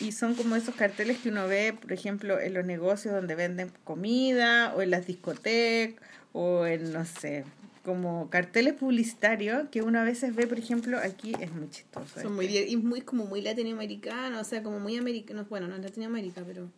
[0.00, 3.70] y son como esos carteles que uno ve, por ejemplo, en los negocios donde venden
[3.84, 6.02] comida o en las discotecas
[6.32, 7.44] o en, no sé,
[7.86, 12.20] como carteles publicitarios que uno a veces ve, por ejemplo, aquí es muy chistoso.
[12.20, 12.64] Son muy, este.
[12.64, 15.48] di- y muy como muy latinoamericanos, o sea, como muy americanos.
[15.48, 16.68] Bueno, no es Latinoamérica, pero.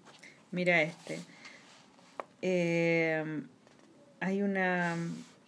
[0.53, 1.19] Mira este.
[2.43, 3.43] Eh,
[4.21, 4.97] hay una,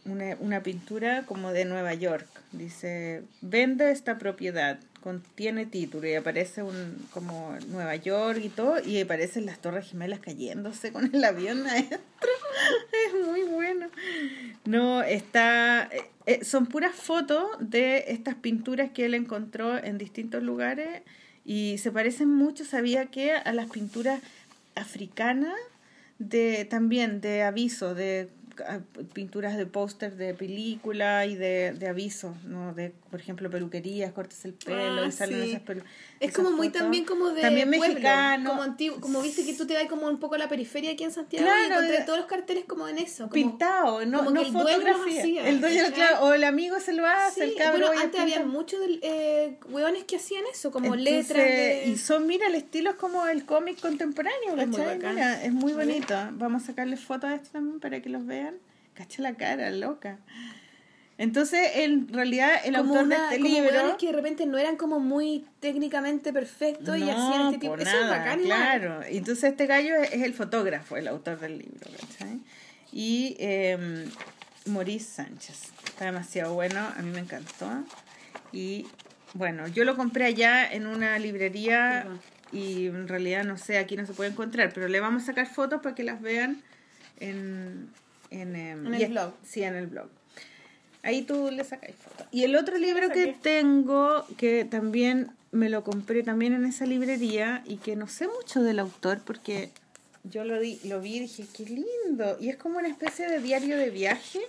[0.07, 2.27] una, una pintura como de Nueva York.
[2.53, 9.01] Dice, vende esta propiedad, contiene título y aparece un como Nueva York y todo y
[9.01, 11.99] aparecen las torres gemelas cayéndose con el avión adentro.
[13.09, 13.87] es muy bueno.
[14.65, 15.89] No, está...
[15.93, 21.03] eh, eh, son puras fotos de estas pinturas que él encontró en distintos lugares
[21.45, 24.21] y se parecen mucho, sabía que a las pinturas
[24.75, 25.55] africanas
[26.19, 28.29] de también de aviso, de
[29.13, 32.75] pinturas de póster de película y de, de aviso, ¿no?
[32.75, 35.51] De, por ejemplo, peluquerías, cortes el pelo Ah, y salen sí.
[35.51, 35.83] esas pelu-
[36.21, 36.83] Es como muy fotos.
[36.83, 38.51] también como de También pueblo, mexicano.
[38.51, 41.05] como antiguo, como viste que tú te vas como un poco a la periferia aquí
[41.05, 44.19] en Santiago Claro, y encontré de- todos los carteles como en eso, como pintado, no,
[44.19, 45.21] como no que el dueño fotografía.
[45.23, 47.83] hacía, el dueño, claro, o el amigo se lo hace, Sí, el cabrón.
[47.89, 51.85] bueno, antes había muchos eh, hueones que hacían eso, como letras de...
[51.87, 54.81] Y son, mira, el estilo es como el cómic contemporáneo, Es muy.
[54.81, 56.15] Mira, es muy bonito.
[56.33, 58.50] Vamos a sacarle fotos a esto también para que los vean.
[58.95, 60.19] Cacha la cara, loca.
[61.19, 63.97] Entonces, en realidad, el como autor una- de este como libro...
[63.99, 67.91] que de repente no eran como muy técnicamente perfectos y hacían este tipo por eso
[67.91, 68.59] es nada, bacán igual.
[68.59, 69.01] claro.
[69.11, 72.41] Y Entonces este gallo es, es el fotógrafo, el autor del libro, ¿cachai?
[72.93, 74.07] Y eh,
[74.65, 75.73] Maurice Sánchez.
[75.85, 77.69] Está demasiado bueno, a mí me encantó.
[78.51, 78.87] Y
[79.35, 82.07] bueno, yo lo compré allá en una librería
[82.51, 85.47] y en realidad no sé, aquí no se puede encontrar, pero le vamos a sacar
[85.47, 86.63] fotos para que las vean
[87.21, 87.91] en,
[88.31, 89.33] en, em, En el es- blog.
[89.47, 90.09] Sí, en el blog.
[91.03, 92.27] Ahí tú le sacáis fotos.
[92.31, 97.63] Y el otro libro que tengo, que también me lo compré también en esa librería
[97.67, 99.71] y que no sé mucho del autor porque
[100.25, 102.37] yo lo, di, lo vi y dije, qué lindo.
[102.39, 104.41] Y es como una especie de diario de viaje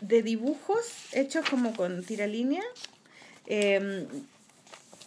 [0.00, 0.80] de dibujos
[1.12, 2.62] hechos como con tiralínea.
[3.46, 4.06] eh,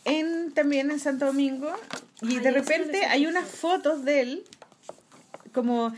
[0.06, 1.72] en, también en Santo Domingo.
[2.22, 4.44] Y Ay, de repente hay unas fotos de él
[5.54, 5.94] como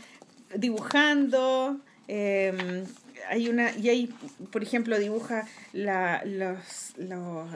[0.56, 1.80] dibujando.
[2.08, 2.84] eh,
[3.30, 4.06] hay una, y hay,
[4.52, 7.48] por ejemplo, dibuja la, los, los,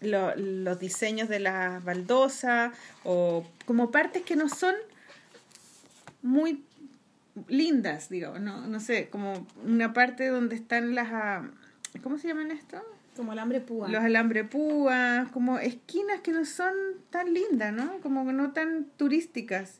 [0.00, 2.72] lo- los diseños de la baldosa
[3.04, 4.74] o como partes que no son
[6.22, 6.64] muy
[7.48, 11.48] lindas, digo, no, no sé, como una parte donde están las, ah,
[12.02, 12.82] ¿cómo se llaman esto?
[13.14, 13.88] Como alambre púa.
[13.88, 16.72] Los alambre púas, como esquinas que no son
[17.10, 18.00] tan lindas, ¿no?
[18.00, 19.78] Como no tan turísticas.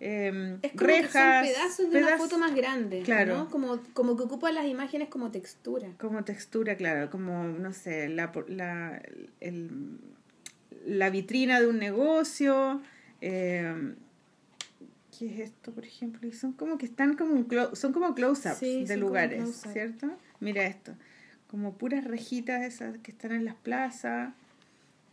[0.00, 3.36] Eh, es como rejas, que son pedazos de una foto más grande, Claro.
[3.36, 3.50] ¿no?
[3.50, 5.88] Como, como que ocupan las imágenes como textura.
[5.98, 9.02] Como textura, claro, como, no sé, la, la,
[9.40, 9.98] el-
[10.86, 12.80] la vitrina de un negocio.
[13.20, 13.94] eh,
[15.18, 16.28] ¿Qué es esto, por ejemplo?
[16.28, 19.66] Y son como que están como un clo- son como close-ups Sí, de lugares.
[19.72, 20.16] ¿cierto?
[20.38, 20.94] Mira esto,
[21.48, 24.32] como puras rejitas esas que están en las plazas.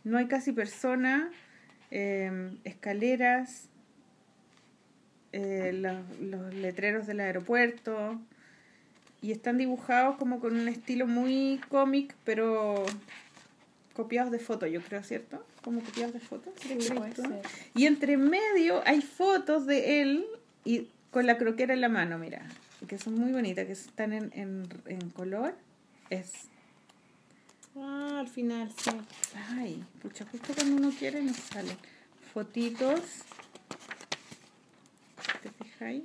[0.04, 1.32] No hay casi persona,
[1.90, 3.68] eh, escaleras,
[5.36, 8.18] eh, los, los letreros del aeropuerto
[9.22, 12.84] y están dibujados como con un estilo muy cómic, pero
[13.94, 15.44] copiados de foto, yo creo, ¿cierto?
[15.62, 16.52] Como copiados de foto.
[16.60, 16.78] ¿sí.
[17.74, 20.26] Y entre medio hay fotos de él
[20.64, 22.42] y con la croquera en la mano, mira,
[22.86, 25.54] que son muy bonitas, que están en, en, en color.
[26.10, 26.32] Es,
[27.78, 28.90] Ah, al final, sí.
[29.50, 31.76] ay, pucha, justo cuando uno quiere nos salen
[32.32, 33.00] fotitos.
[35.42, 36.04] ¿Te fijáis?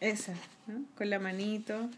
[0.00, 0.34] Esa,
[0.66, 0.84] ¿no?
[0.96, 1.88] Con la manito.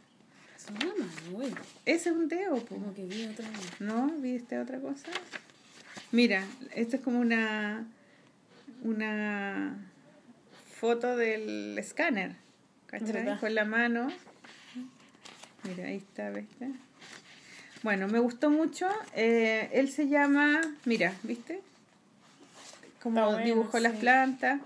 [0.70, 1.54] Una Manuel.
[1.84, 2.76] Ese es un dedo, po.
[2.76, 3.80] Como que vi otra vez.
[3.80, 4.08] ¿No?
[4.18, 5.08] ¿Viste otra cosa?
[6.10, 7.86] Mira, esto es como una
[8.82, 9.76] una
[10.76, 12.36] foto del escáner.
[12.86, 13.38] ¿Cachai?
[13.38, 14.08] Con la mano.
[15.64, 16.68] Mira, ahí está, ¿viste?
[17.82, 18.88] Bueno, me gustó mucho.
[19.14, 21.62] Eh, él se llama, mira, ¿viste?
[23.04, 24.60] Como bueno, dibujó las plantas.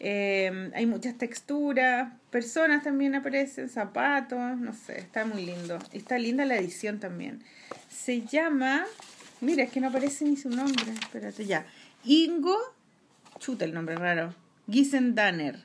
[0.00, 5.78] Eh, hay muchas texturas, personas también aparecen, zapatos, no sé, está muy lindo.
[5.92, 7.42] Está linda la edición también.
[7.88, 8.84] Se llama,
[9.40, 11.66] mira, es que no aparece ni su nombre, espérate ya.
[12.04, 12.56] Ingo,
[13.38, 14.34] chuta el nombre raro,
[14.70, 15.64] Gisendanner.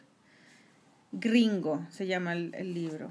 [1.11, 3.09] Gringo se llama el, el libro.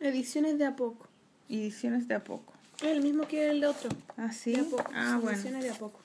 [0.00, 1.06] Ediciones de a poco.
[1.50, 2.54] Ediciones de a poco.
[2.82, 3.90] El mismo que el otro.
[4.16, 4.52] Ah, sí.
[4.52, 4.90] De a poco.
[4.94, 5.36] Ah, bueno.
[5.36, 6.00] Ediciones de a poco.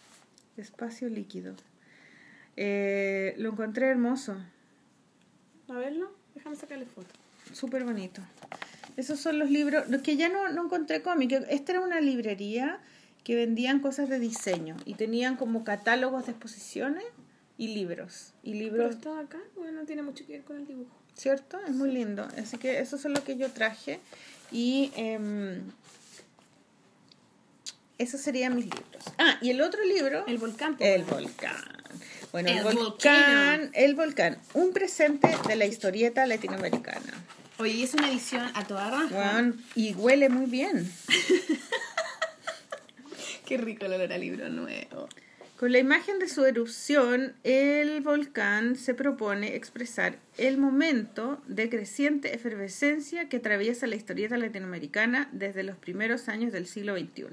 [0.57, 1.55] Espacio líquido.
[2.57, 4.35] Eh, lo encontré hermoso.
[5.69, 7.07] A verlo, déjame sacarle foto.
[7.53, 8.21] Súper bonito.
[8.97, 11.31] Esos son los libros, los que ya no, no encontré cómic.
[11.49, 12.79] Esta era una librería
[13.23, 17.03] que vendían cosas de diseño y tenían como catálogos de exposiciones
[17.57, 18.33] y libros.
[18.43, 18.95] Y Pero libros.
[18.95, 20.95] está acá, bueno, no tiene mucho que ver con el dibujo.
[21.15, 21.59] ¿cierto?
[21.65, 22.27] Es muy lindo.
[22.37, 23.99] Así que eso es lo que yo traje.
[24.51, 25.61] Y em,
[27.97, 29.03] esos serían mis libros.
[29.17, 30.25] Ah, y el otro libro.
[30.27, 30.75] El volcán.
[30.79, 31.74] El volcán.
[32.35, 32.83] Bueno, el, El volcán.
[32.83, 33.69] volcano.
[33.73, 34.37] El volcán.
[34.55, 37.13] Un presente de la historieta latinoamericana.
[37.59, 39.53] Oye, es una edición a toda raja.
[39.73, 40.91] Y huele muy bien.
[43.45, 45.07] Qué rico el olor a libro nuevo.
[45.57, 52.35] Con la imagen de su erupción, el volcán se propone expresar el momento de creciente
[52.35, 57.27] efervescencia que atraviesa la historieta latinoamericana desde los primeros años del siglo XXI.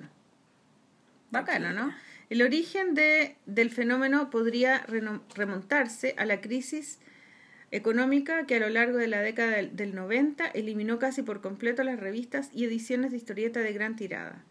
[1.33, 1.93] Bacano, ¿no?
[2.33, 4.87] El origen de, del fenómeno podría
[5.35, 6.99] remontarse a la crisis
[7.71, 12.01] económica que a lo largo de la década del 90 eliminó casi por completo las
[12.01, 14.43] revistas y ediciones de historieta de gran tirada.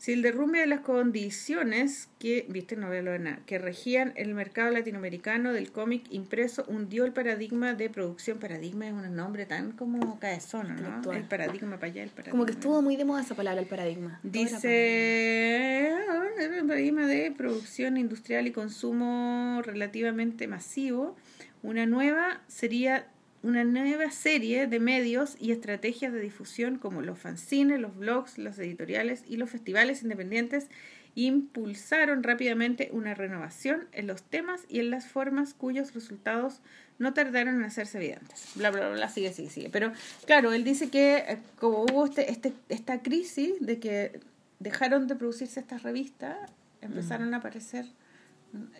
[0.00, 4.14] Si el derrumbe de las condiciones que, viste, no veo lo de nada, que regían
[4.16, 8.38] el mercado latinoamericano del cómic impreso hundió el paradigma de producción.
[8.38, 11.12] Paradigma es un nombre tan como cabezono, ¿no?
[11.12, 12.30] El paradigma para allá, el paradigma.
[12.30, 14.20] Como que estuvo muy de moda esa palabra, el paradigma.
[14.22, 21.14] Dice, ah, el paradigma de producción industrial y consumo relativamente masivo.
[21.62, 23.06] Una nueva sería
[23.42, 28.58] una nueva serie de medios y estrategias de difusión como los fanzines, los blogs, los
[28.58, 30.68] editoriales y los festivales independientes
[31.14, 36.60] impulsaron rápidamente una renovación en los temas y en las formas cuyos resultados
[36.98, 38.46] no tardaron en hacerse evidentes.
[38.54, 39.70] Bla, bla, bla, sigue, sigue, sigue.
[39.70, 39.92] Pero
[40.26, 44.20] claro, él dice que eh, como hubo este, este, esta crisis de que
[44.58, 46.36] dejaron de producirse estas revistas,
[46.82, 47.86] empezaron a aparecer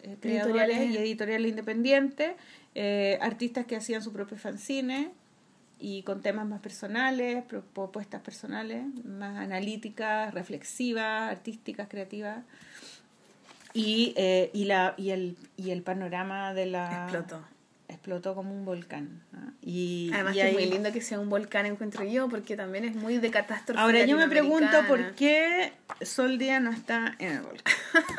[0.03, 0.91] eh, creadores Editoriales.
[0.91, 2.33] y editoriales independientes,
[2.75, 5.11] eh, artistas que hacían su propio fanzine
[5.79, 12.45] y con temas más personales, pro- propuestas personales, más analíticas, reflexivas, artísticas, creativas.
[13.73, 17.05] Y, eh, y, la, y, el, y el panorama de la...
[17.05, 17.43] Explotó.
[17.89, 19.23] Explotó como un volcán.
[19.33, 19.53] ¿no?
[19.63, 22.85] Y, Además y que es muy lindo que sea un volcán, encuentro yo, porque también
[22.85, 27.33] es muy de catástrofe Ahora yo me pregunto por qué Sol Díaz no está en
[27.33, 27.75] el volcán.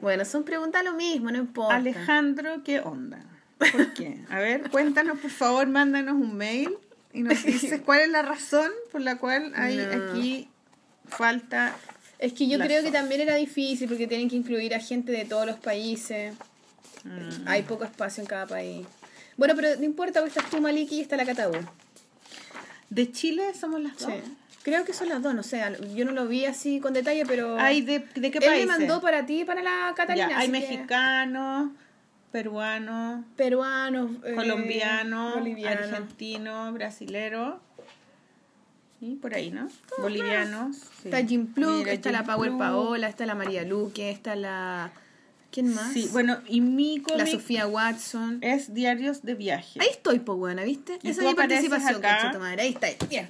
[0.00, 1.76] Bueno, son preguntas lo mismo, no importa.
[1.76, 3.20] Alejandro, ¿qué onda?
[3.70, 4.18] ¿Por qué?
[4.30, 6.70] A ver, cuéntanos, por favor, mándanos un mail
[7.12, 10.10] y nos dices cuál es la razón por la cual hay No.
[10.10, 10.48] aquí
[11.08, 11.76] falta.
[12.18, 15.24] Es que yo creo que también era difícil porque tienen que incluir a gente de
[15.24, 16.34] todos los países.
[17.04, 17.46] Mm.
[17.48, 18.86] Hay poco espacio en cada país.
[19.36, 21.56] Bueno, pero no importa, porque estás tú, Maliki, y está la Catabú.
[22.90, 24.12] De Chile somos las dos.
[24.12, 24.36] Sí.
[24.62, 25.60] Creo que son las dos, no sé.
[25.96, 27.58] Yo no lo vi así con detalle, pero.
[27.58, 28.66] ¿Hay de, de qué Él países?
[28.66, 30.28] me mandó para ti y para la Catalina.
[30.30, 31.72] Ya, hay mexicanos,
[32.32, 35.34] Peruanos, eh, colombiano,
[35.68, 37.60] argentino, brasilero.
[39.00, 39.68] Y por ahí, ¿no?
[39.98, 40.76] Bolivianos.
[40.76, 41.08] sí.
[41.08, 42.58] Está Jim Plug, Mira, está Jim la Power Plug.
[42.58, 44.92] Paola, está la María Luque, está la.
[45.50, 45.92] ¿Quién más?
[45.92, 48.38] Sí, bueno, y mi la Sofía Watson.
[48.40, 49.80] es Diarios de Viaje.
[49.82, 50.98] Ahí estoy, po, buena, ¿viste?
[51.02, 52.38] Y Esa es mi participación, acá.
[52.38, 52.62] madre.
[52.62, 52.88] Ahí está.
[53.06, 53.28] Bien.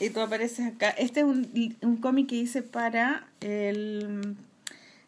[0.00, 0.88] Y tú apareces acá.
[0.90, 4.34] Este es un, un cómic que hice para el,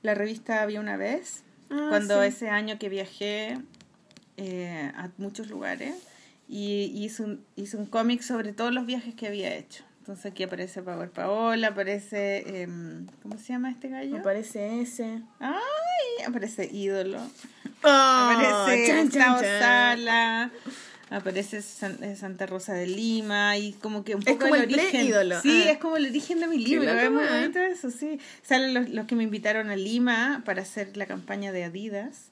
[0.03, 1.43] la revista Había una vez,
[1.73, 2.29] Ah, cuando sí.
[2.29, 3.59] ese año que viajé
[4.37, 5.95] eh, a muchos lugares
[6.47, 9.85] y hice un, hice un cómic sobre todos los viajes que había hecho.
[10.01, 14.17] Entonces aquí aparece Power Paola, aparece, em, ¿cómo se llama este gallo?
[14.17, 15.23] Me parece ese.
[15.39, 17.21] Ay, aparece Ídolo.
[17.85, 19.61] Oh, aparece chan, chan, chan.
[19.61, 20.51] Sala,
[21.15, 24.63] aparece San- eh, Santa Rosa de Lima y como que un Es poco como el,
[24.65, 25.01] el origen.
[25.43, 25.71] Sí, ah.
[25.73, 28.19] es como el origen de mi libro, es muy bonito eso, sí.
[28.43, 32.32] Salen los, los que me invitaron a Lima para hacer la campaña de Adidas.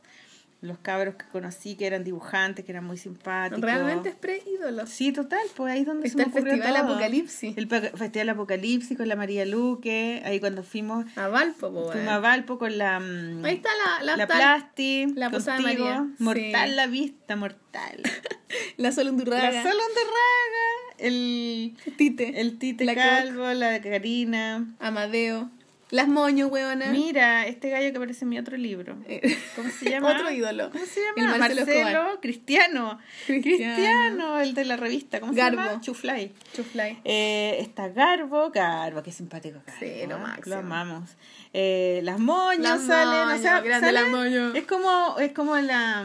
[0.62, 3.62] Los cabros que conocí que eran dibujantes, que eran muy simpáticos.
[3.62, 4.86] Realmente es pre-ídolo.
[4.86, 6.90] Sí, total, pues ahí es donde Está se me el Festival todo.
[6.92, 7.56] Apocalipsis.
[7.56, 12.08] El Festival Apocalipsis con la María Luque, ahí cuando fuimos, A Valpo, po, fuimos weón.
[12.08, 13.00] a Valpo con la...
[13.00, 16.74] mm, Ahí está la, la, la Plasti, la posada de contigo, María, mortal sí.
[16.76, 18.02] la vista, mortal.
[18.76, 19.50] la Sol Undurraga.
[19.50, 22.40] la Sol Raga, el, Tite.
[22.42, 24.66] el Tite La Calvo, la Karina.
[24.78, 25.50] Amadeo.
[25.90, 26.86] Las moños, weona.
[26.86, 28.96] Mira, este gallo que aparece en mi otro libro.
[29.08, 30.12] Eh, ¿Cómo se llama?
[30.12, 30.70] Otro ídolo.
[30.70, 31.38] ¿Cómo se El llama?
[31.38, 32.20] Marcelo Escobar.
[32.20, 32.98] Cristiano.
[33.26, 33.74] Cristiano.
[33.74, 35.18] Cristiano, el de la revista.
[35.20, 35.60] ¿Cómo Garbo.
[35.62, 35.80] se llama?
[35.80, 36.32] Chuflay.
[36.54, 36.98] Chuflay.
[37.04, 39.80] Eh, está Garbo, Garbo, qué simpático Garbo.
[39.80, 40.20] Sí, lo ¿eh?
[40.20, 40.54] máximo.
[40.54, 41.10] Lo amamos.
[41.52, 44.54] Eh, las moñas Las salen, o sea, grande salen- las moñas.
[44.54, 46.04] Es como, es como la...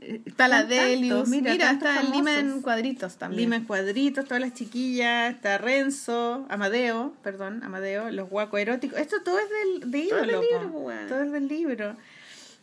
[0.00, 1.28] Está la Delius.
[1.28, 3.42] Mira, tantos está Lima en cuadritos también.
[3.42, 8.98] Lima en cuadritos, todas las chiquillas, está Renzo, Amadeo, perdón, Amadeo, los guacos eróticos.
[8.98, 11.96] Esto todo es del, de Todo es del libro, todo es del libro.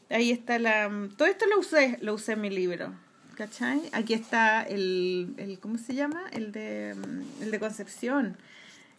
[0.09, 0.89] Ahí está la...
[1.15, 2.93] Todo esto lo usé, lo usé en mi libro.
[3.35, 3.81] ¿Cachai?
[3.91, 6.23] Aquí está el, el ¿cómo se llama?
[6.31, 8.35] El de, mm, el de Concepción.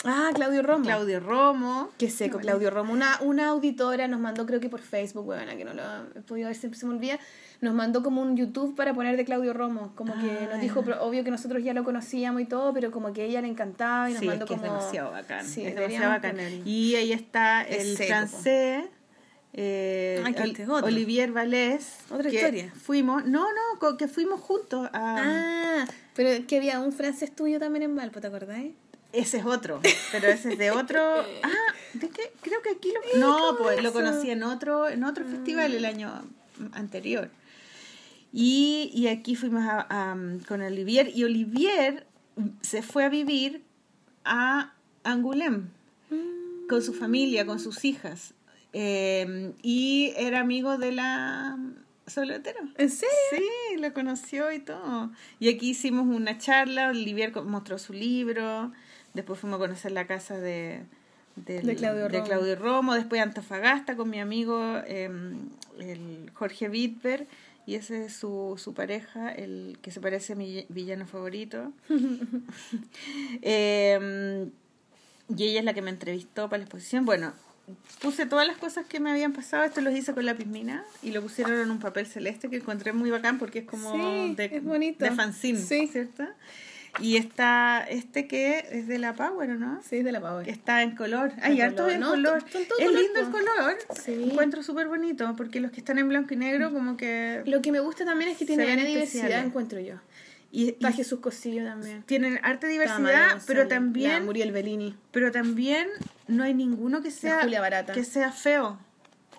[0.04, 0.84] Ah, Claudio Romo.
[0.84, 1.90] Claudio Romo.
[1.98, 2.92] Qué seco, Claudio Romo.
[2.92, 5.82] Una, una auditora nos mandó, creo que por Facebook, bueno, que no lo
[6.14, 7.18] he podido ver, siempre se me olvida,
[7.60, 9.92] nos mandó como un YouTube para poner de Claudio Romo.
[9.96, 12.90] Como que Ah, nos dijo, pero obvio que nosotros ya lo conocíamos y todo, pero
[12.90, 14.64] como que a ella le encantaba y nos Sí, es mandó que como...
[14.66, 15.44] es demasiado bacán.
[15.46, 16.36] Sí, es demasiado bacán.
[16.64, 18.84] Y ahí está Es el seco, francés.
[19.54, 20.86] eh, Ah, que este es otro.
[20.86, 21.98] Olivier Vallès.
[22.10, 22.72] Otra que historia.
[22.80, 23.46] Fuimos, no,
[23.80, 25.16] no, que fuimos juntos a.
[25.18, 28.58] Ah, pero que había un francés tuyo también en Valpo, ¿te acordás?
[29.12, 29.80] Ese es otro,
[30.12, 31.00] pero ese es de otro.
[31.42, 32.30] Ah, ¿de qué?
[32.42, 33.18] Creo que aquí lo.
[33.20, 36.22] No, pues lo conocí en otro, en otro festival el año
[36.72, 37.30] anterior.
[38.32, 40.16] Y, y aquí fuimos a- a,
[40.46, 42.06] con Olivier y Olivier
[42.60, 43.62] se fue a vivir
[44.24, 44.72] a
[45.04, 45.64] Angoulême
[46.68, 48.34] con su familia, con sus hijas.
[48.74, 51.58] Eh, y era amigo de la
[52.06, 52.60] Solotero.
[52.76, 53.14] ¿En serio?
[53.30, 55.10] Sí, lo conoció y todo.
[55.40, 58.72] Y aquí hicimos una charla, Olivier mostró su libro,
[59.14, 60.82] después fuimos a conocer la casa de,
[61.36, 62.24] del- De Claudio Romo.
[62.24, 65.10] Claudio Romo, después Antofagasta con mi amigo eh,
[65.78, 67.26] el Jorge Wittberg,
[67.68, 71.72] y ese es su, su pareja, el que se parece a mi villano favorito.
[73.42, 74.48] Eh,
[75.36, 77.04] y ella es la que me entrevistó para la exposición.
[77.04, 77.34] Bueno,
[78.00, 79.64] puse todas las cosas que me habían pasado.
[79.64, 82.92] Esto los hice con la pismina y lo pusieron en un papel celeste que encontré
[82.94, 85.04] muy bacán porque es como Sí, de, es bonito.
[85.04, 85.86] de fanzine, Sí.
[85.88, 86.24] ¿cierto?
[87.00, 89.80] Y está este que es de la Power, ¿o ¿no?
[89.82, 90.44] Sí, es de la Power.
[90.44, 91.32] Que está en color.
[91.42, 91.92] Hay harto color.
[91.92, 92.44] en color.
[92.78, 93.78] es lindo el color.
[94.02, 94.28] Sí.
[94.30, 97.42] Encuentro súper bonito porque los que están en blanco y negro como que...
[97.46, 99.94] Lo que me gusta también es que tiene diversidad, encuentro yo.
[100.50, 102.02] Y, Está y Jesús Cosillo también.
[102.04, 104.24] tienen Está diversidad, pero también...
[104.24, 104.96] Muriel Bellini.
[105.10, 105.88] pero también
[106.26, 107.92] no hay ninguno que sea Julia Barata.
[107.92, 108.78] que sea feo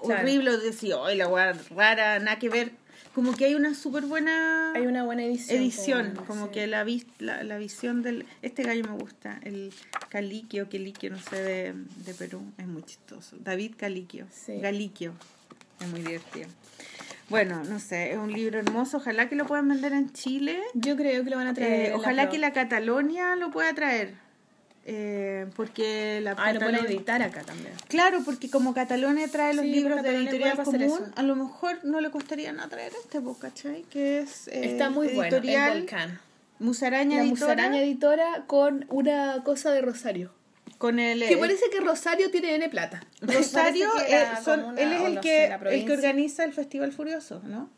[0.02, 2.72] horrible decir ay la rara nada que ver
[3.14, 5.58] como que hay una súper buena Hay una buena edición.
[5.62, 9.74] edición como, que la, vis- la la visión del este gallo me gusta el
[10.10, 11.74] Caliquio Queliquio no sé de,
[12.06, 14.60] de Perú es muy chistoso David Caliquio Sí.
[14.60, 15.14] Galiquio
[15.82, 16.48] es muy divertido
[17.30, 20.96] bueno no sé es un libro hermoso ojalá que lo puedan vender en Chile Yo
[20.96, 21.92] creo que lo van a traer.
[21.92, 24.14] eh, ojalá que la Catalonia lo pueda traer.
[24.85, 27.74] Eh, porque la Ah, lo pueden Catalonia- editar acá también.
[27.90, 32.01] Claro, porque como Catalonia trae los Sí, libros de editorial común, a lo mejor no
[32.01, 33.83] le costaría nada traer este, pues, ¿cachai?
[33.83, 35.24] Que es eh, Está muy bueno.
[35.24, 36.19] El editorial volcán.
[36.59, 40.32] Musaraña La Editora, musaraña editora con una cosa de Rosario.
[40.77, 43.03] con el Que eh, parece que Rosario tiene N plata.
[43.22, 47.69] Rosario, eh, son- él es el que el que organiza el Festival Furioso, ¿no?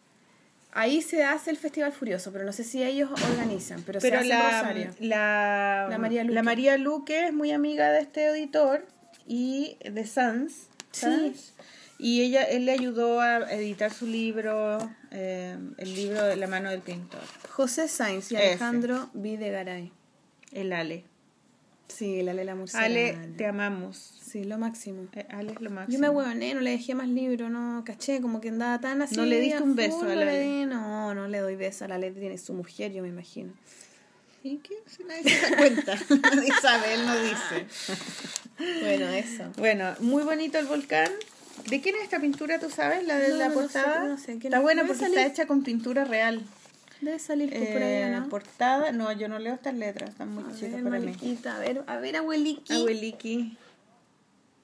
[0.74, 4.32] Ahí se hace el Festival Furioso, pero no sé si ellos organizan, pero, se hace
[4.32, 4.92] en Rosario.
[5.00, 6.34] la, La María Luque.
[6.36, 8.86] la María Luque es muy amiga de este editor
[9.28, 10.52] y de Sans.
[10.92, 11.02] Sí.
[11.06, 11.54] Sans,
[11.98, 14.78] Y ella, él le ayudó a editar su libro,
[15.12, 18.48] eh, el libro de la mano del pintor, José Sainz y Ese.
[18.48, 19.92] Alejandro Videgaray.
[20.54, 21.04] el Ale.
[21.94, 22.86] Sí, la Lela Murciana.
[22.86, 24.14] Ale, te amamos.
[24.22, 25.08] Sí, lo máximo.
[25.14, 25.94] Eh, Ale es lo máximo.
[25.94, 29.16] Yo me huevoné, no le dejé más libros, no caché, como que andaba tan así.
[29.18, 30.40] No le diste un beso a la le Ale.
[30.42, 33.52] di- No, no le doy beso a la Ale, tiene su mujer, yo me imagino.
[34.44, 34.76] ¿Y qué?
[34.88, 35.94] Si nadie se da cuenta.
[36.58, 37.68] Isabel no dice.
[38.82, 39.44] Bueno, eso.
[39.58, 41.10] Bueno, muy bonito el volcán.
[41.70, 43.06] ¿De quién es esta pintura, tú sabes?
[43.06, 44.08] La de No, la no sé, portada.
[44.08, 44.26] no sé.
[44.40, 44.64] ¿Quién Está es?
[44.64, 45.18] buena porque salir.
[45.20, 46.42] está hecha con pintura real.
[47.02, 48.30] Debe salir pues, por ahí, Eh, ¿no?
[48.30, 51.16] Portada, no, yo no leo estas letras, están muy chicas para mí.
[51.46, 52.74] A ver, a ver, abueliqui.
[52.74, 53.58] Abueliki.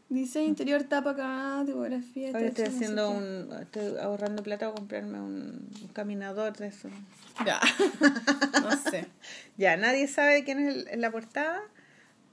[0.09, 2.27] Dice interior, tapa acá, tipografía.
[2.29, 3.49] Ahora estoy haciendo un.
[3.61, 6.89] Estoy ahorrando plata para comprarme un, un caminador de eso.
[7.45, 7.59] Ya.
[8.61, 9.05] no sé.
[9.57, 11.59] Ya, nadie sabe quién es el- la portada.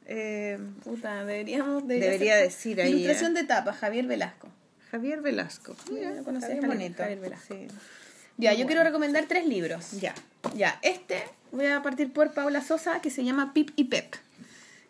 [0.07, 1.89] Eh, Puta, deberíamos.
[1.89, 3.41] Debería ser- decir ahí, Ilustración eh.
[3.41, 4.49] de tapa, Javier Velasco.
[4.93, 5.75] Javier Velasco.
[5.91, 6.99] Mira, Mira, lo Javier- bonito.
[7.03, 7.55] Javier Velasco.
[7.55, 7.67] Sí.
[8.37, 8.67] Ya, yo bueno.
[8.69, 9.93] quiero recomendar tres libros.
[10.01, 10.15] Ya.
[10.55, 11.23] Ya, este
[11.53, 14.15] voy a partir por Paula Sosa, que se llama Pip y Pep.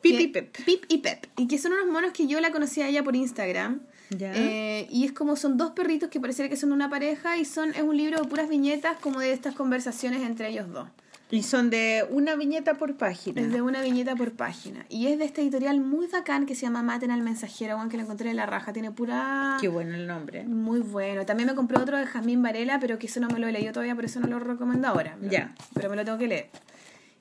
[0.00, 0.56] Pip Que- y Pep.
[0.64, 1.26] Pip y Pep.
[1.36, 3.80] Y que son unos monos que yo la conocí a ella por Instagram.
[4.10, 4.32] Ya.
[4.34, 7.70] Eh, y es como son dos perritos que pareciera que son una pareja y son
[7.74, 10.88] es un libro de puras viñetas como de estas conversaciones entre ellos dos.
[11.30, 13.40] Y son de una viñeta por página.
[13.40, 14.84] Es de una viñeta por página.
[14.88, 17.96] Y es de esta editorial muy bacán que se llama Maten al Mensajero, Juan, que
[17.96, 18.72] lo encontré en la raja.
[18.72, 19.56] Tiene pura...
[19.60, 20.44] Qué bueno el nombre.
[20.44, 21.24] Muy bueno.
[21.26, 23.72] También me compré otro de Jazmín Varela, pero que eso no me lo he leído
[23.72, 25.16] todavía, por eso no lo recomiendo ahora.
[25.22, 25.54] Ya.
[25.72, 26.50] Pero me lo tengo que leer.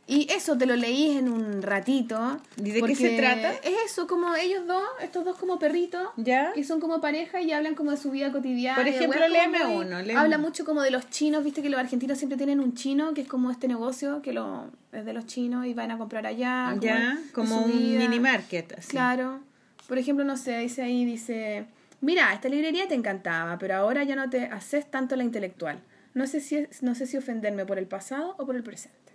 [0.05, 2.37] Y eso te lo leí en un ratito.
[2.57, 3.53] ¿Y de qué se trata?
[3.63, 6.09] Es eso, como ellos dos, estos dos como perritos.
[6.17, 6.51] ¿Ya?
[6.55, 8.75] Y son como pareja y hablan como de su vida cotidiana.
[8.75, 12.17] Por ejemplo, léeme uno, léeme Habla mucho como de los chinos, viste que los argentinos
[12.17, 15.65] siempre tienen un chino, que es como este negocio que lo es de los chinos
[15.65, 16.75] y van a comprar allá.
[16.79, 18.73] ya, como un mini market.
[18.77, 18.89] Así.
[18.89, 19.39] Claro.
[19.87, 21.65] Por ejemplo, no sé, dice ahí, dice,
[22.01, 25.79] mira, esta librería te encantaba, pero ahora ya no te haces tanto la intelectual.
[26.13, 29.12] No sé si, no sé si ofenderme por el pasado o por el presente.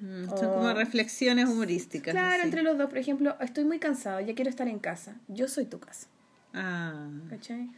[0.00, 2.12] Mm, O- Son como reflexiones humorísticas.
[2.12, 2.42] Claro, así.
[2.44, 2.88] entre los dos.
[2.88, 5.16] Por ejemplo, estoy muy cansado, ya quiero estar en casa.
[5.28, 6.06] Yo soy tu casa.
[6.54, 7.70] Ah, ¿Cachai?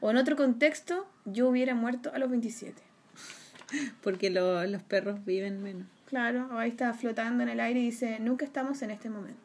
[0.00, 2.82] O en otro contexto, yo hubiera muerto a los 27.
[4.02, 5.86] porque lo- los perros viven menos.
[6.06, 9.38] Claro, o ahí está flotando en el aire y dice, nunca estamos en este momento.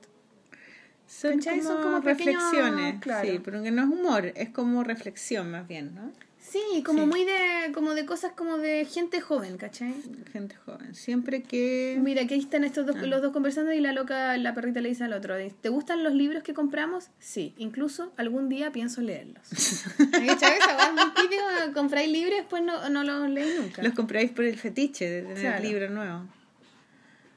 [1.07, 3.29] Son como, Son como pequeños- reflexiones, claro.
[3.29, 6.11] sí, pero que no es humor, es como reflexión más bien, ¿no?
[6.49, 7.05] Sí, como Sí.
[7.07, 9.93] muy de, como de cosas como de gente joven, ¿cachai?
[10.31, 10.95] Gente joven.
[10.95, 11.99] Siempre que...
[12.01, 13.05] Mira, aquí están estos dos, Ah.
[13.05, 16.13] los dos conversando y la loca, la perrita le dice al otro, ¿te gustan los
[16.13, 17.09] libros que compramos?
[17.19, 19.43] Sí, incluso algún día pienso leerlos.
[20.11, 20.57] ¿Cachai?
[20.57, 23.83] Esa típica, compráis libros y después no, no los leí nunca.
[23.83, 25.63] Los compráis por el fetiche de tener Claro.
[25.63, 26.21] libros nuevos.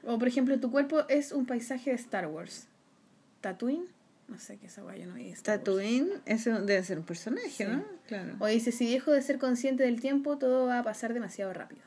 [0.06, 2.68] O por ejemplo, tu cuerpo es un paisaje de Star Wars.
[3.40, 3.86] ¿Tatooine?
[4.30, 5.34] No sé qué esa yo no vi.
[5.42, 7.64] Tatooine, eso debe ser un personaje, Sí.
[7.64, 7.84] ¿no?
[8.06, 8.34] Claro.
[8.38, 11.82] O dice, si dejo de ser consciente del tiempo, todo va a pasar demasiado rápido.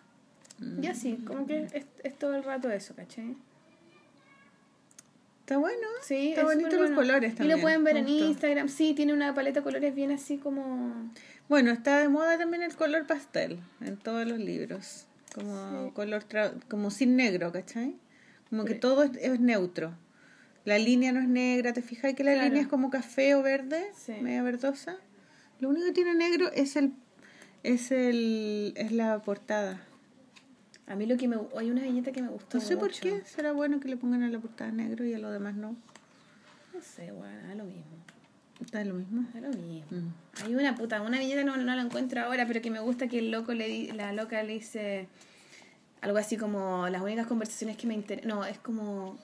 [0.59, 0.83] Mm.
[0.83, 3.35] Y así, como que es, es todo el rato eso, ¿cachai?
[5.41, 5.87] Está bueno.
[6.01, 6.95] Sí, Está es bonito los bueno.
[6.95, 7.57] colores Y también.
[7.57, 8.07] lo pueden ver en.
[8.07, 8.69] Instagram.
[8.69, 11.11] Sí, tiene una paleta de colores bien así como...
[11.49, 15.05] Bueno, está de moda también el color pastel en todos los libros.
[15.35, 15.91] Como Sí.
[15.93, 17.95] color tra- como sin negro, ¿cachai?
[18.49, 19.93] Como que todo es, es neutro.
[20.65, 22.47] La línea no es negra, ¿te fijas que la Claro.
[22.47, 23.91] línea es como café o verde?
[23.95, 24.13] Sí.
[24.21, 24.95] Media verdosa.
[25.59, 26.93] Lo único que tiene negro es el
[27.63, 29.81] es el es la portada.
[30.87, 31.37] A mí lo que me...
[31.57, 34.21] Hay una viñeta que me gustó No sé por qué, será bueno que le pongan
[34.23, 35.77] a la portada negro y a lo demás no.
[36.73, 37.83] No sé, bueno, da lo mismo.
[38.61, 39.25] Está lo mismo.
[39.33, 39.85] Da lo mismo.
[39.91, 40.43] Mm.
[40.45, 43.19] Hay una puta, una viñeta no, no la encuentro ahora, pero que me gusta que
[43.19, 45.07] el loco le di- la loca le dice
[46.01, 48.27] algo así como las únicas conversaciones que me interesan.
[48.29, 49.17] No, es como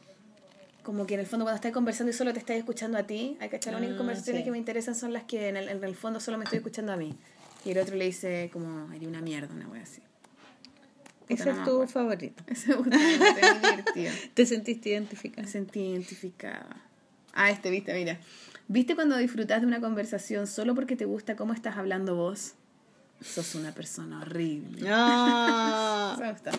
[0.84, 3.38] como que en el fondo cuando estás conversando y solo te estás escuchando a ti,
[3.40, 4.46] hay que echar las únicas Ah, conversaciones sí.
[4.46, 6.92] que me interesan son las que en el, en el fondo solo me estoy escuchando
[6.94, 7.16] a mí.
[7.66, 10.02] Y el otro le dice como, eres una mierda, una wea así.
[11.28, 11.88] Ese no es me tu acuerdo.
[11.94, 12.44] favorito.
[12.48, 14.12] Ese me me divertido.
[14.34, 15.48] Te sentiste Me identificada.
[15.48, 16.82] sentí identificada.
[17.34, 18.18] Ah, este, viste, mira.
[18.68, 22.54] ¿Viste cuando disfrutas de una conversación solo porque te gusta cómo estás hablando vos?
[23.22, 24.88] Sos una persona horrible.
[24.90, 26.16] Ah.
[26.20, 26.52] Me gusta.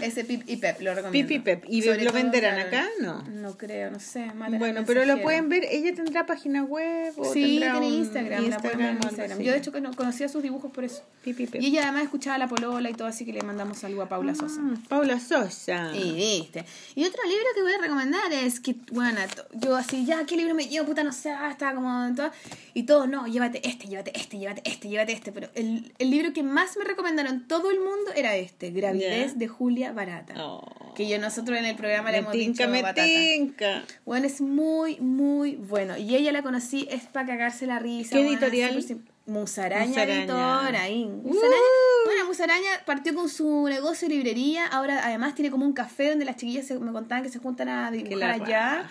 [0.00, 1.28] Ese Pip y Pep, lo recomiendo.
[1.28, 1.64] Pip y Pep.
[1.68, 2.88] ¿Y Sobre lo venderán claro, acá?
[3.00, 3.22] No.
[3.22, 4.30] No creo, no sé.
[4.58, 5.64] Bueno, pero lo pueden ver.
[5.68, 9.40] ¿Ella tendrá página web o Sí, tendrá tiene un Instagram, la Instagram.
[9.40, 11.02] Yo de hecho cono- conocía sus dibujos por eso.
[11.24, 11.58] Pi, pi, pi.
[11.58, 14.34] Y ella además escuchaba la Polola y todo, así que le mandamos saludo a Paula
[14.34, 14.60] Sosa.
[14.62, 15.90] Ah, Paula Sosa.
[15.96, 16.64] Y viste.
[16.94, 19.20] Y otro libro que voy a recomendar es que, bueno,
[19.54, 20.86] yo así, ya, ¿qué libro me llevo?
[20.86, 22.30] Puta, no sé, ah, estaba como en todo.
[22.76, 25.30] Y todos, no, llévate este, llévate este, llévate este, llévate este.
[25.32, 29.38] Pero el, el libro que más me recomendaron todo el mundo era este, Gravidez Ya.
[29.38, 30.34] de Julia Barata.
[30.38, 30.92] Oh.
[30.96, 33.06] Que yo nosotros en el programa le hemos tinca, dicho me batata.
[33.06, 33.84] tinca.
[34.04, 35.96] Bueno, es muy, muy bueno.
[35.96, 38.10] Y ella la conocí, es para cagarse la risa.
[38.16, 38.82] ¿Qué bueno, editorial?
[38.82, 40.18] sim- Musaraña, Musaraña.
[40.20, 40.80] editora.
[40.90, 41.22] Uh.
[41.28, 41.56] Musaraña,
[42.04, 46.24] bueno, Musaraña partió con su negocio de librería, ahora además tiene como un café donde
[46.26, 48.82] las chiquillas se- me contaban que se juntan a dibujar allá.
[48.82, 48.88] raja.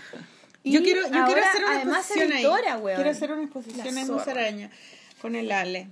[0.64, 2.82] Y Yo quiero, yo quiero ahora, hacer una además, exposición editora, ahí.
[2.82, 2.96] weón.
[2.96, 4.08] Quiero hacer una exposición en.
[4.12, 4.70] Musaraña
[5.22, 5.88] con el Ale.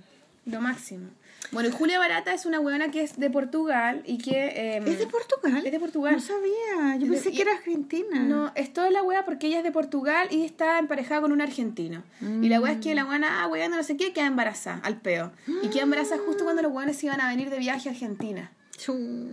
[0.46, 1.08] Lo máximo.
[1.50, 4.76] Bueno, y Julia Barata es una weona que es de Portugal y que...
[4.76, 5.64] em, ¿Es de Portugal?
[5.66, 6.14] Es de Portugal.
[6.14, 6.96] No sabía.
[6.96, 8.20] Yo Es pensé que era argentina.
[8.20, 11.42] No, es toda la wea porque ella es de Portugal y está emparejada con un
[11.42, 12.02] argentino.
[12.40, 14.96] Y la wea es que la weona, ah, weando no sé qué, queda embarazada, al
[15.00, 15.32] peo.
[15.62, 18.50] Y queda embarazada justo cuando los weones iban a venir de viaje a Argentina.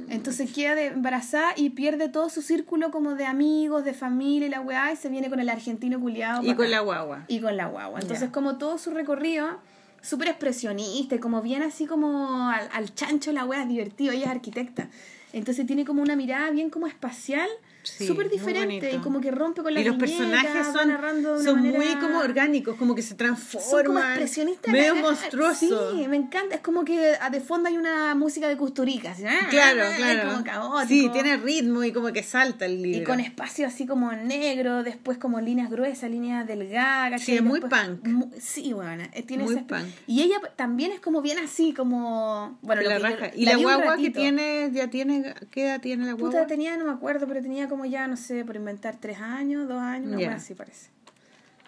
[0.09, 4.51] Entonces queda de embarazada y pierde todo su círculo como de amigos, de familia y
[4.51, 6.43] la weá, y se viene con el argentino culiado.
[6.43, 7.25] Y con la guagua.
[7.27, 7.99] Y con la guagua.
[7.99, 9.59] Entonces, como todo su recorrido,
[10.01, 14.25] súper expresionista, y como bien así como al, al chancho la wea, es divertido, ella
[14.25, 14.89] es arquitecta.
[15.33, 17.49] Entonces tiene como una mirada bien como espacial,
[17.97, 21.87] súper muy diferente, y como que rompe con la Y los personajes son, son muy
[21.95, 23.69] como orgánicos, como que se transforman.
[23.69, 25.93] son como expresionistas Medio monstruosos.
[25.95, 29.23] sí me encanta es como que ah, de fondo hay una música de Custurica así,
[29.25, 30.29] ah, Claro, ah, claro.
[30.31, 30.87] como caótico.
[30.87, 33.01] Sí, tiene ritmo y como que salta el libro.
[33.01, 37.21] y con espacio así como negro, después como líneas gruesas, líneas delgadas.
[37.21, 38.05] Sí, es muy punk.
[38.07, 39.85] mu- sí, bueno, eh, tiene Muy ese- punk.
[40.07, 42.57] Y ella también es como bien así, como...
[42.61, 43.31] Bueno, la que yo- raja.
[43.35, 46.29] Y la guagua que tiene, ya tiene, ¿qué edad tiene la guagua?
[46.31, 49.67] Puta, tenía, no me acuerdo, pero tenía como ya, no sé, por inventar tres años,
[49.67, 50.25] dos años, una Ya.
[50.27, 50.89] cosa así parece.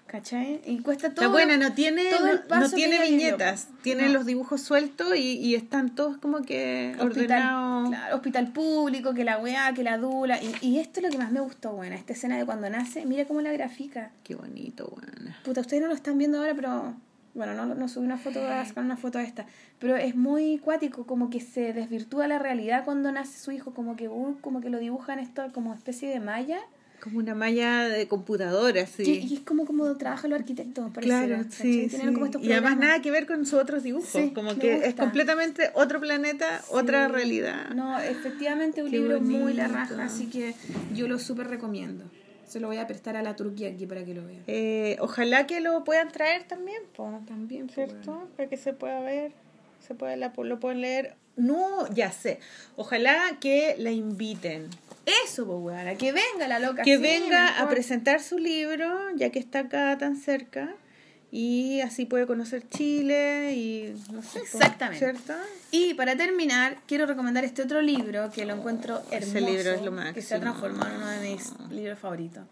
[0.07, 0.59] ¿Cachai?
[0.65, 1.25] Y cuesta todo.
[1.25, 4.13] Está buena, no tiene, no, no tiene viñetas, tiene No.
[4.13, 7.87] los dibujos sueltos y, y están todos como que ordenados.
[7.89, 10.37] claro, hospital público, que la weá, que la dula.
[10.43, 11.95] Y, y esto es lo que más me gustó, buena.
[11.95, 14.11] Esta escena de cuando nace, mira cómo la grafica.
[14.25, 15.37] Qué bonito, buena.
[15.45, 16.93] Puta, ustedes no lo están viendo ahora, pero.
[17.33, 19.45] Bueno, no, no subí una foto, sacar una foto de esta.
[19.79, 23.95] Pero es muy cuático, como que se desvirtúa la realidad cuando nace su hijo, como
[23.95, 26.59] que uh, como que lo dibujan esto como especie de malla.
[27.01, 29.03] Como una malla de computadora, sí.
[29.03, 31.97] Y, y es como, como trabajan los arquitectos, pareciera, Claro, sí, sí.
[32.13, 34.93] como estos Y además nada que ver con sus otros dibujos, Sí, como que es
[34.93, 37.71] completamente otro planeta, otra realidad.
[37.71, 40.53] No, efectivamente un Qué libro muy la raja, así que
[40.93, 42.03] yo lo súper recomiendo.
[42.51, 44.43] Se lo voy a prestar a la Turquía aquí para que lo vean.
[44.47, 47.21] Eh, ojalá que lo puedan traer también, po.
[47.25, 48.27] También, pues, ¿cierto?
[48.35, 49.31] Para que se pueda ver,
[49.79, 51.15] se pueda, la, lo pueden leer.
[51.37, 52.41] No, ya sé.
[52.75, 54.67] Ojalá que la inviten.
[55.23, 56.83] Eso, pues, que venga la loca.
[56.83, 60.75] Que sí, venga a presentar su libro, ya que está acá tan cerca.
[61.33, 64.39] Y así puede conocer Chile y no sé.
[64.39, 64.99] po, Exactamente.
[64.99, 65.33] ¿Cierto?
[65.71, 69.37] Y para terminar, quiero recomendar este otro libro que lo encuentro hermoso.
[69.37, 70.13] Ese libro es lo máximo.
[70.15, 72.43] Que se ha transformado en uno de mis libros favoritos.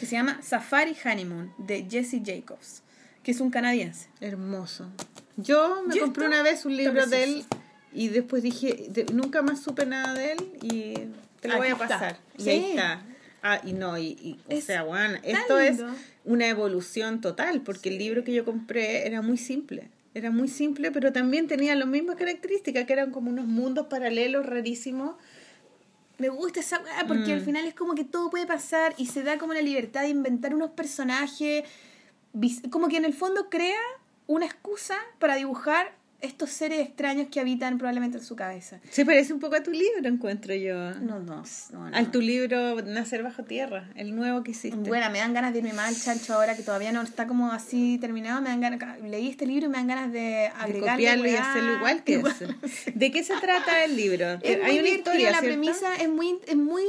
[0.00, 2.82] Que se llama Safari Honeymoon, de Jesse Jacobs,
[3.22, 4.08] que es un canadiense.
[4.20, 4.88] Hermoso.
[5.36, 7.44] Yo me ¿Y compré una vez un libro de él
[7.92, 10.94] y después dije, de- nunca más supe nada de él y
[11.40, 11.98] te lo voy a Aquí está.
[11.98, 12.16] pasar.
[12.38, 12.50] Y Sí.
[12.50, 13.02] ahí está.
[13.42, 15.92] Ah, y no, y, y- o Es sea, bueno, esto es lindo.
[16.24, 19.88] Una evolución total, porque el libro que yo compré era muy simple.
[20.14, 24.46] Era muy simple, pero también tenía las mismas características, que eran como unos mundos paralelos
[24.46, 25.16] rarísimos.
[26.18, 27.38] Me gusta esa weá porque Mm.
[27.38, 30.10] al final es como que todo puede pasar y se da como la libertad de
[30.10, 31.64] inventar unos personajes.
[32.70, 33.80] Como que en el fondo crea
[34.26, 35.92] una excusa para dibujar
[36.24, 38.80] estos seres extraños que habitan probablemente en su cabeza.
[38.90, 40.74] Se parece un poco a tu libro, encuentro yo.
[40.94, 41.90] No, no, no.
[41.90, 41.96] no.
[41.96, 44.76] A tu libro Nacer bajo tierra, el nuevo que hiciste.
[44.88, 47.52] Bueno, me dan ganas de irme más al chancho ahora que todavía no está como
[47.52, 48.40] así terminado.
[48.40, 51.34] Me dan ganas, leí este libro y me dan ganas de de agregarle copiarlo y
[51.34, 52.34] hacerlo igual que Igual.
[52.64, 52.92] ese.
[52.92, 54.24] ¿De qué se trata el libro?
[54.42, 55.46] Es muy Hay una historia, la ¿cierto?
[55.60, 56.82] premisa es muy, es muy,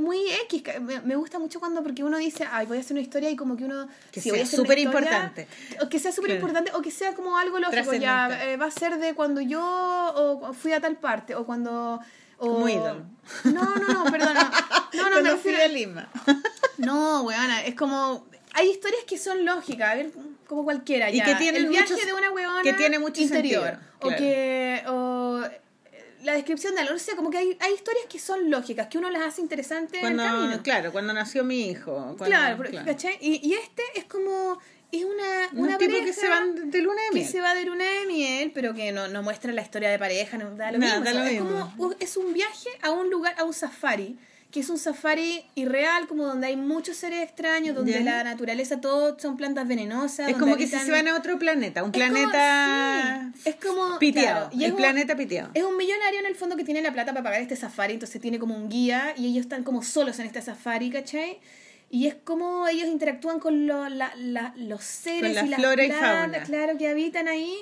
[0.00, 0.62] muy X.
[0.80, 3.36] Me, me gusta mucho cuando, porque uno dice, ay, voy a hacer una historia y
[3.36, 3.88] como que uno...
[4.10, 5.46] Que sea súper importante.
[5.82, 8.70] O que sea súper importante, o que sea como algo lógico, ya eh, va a
[8.70, 12.00] ser de cuando yo o fui a tal parte, o cuando...
[12.38, 12.54] O...
[12.54, 13.04] Como ídolo.
[13.44, 14.34] No, no, no, perdón.
[14.94, 15.62] No, no, no me refiero...
[15.62, 16.08] a Lima.
[16.78, 18.26] No, weona, es como...
[18.54, 20.10] Hay historias que son lógicas, a ver,
[20.48, 21.24] como cualquiera Y ya.
[21.26, 23.62] que tienen El viaje muchos- de una weona que tiene mucho interior.
[23.64, 24.82] sentido, O que...
[24.88, 25.42] O,
[26.22, 29.22] la descripción de sea, como que hay, hay historias que son lógicas, que uno las
[29.22, 30.38] hace interesantes en el camino.
[30.46, 31.92] Cuando, claro, cuando nació mi hijo.
[32.18, 33.16] cuando- claro, porque, ¿cachai?
[33.20, 34.58] Y, y este es como...
[34.92, 37.28] Es una, una tipos que pareja se van de, luna de que miel.
[37.28, 40.36] se va de luna de miel, pero que no, no muestra la historia de pareja,
[40.36, 41.04] no da lo Nada, mismo.
[41.04, 41.48] da lo es mismo.
[41.76, 44.18] como un- es un viaje a un lugar, a un safari,
[44.50, 49.16] que es un safari irreal, como donde hay muchos seres extraños, donde la naturaleza todo
[49.18, 50.28] son plantas venenosas.
[50.28, 53.54] Es como que si se van a otro planeta, un Es como- planeta sí, es
[53.56, 54.48] como piteado.
[54.48, 55.50] claro, y el es un- planeta piteado.
[55.54, 58.20] Es un millonario en el fondo que tiene la plata para pagar este safari, entonces
[58.20, 61.38] tiene como un guía y ellos están como solos en este safari, ¿cachai?
[61.88, 65.84] Y es como ellos interactúan con lo- la- la- los seres la y las flora
[65.84, 66.42] y fauna.
[66.44, 67.54] claro, que habitan ahí.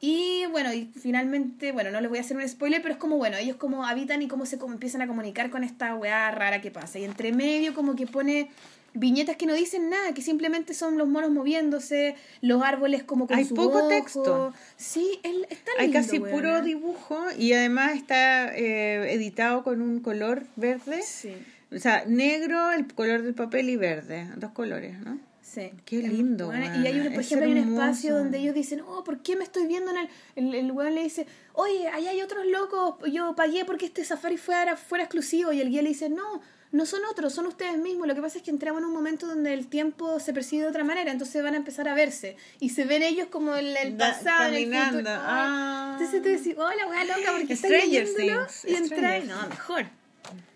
[0.00, 3.16] Y bueno, y finalmente, bueno, no les voy a hacer un spoiler, pero es como,
[3.16, 6.60] bueno, ellos como habitan y cómo se como empiezan a comunicar con esta weá rara
[6.60, 6.98] que pasa.
[7.00, 8.48] Y entre medio como que pone
[8.94, 13.36] viñetas que no dicen nada, que simplemente son los monos moviéndose, los árboles como con
[13.36, 13.88] Hay su poco ojo.
[13.88, 14.54] texto.
[14.76, 16.36] Sí, él está Hay lindo, casi weona.
[16.36, 21.02] puro dibujo y además está eh, editado con un color verde.
[21.02, 21.32] Sí,
[21.74, 24.28] O sea, negro, el color del papel y verde.
[24.36, 25.18] Dos colores, ¿no?
[25.48, 25.70] Sí.
[25.84, 28.80] Qué lindo, bueno, y hay, un, por es ejemplo, hay un espacio donde ellos dicen,
[28.86, 30.08] oh, ¿por qué me estoy viendo en el...
[30.36, 34.36] El, el weón le dice, oye, ahí hay otros locos, yo pagué porque este safari
[34.36, 35.52] fuera, fuera exclusivo.
[35.52, 38.06] Y el guía le dice, no, no son otros, son ustedes mismos.
[38.06, 40.68] Lo que pasa es que entramos en un momento donde el tiempo se percibe de
[40.68, 42.36] otra manera, entonces van a empezar a verse.
[42.60, 44.98] Y se ven ellos como en el pasado, en el caminando.
[44.98, 45.16] futuro.
[45.18, 45.96] Ah.
[45.98, 48.74] Entonces tú decís, hola, weá loca, porque estás leyéndolo y.
[48.86, 49.86] Stranger No, mejor.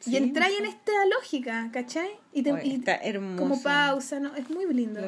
[0.00, 2.08] Sí, y entráis en esta lógica, ¿cachai?
[2.32, 3.42] Y, te, Oye, y está hermoso.
[3.42, 4.34] como pausa, ¿no?
[4.36, 5.00] Es muy lindo.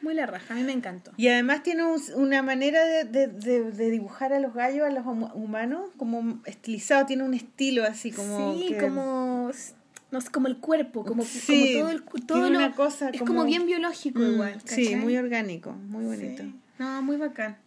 [0.00, 1.10] Muy la raja, a mí me encantó.
[1.16, 4.90] Y además tiene un- una manera de, de, de- de dibujar a los gallos, a
[4.90, 8.54] los hum- humanos, como estilizado, tiene un estilo así como...
[8.56, 9.50] sí, que- como
[10.10, 13.10] no sé, como el cuerpo, como, Sí, como todo el todo tiene lo- una cosa
[13.10, 14.60] es como- como bien biológico Mm, igual.
[14.64, 14.96] Sí, ¿cachai?
[14.96, 16.44] muy orgánico, muy bonito.
[16.44, 16.54] Sí.
[16.78, 17.58] No, muy bacán.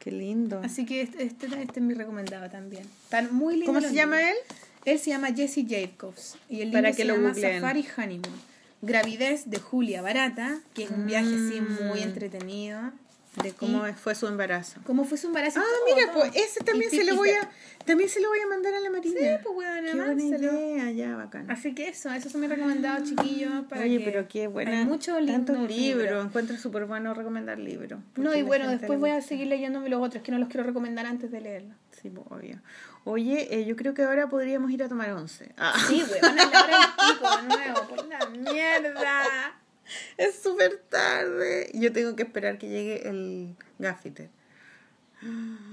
[0.00, 0.60] Qué lindo.
[0.64, 2.82] Así que este, este, este es mi recomendado también.
[3.04, 4.36] Están muy lindos ¿Cómo se llama él?
[4.84, 7.60] Él se llama Jesse Jacobs y el Para libro que se lo llama googleen.
[7.60, 8.40] Safari Honeymoon.
[8.82, 12.02] Gravidez de Julia Barata, que es un viaje así muy Mm.
[12.02, 12.92] entretenido.
[13.36, 14.80] De cómo fue su embarazo.
[14.84, 15.60] ¿Cómo fue su embarazo?
[15.60, 16.22] Ah, Todo, mira, todo.
[16.22, 17.48] pues ese también Y se lo voy y a
[17.84, 19.18] también se lo voy a mandar a la Marina.
[19.18, 21.50] Sí, pues bueno, Qué buena idea, ya bacán.
[21.50, 23.64] Así que eso, esos son mis recomendados, chiquillos.
[23.68, 24.80] Para Oye, que pero qué buena.
[24.80, 26.26] Hay muchos tantos libros.
[26.26, 28.00] Encuentro súper bueno recomendar libros.
[28.16, 31.06] No, y bueno, después voy a seguir leyéndome los otros, que no los quiero recomendar
[31.06, 31.76] antes de leerlos.
[32.02, 32.60] Sí, pues, obvio.
[33.04, 35.52] Oye, eh, yo creo que ahora podríamos ir a tomar once.
[35.56, 39.59] Ah, Sí, güey, van a la hora del pico de nuevo, por la mierda.
[40.16, 41.70] es súper tarde.
[41.74, 44.28] Yo tengo que esperar que llegue el gaffiter.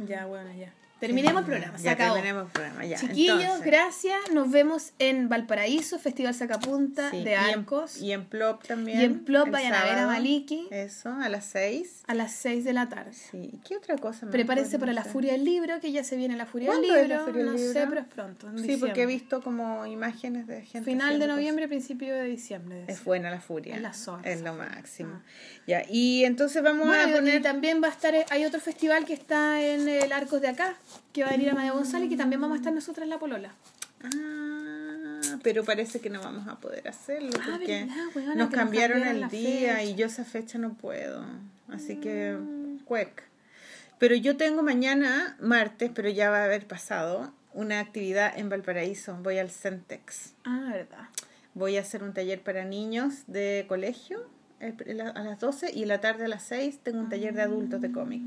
[0.06, 0.74] Ya, bueno, ya.
[1.00, 2.14] Terminemos el programa, se Ya acabó.
[2.16, 2.98] terminemos el programa, ya.
[2.98, 3.66] Chiquillos, entonces.
[3.66, 4.32] gracias.
[4.34, 8.02] Nos vemos en Valparaíso, Festival Sacapunta Sí, de y en- Arcos.
[8.02, 9.00] Y en, Plop también.
[9.00, 10.12] Y en Plop vayan a ver a sábado.
[10.12, 10.68] Maliki.
[10.72, 12.04] Eso, a las 6.
[12.08, 13.14] a las 6 de la tarde.
[13.14, 13.60] Sí.
[13.68, 16.46] ¿Qué otra cosa más Prepárense para la Furia del Libro, que ya se viene la
[16.46, 17.18] Furia del ¿Cuándo es Libro.
[17.20, 17.74] la Furia del no Libro?
[17.74, 18.50] sé, pero es pronto.
[18.50, 18.60] en?
[18.60, 20.90] Sí, porque he visto como imágenes de gente.
[20.90, 22.86] Final de noviembre, principio de diciembre.
[22.88, 23.76] Es buena la Furia.
[23.76, 25.12] Es la zorra, Es lo máximo.
[25.16, 25.22] Ah.
[25.68, 27.40] Ya, y entonces vamos Bueno, a poner.
[27.40, 30.76] y también va a estar, hay otro festival que está en el Arcos de acá,
[31.14, 33.20] que va a venir a María González, que también vamos a estar nosotras en la
[33.20, 33.52] Polola.
[34.04, 39.04] Ah, pero parece que no vamos a poder hacerlo Ah, porque verdad, weona, nos cambiaron
[39.04, 39.84] el día fecha.
[39.84, 41.24] y yo esa fecha no puedo.
[41.70, 42.80] Así que, Mm.
[42.86, 43.24] cuec.
[44.00, 49.18] Pero yo tengo mañana, martes, pero ya va a haber pasado, una actividad en Valparaíso.
[49.24, 50.34] Voy al Centex.
[50.46, 51.08] Ah, verdad.
[51.56, 54.20] Voy a hacer un taller para niños de colegio
[54.60, 54.76] eh,
[55.16, 57.82] a las 12 y en la tarde a las 6 tengo un taller de adultos
[57.82, 58.22] de cómic.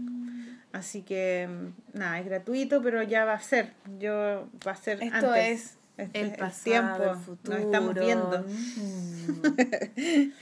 [0.73, 1.49] Así que,
[1.93, 3.73] nada, es gratuito, pero ya va a ser.
[3.99, 5.61] Yo va a ser Esto antes.
[5.63, 7.57] es Este el pasado, el futuro.
[7.57, 8.45] Nos estamos viendo.
[8.47, 10.33] Mm.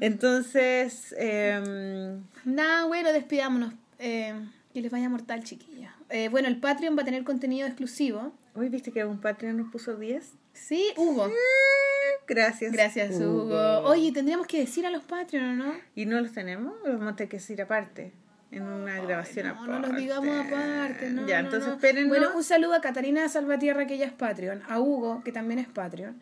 [0.00, 3.72] Entonces, em, Nada, bueno, despidámonos.
[3.98, 4.34] Eh,
[4.72, 5.94] que les vaya mortal, chiquilla.
[6.10, 8.32] Eh, bueno, el Patreon va a tener contenido exclusivo.
[8.54, 10.32] hoy viste que un Patreon nos puso 10.
[10.52, 11.30] Sí, Hugo.
[12.28, 12.72] Gracias.
[12.72, 13.80] Gracias, Hugo.
[13.84, 15.74] Oye, tendríamos que decir a los Patreon, ¿o no?
[15.94, 16.74] ¿Y no los tenemos?
[16.84, 18.12] ¿O Los vamos a tener que decir aparte.
[18.52, 19.72] En una grabación no, aparte.
[19.72, 21.26] no los digamos aparte, no.
[21.26, 21.74] Ya, no, entonces no.
[21.76, 22.08] espérennos.
[22.08, 24.62] Bueno, un saludo a Catarina Salvatierra, que ella es Patreon.
[24.68, 26.20] A Hugo, que también es Patreon.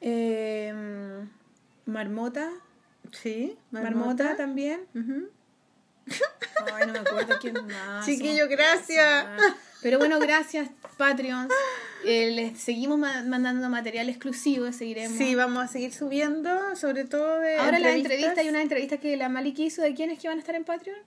[0.00, 0.72] Eh,
[1.86, 2.50] Marmota.
[3.12, 4.80] Sí, Marmota, también.
[6.72, 8.04] Ay, no me acuerdo quién más.
[8.06, 9.26] Chiquillo, gracias.
[9.82, 11.52] Pero bueno, gracias, Patreons.
[12.06, 15.16] Eh, les seguimos ma- mandando material exclusivo, seguiremos.
[15.16, 17.56] Sí, vamos a seguir subiendo, sobre todo de.
[17.56, 20.40] Ahora la entrevista, hay una entrevista que la Maliki hizo de quiénes que van a
[20.40, 20.98] estar en Patreon.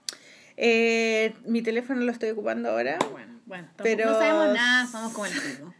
[0.60, 2.98] Eh, mi teléfono lo estoy ocupando ahora.
[3.12, 5.72] Bueno, bueno, tampoco- Pero- no sabemos nada, somos como el pico.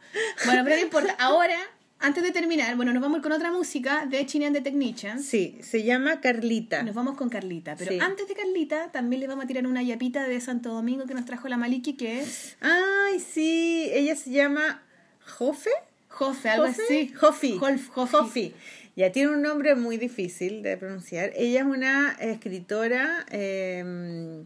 [0.47, 1.17] Bueno, pero no importa.
[1.19, 1.57] Ahora,
[1.99, 5.25] antes de terminar, bueno, nos vamos con otra música de Chine and the Technicians.
[5.27, 6.85] Sí, se llama Carlita.
[6.85, 7.75] Nos vamos con Carlita.
[7.77, 7.99] Pero Sí.
[8.01, 11.25] antes de Carlita, también le vamos a tirar una yapita de Santo Domingo que nos
[11.25, 14.81] trajo la Maliki, que es Ay, sí, ella se llama
[15.27, 15.71] Jofe.
[16.09, 16.83] Jofe, algo Jofe?
[16.85, 17.13] así.
[17.15, 17.59] Jofi.
[17.59, 18.13] Jolf- Jofi.
[18.17, 18.55] Jofi.
[18.97, 21.33] Ya tiene un nombre muy difícil de pronunciar.
[21.37, 24.45] Ella es una escritora eh,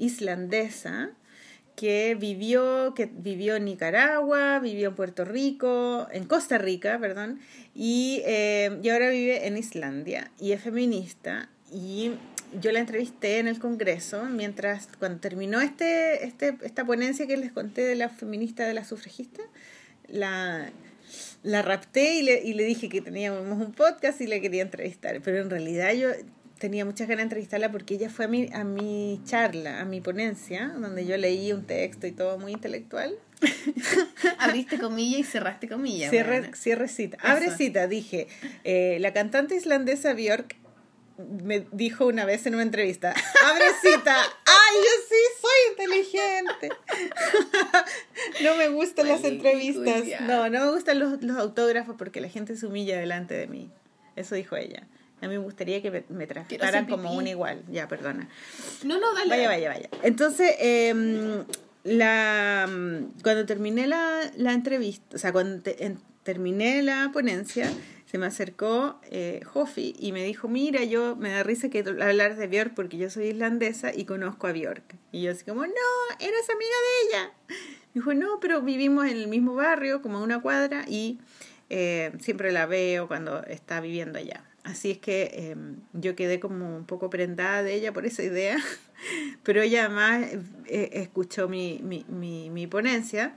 [0.00, 1.10] islandesa
[1.76, 7.40] que vivió, que vivió en Nicaragua, vivió en Puerto Rico, en Costa Rica, perdón,
[7.74, 11.48] y, eh, y ahora vive en Islandia y es feminista.
[11.72, 12.12] Y
[12.60, 17.52] yo la entrevisté en el Congreso mientras, cuando terminó este, este, esta ponencia que les
[17.52, 19.42] conté de la feminista, de la sufragista,
[20.08, 20.70] la,
[21.42, 25.20] la rapté y le, y le dije que teníamos un podcast y le quería entrevistar.
[25.22, 26.10] Pero en realidad yo
[26.60, 30.02] tenía muchas ganas de entrevistarla porque ella fue a mi, a mi charla, a mi
[30.02, 33.18] ponencia, donde yo leí un texto y todo muy intelectual.
[34.38, 36.10] Abriste comilla y cerraste comilla.
[36.10, 36.56] Cierre, weona.
[36.56, 37.16] cierre cita.
[37.16, 37.26] Eso.
[37.26, 38.28] Abre cita, dije.
[38.64, 40.56] eh, la cantante islandesa Björk
[41.42, 43.14] me dijo una vez en una entrevista,
[43.44, 44.16] abre cita.
[44.20, 46.68] ¡Ay, yo sí soy inteligente!
[48.44, 50.20] no me gustan las entrevistas.
[50.20, 53.70] No, no me gustan los, los autógrafos porque la gente se humilla delante de mí.
[54.16, 54.86] Eso dijo ella.
[55.22, 57.62] A mí me gustaría que me, trataran como un igual.
[57.70, 58.28] Ya, perdona.
[58.84, 59.28] No, no, dale.
[59.30, 59.88] Vaya, vaya, vaya.
[60.02, 61.44] Entonces, em,
[61.84, 62.66] la,
[63.22, 67.70] cuando terminé la, la entrevista, o sea, cuando te- en- terminé la ponencia,
[68.06, 72.36] se me acercó eh, Jofi y me dijo, mira, yo me da risa que hablar
[72.36, 74.96] de Björk porque yo soy islandesa y conozco a Björk.
[75.12, 75.72] Y yo así como, no,
[76.18, 77.32] eres amiga de ella.
[77.48, 77.56] Me
[78.00, 81.18] dijo, no, pero vivimos en el mismo barrio, como a una cuadra, y
[81.68, 84.44] eh, siempre la veo cuando está viviendo allá.
[84.62, 85.56] Así es que eh,
[85.94, 88.58] yo quedé como un poco prendada de ella por esa idea,
[89.42, 90.26] pero ella además
[90.66, 93.34] eh, escuchó mi, mi, mi, mi ponencia,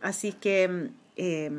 [0.00, 1.50] así que eh,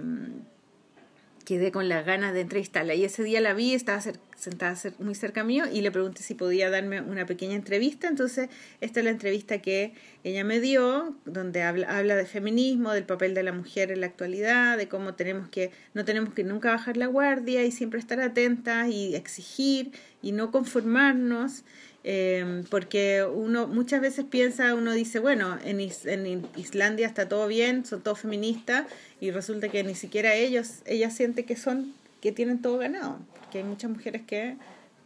[1.46, 2.94] quedé con las ganas de entrevistarla.
[2.96, 6.34] Y ese día la vi, estaba cer- sentada muy cerca mío y le pregunté si
[6.34, 8.08] podía darme una pequeña entrevista.
[8.08, 8.50] Entonces,
[8.82, 13.36] esta es la entrevista que ella me dio, donde habla, habla de feminismo, del papel
[13.36, 16.98] de la mujer en la actualidad, de cómo tenemos que, no tenemos que nunca bajar
[16.98, 19.92] la guardia y siempre estar atentas y exigir
[20.24, 21.64] y no conformarnos.
[22.04, 27.86] Eh, porque uno muchas veces piensa, uno dice, bueno, en, en Islandia está todo bien,
[27.86, 28.88] son todos feministas,
[29.20, 33.58] y resulta que ni siquiera ellos, ellas sienten que son, que tienen todo ganado, porque
[33.58, 34.56] hay muchas mujeres que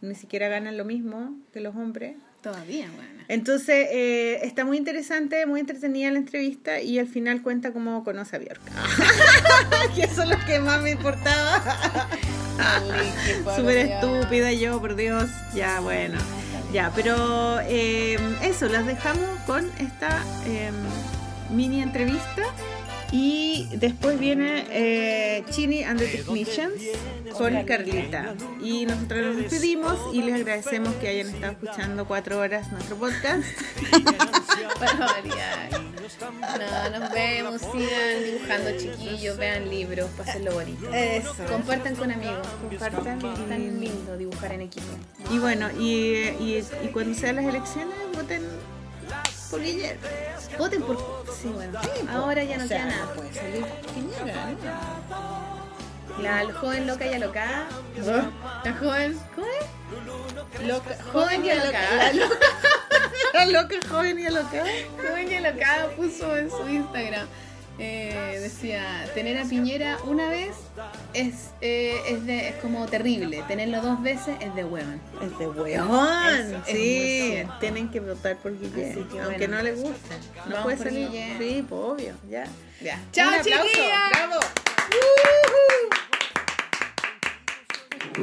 [0.00, 2.16] ni siquiera ganan lo mismo que los hombres.
[2.42, 3.24] Todavía, bueno.
[3.28, 8.36] Entonces, eh, está muy interesante, muy entretenida la entrevista y al final cuenta cómo conoce
[8.36, 8.60] a Björk.
[9.96, 12.08] que eso es lo que más me importaba.
[13.56, 15.28] Súper estúpida yo, por Dios.
[15.54, 16.18] Ya, bueno.
[16.72, 20.70] Ya, pero eh, eso, las dejamos con esta eh,
[21.50, 22.44] mini entrevista.
[23.12, 26.82] Y después viene eh, Chini and the Technicians
[27.36, 28.34] con Carlita.
[28.62, 33.44] Y nosotros nos despedimos y les agradecemos que hayan estado escuchando cuatro horas nuestro podcast.
[34.80, 35.70] Para variar.
[36.30, 40.92] No, nos vemos, sigan dibujando chiquillos, vean libros, pásenlo bonito.
[40.92, 41.34] Eso.
[41.50, 44.86] Compartan con amigos, compartan, es tan lindo dibujar en equipo.
[45.30, 48.42] Y bueno, y, y, y cuando sean las elecciones, voten
[49.50, 50.02] por Guillermo.
[50.58, 50.96] Voten por.
[51.40, 51.78] Sí, bueno.
[52.10, 53.12] Ahora ya no O sea, queda nada.
[53.14, 56.22] puede salir Piñera, ¿no?
[56.22, 57.68] La joven loca y alocada.
[58.64, 59.18] La joven.
[59.34, 60.66] ¿Cómo es?
[60.66, 62.12] Loca, Joven y alocada.
[63.34, 64.64] La loca joven y alocada.
[64.96, 67.26] Joven y alocada puso en su Instagram.
[67.78, 70.56] Eh, decía, tener a Piñera una vez
[71.12, 73.44] es, eh, es, de, es como terrible.
[73.48, 75.00] Tenerlo dos veces es de hueón.
[75.22, 75.72] Es de muy
[76.66, 79.06] sí, tienen que votar por Guillermo.
[79.22, 79.56] Aunque bueno.
[79.56, 80.16] no les guste.
[80.48, 81.10] No puede salir.
[81.10, 81.36] Guille.
[81.38, 82.46] Sí, pues obvio, ya.
[82.80, 83.00] Ya.
[83.12, 84.12] ¡Chao, chiquillas!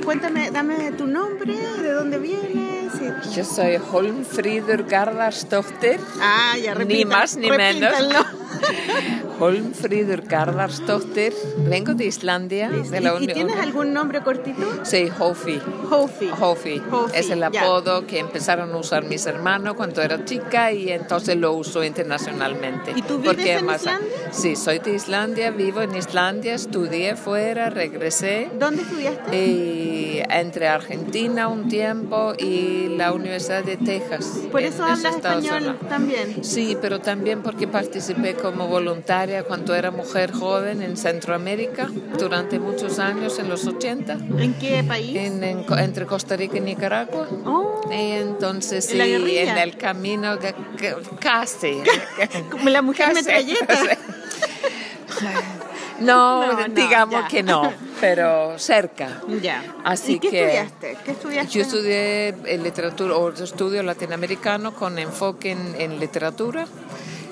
[0.04, 2.73] Cuéntame, dame tu nombre, de dónde vienes.
[3.04, 7.94] Y- Yo soy Holmfriður Garðarsdóttir, Ah, ya repita, Ni más ni menos.
[9.40, 11.34] Holmfriður Garðarsdóttir,
[11.68, 14.62] vengo de Islandia, de la ¿Y, y tienes algún nombre cortito?
[14.86, 15.60] Sí, Hofi.
[15.90, 16.30] Hofi.
[16.40, 16.82] Hofi.
[16.92, 17.48] Hofi, Es el ya.
[17.48, 22.92] apodo que empezaron a usar mis hermanos cuando era chica y entonces lo uso internacionalmente.
[22.96, 24.10] ¿Y tú vives Porque en más- Islandia?
[24.32, 28.50] Sí, soy de Islandia, vivo en Islandia, estudié fuera, regresé.
[28.58, 29.36] ¿Dónde estudiaste?
[29.36, 34.40] Y entre Argentina un tiempo y la Universidad de Texas.
[34.52, 35.76] Por eso hablas español Unidos.
[35.90, 36.44] también.
[36.44, 43.00] Sí, pero también porque participé como voluntaria cuando era mujer joven en Centroamérica durante muchos
[43.00, 45.16] años, en los 80, ¿En qué país?
[45.18, 47.28] en- en- entre Costa Rica y Nicaragua.
[47.46, 51.82] Oh, Y entonces ¿En sí, en el camino que- que- casi.
[52.52, 53.16] como la mujer Casi.
[53.24, 53.74] metralleta.
[56.00, 57.72] No, No, digamos que no,
[58.04, 59.22] pero cerca.
[59.42, 59.64] Ya.
[59.86, 60.98] Así ¿Y qué que- estudiaste?
[61.06, 61.54] ¿Qué estudiaste?
[61.54, 66.66] Yo estudié eh, literatura o estudio latinoamericano con enfoque en, en literatura.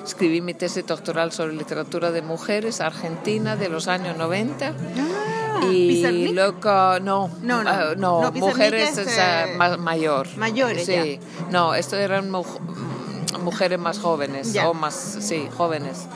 [0.02, 4.68] Escribí mi tesis doctoral sobre literatura de mujeres argentina de los años 90.
[4.98, 6.34] Ah, y ¿Pizarnik?
[6.34, 7.70] loco, no, No, no.
[7.70, 10.26] ah, no, mujeres es, eh, ma- mayor.
[10.38, 11.20] mayores, Sí,
[11.50, 12.44] no, esto eran mu-
[13.44, 14.70] mujeres más jóvenes Ya.
[14.70, 16.06] o más, sí, jóvenes.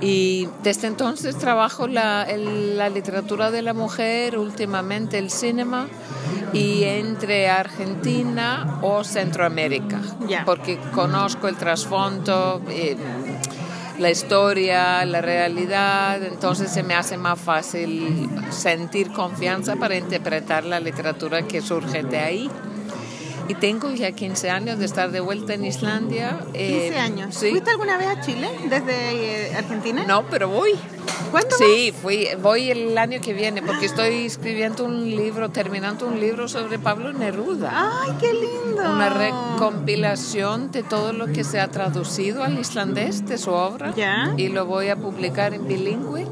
[0.00, 5.88] Y desde entonces trabajo la, el- la literatura de la mujer, últimamente el cinema,
[6.52, 10.00] y entre Argentina o Centroamérica,
[10.44, 12.96] porque conozco el trasfondo, eh,
[13.98, 20.80] la historia, la realidad, entonces se me hace más fácil sentir confianza para interpretar la
[20.80, 22.50] literatura que surge de ahí.
[23.50, 26.38] Y tengo ya 15 años de estar de vuelta en Islandia.
[26.52, 27.34] 15 eh, años.
[27.34, 27.50] Sí.
[27.50, 30.04] ¿Fuiste alguna vez a Chile desde eh, Argentina?
[30.06, 30.70] No, pero voy.
[31.32, 36.20] ¿Cuándo Sí, fui, voy el año que viene porque estoy escribiendo un libro, terminando un
[36.20, 37.72] libro sobre Pablo Neruda.
[37.74, 38.82] ¡Ay, qué lindo!
[38.88, 43.92] Una recompilación de todo lo que se ha traducido al islandés de su obra.
[43.96, 44.32] Ya.
[44.36, 46.28] Y lo voy a publicar en bilingüe.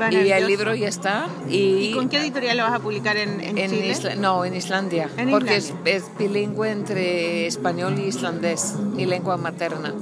[0.00, 1.26] Va Y el libro ya está.
[1.48, 1.56] Y,
[1.88, 3.88] ¿Y con qué editorial lo vas a publicar en, en en Chile?
[3.90, 5.08] Isla- no, en Islandia.
[5.16, 5.92] En porque Islandia.
[5.96, 9.92] Es, es bilingüe entre español y islandés, mi lengua materna.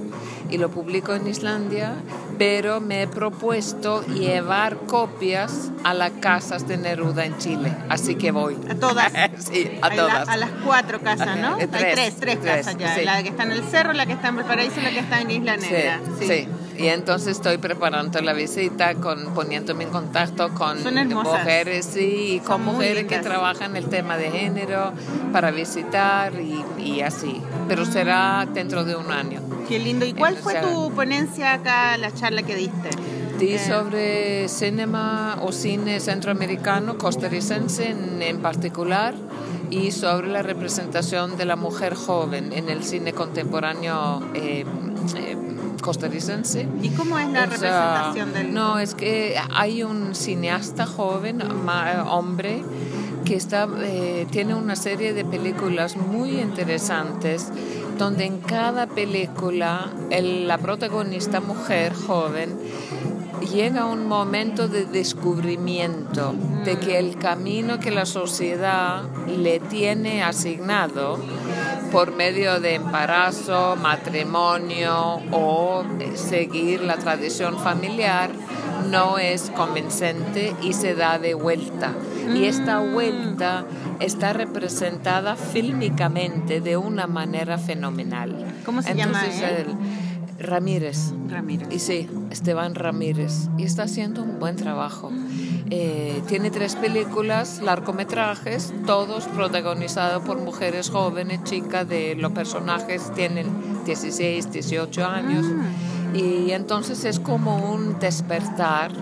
[0.50, 1.94] Y lo publico en Islandia,
[2.36, 7.72] pero me he propuesto llevar copias a las casas de Neruda en Chile.
[7.88, 8.58] Así que voy.
[8.68, 9.10] A todas.
[9.38, 10.28] sí, a Hay la- todas.
[10.28, 11.56] a las cuatro casas, ¿no?
[11.58, 12.94] Eh, Hay tres, tres, tres tres, casas ya.
[12.94, 13.04] sí.
[13.04, 15.20] La que está en el cerro, la que está en Valparaíso y la que está
[15.22, 16.00] en Isla Negra.
[16.18, 16.48] Sí, sí.
[16.78, 20.78] Y entonces estoy preparando la visita, con, poniéndome en contacto con
[21.10, 24.92] mujeres, sí, y con Son mujeres que trabajan el tema de género
[25.32, 27.40] para visitar y, y así.
[27.68, 29.40] Pero será dentro de un año.
[29.68, 30.04] Qué lindo.
[30.04, 32.90] ¿Y cuál O fue tu ponencia acá, la charla que diste?
[33.38, 39.14] Di Eh, sobre cinema o cine centroamericano, costarricense en, en particular,
[39.72, 44.66] y sobre la representación de la mujer joven en el cine contemporáneo eh,
[45.16, 45.36] eh,
[45.82, 46.66] costarricense.
[46.82, 48.54] ¿Y cómo es la representación del.?
[48.54, 52.62] No, es que hay un cineasta joven, ma- hombre,
[53.26, 57.48] que está, eh, tiene una serie de películas muy interesantes,
[57.98, 62.56] donde en cada película el- la protagonista mujer joven
[63.52, 70.22] llega a un momento de descubrimiento de que el camino que la sociedad le tiene
[70.22, 71.18] asignado
[71.92, 78.30] por medio de embarazo, matrimonio o eh, seguir la tradición familiar
[78.90, 81.92] no es convincente y se da de vuelta.
[82.34, 83.64] Y esta vuelta
[84.00, 88.34] está representada fílmicamente de una manera fenomenal.
[88.64, 89.76] ¿Cómo se llama el-
[90.42, 91.12] Ramírez.
[91.28, 91.68] Ramírez.
[91.70, 93.48] Y sí, Esteban Ramírez.
[93.56, 95.10] Y está haciendo un buen trabajo.
[95.70, 103.46] Eh, tiene tres películas, largometrajes, todos protagonizados por mujeres jóvenes, chicas, de los personajes tienen
[103.86, 105.46] 16, 18 años.
[106.14, 108.92] Y entonces es como un despertar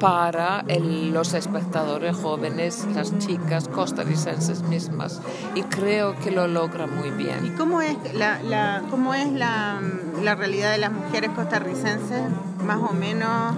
[0.00, 5.20] para el- los espectadores jóvenes, las chicas costarricenses mismas.
[5.54, 7.54] Y creo que lo logra muy ¿Y bien.
[7.56, 9.78] cómo es la, la, cómo es la,
[10.22, 12.22] la realidad de las mujeres costarricenses?
[12.64, 13.54] Más o menos.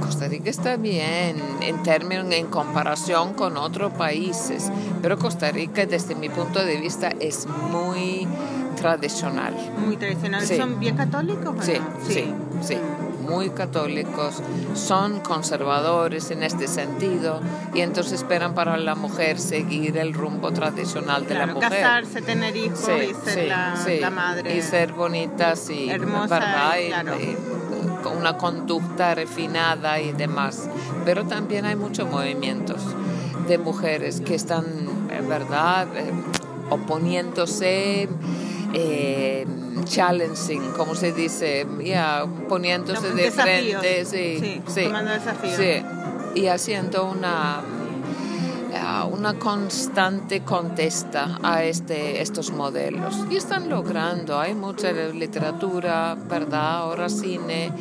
[0.00, 4.70] Costa Rica está bien en términos, en comparación con otros países,
[5.02, 8.26] pero Costa Rica desde mi punto de vista es muy
[8.76, 9.54] tradicional.
[9.84, 10.48] Muy tradicionales.
[10.48, 10.56] Sí.
[10.56, 11.54] ¿Son bien católicos?
[11.58, 12.06] o Sí, no?
[12.06, 12.76] sí, sí.
[13.28, 14.42] Muy católicos,
[14.74, 17.40] son conservadores en este sentido
[17.74, 21.70] y entonces esperan para la mujer seguir el rumbo tradicional de la mujer.
[21.70, 23.98] casarse, tener hijos y ser la, sí.
[24.00, 24.56] la madre.
[24.56, 26.74] Y ser bonitas y hermosa, ¿verdad?
[26.78, 27.14] y claro.
[27.20, 27.36] y
[28.02, 30.68] con una conducta refinada y demás.
[31.04, 32.82] Pero también hay muchos movimientos
[33.48, 34.64] de mujeres que están,
[35.10, 36.12] en verdad, eh,
[36.70, 38.08] oponiéndose,
[38.74, 39.46] eh,
[39.84, 45.56] challenging, como se dice, ya poniéndose de frente, sí, Sí, sí, tomando desafíos.
[45.56, 45.82] sí,
[46.40, 47.60] y haciendo una
[49.10, 53.24] una constante contesta a este, estos modelos.
[53.30, 56.78] Y están logrando, hay mucha literatura, ¿verdad?
[56.78, 57.72] Ahora cine,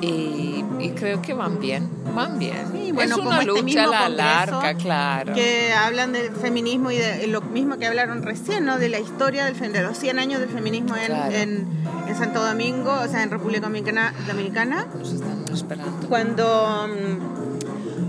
[0.00, 2.66] y, y creo que van bien, van bien.
[2.72, 5.34] Sí, bueno, es como una este lucha a la larga, claro.
[5.34, 8.78] Que hablan del feminismo y de lo mismo que hablaron recién, ¿no?
[8.78, 11.34] De la historia del, de los 100 años del feminismo en, Claro.
[11.34, 11.66] en,
[12.08, 16.08] en Santo Domingo, o sea, en República Dominicana, Dominicana Nos están esperando.
[16.08, 16.86] cuando,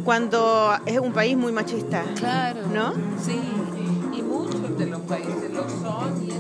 [0.04, 2.04] cuando es un país muy machista.
[2.16, 2.62] Claro.
[2.74, 2.94] ¿No?
[3.24, 3.40] Sí.
[4.18, 6.24] Y muchos de los países lo son.
[6.28, 6.34] y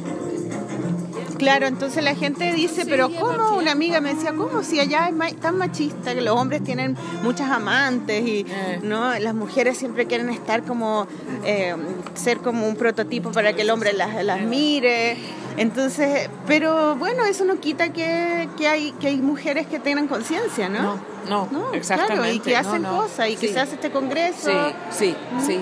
[1.37, 3.57] Claro, entonces la gente dice, Sí, pero ¿cómo?
[3.57, 6.95] Una amiga me decía, ¿cómo si allá es ma- tan machista que los hombres tienen
[7.21, 8.79] muchas amantes y Eh.
[8.81, 11.05] no las mujeres siempre quieren estar como,
[11.43, 11.75] eh,
[12.13, 15.17] ser como un prototipo para que el hombre las, las mire?
[15.57, 20.69] Entonces, pero bueno, eso no quita que, que hay, que hay mujeres que tengan conciencia,
[20.69, 20.81] ¿no?
[20.81, 20.99] No,
[21.29, 22.15] no, No, exactamente.
[22.15, 22.97] Claro, y que hacen no.
[22.97, 24.51] cosas y que se hace este congreso.
[24.51, 25.15] Sí, sí,
[25.45, 25.59] sí.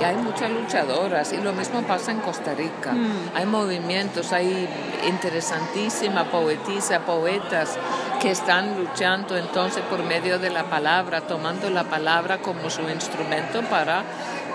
[0.00, 2.92] Y hay muchas luchadoras y lo mismo pasa en Costa Rica.
[2.92, 3.36] Mm.
[3.36, 4.68] Hay movimientos, hay
[5.06, 7.78] interesantísimas poetisas, poetas
[8.20, 13.62] que están luchando entonces por medio de la palabra, tomando la palabra como su instrumento
[13.70, 14.02] para,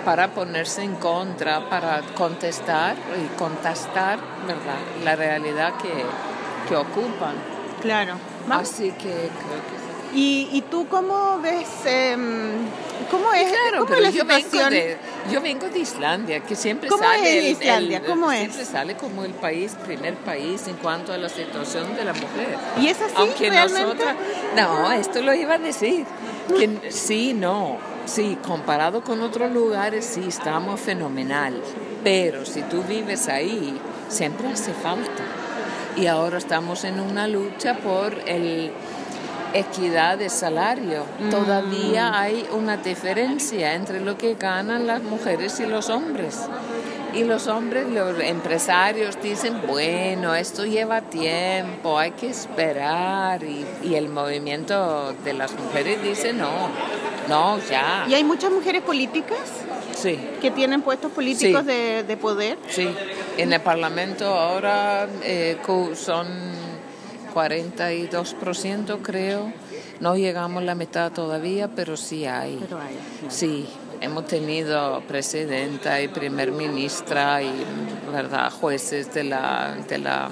[0.06, 4.80] para ponerse en contra, para contestar y contestar ¿verdad?
[5.04, 5.92] la realidad que,
[6.68, 7.36] que ocupan.
[7.82, 8.14] Claro.
[8.50, 9.30] Así que creo que
[9.80, 9.90] sí.
[10.12, 12.54] ¿Y, y tú cómo ves, em,
[13.12, 14.98] cómo es, Claro, cómo pero es la yo vengo, de,
[15.32, 17.98] yo vengo de Islandia, que siempre ¿Cómo sale es el- Islandia?
[18.00, 18.68] el- ¿Cómo siempre es?
[18.70, 22.58] sale como el país, primer país en cuanto a la situación de la mujer.
[22.82, 23.84] ¿Y es así Aunque realmente?
[23.84, 24.16] nosotras,
[24.56, 26.06] no, esto lo iba a decir,
[26.58, 27.78] que sí, no,
[28.10, 31.62] sí, comparado con otros lugares sí estamos fenomenal,
[32.04, 35.24] pero si tú vives ahí siempre hace falta.
[35.96, 38.72] Y ahora estamos en una lucha por el
[39.54, 41.06] equidad de salario.
[41.20, 41.30] Mm.
[41.30, 46.40] Todavía hay una diferencia entre lo que ganan las mujeres y los hombres.
[47.14, 53.44] Y los hombres, los empresarios dicen, bueno, esto lleva tiempo, hay que esperar.
[53.44, 56.70] Y, y el movimiento de las mujeres dice, no,
[57.28, 58.06] no, ya.
[58.08, 59.40] ¿Y hay muchas mujeres políticas
[59.96, 61.68] Sí, que tienen puestos políticos Sí.
[61.68, 62.58] de, de poder?
[62.70, 62.88] sí.
[63.38, 65.58] En el Parlamento ahora eh,
[65.96, 66.28] son
[67.34, 69.52] 42% creo.
[70.00, 72.58] No llegamos a la mitad todavía, pero sí hay.
[72.62, 72.98] Pero hay.
[73.30, 73.68] Sí,
[74.02, 77.52] hemos tenido presidenta y primer ministra y
[78.12, 80.30] verdad jueces de la de la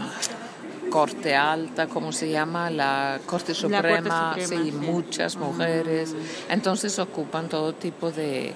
[0.89, 2.69] Corte Alta, ¿cómo se llama?
[2.69, 4.71] La Corte La Corte Suprema, Suprema, sí, sí.
[4.71, 6.15] muchas mujeres.
[6.49, 8.53] Entonces ocupan todo tipo de,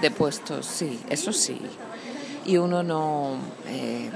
[0.00, 1.60] de puestos, sí, eso sí.
[2.46, 3.36] Y uno no,
[3.68, 4.10] eh,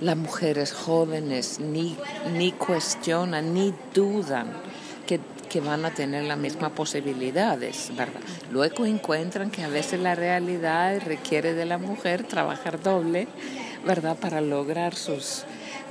[0.00, 1.96] las mujeres jóvenes ni,
[2.34, 4.48] ni cuestionan, ni dudan
[5.52, 8.20] que, van a tener las mismas posibilidades, ¿verdad?
[8.50, 13.28] Luego encuentran que a veces la realidad requiere de la mujer trabajar doble,
[13.84, 14.16] ¿verdad?
[14.16, 15.44] Para lograr sus,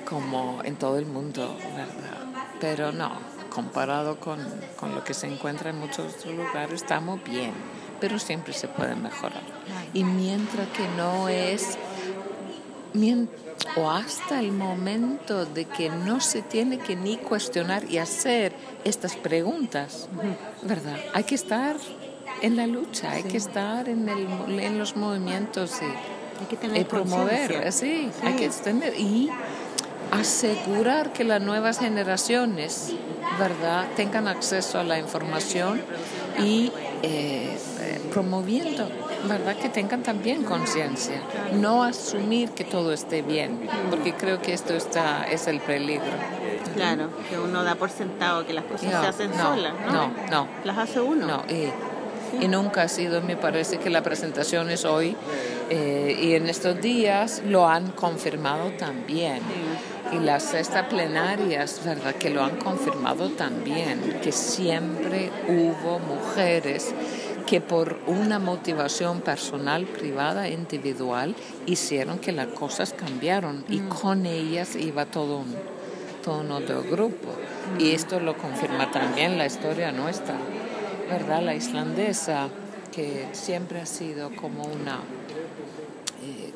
[0.06, 2.17] como en todo el mundo, ¿verdad?
[2.59, 3.11] Pero no,
[3.49, 4.40] comparado con,
[4.77, 7.53] con lo que se encuentra en muchos otros lugares, estamos bien,
[7.99, 9.43] pero siempre se puede mejorar.
[9.93, 11.77] Y mientras que no es
[13.76, 18.53] o hasta el momento de que no se tiene que ni cuestionar y hacer
[18.84, 20.10] estas preguntas,
[20.64, 20.98] ¿verdad?
[21.14, 21.78] Hay que estar
[22.42, 26.82] en la lucha, hay que estar en, el, en los movimientos y, Hay que tener
[26.82, 28.28] y promover, sí, Sí.
[28.28, 29.30] hay que tener y
[30.11, 32.94] asegurar que las nuevas generaciones,
[33.40, 35.82] ¿verdad?, tengan acceso a la información
[36.40, 36.72] y
[37.03, 38.90] eh, eh, promoviendo,
[39.27, 41.22] ¿verdad?, que tengan también conciencia.
[41.53, 43.59] No asumir que todo esté bien,
[43.90, 46.06] porque creo que esto está, es el peligro.
[46.75, 49.91] Claro, que uno da por sentado que las cosas se hacen solas, ¿no?
[49.91, 50.48] No, no.
[50.64, 51.27] Las hace uno.
[51.27, 51.69] No, y,
[52.43, 55.16] y nunca ha sido, me parece que la presentación es hoy
[55.69, 59.41] eh, y en estos días lo han confirmado también.
[60.14, 62.14] Y las sextas plenarias, ¿verdad?
[62.16, 66.93] Que lo han confirmado también, que siempre hubo mujeres
[67.52, 74.78] que por una motivación personal, privada, individual, hicieron que las cosas cambiaron y con ellas
[74.78, 75.54] iba todo un,
[76.24, 77.28] todo un otro grupo.
[77.78, 80.36] Y esto lo confirma también la historia nuestra,
[81.10, 81.42] ¿verdad?
[81.42, 82.48] La islandesa,
[82.94, 85.00] que siempre ha sido como una
[86.24, 86.54] eh,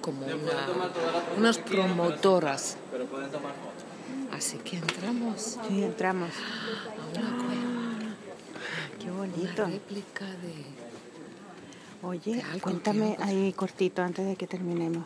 [0.00, 0.34] como una,
[1.36, 2.78] unas promotoras.
[4.34, 6.30] Así que entramos Sí, entramos.
[6.30, 7.77] a una cueva,
[9.08, 9.66] Qué una bonito.
[9.66, 12.06] réplica de...
[12.06, 15.04] Oye, de que cuéntame hemos- ahí cortito antes de que terminemos.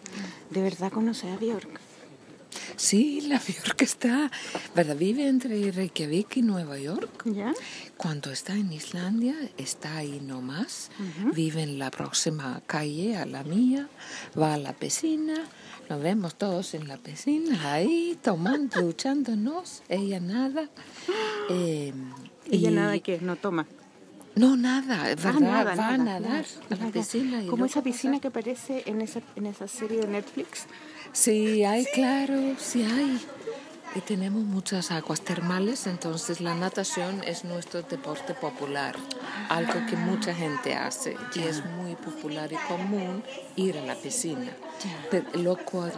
[0.51, 1.81] ¿De verdad conoces a Bjork?
[2.77, 4.31] Sí, la Bjork está,
[4.75, 4.97] ¿verdad?
[4.97, 7.23] Vive entre Reykjavik y Nueva York.
[7.27, 7.55] ¿Ya?
[7.97, 10.91] Cuando está en Islandia, está ahí nomás,
[11.35, 13.89] vive en la próxima calle a la mía,
[14.39, 15.35] va a la piscina,
[15.89, 20.69] nos vemos todos en la piscina, ahí tomando, duchándonos, ella nada.
[21.51, 21.93] eh,
[22.51, 23.67] Ella y- nada que no toma.
[24.35, 25.35] No, nada, Ah, ¿verdad?
[25.41, 27.43] nada, va a nada, nadar nada, a la piscina.
[27.43, 30.67] y Como esa piscina que aparece en esa, en esa serie de Netflix.
[31.13, 33.21] Sí, hay, claro, sí hay.
[33.95, 38.97] Y tenemos muchas aguas termales, entonces la natación es nuestro deporte popular,
[39.51, 43.23] algo que mucha gente hace y es muy popular y común
[43.57, 44.51] ir a la piscina.
[45.11, 45.93] Pero lo cual-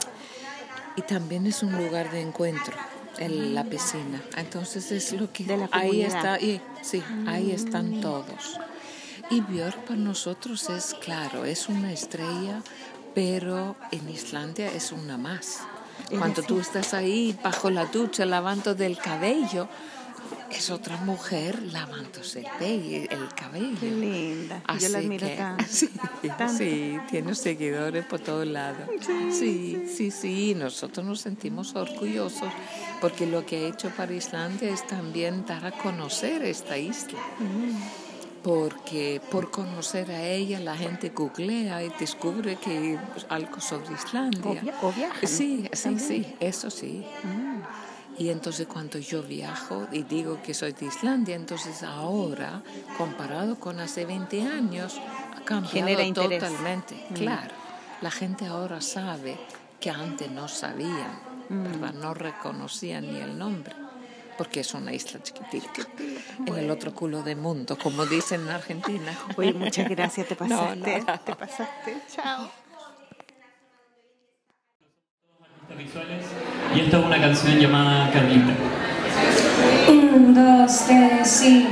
[0.96, 2.74] y también es un lugar de encuentro,
[3.18, 4.22] el- la piscina.
[4.36, 8.58] Entonces es lo que De la ahí está, y, sí, ahí están todos.
[9.30, 12.62] Y Björk para nosotros es claro, es una estrella,
[13.14, 15.60] pero en Islandia es una más.
[16.18, 19.68] Cuando tú estás ahí bajo la ducha lavando del cabello,
[20.50, 23.76] es otra mujer lavándose el, pe- el cabello.
[23.80, 24.62] Qué linda.
[24.78, 25.64] Yo la Así admiro que- tanto.
[25.70, 25.90] Sí,
[26.38, 26.54] tanto.
[26.56, 28.88] sí, tiene seguidores por todos lados.
[29.30, 32.48] Sí, sí, sí, nosotros nos sentimos orgullosos
[33.00, 37.18] porque lo que ha hecho para Islandia es también dar a conocer esta isla.
[38.42, 44.50] Porque por conocer a ella la gente googlea y descubre que pues, algo sobre Islandia.
[44.50, 46.08] O via- o viajan Sí, sí, también.
[46.08, 47.04] sí, eso sí.
[48.18, 52.62] Y entonces cuando yo viajo y digo que soy de Islandia, entonces ahora,
[52.96, 55.00] comparado con hace 20 años,
[55.36, 56.40] ha cambiado Genera interés.
[56.40, 57.06] totalmente.
[57.14, 57.54] Claro,
[58.00, 59.36] la gente ahora sabe
[59.80, 61.18] que antes no sabían,
[61.48, 61.92] ¿verdad?
[61.94, 63.74] No reconocían ni el nombre,
[64.38, 65.86] porque es una isla chiquitita,
[66.46, 69.12] en el otro culo del mundo, como dicen en Argentina.
[69.36, 70.98] Oye, muchas gracias, te No, pasaste.
[71.00, 71.20] no, no.
[71.20, 71.96] Te pasaste.
[72.14, 72.48] Chao.
[75.76, 76.24] Visuales
[76.74, 78.52] y esto es una canción llamada Carlita.
[79.88, 81.66] Un, dos, tres, sí.